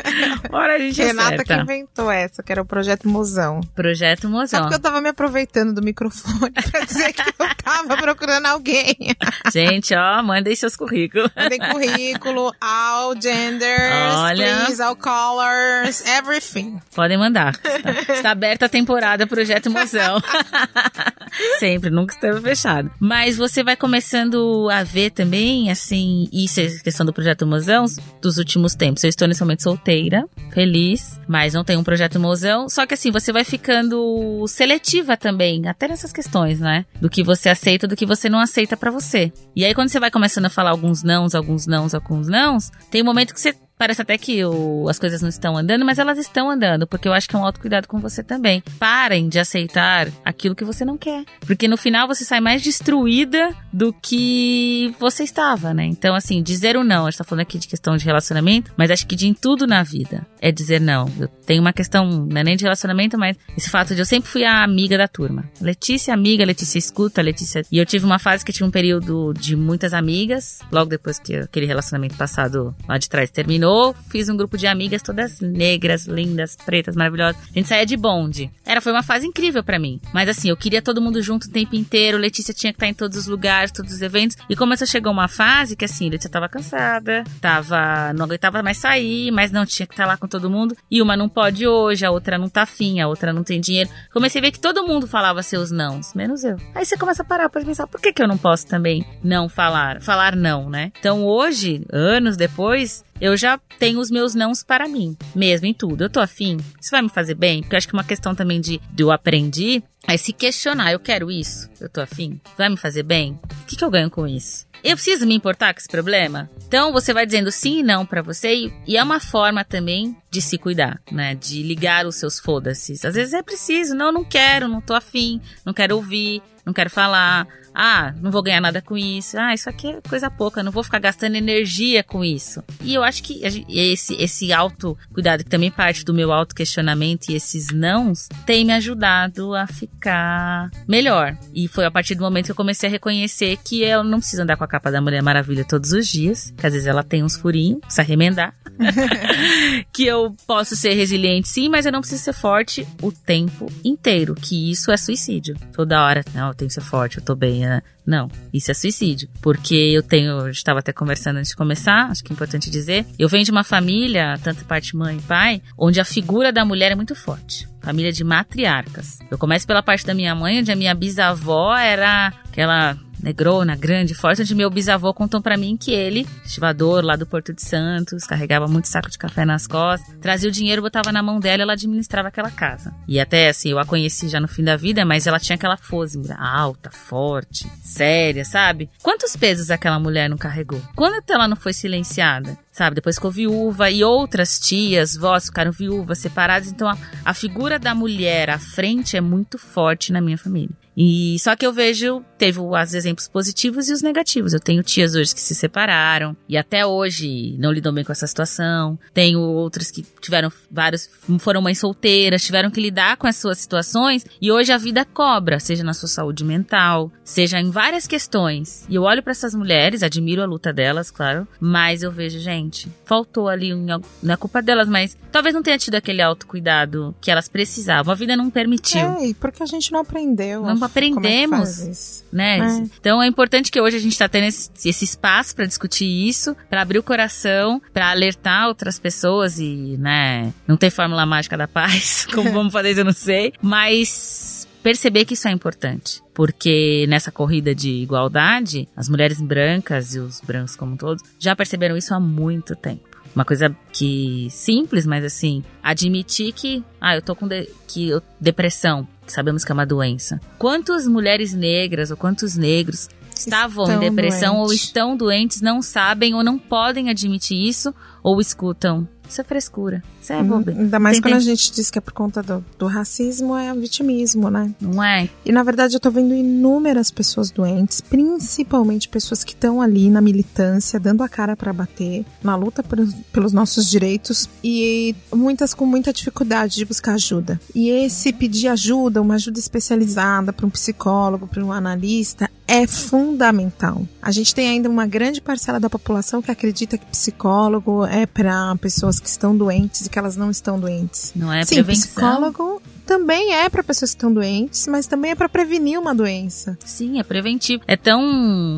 Hora 0.52 0.74
a 0.76 0.78
gente 0.78 1.00
Renata 1.02 1.34
acerta. 1.34 1.54
Inventou 1.70 2.10
essa, 2.10 2.42
que 2.42 2.50
era 2.52 2.60
o 2.62 2.64
projeto 2.64 3.08
Mozão. 3.08 3.60
Projeto 3.74 4.22
Só 4.22 4.28
Mozão. 4.28 4.60
porque 4.62 4.74
eu 4.74 4.80
tava 4.80 5.00
me 5.00 5.08
aproveitando 5.08 5.72
do 5.72 5.82
microfone 5.82 6.50
pra 6.50 6.80
dizer 6.84 7.12
que 7.12 7.22
eu 7.22 7.46
tava 7.62 7.96
procurando 7.96 8.46
alguém. 8.46 8.96
Gente, 9.52 9.94
ó, 9.94 10.22
mandem 10.22 10.54
seus 10.54 10.76
currículos. 10.76 11.30
Mandei 11.36 11.58
currículo, 11.58 12.52
all 12.60 13.14
genders, 13.20 14.14
Olha. 14.14 14.64
please, 14.64 14.82
all 14.82 14.96
colors, 14.96 16.04
everything. 16.06 16.80
Podem 16.94 17.16
mandar. 17.18 17.54
Está, 17.64 18.12
está 18.12 18.30
aberta 18.30 18.66
a 18.66 18.68
temporada 18.68 19.26
Projeto 19.26 19.70
Mozão. 19.70 20.20
Sempre, 21.58 21.90
nunca 21.90 22.14
esteve 22.14 22.40
fechado. 22.40 22.90
Mas 22.98 23.36
você 23.36 23.62
vai 23.62 23.76
começando 23.76 24.68
a 24.70 24.82
ver 24.82 25.10
também, 25.10 25.70
assim, 25.70 26.28
isso 26.32 26.60
é 26.60 26.68
questão 26.82 27.06
do 27.06 27.12
Projeto 27.12 27.46
Mozão 27.46 27.84
dos 28.20 28.38
últimos 28.38 28.74
tempos. 28.74 29.04
Eu 29.04 29.10
estou 29.10 29.28
nesse 29.28 29.40
momento 29.40 29.62
solteira, 29.62 30.24
feliz, 30.52 31.20
mas 31.28 31.54
não 31.54 31.59
tenho 31.64 31.80
um 31.80 31.84
Projeto 31.84 32.18
Mozão. 32.20 32.68
Só 32.68 32.86
que 32.86 32.94
assim, 32.94 33.10
você 33.10 33.32
vai 33.32 33.44
ficando 33.44 34.44
seletiva 34.46 35.16
também, 35.16 35.66
até 35.68 35.88
nessas 35.88 36.12
questões, 36.12 36.60
né? 36.60 36.84
Do 37.00 37.10
que 37.10 37.22
você 37.22 37.48
aceita, 37.48 37.86
do 37.86 37.96
que 37.96 38.06
você 38.06 38.28
não 38.28 38.38
aceita 38.38 38.76
pra 38.76 38.90
você. 38.90 39.32
E 39.54 39.64
aí, 39.64 39.74
quando 39.74 39.88
você 39.88 40.00
vai 40.00 40.10
começando 40.10 40.46
a 40.46 40.50
falar 40.50 40.70
alguns 40.70 41.02
nãos, 41.02 41.34
alguns 41.34 41.66
nãos, 41.66 41.94
alguns 41.94 42.28
nãos, 42.28 42.70
tem 42.90 43.02
um 43.02 43.06
momento 43.06 43.34
que 43.34 43.40
você 43.40 43.54
parece 43.80 44.02
até 44.02 44.18
que 44.18 44.44
o, 44.44 44.86
as 44.90 44.98
coisas 44.98 45.22
não 45.22 45.30
estão 45.30 45.56
andando, 45.56 45.86
mas 45.86 45.98
elas 45.98 46.18
estão 46.18 46.50
andando, 46.50 46.86
porque 46.86 47.08
eu 47.08 47.14
acho 47.14 47.26
que 47.26 47.34
é 47.34 47.38
um 47.38 47.46
autocuidado 47.46 47.88
com 47.88 47.98
você 47.98 48.22
também. 48.22 48.62
Parem 48.78 49.26
de 49.26 49.38
aceitar 49.38 50.06
aquilo 50.22 50.54
que 50.54 50.66
você 50.66 50.84
não 50.84 50.98
quer. 50.98 51.24
Porque 51.46 51.66
no 51.66 51.78
final 51.78 52.06
você 52.06 52.22
sai 52.22 52.40
mais 52.40 52.60
destruída 52.60 53.56
do 53.72 53.90
que 53.90 54.94
você 55.00 55.24
estava, 55.24 55.72
né? 55.72 55.86
Então, 55.86 56.14
assim, 56.14 56.42
dizer 56.42 56.76
o 56.76 56.84
não, 56.84 57.06
a 57.06 57.10
gente 57.10 57.16
tá 57.16 57.24
falando 57.24 57.40
aqui 57.40 57.58
de 57.58 57.66
questão 57.66 57.96
de 57.96 58.04
relacionamento, 58.04 58.70
mas 58.76 58.90
acho 58.90 59.06
que 59.06 59.16
de 59.16 59.26
em 59.26 59.32
tudo 59.32 59.66
na 59.66 59.82
vida 59.82 60.26
é 60.42 60.52
dizer 60.52 60.78
não. 60.78 61.10
Eu 61.18 61.28
tenho 61.46 61.62
uma 61.62 61.72
questão, 61.72 62.06
não 62.06 62.38
é 62.38 62.44
nem 62.44 62.56
de 62.56 62.64
relacionamento, 62.64 63.16
mas 63.16 63.38
esse 63.56 63.70
fato 63.70 63.94
de 63.94 64.02
eu 64.02 64.06
sempre 64.06 64.28
fui 64.28 64.44
a 64.44 64.62
amiga 64.62 64.98
da 64.98 65.08
turma. 65.08 65.48
Letícia, 65.58 66.12
amiga, 66.12 66.44
Letícia 66.44 66.78
escuta, 66.78 67.22
Letícia. 67.22 67.62
E 67.72 67.78
eu 67.78 67.86
tive 67.86 68.04
uma 68.04 68.18
fase 68.18 68.44
que 68.44 68.52
tinha 68.52 68.66
um 68.66 68.70
período 68.70 69.32
de 69.32 69.56
muitas 69.56 69.94
amigas, 69.94 70.58
logo 70.70 70.90
depois 70.90 71.18
que 71.18 71.34
aquele 71.34 71.64
relacionamento 71.64 72.14
passado 72.16 72.74
lá 72.86 72.98
de 72.98 73.08
trás 73.08 73.30
terminou, 73.30 73.69
fiz 74.08 74.28
um 74.28 74.36
grupo 74.36 74.56
de 74.56 74.66
amigas 74.66 75.02
todas 75.02 75.40
negras, 75.40 76.06
lindas, 76.06 76.56
pretas, 76.56 76.96
maravilhosas. 76.96 77.40
A 77.42 77.58
gente 77.58 77.68
saía 77.68 77.86
de 77.86 77.96
bonde. 77.96 78.50
Era, 78.64 78.80
foi 78.80 78.92
uma 78.92 79.02
fase 79.02 79.26
incrível 79.26 79.62
para 79.62 79.78
mim. 79.78 80.00
Mas 80.12 80.28
assim, 80.28 80.48
eu 80.48 80.56
queria 80.56 80.82
todo 80.82 81.00
mundo 81.00 81.20
junto 81.22 81.46
o 81.46 81.50
tempo 81.50 81.74
inteiro, 81.74 82.18
Letícia 82.18 82.54
tinha 82.54 82.72
que 82.72 82.76
estar 82.76 82.86
em 82.86 82.94
todos 82.94 83.16
os 83.16 83.26
lugares, 83.26 83.72
todos 83.72 83.92
os 83.92 84.02
eventos. 84.02 84.36
E 84.48 84.56
começou 84.56 84.84
a 84.84 84.88
chegar 84.88 85.10
uma 85.10 85.28
fase 85.28 85.76
que 85.76 85.84
assim, 85.84 86.08
Letícia 86.08 86.30
tava 86.30 86.48
cansada, 86.48 87.24
tava, 87.40 88.12
não 88.14 88.24
aguentava 88.24 88.62
mais 88.62 88.78
sair, 88.78 89.30
mas 89.30 89.50
não 89.50 89.66
tinha 89.66 89.86
que 89.86 89.92
estar 89.92 90.06
lá 90.06 90.16
com 90.16 90.28
todo 90.28 90.50
mundo. 90.50 90.76
E 90.90 91.02
uma 91.02 91.16
não 91.16 91.28
pode 91.28 91.66
hoje, 91.66 92.04
a 92.04 92.10
outra 92.10 92.38
não 92.38 92.48
tá 92.48 92.62
afim, 92.62 93.00
a 93.00 93.08
outra 93.08 93.32
não 93.32 93.42
tem 93.42 93.60
dinheiro. 93.60 93.90
Comecei 94.12 94.40
a 94.40 94.42
ver 94.42 94.50
que 94.50 94.60
todo 94.60 94.86
mundo 94.86 95.06
falava 95.06 95.42
seus 95.42 95.70
nãos, 95.70 96.14
menos 96.14 96.44
eu. 96.44 96.56
Aí 96.74 96.84
você 96.84 96.96
começa 96.96 97.22
a 97.22 97.24
parar 97.24 97.48
pra 97.48 97.64
pensar, 97.64 97.86
por 97.86 98.00
que 98.00 98.12
que 98.12 98.22
eu 98.22 98.28
não 98.28 98.38
posso 98.38 98.66
também 98.66 99.04
não 99.22 99.48
falar? 99.48 100.00
Falar 100.00 100.36
não, 100.36 100.68
né? 100.68 100.92
Então 100.98 101.24
hoje, 101.24 101.84
anos 101.92 102.36
depois, 102.36 103.04
eu 103.20 103.36
já 103.36 103.58
tenho 103.78 104.00
os 104.00 104.10
meus 104.10 104.34
nãos 104.34 104.62
para 104.62 104.88
mim, 104.88 105.16
mesmo 105.34 105.66
em 105.66 105.74
tudo. 105.74 106.04
Eu 106.04 106.10
tô 106.10 106.20
afim, 106.20 106.56
isso 106.80 106.90
vai 106.90 107.02
me 107.02 107.08
fazer 107.08 107.34
bem? 107.34 107.60
Porque 107.60 107.74
eu 107.74 107.78
acho 107.78 107.88
que 107.88 107.94
uma 107.94 108.04
questão 108.04 108.34
também 108.34 108.60
de, 108.60 108.80
de 108.92 109.02
eu 109.02 109.10
aprendi 109.10 109.82
é 110.06 110.16
se 110.16 110.32
questionar, 110.32 110.92
eu 110.92 110.98
quero 110.98 111.30
isso, 111.30 111.68
eu 111.80 111.88
tô 111.88 112.00
afim, 112.00 112.40
vai 112.56 112.68
me 112.68 112.76
fazer 112.76 113.02
bem? 113.02 113.38
O 113.62 113.66
que, 113.66 113.76
que 113.76 113.84
eu 113.84 113.90
ganho 113.90 114.10
com 114.10 114.26
isso? 114.26 114.66
Eu 114.82 114.96
preciso 114.96 115.26
me 115.26 115.34
importar 115.34 115.74
com 115.74 115.78
esse 115.78 115.88
problema? 115.88 116.48
Então 116.66 116.90
você 116.90 117.12
vai 117.12 117.26
dizendo 117.26 117.50
sim 117.50 117.80
e 117.80 117.82
não 117.82 118.06
para 118.06 118.22
você 118.22 118.70
e 118.86 118.96
é 118.96 119.02
uma 119.02 119.20
forma 119.20 119.62
também 119.62 120.16
de 120.30 120.40
se 120.40 120.56
cuidar, 120.56 121.02
né? 121.12 121.34
De 121.34 121.62
ligar 121.62 122.06
os 122.06 122.16
seus 122.16 122.38
foda-se. 122.38 122.94
Às 123.06 123.14
vezes 123.14 123.34
é 123.34 123.42
preciso, 123.42 123.94
não, 123.94 124.10
não 124.10 124.24
quero, 124.24 124.68
não 124.68 124.80
tô 124.80 124.94
afim, 124.94 125.40
não 125.66 125.74
quero 125.74 125.96
ouvir, 125.96 126.42
não 126.64 126.72
quero 126.72 126.88
falar. 126.88 127.46
Ah, 127.74 128.12
não 128.20 128.30
vou 128.30 128.42
ganhar 128.42 128.60
nada 128.60 128.82
com 128.82 128.96
isso. 128.96 129.38
Ah, 129.38 129.54
isso 129.54 129.68
aqui 129.68 129.88
é 129.88 130.00
coisa 130.08 130.30
pouca, 130.30 130.62
não 130.62 130.72
vou 130.72 130.82
ficar 130.82 130.98
gastando 130.98 131.36
energia 131.36 132.02
com 132.02 132.24
isso. 132.24 132.62
E 132.82 132.94
eu 132.94 133.02
acho 133.02 133.22
que 133.22 133.40
esse, 133.68 134.14
esse 134.14 134.52
autocuidado, 134.52 135.44
que 135.44 135.50
também 135.50 135.70
parte 135.70 136.04
do 136.04 136.14
meu 136.14 136.32
autoquestionamento 136.32 137.30
e 137.30 137.34
esses 137.34 137.68
nãos, 137.72 138.28
tem 138.44 138.64
me 138.64 138.72
ajudado 138.72 139.54
a 139.54 139.66
ficar 139.66 140.70
melhor. 140.86 141.36
E 141.54 141.68
foi 141.68 141.84
a 141.84 141.90
partir 141.90 142.14
do 142.14 142.22
momento 142.22 142.46
que 142.46 142.52
eu 142.52 142.56
comecei 142.56 142.88
a 142.88 142.92
reconhecer 142.92 143.56
que 143.64 143.82
eu 143.82 144.02
não 144.02 144.18
preciso 144.18 144.42
andar 144.42 144.56
com 144.56 144.64
a 144.64 144.68
capa 144.68 144.90
da 144.90 145.00
Mulher 145.00 145.22
Maravilha 145.22 145.64
todos 145.64 145.92
os 145.92 146.06
dias, 146.06 146.52
que 146.56 146.66
às 146.66 146.72
vezes 146.72 146.86
ela 146.86 147.02
tem 147.02 147.22
uns 147.22 147.36
furinhos, 147.36 147.80
precisa 147.80 148.02
remendar. 148.02 148.54
que 149.92 150.06
eu 150.06 150.34
posso 150.46 150.74
ser 150.74 150.94
resiliente 150.94 151.48
sim, 151.48 151.68
mas 151.68 151.86
eu 151.86 151.92
não 151.92 152.00
preciso 152.00 152.22
ser 152.22 152.32
forte 152.32 152.86
o 153.02 153.12
tempo 153.12 153.66
inteiro, 153.84 154.34
que 154.34 154.70
isso 154.70 154.90
é 154.90 154.96
suicídio. 154.96 155.56
Toda 155.72 156.02
hora, 156.02 156.24
não, 156.34 156.48
eu 156.48 156.54
tenho 156.54 156.68
que 156.68 156.74
ser 156.74 156.80
forte, 156.80 157.18
eu 157.18 157.24
tô 157.24 157.34
bem, 157.34 157.59
né? 157.68 157.82
Não, 158.06 158.28
isso 158.52 158.70
é 158.70 158.74
suicídio. 158.74 159.28
Porque 159.40 159.74
eu 159.74 160.02
tenho, 160.02 160.30
eu 160.40 160.50
estava 160.50 160.80
até 160.80 160.92
conversando 160.92 161.38
antes 161.38 161.50
de 161.50 161.56
começar, 161.56 162.10
acho 162.10 162.24
que 162.24 162.32
é 162.32 162.34
importante 162.34 162.70
dizer, 162.70 163.06
eu 163.18 163.28
venho 163.28 163.44
de 163.44 163.50
uma 163.50 163.64
família, 163.64 164.38
tanto 164.42 164.64
parte 164.64 164.96
mãe 164.96 165.18
e 165.18 165.22
pai, 165.22 165.62
onde 165.78 166.00
a 166.00 166.04
figura 166.04 166.52
da 166.52 166.64
mulher 166.64 166.92
é 166.92 166.94
muito 166.94 167.14
forte. 167.14 167.68
Família 167.80 168.12
de 168.12 168.24
matriarcas. 168.24 169.18
Eu 169.30 169.38
começo 169.38 169.66
pela 169.66 169.82
parte 169.82 170.04
da 170.04 170.14
minha 170.14 170.34
mãe, 170.34 170.60
onde 170.60 170.70
a 170.70 170.76
minha 170.76 170.94
bisavó 170.94 171.76
era 171.76 172.32
aquela 172.48 172.98
negrona, 173.22 173.76
grande, 173.76 174.14
forte, 174.14 174.42
onde 174.42 174.54
meu 174.54 174.70
bisavô 174.70 175.12
contou 175.12 175.40
para 175.40 175.56
mim 175.56 175.76
que 175.76 175.92
ele, 175.92 176.26
estivador 176.44 177.04
lá 177.04 177.16
do 177.16 177.26
Porto 177.26 177.52
de 177.52 177.62
Santos, 177.62 178.24
carregava 178.24 178.66
muito 178.66 178.88
saco 178.88 179.10
de 179.10 179.18
café 179.18 179.44
nas 179.44 179.66
costas, 179.66 180.14
trazia 180.20 180.48
o 180.48 180.52
dinheiro, 180.52 180.82
botava 180.82 181.12
na 181.12 181.22
mão 181.22 181.38
dela 181.38 181.62
e 181.62 181.62
ela 181.62 181.72
administrava 181.72 182.28
aquela 182.28 182.50
casa. 182.50 182.94
E 183.06 183.20
até 183.20 183.48
assim, 183.48 183.70
eu 183.70 183.78
a 183.78 183.84
conheci 183.84 184.28
já 184.28 184.40
no 184.40 184.48
fim 184.48 184.64
da 184.64 184.76
vida, 184.76 185.04
mas 185.04 185.26
ela 185.26 185.38
tinha 185.38 185.56
aquela 185.56 185.76
pose 185.76 186.20
alta, 186.38 186.90
forte, 186.90 187.70
séria, 187.82 188.44
sabe? 188.44 188.88
Quantos 189.02 189.36
pesos 189.36 189.70
aquela 189.70 189.98
mulher 189.98 190.28
não 190.28 190.36
carregou? 190.36 190.80
Quando 190.94 191.22
ela 191.28 191.48
não 191.48 191.56
foi 191.56 191.72
silenciada? 191.72 192.56
Sabe? 192.80 192.94
Depois 192.94 193.16
ficou 193.16 193.30
viúva 193.30 193.90
e 193.90 194.02
outras 194.02 194.58
tias, 194.58 195.14
vós 195.14 195.46
ficaram 195.46 195.70
viúvas, 195.70 196.18
separadas. 196.18 196.70
Então 196.70 196.88
a, 196.88 196.96
a, 197.22 197.34
figura 197.34 197.78
da 197.78 197.94
mulher 197.94 198.48
à 198.48 198.58
frente 198.58 199.18
é 199.18 199.20
muito 199.20 199.58
forte 199.58 200.10
na 200.10 200.20
minha 200.22 200.38
família. 200.38 200.74
E 200.96 201.38
só 201.38 201.54
que 201.54 201.66
eu 201.66 201.72
vejo, 201.72 202.24
teve 202.38 202.58
os 202.58 202.94
exemplos 202.94 203.28
positivos 203.28 203.88
e 203.88 203.92
os 203.92 204.02
negativos. 204.02 204.54
Eu 204.54 204.60
tenho 204.60 204.82
tias 204.82 205.14
hoje 205.14 205.34
que 205.34 205.40
se 205.40 205.54
separaram 205.54 206.34
e 206.48 206.56
até 206.56 206.84
hoje 206.84 207.54
não 207.58 207.70
lidam 207.70 207.92
bem 207.92 208.02
com 208.02 208.12
essa 208.12 208.26
situação. 208.26 208.98
Tenho 209.12 209.40
outras 209.40 209.90
que 209.90 210.02
tiveram 210.20 210.50
vários, 210.70 211.08
foram 211.38 211.60
mães 211.60 211.78
solteiras, 211.78 212.44
tiveram 212.44 212.70
que 212.70 212.80
lidar 212.80 213.18
com 213.18 213.26
as 213.26 213.36
suas 213.36 213.58
situações 213.58 214.24
e 214.40 214.50
hoje 214.50 214.72
a 214.72 214.78
vida 214.78 215.04
cobra, 215.04 215.60
seja 215.60 215.84
na 215.84 215.92
sua 215.92 216.08
saúde 216.08 216.44
mental, 216.44 217.12
seja 217.30 217.60
em 217.60 217.70
várias 217.70 218.08
questões. 218.08 218.84
E 218.88 218.96
eu 218.96 219.02
olho 219.02 219.22
para 219.22 219.30
essas 219.30 219.54
mulheres, 219.54 220.02
admiro 220.02 220.42
a 220.42 220.46
luta 220.46 220.72
delas, 220.72 221.12
claro, 221.12 221.46
mas 221.60 222.02
eu 222.02 222.10
vejo, 222.10 222.40
gente, 222.40 222.90
faltou 223.04 223.48
ali, 223.48 223.72
não 223.72 224.02
é 224.28 224.36
culpa 224.36 224.60
delas, 224.60 224.88
mas 224.88 225.16
talvez 225.30 225.54
não 225.54 225.62
tenha 225.62 225.78
tido 225.78 225.94
aquele 225.94 226.20
autocuidado 226.20 227.14
que 227.20 227.30
elas 227.30 227.48
precisavam. 227.48 228.12
A 228.12 228.16
vida 228.16 228.36
não 228.36 228.50
permitiu. 228.50 229.00
É, 229.00 229.32
porque 229.38 229.62
a 229.62 229.66
gente 229.66 229.92
não 229.92 230.00
aprendeu. 230.00 230.62
Não 230.62 230.84
aprendemos, 230.84 232.22
é 232.32 232.36
né? 232.36 232.58
É. 232.58 232.90
Então 232.98 233.22
é 233.22 233.28
importante 233.28 233.70
que 233.70 233.80
hoje 233.80 233.96
a 233.96 234.00
gente 234.00 234.12
está 234.12 234.28
tendo 234.28 234.46
esse, 234.46 234.70
esse 234.84 235.04
espaço 235.04 235.54
para 235.54 235.66
discutir 235.66 236.06
isso, 236.06 236.56
para 236.68 236.82
abrir 236.82 236.98
o 236.98 237.02
coração, 237.02 237.80
para 237.92 238.10
alertar 238.10 238.66
outras 238.66 238.98
pessoas 238.98 239.60
e, 239.60 239.96
né, 239.98 240.52
não 240.66 240.76
ter 240.76 240.90
fórmula 240.90 241.24
mágica 241.24 241.56
da 241.56 241.68
paz, 241.68 242.26
como 242.34 242.50
vamos 242.52 242.72
fazer 242.72 242.90
isso 242.90 243.00
eu 243.00 243.04
não 243.04 243.12
sei, 243.12 243.52
mas 243.62 244.66
perceber 244.82 245.24
que 245.24 245.34
isso 245.34 245.46
é 245.46 245.52
importante. 245.52 246.22
Porque 246.40 247.04
nessa 247.06 247.30
corrida 247.30 247.74
de 247.74 247.90
igualdade, 247.90 248.88
as 248.96 249.10
mulheres 249.10 249.42
brancas 249.42 250.14
e 250.14 250.18
os 250.20 250.40
brancos 250.40 250.74
como 250.74 250.96
todos 250.96 251.22
já 251.38 251.54
perceberam 251.54 251.98
isso 251.98 252.14
há 252.14 252.18
muito 252.18 252.74
tempo. 252.74 253.06
Uma 253.34 253.44
coisa 253.44 253.76
que 253.92 254.48
simples, 254.48 255.04
mas 255.04 255.22
assim, 255.22 255.62
admitir 255.82 256.54
que, 256.54 256.82
ah, 256.98 257.14
eu 257.14 257.20
tô 257.20 257.36
com 257.36 257.46
de, 257.46 257.68
que 257.86 258.08
eu, 258.08 258.22
depressão, 258.40 259.06
que 259.26 259.30
sabemos 259.34 259.66
que 259.66 259.70
é 259.70 259.74
uma 259.74 259.84
doença. 259.84 260.40
Quantas 260.56 261.06
mulheres 261.06 261.52
negras 261.52 262.10
ou 262.10 262.16
quantos 262.16 262.56
negros 262.56 263.10
estavam 263.36 263.84
estão 263.84 264.02
em 264.02 264.08
depressão 264.08 264.54
doentes. 264.54 264.70
ou 264.70 264.72
estão 264.72 265.16
doentes, 265.18 265.60
não 265.60 265.82
sabem 265.82 266.32
ou 266.32 266.42
não 266.42 266.58
podem 266.58 267.10
admitir 267.10 267.68
isso 267.68 267.94
ou 268.22 268.40
escutam 268.40 269.06
isso 269.30 269.40
é 269.40 269.44
frescura. 269.44 270.02
Isso 270.20 270.32
é 270.32 270.42
bobeira. 270.42 270.80
Ainda 270.80 270.98
mais 270.98 271.20
quando 271.20 271.34
a 271.34 271.40
gente 271.40 271.72
diz 271.72 271.90
que 271.90 271.98
é 271.98 272.00
por 272.00 272.12
conta 272.12 272.42
do, 272.42 272.64
do 272.78 272.86
racismo, 272.86 273.56
é 273.56 273.72
vitimismo, 273.74 274.50
né? 274.50 274.72
Não 274.80 275.02
é? 275.02 275.28
E 275.44 275.52
na 275.52 275.62
verdade 275.62 275.94
eu 275.94 276.00
tô 276.00 276.10
vendo 276.10 276.34
inúmeras 276.34 277.10
pessoas 277.10 277.50
doentes, 277.50 278.00
principalmente 278.00 279.08
pessoas 279.08 279.42
que 279.42 279.52
estão 279.52 279.80
ali 279.80 280.10
na 280.10 280.20
militância, 280.20 281.00
dando 281.00 281.22
a 281.22 281.28
cara 281.28 281.56
para 281.56 281.72
bater, 281.72 282.24
na 282.42 282.54
luta 282.56 282.82
por, 282.82 282.98
pelos 283.32 283.52
nossos 283.52 283.88
direitos 283.88 284.48
e 284.62 285.14
muitas 285.32 285.72
com 285.72 285.86
muita 285.86 286.12
dificuldade 286.12 286.76
de 286.76 286.84
buscar 286.84 287.14
ajuda. 287.14 287.60
E 287.74 287.88
esse 287.88 288.32
pedir 288.32 288.68
ajuda, 288.68 289.22
uma 289.22 289.34
ajuda 289.34 289.58
especializada 289.58 290.52
para 290.52 290.66
um 290.66 290.70
psicólogo, 290.70 291.46
para 291.46 291.64
um 291.64 291.72
analista, 291.72 292.50
é 292.70 292.86
fundamental. 292.86 294.06
A 294.22 294.30
gente 294.30 294.54
tem 294.54 294.68
ainda 294.68 294.88
uma 294.88 295.04
grande 295.04 295.40
parcela 295.40 295.80
da 295.80 295.90
população 295.90 296.40
que 296.40 296.52
acredita 296.52 296.96
que 296.96 297.04
psicólogo 297.06 298.06
é 298.06 298.26
para 298.26 298.76
pessoas 298.76 299.18
que 299.18 299.28
estão 299.28 299.56
doentes 299.56 300.06
que 300.10 300.18
elas 300.18 300.36
não 300.36 300.50
estão 300.50 300.78
doentes. 300.78 301.32
Não 301.34 301.52
é 301.52 301.64
Sim, 301.64 301.76
prevenção. 301.76 302.02
psicólogo 302.08 302.82
também 303.06 303.54
é 303.54 303.68
para 303.68 303.82
pessoas 303.82 304.12
que 304.12 304.18
estão 304.18 304.32
doentes, 304.32 304.86
mas 304.86 305.06
também 305.06 305.32
é 305.32 305.34
para 305.34 305.48
prevenir 305.48 305.98
uma 305.98 306.14
doença. 306.14 306.78
Sim, 306.84 307.18
é 307.18 307.24
preventivo. 307.24 307.82
É 307.88 307.96
tão, 307.96 308.22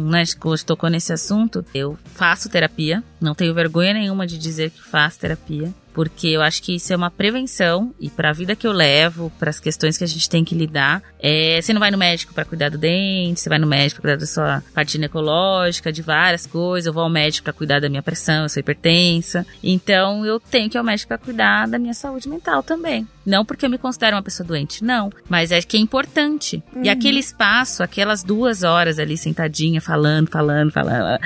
né, 0.05 0.25
que 0.25 0.65
tocou 0.65 0.89
nesse 0.89 1.13
assunto, 1.13 1.65
eu 1.75 1.99
faço 2.15 2.49
terapia, 2.49 3.03
não 3.21 3.35
tenho 3.35 3.53
vergonha 3.53 3.93
nenhuma 3.93 4.27
de 4.27 4.39
dizer 4.39 4.71
que 4.71 4.83
faço 4.83 5.19
terapia 5.19 5.73
porque 5.93 6.29
eu 6.29 6.43
acho 6.43 6.63
que 6.63 6.77
isso 6.77 6.93
é 6.93 6.97
uma 6.97 7.11
prevenção 7.11 7.95
e 8.01 8.09
para 8.09 8.31
a 8.31 8.33
vida 8.33 8.57
que 8.57 8.67
eu 8.67 8.73
levo, 8.73 9.31
para 9.39 9.51
as 9.51 9.61
questões 9.61 9.97
que 9.97 10.05
a 10.05 10.07
gente 10.07 10.29
tem 10.29 10.45
que 10.45 10.55
lidar, 10.55 11.03
é, 11.21 11.61
você 11.61 11.73
não 11.73 11.81
vai 11.81 11.91
no 11.91 11.99
médico 11.99 12.33
para 12.35 12.45
cuidar 12.45 12.69
do 12.69 12.79
dente, 12.79 13.41
você 13.41 13.49
vai 13.49 13.59
no 13.59 13.67
médico 13.67 14.01
para 14.01 14.13
cuidar 14.13 14.21
da 14.21 14.27
sua 14.27 14.63
parte 14.75 14.93
ginecológica, 14.93 15.93
de 15.93 16.03
várias 16.03 16.47
coisas, 16.47 16.87
eu 16.87 16.93
vou 16.93 17.03
ao 17.03 17.11
médico 17.11 17.45
para 17.45 17.53
cuidar 17.53 17.81
da 17.81 17.89
minha 17.89 18.03
pressão, 18.03 18.45
eu 18.45 18.49
sou 18.49 18.61
hipertensa. 18.61 19.47
Então 19.63 20.25
eu 20.25 20.41
tenho 20.41 20.69
que 20.69 20.77
ir 20.77 20.79
ao 20.79 20.85
médico 20.85 21.09
para 21.09 21.19
cuidar 21.19 21.69
da 21.69 21.79
minha 21.79 21.95
saúde 21.95 22.29
mental 22.29 22.63
também. 22.63 23.07
Não 23.25 23.45
porque 23.45 23.65
eu 23.65 23.71
me 23.71 23.79
considero 23.79 24.17
uma 24.17 24.23
pessoa 24.23 24.47
doente, 24.47 24.83
não, 24.83 25.11
mas 25.29 25.53
é 25.53 25.61
que 25.63 25.77
é 25.77 25.81
importante. 25.81 26.63
Uhum. 26.75 26.83
E 26.85 26.89
aquele 26.89 27.21
espaço, 27.21 27.83
aquelas 27.83 28.25
duas 28.25 28.63
horas 28.63 28.99
ali 28.99 29.17
sentadinha 29.17 29.81
falando, 29.81 30.29
falando, 30.29 30.73
falando, 30.73 31.21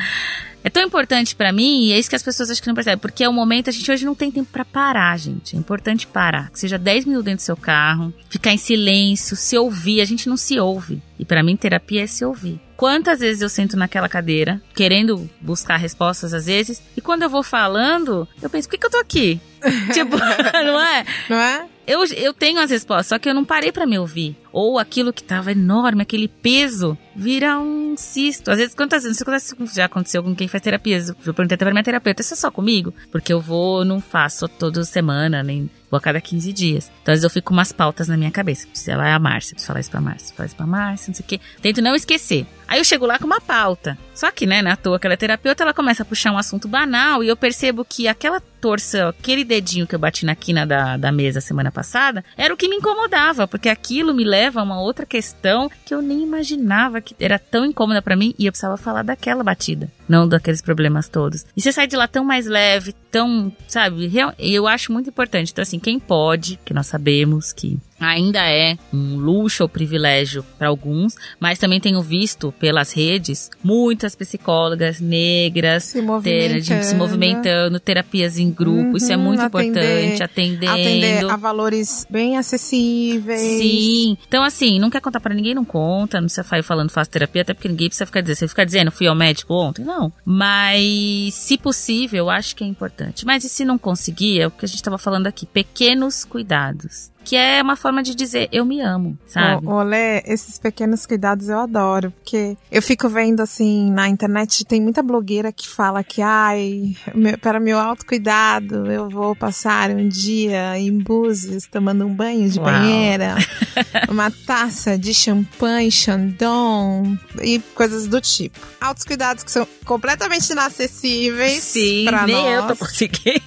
é 0.67 0.69
tão 0.69 0.83
importante 0.83 1.37
para 1.37 1.53
mim, 1.53 1.85
e 1.85 1.93
é 1.93 1.99
isso 1.99 2.11
que 2.11 2.17
as 2.17 2.25
pessoas 2.25 2.51
acho 2.51 2.61
que 2.61 2.67
não 2.67 2.75
percebem, 2.75 2.99
porque 2.99 3.23
é 3.23 3.29
o 3.29 3.33
momento, 3.33 3.71
a 3.71 3.73
gente 3.73 3.89
hoje 3.89 4.05
não 4.05 4.17
tem 4.17 4.33
tempo 4.33 4.51
para 4.51 4.65
parar, 4.65 5.17
gente. 5.17 5.55
É 5.55 5.59
importante 5.61 6.09
parar. 6.09 6.51
Que 6.51 6.59
seja 6.59 6.77
10 6.77 7.05
minutos 7.05 7.25
dentro 7.25 7.39
do 7.45 7.47
seu 7.47 7.57
carro, 7.57 8.13
ficar 8.29 8.51
em 8.53 8.57
silêncio, 8.57 9.37
se 9.37 9.57
ouvir. 9.57 10.01
A 10.01 10.05
gente 10.05 10.29
não 10.29 10.37
se 10.37 10.59
ouve. 10.59 11.01
E 11.21 11.25
para 11.25 11.41
mim, 11.41 11.55
terapia 11.55 12.03
é 12.03 12.07
se 12.09 12.25
ouvir. 12.25 12.61
Quantas 12.77 13.21
vezes 13.21 13.43
eu 13.43 13.49
sento 13.49 13.77
naquela 13.77 14.09
cadeira, 14.09 14.61
querendo 14.75 15.31
buscar 15.41 15.77
respostas 15.77 16.35
às 16.35 16.47
vezes, 16.47 16.83
e 16.97 17.01
quando 17.01 17.23
eu 17.23 17.31
vou 17.31 17.45
falando, 17.45 18.27
eu 18.43 18.51
penso, 18.51 18.67
por 18.67 18.73
que, 18.73 18.79
que 18.79 18.87
eu 18.87 18.91
tô 18.91 18.99
aqui? 18.99 19.41
tipo, 19.95 20.17
não 20.67 20.81
é? 20.81 21.05
Não 21.31 21.37
é? 21.37 21.67
Eu, 21.87 22.05
eu 22.17 22.35
tenho 22.35 22.61
as 22.61 22.71
respostas, 22.71 23.07
só 23.07 23.19
que 23.19 23.29
eu 23.29 23.35
não 23.35 23.45
parei 23.45 23.71
para 23.71 23.87
me 23.87 23.99
ouvir. 23.99 24.37
Ou 24.53 24.79
aquilo 24.79 25.13
que 25.13 25.23
tava 25.23 25.53
enorme, 25.53 26.03
aquele 26.03 26.29
peso, 26.29 26.97
vira 27.15 27.59
um 27.59 27.95
cisto. 27.97 28.51
Às 28.51 28.59
vezes, 28.59 28.75
quantas 28.75 29.05
vezes, 29.05 29.21
isso 29.21 29.75
já 29.75 29.85
aconteceu 29.85 30.23
com 30.23 30.35
quem 30.35 30.49
faz 30.49 30.63
terapia. 30.63 30.99
Eu 30.99 31.35
perguntei 31.35 31.55
até 31.55 31.65
pra 31.65 31.73
minha 31.73 31.85
terapeuta, 31.85 32.23
isso 32.23 32.35
é 32.35 32.37
só 32.37 32.51
comigo? 32.51 32.93
Porque 33.13 33.33
eu 33.33 33.41
vou, 33.41 33.85
não 33.85 34.01
faço 34.01 34.49
toda 34.49 34.83
semana, 34.85 35.43
nem 35.43 35.71
vou 35.91 35.99
a 35.99 36.01
cada 36.01 36.21
15 36.21 36.53
dias. 36.53 36.91
Então, 37.03 37.13
às 37.13 37.19
vezes 37.19 37.25
eu 37.25 37.31
fico 37.31 37.49
com 37.49 37.55
umas 37.55 37.71
pautas 37.71 38.09
na 38.09 38.17
minha 38.17 38.31
cabeça. 38.31 38.67
Ela 38.89 39.09
é 39.09 39.13
a 39.13 39.19
Márcia, 39.19 39.55
preciso 39.55 39.67
falar 39.67 39.81
isso 39.81 39.91
pra 39.91 40.01
Márcia, 40.01 40.35
falar 40.35 40.47
isso 40.47 40.57
pra 40.57 40.67
Márcia, 40.67 41.09
não 41.09 41.15
sei 41.15 41.25
o 41.25 41.29
quê. 41.29 41.41
Tento 41.61 41.83
não 41.83 41.95
esquecer. 41.95 42.47
Aí 42.69 42.79
eu 42.81 42.85
chego 42.85 43.07
lá 43.07 43.19
com 43.19 43.27
uma 43.27 43.41
pauta. 43.41 43.97
Só 44.15 44.31
que, 44.31 44.47
né, 44.47 44.61
na 44.63 44.77
toa 44.77 44.99
que 44.99 45.07
ela 45.07 45.15
é 45.15 45.17
terapeuta, 45.17 45.63
ela 45.63 45.75
começa 45.75 46.03
a 46.03 46.07
puxar 46.07 46.33
um 46.33 46.39
assunto 46.39 46.67
banal 46.67 47.23
e 47.23 47.29
eu 47.29 47.37
percebo 47.37 47.85
que 47.85 48.09
aquela 48.09 48.41
torça, 48.41 49.09
aquele 49.09 49.45
dedinho 49.45 49.87
que 49.87 49.95
eu 49.95 49.99
bati 49.99 50.25
na 50.27 50.35
quina 50.35 50.67
da, 50.67 50.97
da 50.97 51.13
mesa 51.13 51.41
semana 51.41 51.71
passada, 51.77 52.25
era 52.39 52.55
o 52.55 52.57
que 52.57 52.69
me 52.69 52.77
incomodava, 52.77 53.47
porque 53.47 53.69
aquilo 53.69 54.15
me 54.15 54.25
leva 54.25 54.61
a 54.61 54.63
uma 54.63 54.81
outra 54.81 55.05
questão 55.05 55.71
que 55.85 55.93
eu 55.93 56.01
nem 56.01 56.23
imaginava 56.23 57.03
que 57.03 57.15
era 57.21 57.39
tão 57.39 57.67
incômoda 57.67 58.01
para 58.01 58.17
mim 58.17 58.35
e 58.39 58.47
eu 58.47 58.53
precisava 58.53 58.79
falar 58.79 59.03
daquela 59.03 59.45
batida, 59.45 59.91
não 60.09 60.29
daqueles 60.29 60.63
problemas 60.63 61.09
todos. 61.09 61.45
E 61.57 61.61
você 61.61 61.73
sai 61.73 61.87
de 61.87 61.97
lá 61.97 62.07
tão 62.07 62.25
mais 62.25 62.47
leve, 62.47 62.95
tão, 63.11 63.53
sabe, 63.67 64.11
eu 64.39 64.67
acho 64.67 64.93
muito 64.93 65.11
importante. 65.11 65.53
Então, 65.53 65.63
assim, 65.63 65.79
quem 65.79 65.99
pode, 65.99 66.59
que 66.65 66.75
nós 66.75 66.87
sabemos 66.87 67.53
que 67.53 67.79
ainda 67.99 68.41
é 68.51 68.77
um 68.93 69.17
luxo 69.17 69.63
ou 69.63 69.69
privilégio 69.69 70.45
para 70.59 70.69
alguns, 70.69 71.15
mas 71.41 71.59
também 71.59 71.81
tenho 71.81 72.03
visto 72.03 72.53
pelas 72.59 72.93
redes 72.93 73.51
muitas 73.65 74.15
psicólogas 74.15 75.01
negras 75.01 75.85
se 75.85 76.03
movimentando, 76.03 76.85
se 76.85 76.95
movimentando 76.95 77.81
terapias 77.81 78.39
em 78.39 78.51
grupo. 78.51 78.91
Uhum, 78.91 78.97
Isso 78.97 79.13
é 79.13 79.17
muito 79.17 79.41
atender, 79.41 80.05
importante, 80.13 80.23
atendendo. 80.23 80.71
Atender 80.73 81.31
a 81.31 81.37
valores 81.37 82.07
bem 82.11 82.37
acessíveis. 82.37 83.41
Sim. 83.41 84.19
Então, 84.29 84.45
assim, 84.45 84.79
não 84.79 84.91
quer 84.91 85.01
contar 85.01 85.21
para 85.21 85.35
ninguém, 85.35 85.55
não 85.55 85.65
conta. 85.65 86.21
Não 86.21 86.29
se 86.29 86.43
vai 86.43 86.63
falando 86.63 86.91
faz 86.91 87.09
terapia, 87.09 87.43
até 87.43 87.55
porque 87.55 87.69
ninguém 87.69 87.89
precisa 87.89 88.07
ficar 88.07 88.21
dizendo. 88.21 88.37
Você 88.37 88.49
fica 88.49 88.67
dizendo, 88.67 88.91
fui 88.91 89.07
ao 89.07 89.15
médico 89.15 89.55
ontem? 89.55 89.85
Não. 89.85 89.96
Mas, 90.25 91.35
se 91.35 91.59
possível, 91.59 92.19
eu 92.19 92.31
acho 92.31 92.55
que 92.55 92.65
é 92.65 92.67
importante. 92.67 93.25
Mas 93.25 93.45
e 93.45 93.49
se 93.49 93.65
não 93.65 93.79
conseguir, 93.79 94.41
é 94.41 94.47
o 94.47 94.51
que 94.51 94.65
a 94.65 94.69
gente 94.69 94.77
estava 94.77 94.99
falando 94.99 95.27
aqui, 95.27 95.47
pequenos 95.47 96.25
cuidados 96.25 97.11
que 97.27 97.35
é 97.35 97.61
uma 97.61 97.75
forma 97.75 98.05
de 98.05 98.15
dizer 98.15 98.49
eu 98.53 98.65
me 98.65 98.81
amo, 98.81 99.19
sabe? 99.27 99.67
Olé, 99.67 100.23
esses 100.25 100.61
pequenos 100.61 101.05
cuidados 101.05 101.49
eu 101.49 101.59
adoro, 101.59 102.13
porque 102.13 102.57
eu 102.71 102.81
fico 102.81 103.09
vendo 103.09 103.41
assim 103.41 103.91
na 103.91 104.09
internet, 104.09 104.65
tem 104.65 104.81
muita 104.81 105.03
blogueira 105.03 105.51
que 105.51 105.69
fala 105.69 106.05
que, 106.05 106.23
ai, 106.23 106.95
meu, 107.13 107.37
para 107.37 107.59
meu 107.59 107.81
autocuidado, 107.81 108.91
eu 108.93 109.11
vou 109.11 109.35
passar 109.35 109.91
um 109.91 110.09
dia 110.09 110.79
em 110.79 110.97
Búzios 110.97 111.67
tomando 111.67 112.07
um 112.07 112.15
banho 112.15 112.49
de 112.49 112.61
Uau. 112.61 112.71
banheira, 112.71 113.35
uma 114.09 114.31
taça 114.31 114.97
de 114.97 115.13
champanhe, 115.13 115.91
Chandon 115.91 117.17
e 117.43 117.59
coisas 117.75 118.07
do 118.07 118.21
tipo. 118.21 118.57
Altos 118.81 119.03
cuidados 119.03 119.43
que 119.43 119.51
são 119.51 119.67
completamente 119.85 120.49
inacessíveis 120.51 121.61
Sim, 121.61 122.05
pra 122.07 122.25
nem 122.25 122.37
nós, 122.37 122.55
eu 122.55 122.67
tô 122.69 122.77
conseguindo. 122.77 123.41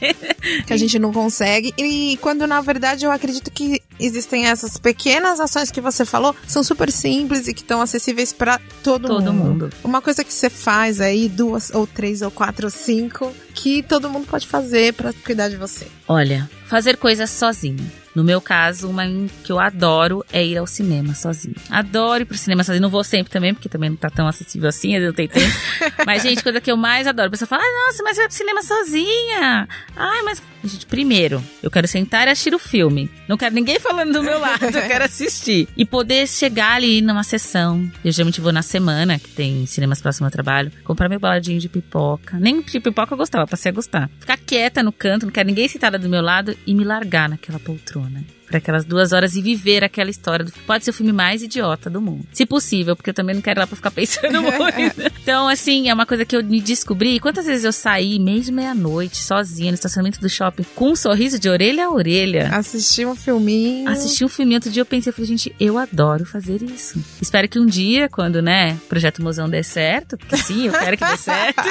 que 0.67 0.73
a 0.73 0.77
gente 0.77 0.99
não 0.99 1.13
consegue. 1.13 1.73
E 1.77 2.17
quando 2.21 2.45
na 2.45 2.59
verdade 2.59 3.05
eu 3.05 3.11
acredito 3.11 3.49
que 3.49 3.68
existem 3.99 4.47
essas 4.47 4.77
pequenas 4.77 5.39
ações 5.39 5.69
que 5.69 5.81
você 5.81 6.05
falou, 6.05 6.35
são 6.47 6.63
super 6.63 6.91
simples 6.91 7.47
e 7.47 7.53
que 7.53 7.61
estão 7.61 7.81
acessíveis 7.81 8.31
para 8.31 8.59
todo, 8.83 9.07
todo 9.07 9.33
mundo. 9.33 9.65
mundo. 9.65 9.69
Uma 9.83 10.01
coisa 10.01 10.23
que 10.23 10.33
você 10.33 10.49
faz 10.49 11.01
aí, 11.01 11.27
duas 11.27 11.71
ou 11.73 11.85
três 11.85 12.21
ou 12.21 12.31
quatro 12.31 12.67
ou 12.67 12.71
cinco, 12.71 13.31
que 13.53 13.83
todo 13.83 14.09
mundo 14.09 14.27
pode 14.27 14.47
fazer 14.47 14.93
para 14.93 15.13
cuidar 15.13 15.49
de 15.49 15.57
você. 15.57 15.87
Olha, 16.07 16.49
fazer 16.67 16.97
coisas 16.97 17.29
sozinho. 17.29 17.91
No 18.19 18.25
meu 18.25 18.41
caso, 18.41 18.89
uma 18.89 19.03
que 19.45 19.49
eu 19.49 19.57
adoro 19.57 20.25
é 20.29 20.45
ir 20.45 20.57
ao 20.57 20.67
cinema 20.67 21.15
sozinho. 21.15 21.55
Adoro 21.69 22.23
ir 22.23 22.25
pro 22.25 22.37
cinema 22.37 22.65
sozinho. 22.65 22.81
Não 22.81 22.89
vou 22.89 23.01
sempre 23.01 23.31
também, 23.31 23.53
porque 23.53 23.69
também 23.69 23.91
não 23.91 23.95
tá 23.95 24.09
tão 24.09 24.27
acessível 24.27 24.67
assim, 24.67 24.93
eu 24.93 25.05
não 25.05 25.13
tenho 25.13 25.29
tempo. 25.29 25.55
mas, 26.05 26.21
gente, 26.21 26.43
coisa 26.43 26.59
que 26.59 26.69
eu 26.69 26.75
mais 26.75 27.07
adoro. 27.07 27.29
A 27.29 27.31
pessoa 27.31 27.47
fala, 27.47 27.63
ah, 27.63 27.85
nossa, 27.87 28.03
mas 28.03 28.17
vai 28.17 28.27
pro 28.27 28.35
cinema 28.35 28.61
sozinha. 28.61 29.69
Ai, 29.95 30.21
mas. 30.23 30.41
Gente, 30.61 30.85
primeiro, 30.85 31.41
eu 31.63 31.71
quero 31.71 31.87
sentar 31.87 32.27
e 32.27 32.31
assistir 32.31 32.53
o 32.53 32.59
filme. 32.59 33.09
Não 33.25 33.37
quero 33.37 33.55
ninguém 33.55 33.79
falando 33.79 34.11
do 34.11 34.21
meu 34.21 34.37
lado, 34.41 34.65
eu 34.65 34.71
quero 34.71 35.05
assistir. 35.05 35.69
E 35.77 35.85
poder 35.85 36.27
chegar 36.27 36.73
ali 36.73 37.01
numa 37.01 37.23
sessão. 37.23 37.89
Eu 38.03 38.11
geralmente 38.11 38.41
vou 38.41 38.51
na 38.51 38.61
semana, 38.61 39.17
que 39.17 39.29
tem 39.29 39.65
cinemas 39.65 40.01
próximo 40.01 40.27
ao 40.27 40.31
trabalho, 40.31 40.69
comprar 40.83 41.07
meu 41.07 41.21
baladinho 41.21 41.61
de 41.61 41.69
pipoca. 41.69 42.37
Nem 42.37 42.61
de 42.61 42.81
pipoca 42.81 43.13
eu 43.13 43.17
gostava, 43.17 43.47
passei 43.47 43.71
a 43.71 43.73
gostar. 43.73 44.09
Ficar 44.19 44.35
quieta 44.35 44.83
no 44.83 44.91
canto, 44.91 45.25
não 45.25 45.31
quero 45.31 45.47
ninguém 45.47 45.69
sentada 45.69 45.97
do 45.97 46.09
meu 46.09 46.21
lado 46.21 46.53
e 46.67 46.73
me 46.73 46.83
largar 46.83 47.29
naquela 47.29 47.59
poltrona 47.59 48.08
woman. 48.09 48.38
Para 48.49 48.57
aquelas 48.57 48.83
duas 48.83 49.13
horas 49.13 49.35
e 49.35 49.41
viver 49.41 49.83
aquela 49.83 50.09
história. 50.09 50.45
Pode 50.65 50.83
ser 50.83 50.89
o 50.89 50.93
filme 50.93 51.13
mais 51.13 51.43
idiota 51.43 51.89
do 51.89 52.01
mundo. 52.01 52.25
Se 52.33 52.45
possível, 52.45 52.95
porque 52.95 53.11
eu 53.11 53.13
também 53.13 53.35
não 53.35 53.41
quero 53.41 53.59
ir 53.59 53.61
lá 53.61 53.67
pra 53.67 53.75
ficar 53.75 53.91
pensando 53.91 54.41
muito. 54.41 55.11
então, 55.21 55.47
assim, 55.47 55.87
é 55.89 55.93
uma 55.93 56.05
coisa 56.05 56.25
que 56.25 56.35
eu 56.35 56.43
me 56.43 56.59
descobri. 56.59 57.19
Quantas 57.19 57.45
vezes 57.45 57.63
eu 57.63 57.71
saí, 57.71 58.19
mesmo 58.19 58.55
meia-noite, 58.55 59.17
sozinha, 59.17 59.71
no 59.71 59.75
estacionamento 59.75 60.19
do 60.19 60.27
shopping, 60.27 60.65
com 60.75 60.91
um 60.91 60.95
sorriso 60.95 61.37
de 61.37 61.47
orelha 61.47 61.85
a 61.85 61.89
orelha. 61.91 62.49
Assisti 62.51 63.05
um 63.05 63.15
filminho. 63.15 63.87
Assisti 63.87 64.25
um 64.25 64.27
filminho. 64.27 64.57
Outro 64.57 64.71
dia 64.71 64.81
eu 64.81 64.85
pensei, 64.85 65.11
eu 65.11 65.13
falei, 65.13 65.27
gente, 65.27 65.55
eu 65.59 65.77
adoro 65.77 66.25
fazer 66.25 66.61
isso. 66.63 66.99
Espero 67.21 67.47
que 67.47 67.59
um 67.59 67.65
dia, 67.65 68.09
quando, 68.09 68.41
né, 68.41 68.73
o 68.83 68.87
Projeto 68.87 69.21
Mozão 69.21 69.47
dê 69.47 69.61
certo, 69.61 70.17
porque 70.17 70.37
sim, 70.37 70.67
eu 70.67 70.73
quero 70.73 70.97
que 70.97 71.05
dê 71.05 71.17
certo, 71.17 71.63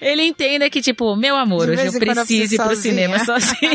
ele 0.00 0.22
entenda 0.22 0.70
que, 0.70 0.80
tipo, 0.80 1.16
meu 1.16 1.34
amor, 1.34 1.68
hoje 1.68 1.86
eu 1.86 1.92
preciso 1.92 2.54
ir 2.54 2.58
pro 2.58 2.76
cinema 2.76 3.24
sozinha. 3.24 3.72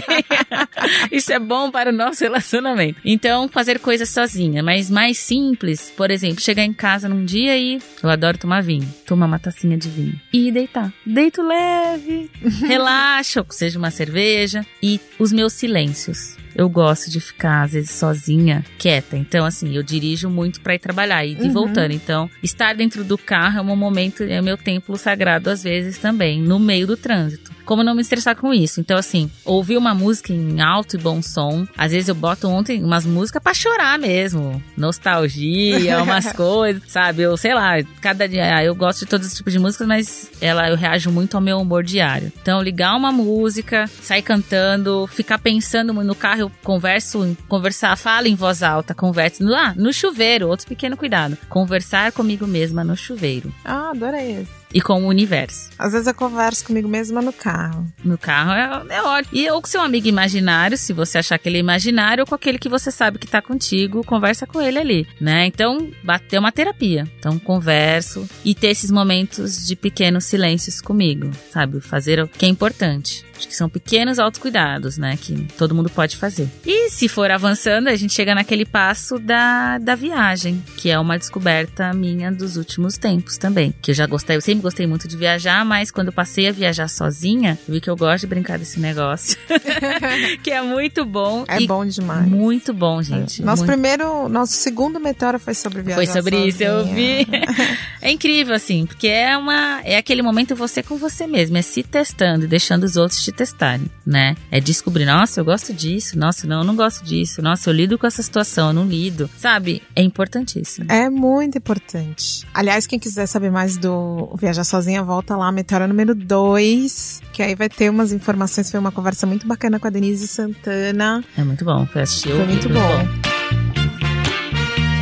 isso 1.11 1.31
é 1.33 1.39
bom 1.39 1.69
para 1.69 1.89
o 1.89 1.93
nosso 1.93 2.23
relacionamento 2.23 2.36
relacionamento. 2.37 2.99
Então, 3.03 3.47
fazer 3.47 3.79
coisas 3.79 4.09
sozinha, 4.09 4.63
mas 4.63 4.89
mais 4.89 5.17
simples, 5.17 5.91
por 5.95 6.11
exemplo, 6.11 6.41
chegar 6.41 6.63
em 6.63 6.73
casa 6.73 7.09
num 7.09 7.25
dia 7.25 7.57
e 7.57 7.79
eu 8.01 8.09
adoro 8.09 8.37
tomar 8.37 8.61
vinho, 8.61 8.87
tomar 9.05 9.25
uma 9.25 9.39
tacinha 9.39 9.77
de 9.77 9.89
vinho 9.89 10.19
e 10.31 10.51
deitar. 10.51 10.93
Deito 11.05 11.41
leve, 11.41 12.29
relaxo, 12.67 13.45
seja 13.49 13.77
uma 13.77 13.91
cerveja 13.91 14.65
e 14.81 14.99
os 15.19 15.31
meus 15.31 15.53
silêncios. 15.53 16.37
Eu 16.55 16.67
gosto 16.67 17.11
de 17.11 17.19
ficar, 17.19 17.63
às 17.63 17.73
vezes, 17.73 17.91
sozinha, 17.91 18.65
quieta. 18.79 19.15
Então, 19.15 19.45
assim, 19.45 19.75
eu 19.75 19.83
dirijo 19.83 20.27
muito 20.27 20.59
para 20.59 20.73
ir 20.73 20.79
trabalhar 20.79 21.23
e 21.23 21.35
uhum. 21.35 21.53
voltando. 21.53 21.91
Então, 21.91 22.27
estar 22.41 22.73
dentro 22.73 23.03
do 23.03 23.15
carro 23.15 23.59
é 23.59 23.61
um 23.61 23.75
momento, 23.75 24.23
é 24.23 24.41
meu 24.41 24.57
templo 24.57 24.97
sagrado, 24.97 25.51
às 25.51 25.61
vezes, 25.61 25.99
também, 25.99 26.41
no 26.41 26.57
meio 26.57 26.87
do 26.87 26.97
trânsito 26.97 27.56
como 27.67 27.83
não 27.83 27.93
me 27.93 28.01
estressar 28.01 28.35
com 28.35 28.53
isso. 28.53 28.79
Então, 28.79 28.97
assim, 28.97 29.29
ouvir 29.43 29.77
uma 29.77 29.93
música 29.93 30.33
em 30.33 30.61
alto 30.61 30.95
e 30.95 30.99
bom 30.99 31.21
som. 31.21 31.67
Às 31.77 31.91
vezes 31.91 32.07
eu 32.07 32.15
boto 32.15 32.47
ontem 32.47 32.81
umas 32.83 33.05
músicas 33.05 33.43
para 33.43 33.53
chorar 33.53 33.99
mesmo. 33.99 34.63
Nostalgia, 34.75 36.01
umas 36.01 36.31
coisas, 36.31 36.81
sabe? 36.87 37.23
Eu 37.23 37.35
sei 37.35 37.53
lá, 37.53 37.73
cada 38.01 38.27
dia 38.27 38.63
eu 38.63 38.73
gosto 38.73 39.01
de 39.01 39.07
todos 39.07 39.27
os 39.27 39.33
tipos 39.33 39.51
de 39.51 39.59
músicas, 39.59 39.85
mas 39.85 40.31
ela 40.39 40.69
eu 40.69 40.77
reajo 40.77 41.11
muito 41.11 41.35
ao 41.35 41.41
meu 41.41 41.59
humor 41.59 41.83
diário. 41.83 42.31
Então, 42.41 42.61
ligar 42.61 42.95
uma 42.95 43.11
música, 43.11 43.85
sair 44.01 44.21
cantando, 44.21 45.05
ficar 45.07 45.37
pensando 45.37 45.93
no 45.93 46.15
carro, 46.15 46.41
eu 46.41 46.51
converso, 46.63 47.35
conversar, 47.49 47.97
falo 47.97 48.27
em 48.27 48.35
voz 48.35 48.63
alta, 48.63 48.95
converso 48.95 49.43
lá 49.43 49.73
no 49.75 49.91
chuveiro, 49.91 50.47
outro 50.47 50.67
pequeno 50.67 50.95
cuidado. 50.95 51.37
Conversar 51.49 52.13
comigo 52.13 52.47
mesma 52.47 52.83
no 52.83 52.95
chuveiro. 52.95 53.53
Ah, 53.65 53.89
adorei 53.91 54.41
esse 54.41 54.66
e 54.73 54.81
com 54.81 55.03
o 55.03 55.07
universo. 55.07 55.69
Às 55.77 55.93
vezes 55.93 56.07
eu 56.07 56.13
converso 56.13 56.65
comigo 56.65 56.87
mesma 56.87 57.21
no 57.21 57.33
carro. 57.33 57.85
No 58.03 58.17
carro 58.17 58.51
é, 58.51 58.95
é 58.95 59.01
ótimo. 59.01 59.37
E 59.37 59.49
ou 59.49 59.61
com 59.61 59.67
seu 59.67 59.81
amigo 59.81 60.07
imaginário, 60.07 60.77
se 60.77 60.93
você 60.93 61.17
achar 61.17 61.37
que 61.37 61.47
ele 61.49 61.57
é 61.57 61.59
imaginário, 61.59 62.21
ou 62.23 62.27
com 62.27 62.35
aquele 62.35 62.57
que 62.57 62.69
você 62.69 62.91
sabe 62.91 63.19
que 63.19 63.27
tá 63.27 63.41
contigo, 63.41 64.03
conversa 64.03 64.45
com 64.45 64.61
ele 64.61 64.79
ali, 64.79 65.07
né? 65.19 65.45
Então, 65.45 65.89
bater 66.03 66.39
uma 66.39 66.51
terapia. 66.51 67.07
Então, 67.19 67.39
converso 67.39 68.27
e 68.43 68.53
ter 68.53 68.67
esses 68.67 68.91
momentos 68.91 69.65
de 69.65 69.75
pequenos 69.75 70.25
silêncios 70.25 70.81
comigo, 70.81 71.31
sabe? 71.51 71.79
Fazer 71.79 72.19
o 72.19 72.27
que 72.27 72.45
é 72.45 72.49
importante. 72.49 73.25
Acho 73.37 73.47
que 73.47 73.55
são 73.55 73.69
pequenos 73.69 74.17
autocuidados, 74.17 74.97
né? 74.97 75.15
Que 75.15 75.35
todo 75.57 75.75
mundo 75.75 75.89
pode 75.89 76.17
fazer. 76.17 76.49
E 76.65 76.89
se 76.89 77.07
for 77.07 77.29
avançando, 77.29 77.87
a 77.87 77.95
gente 77.95 78.13
chega 78.13 78.33
naquele 78.33 78.65
passo 78.65 79.19
da, 79.19 79.77
da 79.77 79.93
viagem, 79.93 80.63
que 80.75 80.89
é 80.89 80.97
uma 80.97 81.17
descoberta 81.17 81.93
minha 81.93 82.31
dos 82.31 82.57
últimos 82.57 82.97
tempos 82.97 83.37
também. 83.37 83.73
Que 83.79 83.91
eu 83.91 83.95
já 83.95 84.07
gostei, 84.07 84.35
eu 84.35 84.41
sempre 84.41 84.56
sempre 84.57 84.61
gostei 84.61 84.87
muito 84.87 85.07
de 85.07 85.15
viajar, 85.15 85.63
mas 85.63 85.91
quando 85.91 86.07
eu 86.07 86.13
passei 86.13 86.47
a 86.47 86.51
viajar 86.51 86.87
sozinha, 86.87 87.57
vi 87.67 87.79
que 87.79 87.89
eu 87.89 87.95
gosto 87.95 88.21
de 88.21 88.27
brincar 88.27 88.57
desse 88.57 88.79
negócio. 88.79 89.37
que 90.43 90.51
é 90.51 90.61
muito 90.61 91.05
bom. 91.05 91.45
É 91.47 91.65
bom 91.65 91.85
demais. 91.85 92.27
Muito 92.27 92.73
bom, 92.73 93.01
gente. 93.01 93.41
Nosso 93.41 93.63
muito... 93.63 93.71
primeiro, 93.71 94.27
nosso 94.27 94.53
segundo 94.53 94.99
meteoro 94.99 95.39
foi 95.39 95.53
sobre 95.53 95.81
viajar 95.81 95.95
Foi 95.95 96.07
sobre 96.07 96.35
sozinha. 96.35 96.49
isso, 96.49 96.63
eu 96.63 96.85
vi. 96.85 97.27
é 98.01 98.11
incrível, 98.11 98.55
assim, 98.55 98.85
porque 98.85 99.07
é 99.07 99.37
uma. 99.37 99.81
É 99.83 99.97
aquele 99.97 100.21
momento 100.21 100.55
você 100.55 100.81
com 100.81 100.97
você 100.97 101.27
mesmo, 101.27 101.57
é 101.57 101.61
se 101.61 101.83
testando 101.83 102.45
e 102.45 102.47
deixando 102.47 102.83
os 102.83 102.95
outros 102.95 103.23
te 103.23 103.31
testarem, 103.31 103.89
né? 104.05 104.35
É 104.51 104.59
descobrir, 104.59 105.05
nossa, 105.05 105.39
eu 105.39 105.45
gosto 105.45 105.73
disso, 105.73 106.17
nossa, 106.17 106.47
não, 106.47 106.59
eu 106.59 106.63
não 106.63 106.75
gosto 106.75 107.03
disso, 107.03 107.41
nossa, 107.41 107.69
eu 107.69 107.73
lido 107.73 107.97
com 107.97 108.07
essa 108.07 108.23
situação, 108.23 108.69
eu 108.69 108.73
não 108.73 108.85
lido. 108.85 109.29
Sabe? 109.37 109.81
É 109.95 110.01
importantíssimo. 110.01 110.91
É 110.91 111.09
muito 111.09 111.57
importante. 111.57 112.45
Aliás, 112.53 112.87
quem 112.87 112.99
quiser 112.99 113.27
saber 113.27 113.51
mais 113.51 113.77
do 113.77 114.35
Viajar 114.47 114.63
Sozinha, 114.63 115.03
volta 115.03 115.35
lá, 115.35 115.51
Meteora 115.51 115.85
número 115.87 116.15
2, 116.15 117.21
que 117.33 117.43
aí 117.43 117.53
vai 117.53 117.67
ter 117.67 117.89
umas 117.89 118.13
informações. 118.13 118.71
Foi 118.71 118.79
uma 118.79 118.93
conversa 118.93 119.27
muito 119.27 119.45
bacana 119.45 119.77
com 119.77 119.87
a 119.87 119.89
Denise 119.89 120.25
Santana. 120.25 121.21
É 121.37 121.43
muito 121.43 121.65
bom, 121.65 121.85
foi 121.87 122.03
assistir. 122.03 122.29
Foi 122.29 122.45
muito 122.45 122.69
bom. 122.69 122.79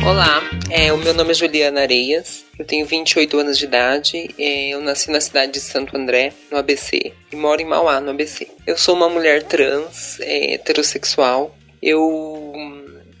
Olá, 0.04 0.42
é, 0.68 0.92
o 0.92 0.96
meu 0.96 1.14
nome 1.14 1.30
é 1.30 1.34
Juliana 1.34 1.82
Areias, 1.82 2.44
eu 2.58 2.64
tenho 2.64 2.84
28 2.84 3.38
anos 3.38 3.56
de 3.56 3.66
idade, 3.66 4.34
é, 4.36 4.70
eu 4.70 4.80
nasci 4.80 5.12
na 5.12 5.20
cidade 5.20 5.52
de 5.52 5.60
Santo 5.60 5.96
André, 5.96 6.32
no 6.50 6.58
ABC, 6.58 7.12
e 7.30 7.36
moro 7.36 7.62
em 7.62 7.66
Mauá, 7.66 8.00
no 8.00 8.10
ABC. 8.10 8.48
Eu 8.66 8.76
sou 8.76 8.96
uma 8.96 9.08
mulher 9.08 9.44
trans, 9.44 10.18
é, 10.22 10.54
heterossexual, 10.54 11.56
eu 11.80 12.52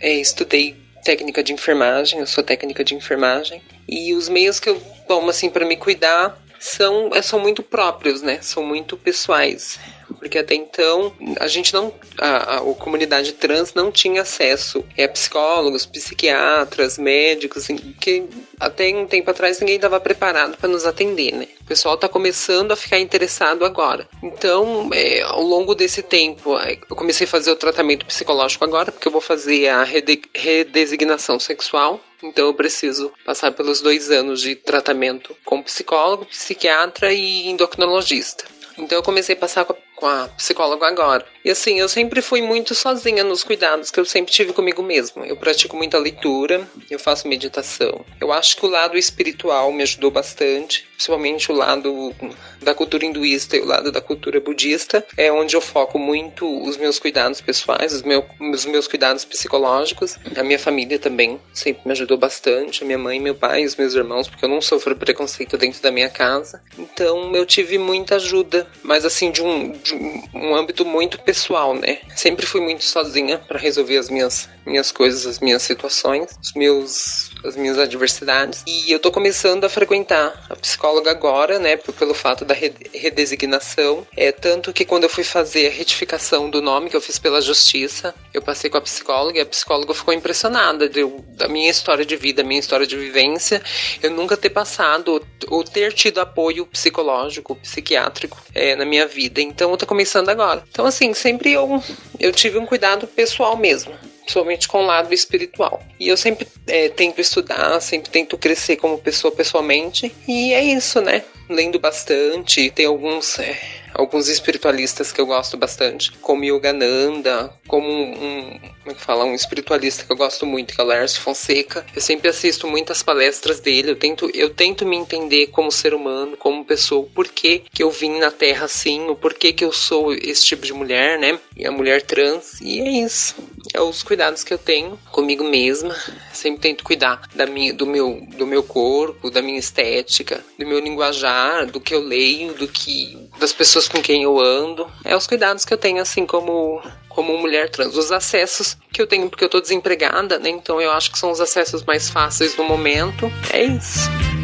é, 0.00 0.14
estudei 0.14 0.74
técnica 1.06 1.40
de 1.40 1.52
enfermagem, 1.52 2.18
eu 2.18 2.26
sou 2.26 2.42
técnica 2.42 2.82
de 2.82 2.94
enfermagem, 2.96 3.62
e 3.88 4.12
os 4.12 4.28
meios 4.28 4.58
que 4.58 4.68
eu 4.68 4.82
tomo 5.06 5.30
assim 5.30 5.48
para 5.48 5.64
me 5.64 5.76
cuidar 5.76 6.36
são, 6.58 7.10
é, 7.14 7.22
são 7.22 7.38
muito 7.38 7.62
próprios, 7.62 8.22
né? 8.22 8.40
São 8.42 8.64
muito 8.64 8.96
pessoais. 8.96 9.78
Porque 10.26 10.38
até 10.38 10.56
então 10.56 11.12
a 11.38 11.46
gente 11.46 11.72
não. 11.72 11.94
A, 12.18 12.56
a, 12.56 12.56
a 12.58 12.74
comunidade 12.74 13.32
trans 13.34 13.74
não 13.74 13.92
tinha 13.92 14.22
acesso 14.22 14.84
a 14.98 15.06
psicólogos, 15.06 15.86
psiquiatras, 15.86 16.98
médicos, 16.98 17.68
que 18.00 18.24
até 18.58 18.88
um 18.88 19.06
tempo 19.06 19.30
atrás 19.30 19.60
ninguém 19.60 19.76
estava 19.76 20.00
preparado 20.00 20.56
para 20.56 20.68
nos 20.68 20.84
atender, 20.84 21.32
né? 21.32 21.46
O 21.60 21.64
pessoal 21.64 21.94
está 21.94 22.08
começando 22.08 22.72
a 22.72 22.76
ficar 22.76 22.98
interessado 22.98 23.64
agora. 23.64 24.08
Então, 24.20 24.90
é, 24.92 25.22
ao 25.22 25.42
longo 25.42 25.76
desse 25.76 26.02
tempo, 26.02 26.58
eu 26.58 26.96
comecei 26.96 27.24
a 27.24 27.30
fazer 27.30 27.52
o 27.52 27.56
tratamento 27.56 28.04
psicológico 28.04 28.64
agora, 28.64 28.90
porque 28.90 29.06
eu 29.06 29.12
vou 29.12 29.20
fazer 29.20 29.68
a 29.68 29.84
rede, 29.84 30.22
redesignação 30.34 31.38
sexual. 31.38 32.00
Então 32.20 32.46
eu 32.46 32.54
preciso 32.54 33.12
passar 33.24 33.52
pelos 33.52 33.80
dois 33.80 34.10
anos 34.10 34.40
de 34.40 34.56
tratamento 34.56 35.36
com 35.44 35.62
psicólogo, 35.62 36.24
psiquiatra 36.26 37.12
e 37.12 37.46
endocrinologista. 37.46 38.44
Então 38.78 38.98
eu 38.98 39.02
comecei 39.02 39.34
a 39.34 39.38
passar 39.38 39.66
com 39.96 40.06
a, 40.06 40.28
psicóloga 40.28 40.86
agora. 40.86 41.26
E 41.44 41.50
assim, 41.50 41.80
eu 41.80 41.88
sempre 41.88 42.20
fui 42.22 42.42
muito 42.42 42.74
sozinha 42.74 43.24
nos 43.24 43.42
cuidados 43.42 43.90
que 43.90 43.98
eu 43.98 44.04
sempre 44.04 44.32
tive 44.32 44.52
comigo 44.52 44.82
mesma. 44.82 45.26
Eu 45.26 45.36
pratico 45.36 45.76
muita 45.76 45.98
leitura, 45.98 46.68
eu 46.90 46.98
faço 46.98 47.26
meditação. 47.26 48.04
Eu 48.20 48.32
acho 48.32 48.56
que 48.56 48.66
o 48.66 48.68
lado 48.68 48.96
espiritual 48.96 49.72
me 49.72 49.82
ajudou 49.82 50.10
bastante, 50.10 50.86
principalmente 50.96 51.52
o 51.52 51.54
lado 51.54 52.14
da 52.62 52.74
cultura 52.74 53.04
hinduísta 53.04 53.56
e 53.56 53.60
o 53.60 53.66
lado 53.66 53.92
da 53.92 54.00
cultura 54.00 54.40
budista, 54.40 55.06
é 55.16 55.30
onde 55.30 55.54
eu 55.54 55.60
foco 55.60 55.98
muito 55.98 56.46
os 56.66 56.76
meus 56.76 56.98
cuidados 56.98 57.40
pessoais, 57.40 57.92
os, 57.92 58.02
meu, 58.02 58.24
os 58.40 58.64
meus 58.64 58.88
cuidados 58.88 59.24
psicológicos. 59.24 60.16
A 60.36 60.42
minha 60.42 60.58
família 60.58 60.98
também 60.98 61.38
sempre 61.52 61.82
me 61.84 61.92
ajudou 61.92 62.16
bastante, 62.16 62.82
a 62.82 62.86
minha 62.86 62.98
mãe, 62.98 63.20
meu 63.20 63.34
pai, 63.34 63.64
os 63.64 63.76
meus 63.76 63.94
irmãos, 63.94 64.28
porque 64.28 64.44
eu 64.44 64.48
não 64.48 64.60
sofro 64.60 64.96
preconceito 64.96 65.58
dentro 65.58 65.82
da 65.82 65.92
minha 65.92 66.08
casa. 66.08 66.62
Então 66.78 67.34
eu 67.36 67.44
tive 67.44 67.78
muita 67.78 68.16
ajuda, 68.16 68.66
mas 68.82 69.04
assim, 69.04 69.30
de 69.30 69.42
um, 69.42 69.72
de 69.72 69.94
um 70.34 70.54
âmbito 70.54 70.84
muito 70.84 71.20
pessoal, 71.20 71.74
né? 71.74 71.98
Sempre 72.16 72.46
fui 72.46 72.60
muito 72.60 72.84
sozinha 72.84 73.38
para 73.38 73.58
resolver 73.58 73.98
as 73.98 74.08
minhas, 74.08 74.48
minhas 74.64 74.90
coisas, 74.90 75.26
as 75.26 75.40
minhas 75.40 75.62
situações, 75.62 76.30
os 76.42 76.54
meus, 76.54 77.30
as 77.44 77.54
minhas 77.54 77.78
adversidades. 77.78 78.64
E 78.66 78.90
eu 78.90 78.98
tô 78.98 79.12
começando 79.12 79.64
a 79.64 79.68
frequentar 79.68 80.46
a 80.48 80.56
psicóloga 80.86 81.10
agora, 81.10 81.58
né? 81.58 81.76
Pelo 81.76 82.14
fato 82.14 82.44
da 82.44 82.54
redesignação. 82.54 84.06
É 84.16 84.30
tanto 84.30 84.72
que 84.72 84.84
quando 84.84 85.04
eu 85.04 85.08
fui 85.08 85.24
fazer 85.24 85.66
a 85.66 85.70
retificação 85.70 86.48
do 86.48 86.62
nome 86.62 86.88
que 86.88 86.96
eu 86.96 87.00
fiz 87.00 87.18
pela 87.18 87.40
justiça, 87.40 88.14
eu 88.32 88.40
passei 88.40 88.70
com 88.70 88.76
a 88.76 88.80
psicóloga 88.80 89.38
e 89.38 89.42
a 89.42 89.46
psicóloga 89.46 89.92
ficou 89.94 90.14
impressionada 90.14 90.88
de, 90.88 91.04
da 91.36 91.48
minha 91.48 91.70
história 91.70 92.04
de 92.04 92.16
vida, 92.16 92.44
minha 92.44 92.60
história 92.60 92.86
de 92.86 92.96
vivência, 92.96 93.60
eu 94.02 94.10
nunca 94.10 94.36
ter 94.36 94.50
passado 94.50 95.20
ou 95.48 95.64
ter 95.64 95.92
tido 95.92 96.20
apoio 96.20 96.66
psicológico, 96.66 97.56
psiquiátrico 97.56 98.40
é, 98.54 98.76
na 98.76 98.84
minha 98.84 99.06
vida. 99.06 99.40
Então 99.40 99.70
eu 99.70 99.76
tô 99.76 99.86
começando 99.86 100.28
agora. 100.28 100.62
Então 100.70 100.86
assim, 100.86 101.12
sempre 101.14 101.52
eu 101.52 101.82
eu 102.20 102.32
tive 102.32 102.58
um 102.58 102.66
cuidado 102.66 103.06
pessoal 103.06 103.56
mesmo 103.56 103.94
principalmente 104.26 104.66
com 104.66 104.82
o 104.82 104.86
lado 104.86 105.14
espiritual. 105.14 105.80
E 106.00 106.08
eu 106.08 106.16
sempre 106.16 106.48
é, 106.66 106.88
tento 106.88 107.20
estudar, 107.20 107.80
sempre 107.80 108.10
tento 108.10 108.36
crescer 108.36 108.76
como 108.76 108.98
pessoa 108.98 109.32
pessoalmente, 109.32 110.12
e 110.26 110.52
é 110.52 110.62
isso, 110.64 111.00
né? 111.00 111.22
Lendo 111.48 111.78
bastante, 111.78 112.68
tem 112.72 112.86
alguns. 112.86 113.38
É, 113.38 113.56
alguns 113.96 114.28
espiritualistas 114.28 115.10
que 115.10 115.20
eu 115.20 115.26
gosto 115.26 115.56
bastante, 115.56 116.12
como 116.20 116.44
Yogananda, 116.44 117.52
como 117.66 117.88
um, 117.88 118.58
como 118.80 118.90
é 118.90 118.94
que 118.94 119.00
fala, 119.00 119.24
um 119.24 119.34
espiritualista 119.34 120.04
que 120.04 120.12
eu 120.12 120.16
gosto 120.16 120.46
muito, 120.46 120.74
que 120.74 120.80
é 120.80 120.84
o 120.84 120.86
Lércio 120.86 121.20
Fonseca. 121.20 121.84
Eu 121.94 122.00
sempre 122.00 122.28
assisto 122.28 122.66
muitas 122.66 123.02
palestras 123.02 123.60
dele, 123.60 123.90
eu 123.90 123.96
tento, 123.96 124.30
eu 124.34 124.50
tento 124.50 124.86
me 124.86 124.96
entender 124.96 125.48
como 125.48 125.70
ser 125.70 125.94
humano, 125.94 126.36
como 126.36 126.64
pessoa, 126.64 127.02
o 127.02 127.10
porquê 127.10 127.62
que 127.72 127.82
eu 127.82 127.90
vim 127.90 128.18
na 128.18 128.30
Terra 128.30 128.66
assim, 128.66 129.08
o 129.08 129.16
porquê 129.16 129.52
que 129.52 129.64
eu 129.64 129.72
sou 129.72 130.12
esse 130.12 130.44
tipo 130.44 130.64
de 130.64 130.72
mulher, 130.72 131.18
né? 131.18 131.38
E 131.56 131.66
a 131.66 131.72
mulher 131.72 132.02
trans, 132.02 132.60
e 132.60 132.80
é 132.80 132.90
isso. 133.04 133.34
É 133.72 133.80
os 133.80 134.02
cuidados 134.02 134.44
que 134.44 134.52
eu 134.52 134.58
tenho 134.58 134.98
comigo 135.10 135.44
mesma. 135.44 135.96
Sempre 136.36 136.60
tento 136.60 136.84
cuidar 136.84 137.22
da 137.34 137.46
minha, 137.46 137.72
do, 137.72 137.86
meu, 137.86 138.26
do 138.36 138.46
meu 138.46 138.62
corpo, 138.62 139.30
da 139.30 139.42
minha 139.42 139.58
estética, 139.58 140.44
do 140.58 140.66
meu 140.66 140.78
linguajar, 140.78 141.66
do 141.66 141.80
que 141.80 141.94
eu 141.94 142.00
leio, 142.00 142.54
do 142.54 142.68
que 142.68 143.18
das 143.38 143.52
pessoas 143.52 143.88
com 143.88 144.00
quem 144.00 144.22
eu 144.22 144.38
ando. 144.38 144.86
É 145.04 145.16
os 145.16 145.26
cuidados 145.26 145.64
que 145.64 145.72
eu 145.72 145.78
tenho 145.78 146.00
assim 146.00 146.26
como 146.26 146.82
como 147.08 147.38
mulher 147.38 147.70
trans. 147.70 147.96
Os 147.96 148.12
acessos 148.12 148.76
que 148.92 149.00
eu 149.00 149.06
tenho 149.06 149.30
porque 149.30 149.42
eu 149.42 149.48
tô 149.48 149.58
desempregada, 149.58 150.38
né? 150.38 150.50
Então 150.50 150.80
eu 150.80 150.92
acho 150.92 151.10
que 151.10 151.18
são 151.18 151.30
os 151.30 151.40
acessos 151.40 151.82
mais 151.82 152.10
fáceis 152.10 152.54
no 152.56 152.64
momento. 152.64 153.32
É 153.50 153.64
isso. 153.64 154.35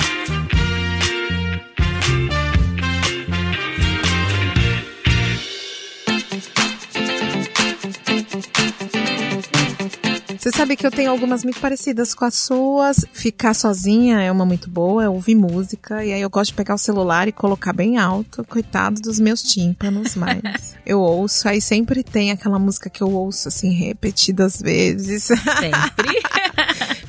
Você 10.42 10.50
sabe 10.50 10.74
que 10.74 10.84
eu 10.84 10.90
tenho 10.90 11.08
algumas 11.08 11.44
muito 11.44 11.60
parecidas 11.60 12.14
com 12.14 12.24
as 12.24 12.34
suas. 12.34 13.06
Ficar 13.12 13.54
sozinha 13.54 14.20
é 14.20 14.32
uma 14.32 14.44
muito 14.44 14.68
boa, 14.68 15.04
é 15.04 15.08
ouvir 15.08 15.36
música. 15.36 16.04
E 16.04 16.12
aí 16.12 16.20
eu 16.20 16.28
gosto 16.28 16.50
de 16.50 16.56
pegar 16.56 16.74
o 16.74 16.78
celular 16.78 17.28
e 17.28 17.32
colocar 17.32 17.72
bem 17.72 17.96
alto. 17.96 18.44
Coitado 18.48 19.00
dos 19.00 19.20
meus 19.20 19.40
tímpanos, 19.40 20.16
mas 20.16 20.42
eu 20.84 20.98
ouço. 20.98 21.48
Aí 21.48 21.60
sempre 21.60 22.02
tem 22.02 22.32
aquela 22.32 22.58
música 22.58 22.90
que 22.90 23.04
eu 23.04 23.12
ouço, 23.12 23.46
assim, 23.46 23.70
repetidas 23.70 24.60
vezes. 24.60 25.22
Sempre. 25.26 26.20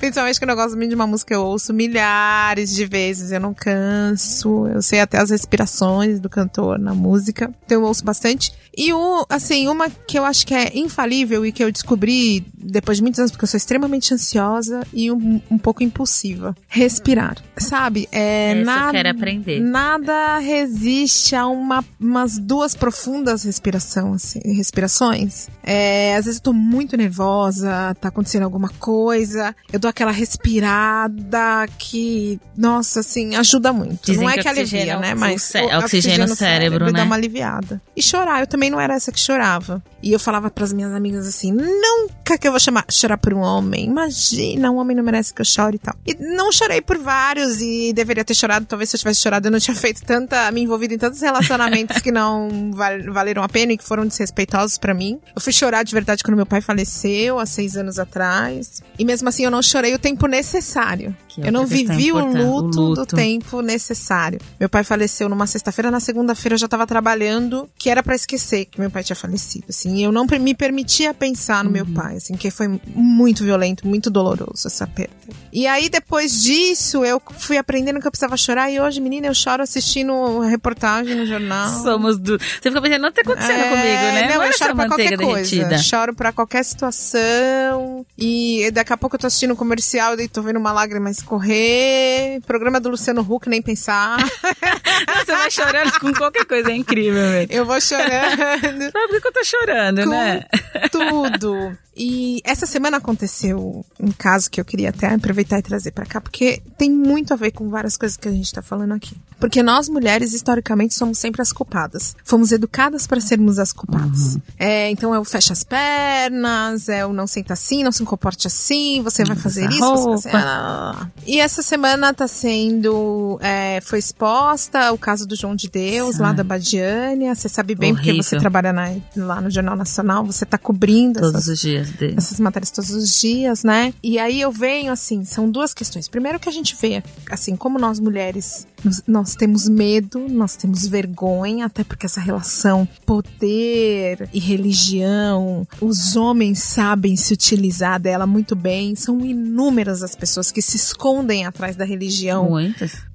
Principalmente 0.03 0.37
quando 0.37 0.49
eu 0.49 0.57
gosto 0.57 0.75
muito 0.75 0.89
de 0.89 0.95
uma 0.95 1.07
música, 1.07 1.33
eu 1.33 1.45
ouço 1.45 1.73
milhares 1.73 2.75
de 2.75 2.85
vezes, 2.85 3.31
eu 3.31 3.39
não 3.39 3.53
canso. 3.53 4.67
Eu 4.67 4.81
sei 4.81 4.99
até 4.99 5.17
as 5.17 5.29
respirações 5.29 6.19
do 6.19 6.27
cantor 6.27 6.77
na 6.77 6.93
música. 6.93 7.49
Então 7.65 7.79
eu 7.79 7.87
ouço 7.87 8.03
bastante. 8.03 8.51
E 8.75 8.91
o, 8.91 9.25
assim, 9.29 9.67
uma 9.69 9.89
que 9.89 10.19
eu 10.19 10.25
acho 10.25 10.45
que 10.45 10.53
é 10.53 10.77
infalível 10.77 11.45
e 11.45 11.53
que 11.53 11.63
eu 11.63 11.71
descobri 11.71 12.43
depois 12.53 12.97
de 12.97 13.03
muitos 13.03 13.19
anos, 13.19 13.31
porque 13.31 13.45
eu 13.45 13.47
sou 13.47 13.57
extremamente 13.57 14.13
ansiosa 14.13 14.85
e 14.91 15.11
um, 15.11 15.39
um 15.49 15.57
pouco 15.57 15.83
impulsiva. 15.83 16.55
Respirar. 16.67 17.37
Sabe? 17.55 18.09
É, 18.11 18.51
Essa 18.51 18.59
eu 18.59 18.65
nada, 18.65 18.91
quero 18.91 19.09
aprender. 19.09 19.59
Nada 19.61 20.39
resiste 20.39 21.35
a 21.35 21.45
uma, 21.45 21.85
umas 21.99 22.37
duas 22.37 22.73
profundas 22.73 23.43
respiração, 23.43 24.13
assim, 24.13 24.39
respirações. 24.43 25.47
É, 25.63 26.15
às 26.15 26.25
vezes 26.25 26.39
eu 26.39 26.43
tô 26.43 26.53
muito 26.53 26.97
nervosa, 26.97 27.95
tá 28.01 28.07
acontecendo 28.07 28.43
alguma 28.43 28.69
coisa. 28.69 29.55
Eu 29.71 29.79
dou 29.79 29.92
aquela 29.93 30.11
respirada 30.11 31.67
que, 31.77 32.39
nossa, 32.57 32.99
assim, 33.01 33.35
ajuda 33.35 33.71
muito. 33.73 34.05
Dizem 34.05 34.23
não 34.23 34.29
é 34.29 34.33
que 34.35 34.41
que 34.43 34.47
alivia, 34.47 34.79
oxigena 34.79 34.99
né? 34.99 35.13
o 35.13 35.19
Mas 35.19 35.41
cé- 35.43 35.77
oxigena 35.77 36.25
o 36.25 36.35
cérebro, 36.35 36.85
né? 36.85 36.91
dá 36.91 37.03
uma 37.03 37.15
aliviada. 37.15 37.81
E 37.95 38.01
chorar, 38.01 38.41
eu 38.41 38.47
também 38.47 38.69
não 38.69 38.79
era 38.79 38.93
essa 38.95 39.11
que 39.11 39.19
chorava. 39.19 39.81
E 40.01 40.11
eu 40.11 40.19
falava 40.19 40.49
pras 40.51 40.73
minhas 40.73 40.91
amigas 40.93 41.27
assim: 41.27 41.51
nunca 41.51 42.37
que 42.37 42.47
eu 42.47 42.51
vou 42.51 42.59
chamar, 42.59 42.85
chorar 42.91 43.17
por 43.17 43.33
um 43.33 43.39
homem? 43.39 43.85
Imagina, 43.85 44.69
um 44.71 44.77
homem 44.77 44.95
não 44.97 45.03
merece 45.03 45.33
que 45.33 45.41
eu 45.41 45.45
chore 45.45 45.75
e 45.75 45.79
tal. 45.79 45.95
E 46.05 46.13
não 46.15 46.51
chorei 46.51 46.81
por 46.81 46.97
vários 46.97 47.61
e 47.61 47.93
deveria 47.93 48.23
ter 48.25 48.33
chorado. 48.35 48.65
Talvez 48.65 48.89
se 48.89 48.95
eu 48.95 48.99
tivesse 48.99 49.21
chorado 49.21 49.47
eu 49.47 49.51
não 49.51 49.59
tinha 49.59 49.75
feito 49.75 50.03
tanta, 50.03 50.51
me 50.51 50.61
envolvido 50.61 50.93
em 50.93 50.97
tantos 50.97 51.21
relacionamentos 51.21 51.99
que 52.01 52.11
não 52.11 52.71
val, 52.73 52.91
valeram 53.13 53.43
a 53.43 53.49
pena 53.49 53.73
e 53.73 53.77
que 53.77 53.83
foram 53.83 54.05
desrespeitosos 54.05 54.77
para 54.77 54.93
mim. 54.93 55.19
Eu 55.35 55.41
fui 55.41 55.53
chorar 55.53 55.83
de 55.83 55.93
verdade 55.93 56.23
quando 56.23 56.35
meu 56.35 56.45
pai 56.45 56.59
faleceu, 56.61 57.39
há 57.39 57.45
seis 57.45 57.77
anos 57.77 57.97
atrás. 57.99 58.81
E 58.99 59.05
mesmo 59.05 59.29
assim 59.29 59.45
eu 59.45 59.51
não 59.51 59.61
chorei 59.61 59.82
o 59.91 59.99
tempo 59.99 60.27
necessário. 60.27 61.15
É 61.41 61.47
eu 61.47 61.51
não 61.51 61.65
vivi 61.65 62.11
o 62.11 62.19
luto, 62.19 62.79
o 62.79 62.87
luto, 62.89 63.01
do 63.01 63.05
tempo 63.05 63.61
necessário. 63.61 64.39
Meu 64.59 64.69
pai 64.69 64.83
faleceu 64.83 65.27
numa 65.27 65.47
sexta-feira, 65.47 65.89
na 65.89 65.99
segunda-feira 65.99 66.53
eu 66.53 66.59
já 66.59 66.67
tava 66.67 66.85
trabalhando, 66.85 67.67
que 67.77 67.89
era 67.89 68.03
para 68.03 68.15
esquecer 68.15 68.65
que 68.65 68.79
meu 68.79 68.91
pai 68.91 69.03
tinha 69.03 69.15
falecido, 69.15 69.65
assim. 69.69 70.03
Eu 70.03 70.11
não 70.11 70.25
me 70.39 70.53
permitia 70.53 71.13
pensar 71.13 71.63
no 71.63 71.69
uhum. 71.69 71.73
meu 71.73 71.85
pai, 71.85 72.17
assim, 72.17 72.35
que 72.35 72.51
foi 72.51 72.79
muito 72.87 73.43
violento, 73.43 73.87
muito 73.87 74.09
doloroso 74.09 74.67
essa 74.67 74.85
perda. 74.85 75.13
E 75.51 75.67
aí 75.67 75.89
depois 75.89 76.41
disso 76.41 77.03
eu 77.03 77.21
fui 77.37 77.57
aprendendo 77.57 77.99
que 77.99 78.07
eu 78.07 78.11
precisava 78.11 78.37
chorar 78.37 78.69
e 78.69 78.79
hoje, 78.79 79.01
menina, 79.01 79.27
eu 79.27 79.33
choro 79.33 79.63
assistindo 79.63 80.39
reportagem 80.39 81.15
no 81.15 81.25
jornal. 81.25 81.69
Somos 81.81 82.17
do. 82.17 82.37
Você 82.37 82.69
fica 82.69 82.81
pensando, 82.81 83.01
não 83.01 83.11
tá 83.11 83.21
acontecendo 83.21 83.59
é, 83.59 83.69
comigo, 83.69 83.85
né? 83.85 84.27
Não, 84.29 84.35
não 84.35 84.43
eu 84.45 84.53
choro 84.53 84.75
pra 84.75 84.87
qualquer 84.87 85.17
derretida. 85.17 85.67
coisa. 85.69 85.83
Choro 85.83 86.15
pra 86.15 86.31
qualquer 86.31 86.63
situação. 86.63 88.05
E 88.17 88.71
daqui 88.71 88.93
a 88.93 88.97
pouco 88.97 89.15
eu 89.15 89.19
tô 89.19 89.27
assistindo 89.27 89.53
um 89.53 89.55
comercial 89.73 90.19
e 90.19 90.27
tô 90.27 90.41
vendo 90.41 90.57
uma 90.57 90.71
lágrima 90.71 91.09
escorrer. 91.09 92.41
Programa 92.45 92.79
do 92.79 92.89
Luciano 92.89 93.21
Huck, 93.21 93.49
nem 93.49 93.61
pensar. 93.61 94.17
Você 95.25 95.31
vai 95.31 95.49
chorando 95.49 95.99
com 95.99 96.13
qualquer 96.13 96.45
coisa, 96.45 96.71
é 96.71 96.75
incrível, 96.75 97.21
velho. 97.21 97.47
Eu 97.51 97.65
vou 97.65 97.81
chorando. 97.81 98.91
Sabe 98.91 99.07
por 99.07 99.21
que 99.21 99.27
eu 99.27 99.33
tô 99.33 99.43
chorando, 99.43 100.03
com 100.03 100.09
né? 100.09 100.45
Tudo. 100.91 101.77
E 101.95 102.41
essa 102.43 102.65
semana 102.65 102.97
aconteceu 102.97 103.85
um 103.99 104.11
caso 104.11 104.49
que 104.49 104.59
eu 104.59 104.65
queria 104.65 104.89
até 104.89 105.13
aproveitar 105.13 105.59
e 105.59 105.61
trazer 105.61 105.91
para 105.91 106.05
cá, 106.05 106.19
porque 106.19 106.61
tem 106.77 106.89
muito 106.89 107.33
a 107.33 107.37
ver 107.37 107.51
com 107.51 107.69
várias 107.69 107.95
coisas 107.95 108.17
que 108.17 108.27
a 108.27 108.31
gente 108.31 108.51
tá 108.51 108.61
falando 108.63 108.93
aqui. 108.93 109.15
Porque 109.39 109.61
nós 109.61 109.89
mulheres, 109.89 110.33
historicamente, 110.33 110.93
somos 110.93 111.17
sempre 111.17 111.41
as 111.41 111.51
culpadas. 111.51 112.15
Fomos 112.23 112.51
educadas 112.51 113.05
para 113.05 113.19
sermos 113.19 113.59
as 113.59 113.73
culpadas. 113.73 114.35
Uhum. 114.35 114.41
É, 114.57 114.89
então 114.89 115.13
é 115.13 115.19
o 115.19 115.25
fecha 115.25 115.53
as 115.53 115.63
pernas, 115.63 116.89
é 116.89 117.05
o 117.05 117.13
não 117.13 117.27
senta 117.27 117.53
assim, 117.53 117.83
não 117.83 117.91
se 117.91 118.03
comporte 118.05 118.47
assim, 118.47 119.01
você 119.03 119.23
vai 119.23 119.35
fazer 119.35 119.62
isso, 119.69 119.95
você 119.95 120.29
vai 120.29 120.41
fazer... 120.41 120.45
Ah. 120.47 121.07
E 121.25 121.39
essa 121.39 121.61
semana 121.61 122.13
tá 122.13 122.27
sendo. 122.27 123.37
É, 123.41 123.79
foi 123.81 123.99
exposta 123.99 124.91
o 124.91 124.97
caso 124.97 125.25
do 125.25 125.35
João 125.35 125.55
de 125.55 125.69
Deus, 125.69 126.17
lá 126.17 126.33
da 126.33 126.43
Badiânia. 126.43 127.33
Você 127.33 127.47
sabe 127.47 127.75
bem 127.75 127.91
Horrível. 127.91 128.13
porque 128.15 128.23
você 128.23 128.37
trabalha 128.37 128.73
na, 128.73 128.95
lá 129.15 129.41
no 129.41 129.49
Jornal 129.49 129.75
Nacional, 129.75 130.25
você 130.25 130.45
tá 130.45 130.57
cobrindo 130.57 131.19
todos 131.19 131.35
essas, 131.35 131.47
os 131.47 131.59
dias 131.59 131.89
dele. 131.91 132.15
essas 132.17 132.39
matérias 132.39 132.71
todos 132.71 132.91
os 132.91 133.19
dias, 133.19 133.63
né? 133.63 133.93
E 134.03 134.19
aí 134.19 134.41
eu 134.41 134.51
venho 134.51 134.91
assim, 134.91 135.23
são 135.23 135.49
duas 135.49 135.73
questões. 135.73 136.07
Primeiro 136.07 136.39
que 136.39 136.49
a 136.49 136.51
gente 136.51 136.75
vê, 136.79 137.03
assim, 137.29 137.55
como 137.55 137.79
nós 137.79 137.99
mulheres, 137.99 138.67
nós 139.07 139.35
temos 139.35 139.67
medo, 139.67 140.27
nós 140.29 140.55
temos 140.55 140.87
vergonha, 140.87 141.65
até 141.65 141.83
porque 141.83 142.05
essa 142.05 142.19
relação 142.19 142.87
poder 143.05 144.29
e 144.33 144.39
religião, 144.39 145.67
os 145.79 146.15
homens 146.15 146.59
sabem 146.59 147.15
se 147.15 147.33
utilizar 147.33 147.99
dela 147.99 148.27
muito 148.27 148.55
bem. 148.55 148.95
São 148.95 149.19
inúmeras 149.21 150.03
as 150.03 150.15
pessoas 150.15 150.51
que 150.51 150.61
se 150.61 150.75
escondem 150.75 151.45
atrás 151.45 151.75
da 151.75 151.85
religião. 151.85 152.49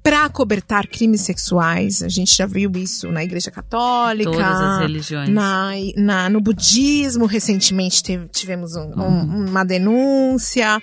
Pra 0.01 0.29
cobertar 0.29 0.87
crimes 0.87 1.21
sexuais. 1.21 2.01
A 2.01 2.09
gente 2.09 2.35
já 2.35 2.45
viu 2.45 2.71
isso 2.75 3.11
na 3.11 3.23
Igreja 3.23 3.51
Católica. 3.51 4.31
Todas 4.31 4.61
as 4.61 4.81
religiões. 4.81 5.29
Na, 5.29 5.71
na, 5.95 6.29
no 6.29 6.41
budismo, 6.41 7.25
recentemente 7.25 8.01
teve, 8.01 8.27
tivemos 8.27 8.75
um, 8.75 8.91
uhum. 8.91 9.07
um, 9.07 9.49
uma 9.49 9.63
denúncia 9.63 10.81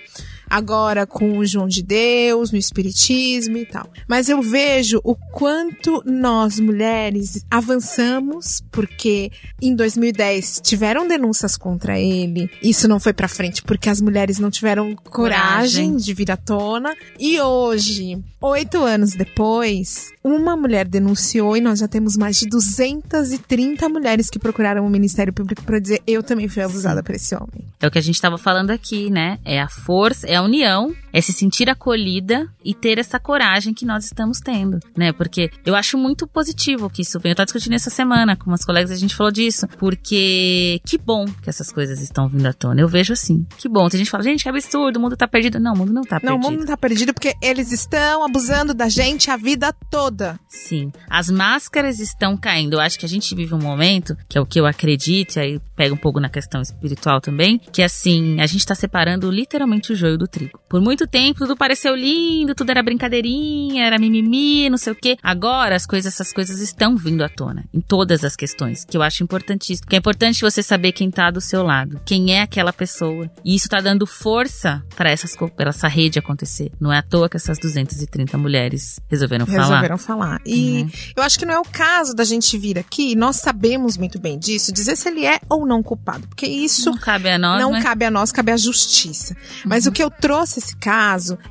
agora 0.49 1.05
com 1.05 1.37
o 1.37 1.45
João 1.45 1.67
de 1.67 1.81
Deus, 1.83 2.51
no 2.51 2.57
Espiritismo 2.57 3.57
e 3.57 3.65
tal. 3.65 3.89
Mas 4.07 4.29
eu 4.29 4.41
vejo 4.41 4.99
o 5.03 5.15
quanto 5.15 6.03
nós 6.05 6.59
mulheres 6.59 7.45
avançamos, 7.49 8.61
porque 8.71 9.31
em 9.61 9.75
2010 9.75 10.61
tiveram 10.63 11.07
denúncias 11.07 11.57
contra 11.57 11.99
ele, 11.99 12.49
isso 12.61 12.87
não 12.87 12.99
foi 12.99 13.13
pra 13.13 13.27
frente 13.27 13.61
porque 13.63 13.89
as 13.89 14.01
mulheres 14.01 14.39
não 14.39 14.49
tiveram 14.49 14.95
coragem, 14.95 15.89
coragem. 15.91 15.95
de 15.97 16.13
vir 16.13 16.31
à 16.31 16.37
tona, 16.37 16.95
e 17.19 17.39
hoje, 17.39 18.21
oito 18.41 18.83
anos 18.83 19.11
depois, 19.11 20.11
uma 20.23 20.55
mulher 20.55 20.87
denunciou 20.87 21.55
e 21.55 21.61
nós 21.61 21.79
já 21.79 21.87
temos 21.87 22.17
mais 22.17 22.37
de 22.37 22.47
230 22.47 23.87
mulheres 23.89 24.29
que 24.29 24.39
procuraram 24.39 24.85
o 24.85 24.89
Ministério 24.89 25.33
Público 25.33 25.63
para 25.63 25.79
dizer 25.79 26.01
eu 26.05 26.21
também 26.21 26.47
fui 26.47 26.61
abusada 26.61 27.01
por 27.03 27.15
esse 27.15 27.35
homem. 27.35 27.65
É 27.79 27.87
o 27.87 27.91
que 27.91 27.97
a 27.97 28.01
gente 28.01 28.15
estava 28.15 28.37
falando 28.37 28.71
aqui, 28.71 29.09
né? 29.09 29.39
É 29.45 29.61
a 29.61 29.69
força, 29.69 30.27
é 30.27 30.36
a 30.37 30.41
união, 30.41 30.95
é 31.17 31.21
se 31.21 31.33
sentir 31.33 31.67
acolhida 31.67 32.47
e 32.63 32.75
ter 32.75 32.99
essa 32.99 33.19
coragem 33.19 33.73
que 33.73 33.87
nós 33.87 34.05
estamos 34.05 34.39
tendo, 34.39 34.79
né? 34.95 35.11
Porque 35.11 35.49
eu 35.65 35.75
acho 35.75 35.97
muito 35.97 36.27
positivo 36.27 36.91
que 36.91 37.01
isso 37.01 37.19
vem. 37.19 37.31
Eu 37.31 37.35
tava 37.35 37.45
discutindo 37.45 37.73
essa 37.73 37.89
semana 37.89 38.35
com 38.35 38.45
umas 38.45 38.63
colegas, 38.63 38.91
a 38.91 38.95
gente 38.95 39.15
falou 39.15 39.31
disso, 39.31 39.67
porque 39.79 40.79
que 40.85 40.95
bom 40.95 41.25
que 41.25 41.49
essas 41.49 41.71
coisas 41.71 41.99
estão 42.01 42.29
vindo 42.29 42.45
à 42.45 42.53
tona. 42.53 42.79
Eu 42.79 42.87
vejo 42.87 43.13
assim, 43.13 43.47
que 43.57 43.67
bom. 43.67 43.89
Tem 43.89 43.97
gente 43.97 44.07
que 44.07 44.11
fala, 44.11 44.23
gente, 44.23 44.43
que 44.43 44.49
absurdo, 44.49 44.97
o 44.97 45.01
mundo 45.01 45.17
tá 45.17 45.27
perdido. 45.27 45.59
Não, 45.59 45.73
o 45.73 45.77
mundo 45.77 45.91
não 45.91 46.03
tá 46.03 46.19
perdido. 46.19 46.29
Não, 46.29 46.37
o 46.37 46.51
mundo 46.51 46.59
não 46.59 46.67
tá 46.67 46.77
perdido 46.77 47.15
porque 47.15 47.33
eles 47.41 47.71
estão 47.71 48.23
abusando 48.23 48.75
da 48.75 48.87
gente 48.87 49.31
a 49.31 49.37
vida 49.37 49.73
toda. 49.89 50.39
Sim. 50.47 50.91
As 51.09 51.31
máscaras 51.31 51.99
estão 51.99 52.37
caindo. 52.37 52.75
Eu 52.75 52.79
acho 52.79 52.99
que 52.99 53.07
a 53.07 53.09
gente 53.09 53.33
vive 53.33 53.55
um 53.55 53.61
momento, 53.61 54.15
que 54.29 54.37
é 54.37 54.41
o 54.41 54.45
que 54.45 54.59
eu 54.59 54.67
acredito, 54.67 55.37
e 55.37 55.39
aí 55.39 55.61
pega 55.75 55.95
um 55.95 55.97
pouco 55.97 56.19
na 56.19 56.29
questão 56.29 56.61
espiritual 56.61 57.19
também, 57.19 57.57
que 57.57 57.81
assim, 57.81 58.39
a 58.39 58.45
gente 58.45 58.63
tá 58.63 58.75
separando 58.75 59.31
literalmente 59.31 59.91
o 59.91 59.95
joio 59.95 60.17
do 60.17 60.27
trigo. 60.27 60.59
Por 60.69 60.79
muito 60.79 61.06
tempo 61.07 61.39
tudo 61.39 61.55
pareceu 61.55 61.95
lindo, 61.95 62.53
tudo 62.53 62.69
era 62.69 62.83
brincadeirinha, 62.83 63.85
era 63.85 63.97
mimimi, 63.97 64.69
não 64.69 64.77
sei 64.77 64.93
o 64.93 64.95
quê. 64.95 65.17
Agora 65.21 65.75
as 65.75 65.85
coisas, 65.85 66.13
essas 66.13 66.33
coisas 66.33 66.59
estão 66.59 66.95
vindo 66.95 67.23
à 67.23 67.29
tona 67.29 67.65
em 67.73 67.79
todas 67.79 68.23
as 68.23 68.35
questões, 68.35 68.83
que 68.83 68.97
eu 68.97 69.01
acho 69.01 69.23
importantíssimo. 69.23 69.87
Que 69.87 69.95
é 69.95 69.99
importante 69.99 70.41
você 70.41 70.61
saber 70.61 70.91
quem 70.91 71.09
tá 71.09 71.31
do 71.31 71.41
seu 71.41 71.63
lado, 71.63 72.01
quem 72.05 72.33
é 72.33 72.41
aquela 72.41 72.73
pessoa. 72.73 73.29
E 73.43 73.55
isso 73.55 73.69
tá 73.69 73.79
dando 73.79 74.05
força 74.05 74.83
para 74.95 75.09
essas 75.09 75.35
pra 75.55 75.69
essa 75.69 75.87
rede 75.87 76.19
acontecer. 76.19 76.71
Não 76.79 76.91
é 76.91 76.97
à 76.97 77.01
toa 77.01 77.29
que 77.29 77.37
essas 77.37 77.57
230 77.59 78.37
mulheres 78.37 78.99
resolveram, 79.07 79.45
falar. 79.45 79.61
Resolveram 79.61 79.97
falar. 79.97 80.41
E 80.45 80.81
uhum. 80.81 80.89
eu 81.15 81.23
acho 81.23 81.39
que 81.39 81.45
não 81.45 81.53
é 81.53 81.59
o 81.59 81.65
caso 81.65 82.13
da 82.13 82.23
gente 82.23 82.57
vir 82.57 82.77
aqui, 82.77 83.15
nós 83.15 83.37
sabemos 83.37 83.97
muito 83.97 84.19
bem 84.19 84.37
disso, 84.37 84.73
dizer 84.73 84.95
se 84.95 85.07
ele 85.07 85.25
é 85.25 85.39
ou 85.49 85.65
não 85.65 85.81
culpado, 85.81 86.27
porque 86.27 86.45
isso 86.45 86.91
não 86.91 86.97
cabe 86.97 87.29
a 87.29 87.37
nós, 87.37 87.61
não 87.61 87.71
né? 87.71 87.81
cabe 87.81 88.05
a 88.05 88.11
nós, 88.11 88.31
cabe 88.31 88.51
à 88.51 88.57
justiça. 88.57 89.35
Mas 89.65 89.85
uhum. 89.85 89.91
o 89.91 89.93
que 89.93 90.03
eu 90.03 90.09
trouxe 90.09 90.59
esse 90.59 90.75
caso 90.75 90.96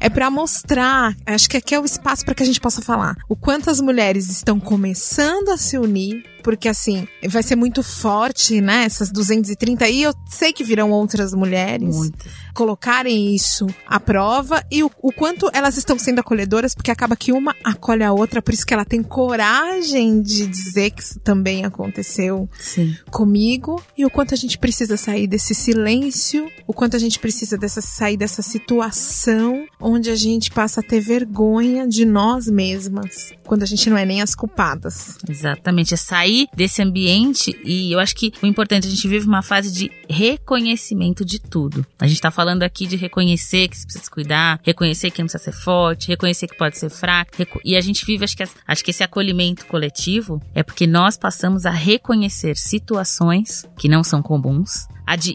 é 0.00 0.08
para 0.08 0.30
mostrar, 0.30 1.14
acho 1.24 1.48
que 1.48 1.56
aqui 1.56 1.74
é 1.74 1.80
o 1.80 1.84
espaço 1.84 2.24
para 2.24 2.34
que 2.34 2.42
a 2.42 2.46
gente 2.46 2.60
possa 2.60 2.82
falar, 2.82 3.16
o 3.28 3.36
quanto 3.36 3.70
as 3.70 3.80
mulheres 3.80 4.28
estão 4.28 4.58
começando 4.58 5.50
a 5.50 5.56
se 5.56 5.78
unir 5.78 6.24
porque 6.46 6.68
assim, 6.68 7.08
vai 7.28 7.42
ser 7.42 7.56
muito 7.56 7.82
forte, 7.82 8.60
né? 8.60 8.84
Essas 8.84 9.10
230 9.10 9.88
e 9.88 10.04
eu 10.04 10.14
sei 10.30 10.52
que 10.52 10.62
virão 10.62 10.92
outras 10.92 11.34
mulheres 11.34 11.96
Muitas. 11.96 12.32
colocarem 12.54 13.34
isso 13.34 13.66
à 13.84 13.98
prova 13.98 14.64
e 14.70 14.84
o, 14.84 14.90
o, 15.02 15.10
quanto 15.10 15.50
elas 15.52 15.76
estão 15.76 15.98
sendo 15.98 16.20
acolhedoras, 16.20 16.72
porque 16.72 16.92
acaba 16.92 17.16
que 17.16 17.32
uma 17.32 17.52
acolhe 17.64 18.04
a 18.04 18.12
outra, 18.12 18.40
por 18.40 18.54
isso 18.54 18.64
que 18.64 18.72
ela 18.72 18.84
tem 18.84 19.02
coragem 19.02 20.22
de 20.22 20.46
dizer 20.46 20.92
que 20.92 21.02
isso 21.02 21.18
também 21.18 21.64
aconteceu 21.64 22.48
Sim. 22.60 22.94
comigo 23.10 23.82
e 23.98 24.06
o 24.06 24.10
quanto 24.10 24.32
a 24.32 24.36
gente 24.36 24.56
precisa 24.56 24.96
sair 24.96 25.26
desse 25.26 25.52
silêncio, 25.52 26.48
o 26.64 26.72
quanto 26.72 26.94
a 26.94 27.00
gente 27.00 27.18
precisa 27.18 27.58
dessa 27.58 27.80
sair 27.80 28.16
dessa 28.16 28.40
situação 28.40 29.66
onde 29.80 30.10
a 30.10 30.16
gente 30.16 30.50
passa 30.50 30.80
a 30.80 30.82
ter 30.82 31.00
vergonha 31.00 31.86
de 31.86 32.04
nós 32.04 32.48
mesmas, 32.48 33.32
quando 33.44 33.62
a 33.62 33.66
gente 33.66 33.88
não 33.90 33.96
é 33.96 34.04
nem 34.04 34.22
as 34.22 34.34
culpadas. 34.34 35.18
Exatamente, 35.28 35.94
é 35.94 35.96
sair 35.96 36.48
desse 36.54 36.82
ambiente 36.82 37.58
e 37.64 37.92
eu 37.92 37.98
acho 37.98 38.14
que 38.14 38.32
o 38.42 38.46
importante, 38.46 38.86
a 38.86 38.90
gente 38.90 39.08
vive 39.08 39.26
uma 39.26 39.42
fase 39.42 39.72
de 39.72 39.90
reconhecimento 40.08 41.24
de 41.24 41.38
tudo. 41.38 41.86
A 41.98 42.06
gente 42.06 42.20
tá 42.20 42.30
falando 42.30 42.62
aqui 42.62 42.86
de 42.86 42.96
reconhecer 42.96 43.68
que 43.68 43.76
se 43.76 43.84
precisa 43.84 44.04
se 44.04 44.10
cuidar, 44.10 44.60
reconhecer 44.62 45.10
que 45.10 45.20
não 45.20 45.26
precisa 45.26 45.44
ser 45.44 45.52
forte, 45.52 46.08
reconhecer 46.08 46.46
que 46.46 46.56
pode 46.56 46.78
ser 46.78 46.90
fraco. 46.90 47.32
E 47.64 47.76
a 47.76 47.80
gente 47.80 48.04
vive, 48.04 48.24
acho 48.24 48.36
que, 48.36 48.44
acho 48.66 48.84
que 48.84 48.90
esse 48.90 49.02
acolhimento 49.02 49.66
coletivo 49.66 50.40
é 50.54 50.62
porque 50.62 50.86
nós 50.86 51.16
passamos 51.16 51.66
a 51.66 51.70
reconhecer 51.70 52.56
situações 52.56 53.64
que 53.78 53.88
não 53.88 54.02
são 54.02 54.22
comuns, 54.22 54.86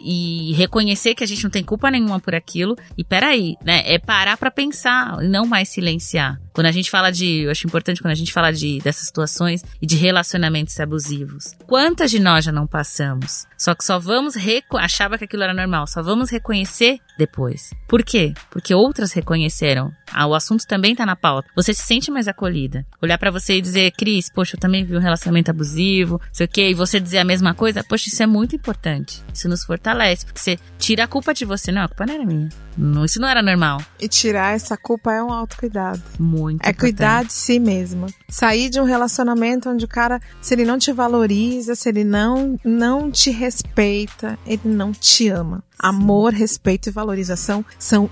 e 0.03 0.53
reconhecer 0.53 1.15
que 1.15 1.23
a 1.23 1.27
gente 1.27 1.43
não 1.43 1.51
tem 1.51 1.63
culpa 1.63 1.89
nenhuma 1.89 2.19
por 2.19 2.35
aquilo. 2.35 2.75
E 2.97 3.03
peraí, 3.03 3.55
né? 3.63 3.83
É 3.85 3.97
parar 3.97 4.37
para 4.37 4.51
pensar 4.51 5.23
e 5.23 5.27
não 5.27 5.45
mais 5.45 5.69
silenciar. 5.69 6.39
Quando 6.53 6.67
a 6.67 6.71
gente 6.71 6.89
fala 6.89 7.11
de, 7.11 7.43
eu 7.43 7.51
acho 7.51 7.65
importante 7.65 8.01
quando 8.01 8.11
a 8.11 8.15
gente 8.15 8.33
fala 8.33 8.51
de 8.51 8.79
dessas 8.79 9.07
situações 9.07 9.63
e 9.81 9.85
de 9.85 9.95
relacionamentos 9.95 10.79
abusivos. 10.79 11.55
Quantas 11.65 12.11
de 12.11 12.19
nós 12.19 12.45
já 12.45 12.51
não 12.51 12.67
passamos? 12.67 13.45
Só 13.57 13.73
que 13.75 13.85
só 13.85 13.99
vamos 13.99 14.35
achava 14.79 15.17
que 15.17 15.25
aquilo 15.25 15.43
era 15.43 15.53
normal, 15.53 15.87
só 15.87 16.01
vamos 16.01 16.29
reconhecer 16.29 16.99
depois. 17.17 17.71
Por 17.87 18.03
quê? 18.03 18.33
Porque 18.49 18.73
outras 18.73 19.11
reconheceram. 19.13 19.91
Ah, 20.11 20.25
o 20.25 20.33
assunto 20.33 20.65
também 20.65 20.95
tá 20.95 21.05
na 21.05 21.15
pauta. 21.15 21.49
Você 21.55 21.73
se 21.73 21.83
sente 21.83 22.09
mais 22.09 22.27
acolhida. 22.27 22.85
Olhar 23.01 23.17
para 23.17 23.31
você 23.31 23.57
e 23.57 23.61
dizer, 23.61 23.91
Cris, 23.91 24.29
poxa, 24.29 24.55
eu 24.55 24.59
também 24.59 24.83
vi 24.83 24.95
um 24.95 24.99
relacionamento 24.99 25.51
abusivo, 25.51 26.19
sei 26.31 26.45
o 26.45 26.49
quê, 26.49 26.69
e 26.69 26.73
você 26.73 26.99
dizer 26.99 27.19
a 27.19 27.25
mesma 27.25 27.53
coisa, 27.53 27.83
poxa, 27.83 28.07
isso 28.07 28.23
é 28.23 28.27
muito 28.27 28.55
importante. 28.55 29.21
Isso 29.33 29.47
nos 29.47 29.63
fortalece, 29.63 30.25
porque 30.25 30.39
você 30.39 30.57
tira 30.81 31.03
a 31.03 31.07
culpa 31.07 31.33
de 31.33 31.45
você. 31.45 31.71
Não, 31.71 31.83
a 31.83 31.87
culpa 31.87 32.05
não 32.07 32.13
era 32.15 32.25
minha. 32.25 32.49
Não, 32.75 33.05
isso 33.05 33.21
não 33.21 33.27
era 33.27 33.41
normal. 33.41 33.79
E 33.99 34.07
tirar 34.07 34.55
essa 34.55 34.75
culpa 34.75 35.13
é 35.13 35.23
um 35.23 35.31
autocuidado. 35.31 36.01
Muito. 36.19 36.65
É 36.65 36.69
importante. 36.69 36.79
cuidar 36.79 37.23
de 37.23 37.33
si 37.33 37.59
mesma. 37.59 38.07
Sair 38.27 38.69
de 38.69 38.81
um 38.81 38.83
relacionamento 38.83 39.69
onde 39.69 39.85
o 39.85 39.87
cara, 39.87 40.19
se 40.41 40.55
ele 40.55 40.65
não 40.65 40.79
te 40.79 40.91
valoriza, 40.91 41.75
se 41.75 41.87
ele 41.87 42.03
não, 42.03 42.59
não 42.65 43.11
te 43.11 43.29
respeita, 43.29 44.37
ele 44.45 44.63
não 44.65 44.91
te 44.91 45.29
ama. 45.29 45.63
Amor, 45.77 46.33
respeito 46.33 46.89
e 46.89 46.91
valorização 46.91 47.63
são 47.77 48.09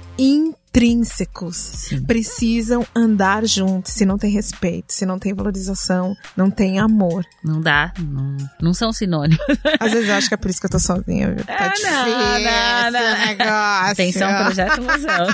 intrínsecos. 0.70 1.56
Sim. 1.56 2.02
Precisam 2.04 2.86
andar 2.96 3.46
juntos. 3.46 3.94
Se 3.94 4.06
não 4.06 4.18
tem 4.18 4.32
respeito, 4.32 4.94
se 4.94 5.06
não 5.06 5.18
tem 5.20 5.34
valorização, 5.34 6.16
não 6.38 6.50
tem 6.52 6.80
amor. 6.80 7.26
Não 7.44 7.60
dá. 7.60 7.91
Não, 8.00 8.38
não 8.62 8.74
são 8.74 8.94
sinônimos. 8.94 9.40
Às 9.80 9.91
vezes 9.91 10.10
eu 10.10 10.16
acho 10.16 10.28
que 10.28 10.34
é 10.34 10.38
por 10.38 10.50
isso 10.50 10.60
que 10.60 10.68
eu 10.68 10.72
tô 10.72 10.80
sozinha, 10.80 11.34
viu? 11.34 11.44
Tá 11.46 11.56
Ah, 11.60 11.68
difícil 11.70 11.91
não, 11.91 12.91
não, 12.91 12.91
não. 12.91 13.26
negócio. 13.26 13.91
Atenção, 13.91 14.44
projeto 14.44 14.82
museu. 14.82 15.26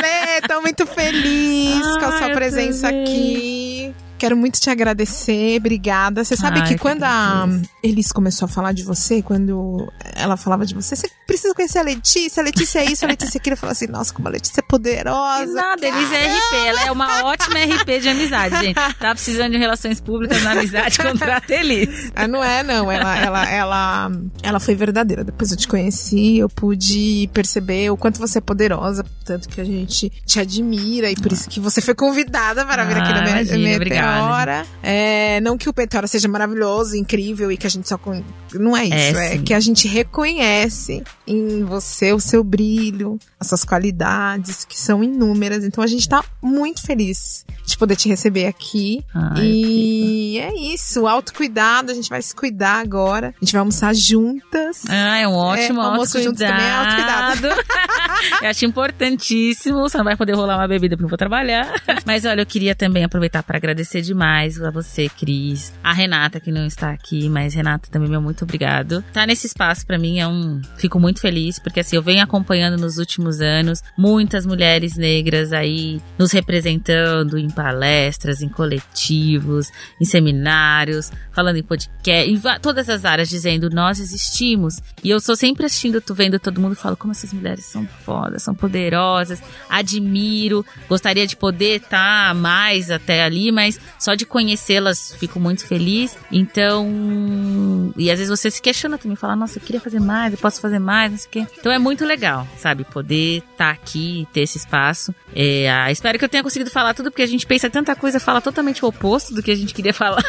Lê, 0.00 0.40
tô 0.48 0.60
muito 0.62 0.86
feliz 0.86 1.82
com 1.98 2.04
a 2.06 2.18
sua 2.18 2.30
presença 2.30 2.88
também. 2.88 3.02
aqui. 3.04 3.94
Quero 4.18 4.36
muito 4.36 4.60
te 4.60 4.68
agradecer, 4.68 5.56
obrigada. 5.58 6.24
Você 6.24 6.36
sabe 6.36 6.60
Ai, 6.60 6.68
que 6.68 6.78
quando 6.78 7.04
a. 7.04 7.48
Elis 7.82 8.10
começou 8.12 8.46
a 8.46 8.48
falar 8.48 8.72
de 8.72 8.82
você, 8.82 9.22
quando 9.22 9.90
ela 10.14 10.36
falava 10.36 10.66
de 10.66 10.74
você, 10.74 10.96
você 10.96 11.08
precisa 11.26 11.54
conhecer 11.54 11.78
a 11.78 11.82
Letícia, 11.82 12.42
a 12.42 12.44
Letícia 12.44 12.80
é 12.80 12.86
isso, 12.86 13.04
a 13.04 13.08
Letícia 13.08 13.36
é 13.36 13.38
aquilo. 13.38 13.54
Eu 13.54 13.56
falava 13.58 13.72
assim, 13.72 13.86
nossa, 13.86 14.12
como 14.12 14.26
a 14.28 14.30
Letícia 14.30 14.60
é 14.60 14.62
poderosa. 14.62 15.52
Nada, 15.52 15.86
Elis 15.86 16.12
é 16.12 16.26
RP. 16.26 16.66
Ela 16.66 16.86
é 16.86 16.90
uma 16.90 17.24
ótima 17.24 17.58
RP 17.60 18.00
de 18.00 18.08
amizade, 18.08 18.56
gente. 18.58 18.74
Tá 18.74 19.14
precisando 19.14 19.52
de 19.52 19.58
relações 19.58 20.00
públicas 20.00 20.42
na 20.42 20.52
amizade, 20.52 20.98
contrata 21.02 21.54
Elis. 21.54 22.10
Ah, 22.16 22.26
não 22.26 22.42
é, 22.42 22.62
não. 22.62 22.90
Ela, 22.90 23.18
ela, 23.18 23.50
ela, 23.50 24.10
ela 24.42 24.60
foi 24.60 24.74
verdadeira. 24.74 25.22
Depois 25.22 25.50
eu 25.52 25.56
te 25.56 25.68
conheci, 25.68 26.38
eu 26.38 26.48
pude 26.48 27.30
perceber 27.32 27.90
o 27.90 27.96
quanto 27.96 28.18
você 28.18 28.38
é 28.38 28.40
poderosa, 28.40 29.04
tanto 29.24 29.48
que 29.48 29.60
a 29.60 29.64
gente 29.64 30.10
te 30.26 30.40
admira 30.40 31.10
e 31.10 31.14
por 31.14 31.30
isso 31.32 31.48
que 31.48 31.60
você 31.60 31.80
foi 31.80 31.94
convidada 31.94 32.64
para 32.66 32.84
vir 32.84 32.96
aqui 32.96 33.12
Ah, 33.12 33.14
no 33.14 33.22
Me- 33.22 33.30
imagina, 33.30 33.76
obrigada. 33.76 34.07
Meteora. 34.14 34.66
É, 34.82 35.40
não 35.40 35.56
que 35.58 35.68
o 35.68 35.74
Meteora 35.76 36.06
seja 36.06 36.28
maravilhoso, 36.28 36.96
incrível 36.96 37.50
e 37.52 37.56
que 37.56 37.66
a 37.66 37.70
gente 37.70 37.88
só. 37.88 37.96
con- 37.98 38.22
Não 38.54 38.76
é 38.76 38.84
isso. 38.84 39.18
É, 39.18 39.34
É, 39.34 39.38
que 39.38 39.52
a 39.54 39.60
gente 39.60 39.86
reconhece 39.88 41.02
em 41.28 41.64
você 41.64 42.12
o 42.12 42.20
seu 42.20 42.42
brilho, 42.42 43.18
as 43.38 43.48
suas 43.48 43.64
qualidades, 43.64 44.64
que 44.64 44.78
são 44.78 45.04
inúmeras. 45.04 45.64
Então 45.64 45.84
a 45.84 45.86
gente 45.86 46.08
tá 46.08 46.24
muito 46.42 46.82
feliz 46.82 47.44
de 47.66 47.76
poder 47.76 47.96
te 47.96 48.08
receber 48.08 48.46
aqui. 48.46 49.04
Ai, 49.14 49.44
E 49.44 50.38
é 50.38 50.54
isso, 50.74 51.06
autocuidado, 51.06 51.92
a 51.92 51.94
gente 51.94 52.08
vai 52.08 52.22
se 52.22 52.34
cuidar 52.34 52.80
agora. 52.80 53.34
A 53.40 53.44
gente 53.44 53.52
vai 53.52 53.60
almoçar 53.60 53.94
juntas. 53.94 54.82
Ah, 54.88 55.18
é 55.18 55.28
um 55.28 55.34
ótimo 55.34 55.80
É, 55.80 55.84
almoço 55.84 56.22
juntos 56.22 56.38
também 56.38 56.64
é 56.64 56.72
autocuidado. 56.72 57.48
eu 58.42 58.48
acho 58.48 58.64
importantíssimo. 58.64 59.80
Você 59.80 59.98
não 59.98 60.04
vai 60.04 60.16
poder 60.16 60.32
rolar 60.34 60.56
uma 60.56 60.68
bebida 60.68 60.96
porque 60.96 61.04
eu 61.04 61.10
vou 61.10 61.18
trabalhar. 61.18 61.72
Mas 62.06 62.24
olha, 62.24 62.40
eu 62.40 62.46
queria 62.46 62.74
também 62.74 63.04
aproveitar 63.04 63.42
para 63.42 63.58
agradecer 63.58 64.00
demais 64.00 64.60
a 64.62 64.70
você, 64.70 65.08
Cris. 65.08 65.72
A 65.82 65.92
Renata, 65.92 66.40
que 66.40 66.50
não 66.50 66.66
está 66.66 66.90
aqui, 66.90 67.28
mas 67.28 67.54
Renata 67.54 67.88
também, 67.90 68.08
meu 68.08 68.22
muito 68.22 68.44
obrigado. 68.44 69.04
Tá 69.12 69.26
nesse 69.26 69.46
espaço 69.46 69.86
para 69.86 69.98
mim 69.98 70.18
é 70.18 70.26
um. 70.26 70.60
Fico 70.76 70.98
muito 70.98 71.17
feliz, 71.18 71.58
porque 71.58 71.80
assim, 71.80 71.96
eu 71.96 72.02
venho 72.02 72.22
acompanhando 72.22 72.80
nos 72.80 72.98
últimos 72.98 73.40
anos 73.40 73.82
muitas 73.96 74.46
mulheres 74.46 74.96
negras 74.96 75.52
aí 75.52 76.00
nos 76.18 76.32
representando 76.32 77.38
em 77.38 77.48
palestras, 77.48 78.42
em 78.42 78.48
coletivos, 78.48 79.70
em 80.00 80.04
seminários, 80.04 81.10
falando 81.32 81.56
em 81.56 81.62
podcast, 81.62 82.30
em 82.30 82.40
todas 82.60 82.88
as 82.88 83.04
áreas, 83.04 83.28
dizendo 83.28 83.70
nós 83.70 84.00
existimos. 84.00 84.80
E 85.02 85.10
eu 85.10 85.20
sou 85.20 85.36
sempre 85.36 85.66
assistindo, 85.66 86.00
tu 86.00 86.14
vendo 86.14 86.38
todo 86.38 86.60
mundo 86.60 86.74
fala 86.74 86.96
como 86.96 87.12
essas 87.12 87.32
mulheres 87.32 87.64
são 87.64 87.86
fodas, 88.04 88.42
são 88.42 88.54
poderosas, 88.54 89.42
admiro, 89.68 90.64
gostaria 90.88 91.26
de 91.26 91.36
poder 91.36 91.80
estar 91.82 92.34
mais 92.34 92.90
até 92.90 93.22
ali, 93.22 93.52
mas 93.52 93.78
só 93.98 94.14
de 94.14 94.24
conhecê-las 94.24 95.14
fico 95.14 95.38
muito 95.38 95.66
feliz. 95.66 96.16
Então, 96.30 97.92
e 97.96 98.10
às 98.10 98.18
vezes 98.18 98.30
você 98.30 98.50
se 98.50 98.60
questiona 98.60 98.98
também, 98.98 99.16
fala, 99.16 99.36
nossa, 99.36 99.58
eu 99.58 99.62
queria 99.62 99.80
fazer 99.80 100.00
mais, 100.00 100.32
eu 100.32 100.38
posso 100.38 100.60
fazer 100.60 100.78
mais, 100.78 101.07
não 101.10 101.18
sei 101.18 101.26
o 101.26 101.30
quê. 101.30 101.46
Então 101.58 101.72
é 101.72 101.78
muito 101.78 102.04
legal, 102.04 102.46
sabe, 102.56 102.84
poder 102.84 103.42
estar 103.52 103.70
aqui, 103.70 104.26
ter 104.32 104.40
esse 104.42 104.58
espaço. 104.58 105.14
É, 105.34 105.70
ah, 105.70 105.90
espero 105.90 106.18
que 106.18 106.24
eu 106.24 106.28
tenha 106.28 106.42
conseguido 106.42 106.70
falar 106.70 106.94
tudo, 106.94 107.10
porque 107.10 107.22
a 107.22 107.26
gente 107.26 107.46
pensa 107.46 107.68
tanta 107.70 107.94
coisa, 107.94 108.18
fala 108.20 108.40
totalmente 108.40 108.84
o 108.84 108.88
oposto 108.88 109.34
do 109.34 109.42
que 109.42 109.50
a 109.50 109.56
gente 109.56 109.74
queria 109.74 109.92
falar. 109.94 110.22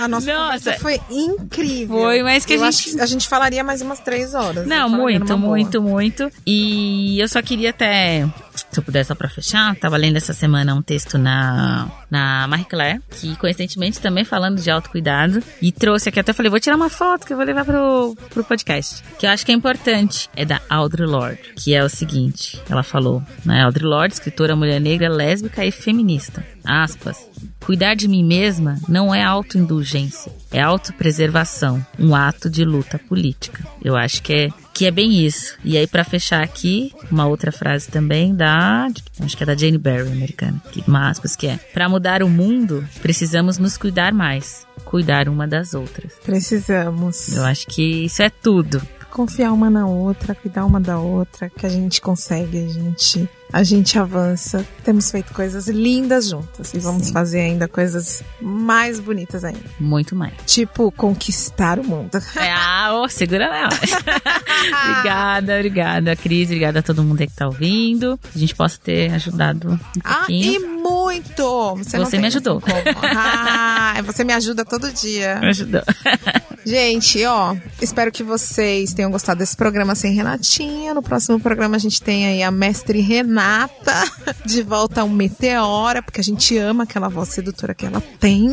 A 0.00 0.08
nossa 0.08 0.32
Nossa. 0.34 0.72
foi 0.74 1.00
incrível. 1.10 1.98
Foi, 1.98 2.22
mas 2.22 2.44
que 2.44 2.54
a 2.54 2.56
Eu 2.56 2.60
gente- 2.64 2.68
acho 2.68 2.96
que 2.96 3.00
a 3.00 3.06
gente 3.06 3.28
falaria 3.28 3.62
mais 3.62 3.80
umas 3.80 4.00
três 4.00 4.34
horas. 4.34 4.66
Não, 4.66 4.88
muito, 4.88 5.20
numa 5.24 5.36
boa. 5.36 5.50
muito, 5.56 5.80
muito. 5.82 6.30
E 6.46 7.18
eu 7.20 7.28
só 7.28 7.40
queria 7.40 7.70
até, 7.70 8.26
se 8.54 8.78
eu 8.78 8.82
puder 8.82 9.04
só 9.04 9.14
pra 9.14 9.28
fechar, 9.28 9.74
tava 9.76 9.96
lendo 9.96 10.16
essa 10.16 10.32
semana 10.32 10.74
um 10.74 10.82
texto 10.82 11.18
na, 11.18 11.88
na 12.10 12.46
Marie 12.48 12.64
Claire, 12.64 13.00
que 13.20 13.36
coincidentemente 13.36 14.00
também 14.00 14.24
falando 14.24 14.60
de 14.60 14.70
autocuidado, 14.70 15.42
e 15.60 15.72
trouxe 15.72 16.08
aqui, 16.08 16.20
até 16.20 16.32
falei, 16.32 16.50
vou 16.50 16.60
tirar 16.60 16.76
uma 16.76 16.90
foto 16.90 17.26
que 17.26 17.32
eu 17.32 17.36
vou 17.36 17.46
levar 17.46 17.64
pro, 17.64 18.16
pro 18.30 18.44
podcast, 18.44 19.02
que 19.18 19.26
eu 19.26 19.30
acho 19.30 19.44
que 19.44 19.52
é 19.52 19.54
importante, 19.54 20.28
é 20.36 20.44
da 20.44 20.60
Audre 20.68 21.04
Lorde, 21.04 21.40
que 21.56 21.74
é 21.74 21.84
o 21.84 21.88
seguinte, 21.88 22.60
ela 22.68 22.82
falou, 22.82 23.22
né, 23.44 23.62
Audre 23.62 23.84
Lorde, 23.84 24.14
escritora 24.14 24.56
mulher 24.56 24.80
negra, 24.80 25.08
lésbica 25.08 25.64
e 25.64 25.70
feminista, 25.70 26.44
aspas, 26.64 27.28
Cuidar 27.64 27.94
de 27.94 28.06
mim 28.06 28.22
mesma 28.22 28.78
não 28.86 29.14
é 29.14 29.22
autoindulgência, 29.22 30.30
é 30.52 30.60
autopreservação, 30.60 31.84
um 31.98 32.14
ato 32.14 32.50
de 32.50 32.62
luta 32.62 32.98
política. 32.98 33.66
Eu 33.82 33.96
acho 33.96 34.22
que 34.22 34.34
é 34.34 34.48
que 34.74 34.86
é 34.86 34.90
bem 34.90 35.24
isso. 35.24 35.56
E 35.64 35.78
aí 35.78 35.86
pra 35.86 36.04
fechar 36.04 36.42
aqui, 36.42 36.92
uma 37.10 37.26
outra 37.26 37.52
frase 37.52 37.88
também 37.88 38.34
da, 38.34 38.88
acho 39.20 39.36
que 39.36 39.42
é 39.42 39.46
da 39.46 39.56
Jane 39.56 39.78
Barry, 39.78 40.10
americana, 40.10 40.60
que 40.72 40.82
uma 40.86 41.08
aspas 41.08 41.36
que 41.36 41.46
é: 41.46 41.56
Para 41.72 41.88
mudar 41.88 42.22
o 42.22 42.28
mundo, 42.28 42.86
precisamos 43.00 43.56
nos 43.56 43.78
cuidar 43.78 44.12
mais, 44.12 44.66
cuidar 44.84 45.28
uma 45.28 45.46
das 45.46 45.72
outras. 45.74 46.12
Precisamos. 46.24 47.34
Eu 47.34 47.44
acho 47.44 47.66
que 47.68 48.04
isso 48.04 48.22
é 48.22 48.28
tudo. 48.28 48.82
Confiar 49.14 49.52
uma 49.52 49.70
na 49.70 49.86
outra, 49.86 50.34
cuidar 50.34 50.64
uma 50.66 50.80
da 50.80 50.98
outra, 50.98 51.48
que 51.48 51.64
a 51.64 51.68
gente 51.68 52.00
consegue, 52.00 52.58
a 52.58 52.68
gente, 52.68 53.28
a 53.52 53.62
gente 53.62 53.96
avança. 53.96 54.66
Temos 54.82 55.08
feito 55.08 55.32
coisas 55.32 55.68
lindas 55.68 56.28
juntas 56.30 56.74
e 56.74 56.80
vamos 56.80 57.06
Sim. 57.06 57.12
fazer 57.12 57.38
ainda 57.38 57.68
coisas 57.68 58.24
mais 58.42 58.98
bonitas 58.98 59.44
ainda. 59.44 59.62
Muito 59.78 60.16
mais. 60.16 60.34
Tipo, 60.46 60.90
conquistar 60.90 61.78
o 61.78 61.84
mundo. 61.84 62.10
É, 62.34 62.50
ah, 62.52 62.90
ô, 63.04 63.08
segura 63.08 63.48
lá. 63.48 63.68
obrigada, 64.90 65.54
obrigada, 65.58 66.16
Cris. 66.16 66.48
Obrigada 66.48 66.80
a 66.80 66.82
todo 66.82 67.04
mundo 67.04 67.20
aí 67.20 67.28
que 67.28 67.36
tá 67.36 67.46
ouvindo. 67.46 68.18
A 68.34 68.36
gente 68.38 68.56
possa 68.56 68.80
ter 68.82 69.12
ajudado 69.14 69.74
um 69.74 69.78
Ah, 70.02 70.14
pouquinho. 70.16 70.54
e 70.54 70.58
muito! 70.58 71.76
Você, 71.76 71.98
não 71.98 72.04
Você 72.04 72.18
me 72.18 72.26
ajudou. 72.26 72.60
Ah, 73.16 73.94
você 74.04 74.24
me 74.24 74.32
ajuda 74.32 74.64
todo 74.64 74.90
dia. 74.92 75.36
Me 75.38 75.50
ajudou. 75.50 75.82
Gente, 76.66 77.22
ó, 77.26 77.54
espero 77.80 78.10
que 78.10 78.22
vocês 78.22 78.94
tenham 78.94 79.10
gostado 79.10 79.38
desse 79.38 79.54
programa 79.54 79.94
sem 79.94 80.14
Renatinha. 80.14 80.94
No 80.94 81.02
próximo 81.02 81.38
programa 81.38 81.76
a 81.76 81.78
gente 81.78 82.00
tem 82.00 82.26
aí 82.26 82.42
a 82.42 82.50
mestre 82.50 83.00
Renata 83.00 84.04
de 84.46 84.62
volta 84.62 85.02
ao 85.02 85.08
Meteora, 85.08 86.02
porque 86.02 86.20
a 86.20 86.24
gente 86.24 86.56
ama 86.56 86.84
aquela 86.84 87.08
voz 87.08 87.28
sedutora 87.28 87.74
que 87.74 87.84
ela 87.84 88.02
tem. 88.18 88.52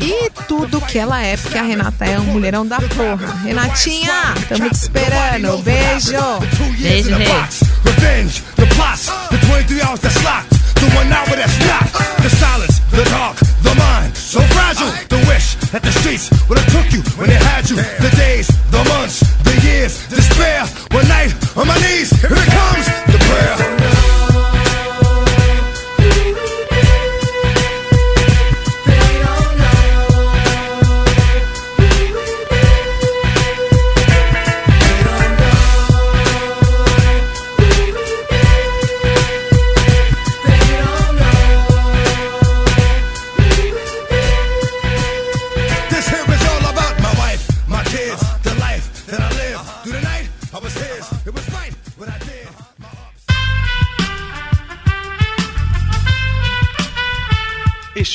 E 0.00 0.30
tudo 0.46 0.80
que 0.80 0.98
ela 0.98 1.20
é, 1.20 1.36
porque 1.36 1.58
a 1.58 1.62
Renata 1.62 2.04
é 2.04 2.18
um 2.20 2.24
mulherão 2.26 2.64
da 2.64 2.78
porra. 2.80 3.34
Renatinha, 3.42 4.34
tamo 4.48 4.70
te 4.70 4.76
esperando. 4.76 5.58
Beijo! 5.62 6.12
Beijo, 6.78 7.16
rei. 7.16 7.26
Revenge, 7.84 8.42
the 8.56 8.66
plots, 8.74 9.06
the 9.30 9.38
23 9.46 9.82
hours 9.82 10.00
that's 10.00 10.22
locked, 10.24 10.50
the 10.74 10.86
one 10.96 11.12
hour 11.12 11.36
that's 11.36 11.58
not, 11.66 11.86
the 12.22 12.30
silence, 12.30 12.80
the 12.90 13.04
talk, 13.10 13.36
the 13.62 13.74
mind, 13.74 14.16
so 14.16 14.40
fragile, 14.54 14.90
the 15.08 15.18
wish 15.28 15.55
that 15.72 15.82
the 15.82 15.92
streets 15.92 16.30
would 16.48 16.58
have 16.58 16.70
took 16.70 16.92
you 16.92 17.02
when 17.18 17.28
they 17.28 17.36
had 17.36 17.68
you, 17.68 17.76
the 17.76 18.12
days, 18.16 18.46
the 18.70 18.82
months, 18.90 19.20
the 19.42 19.54
years, 19.66 20.06
despair, 20.08 20.66
one 20.92 21.08
night 21.08 21.32
on 21.56 21.66
my 21.66 21.76
knees, 21.80 22.10
here 22.20 22.30
it 22.32 22.50
comes, 22.50 22.86
the 23.12 23.18
prayer. 23.18 23.85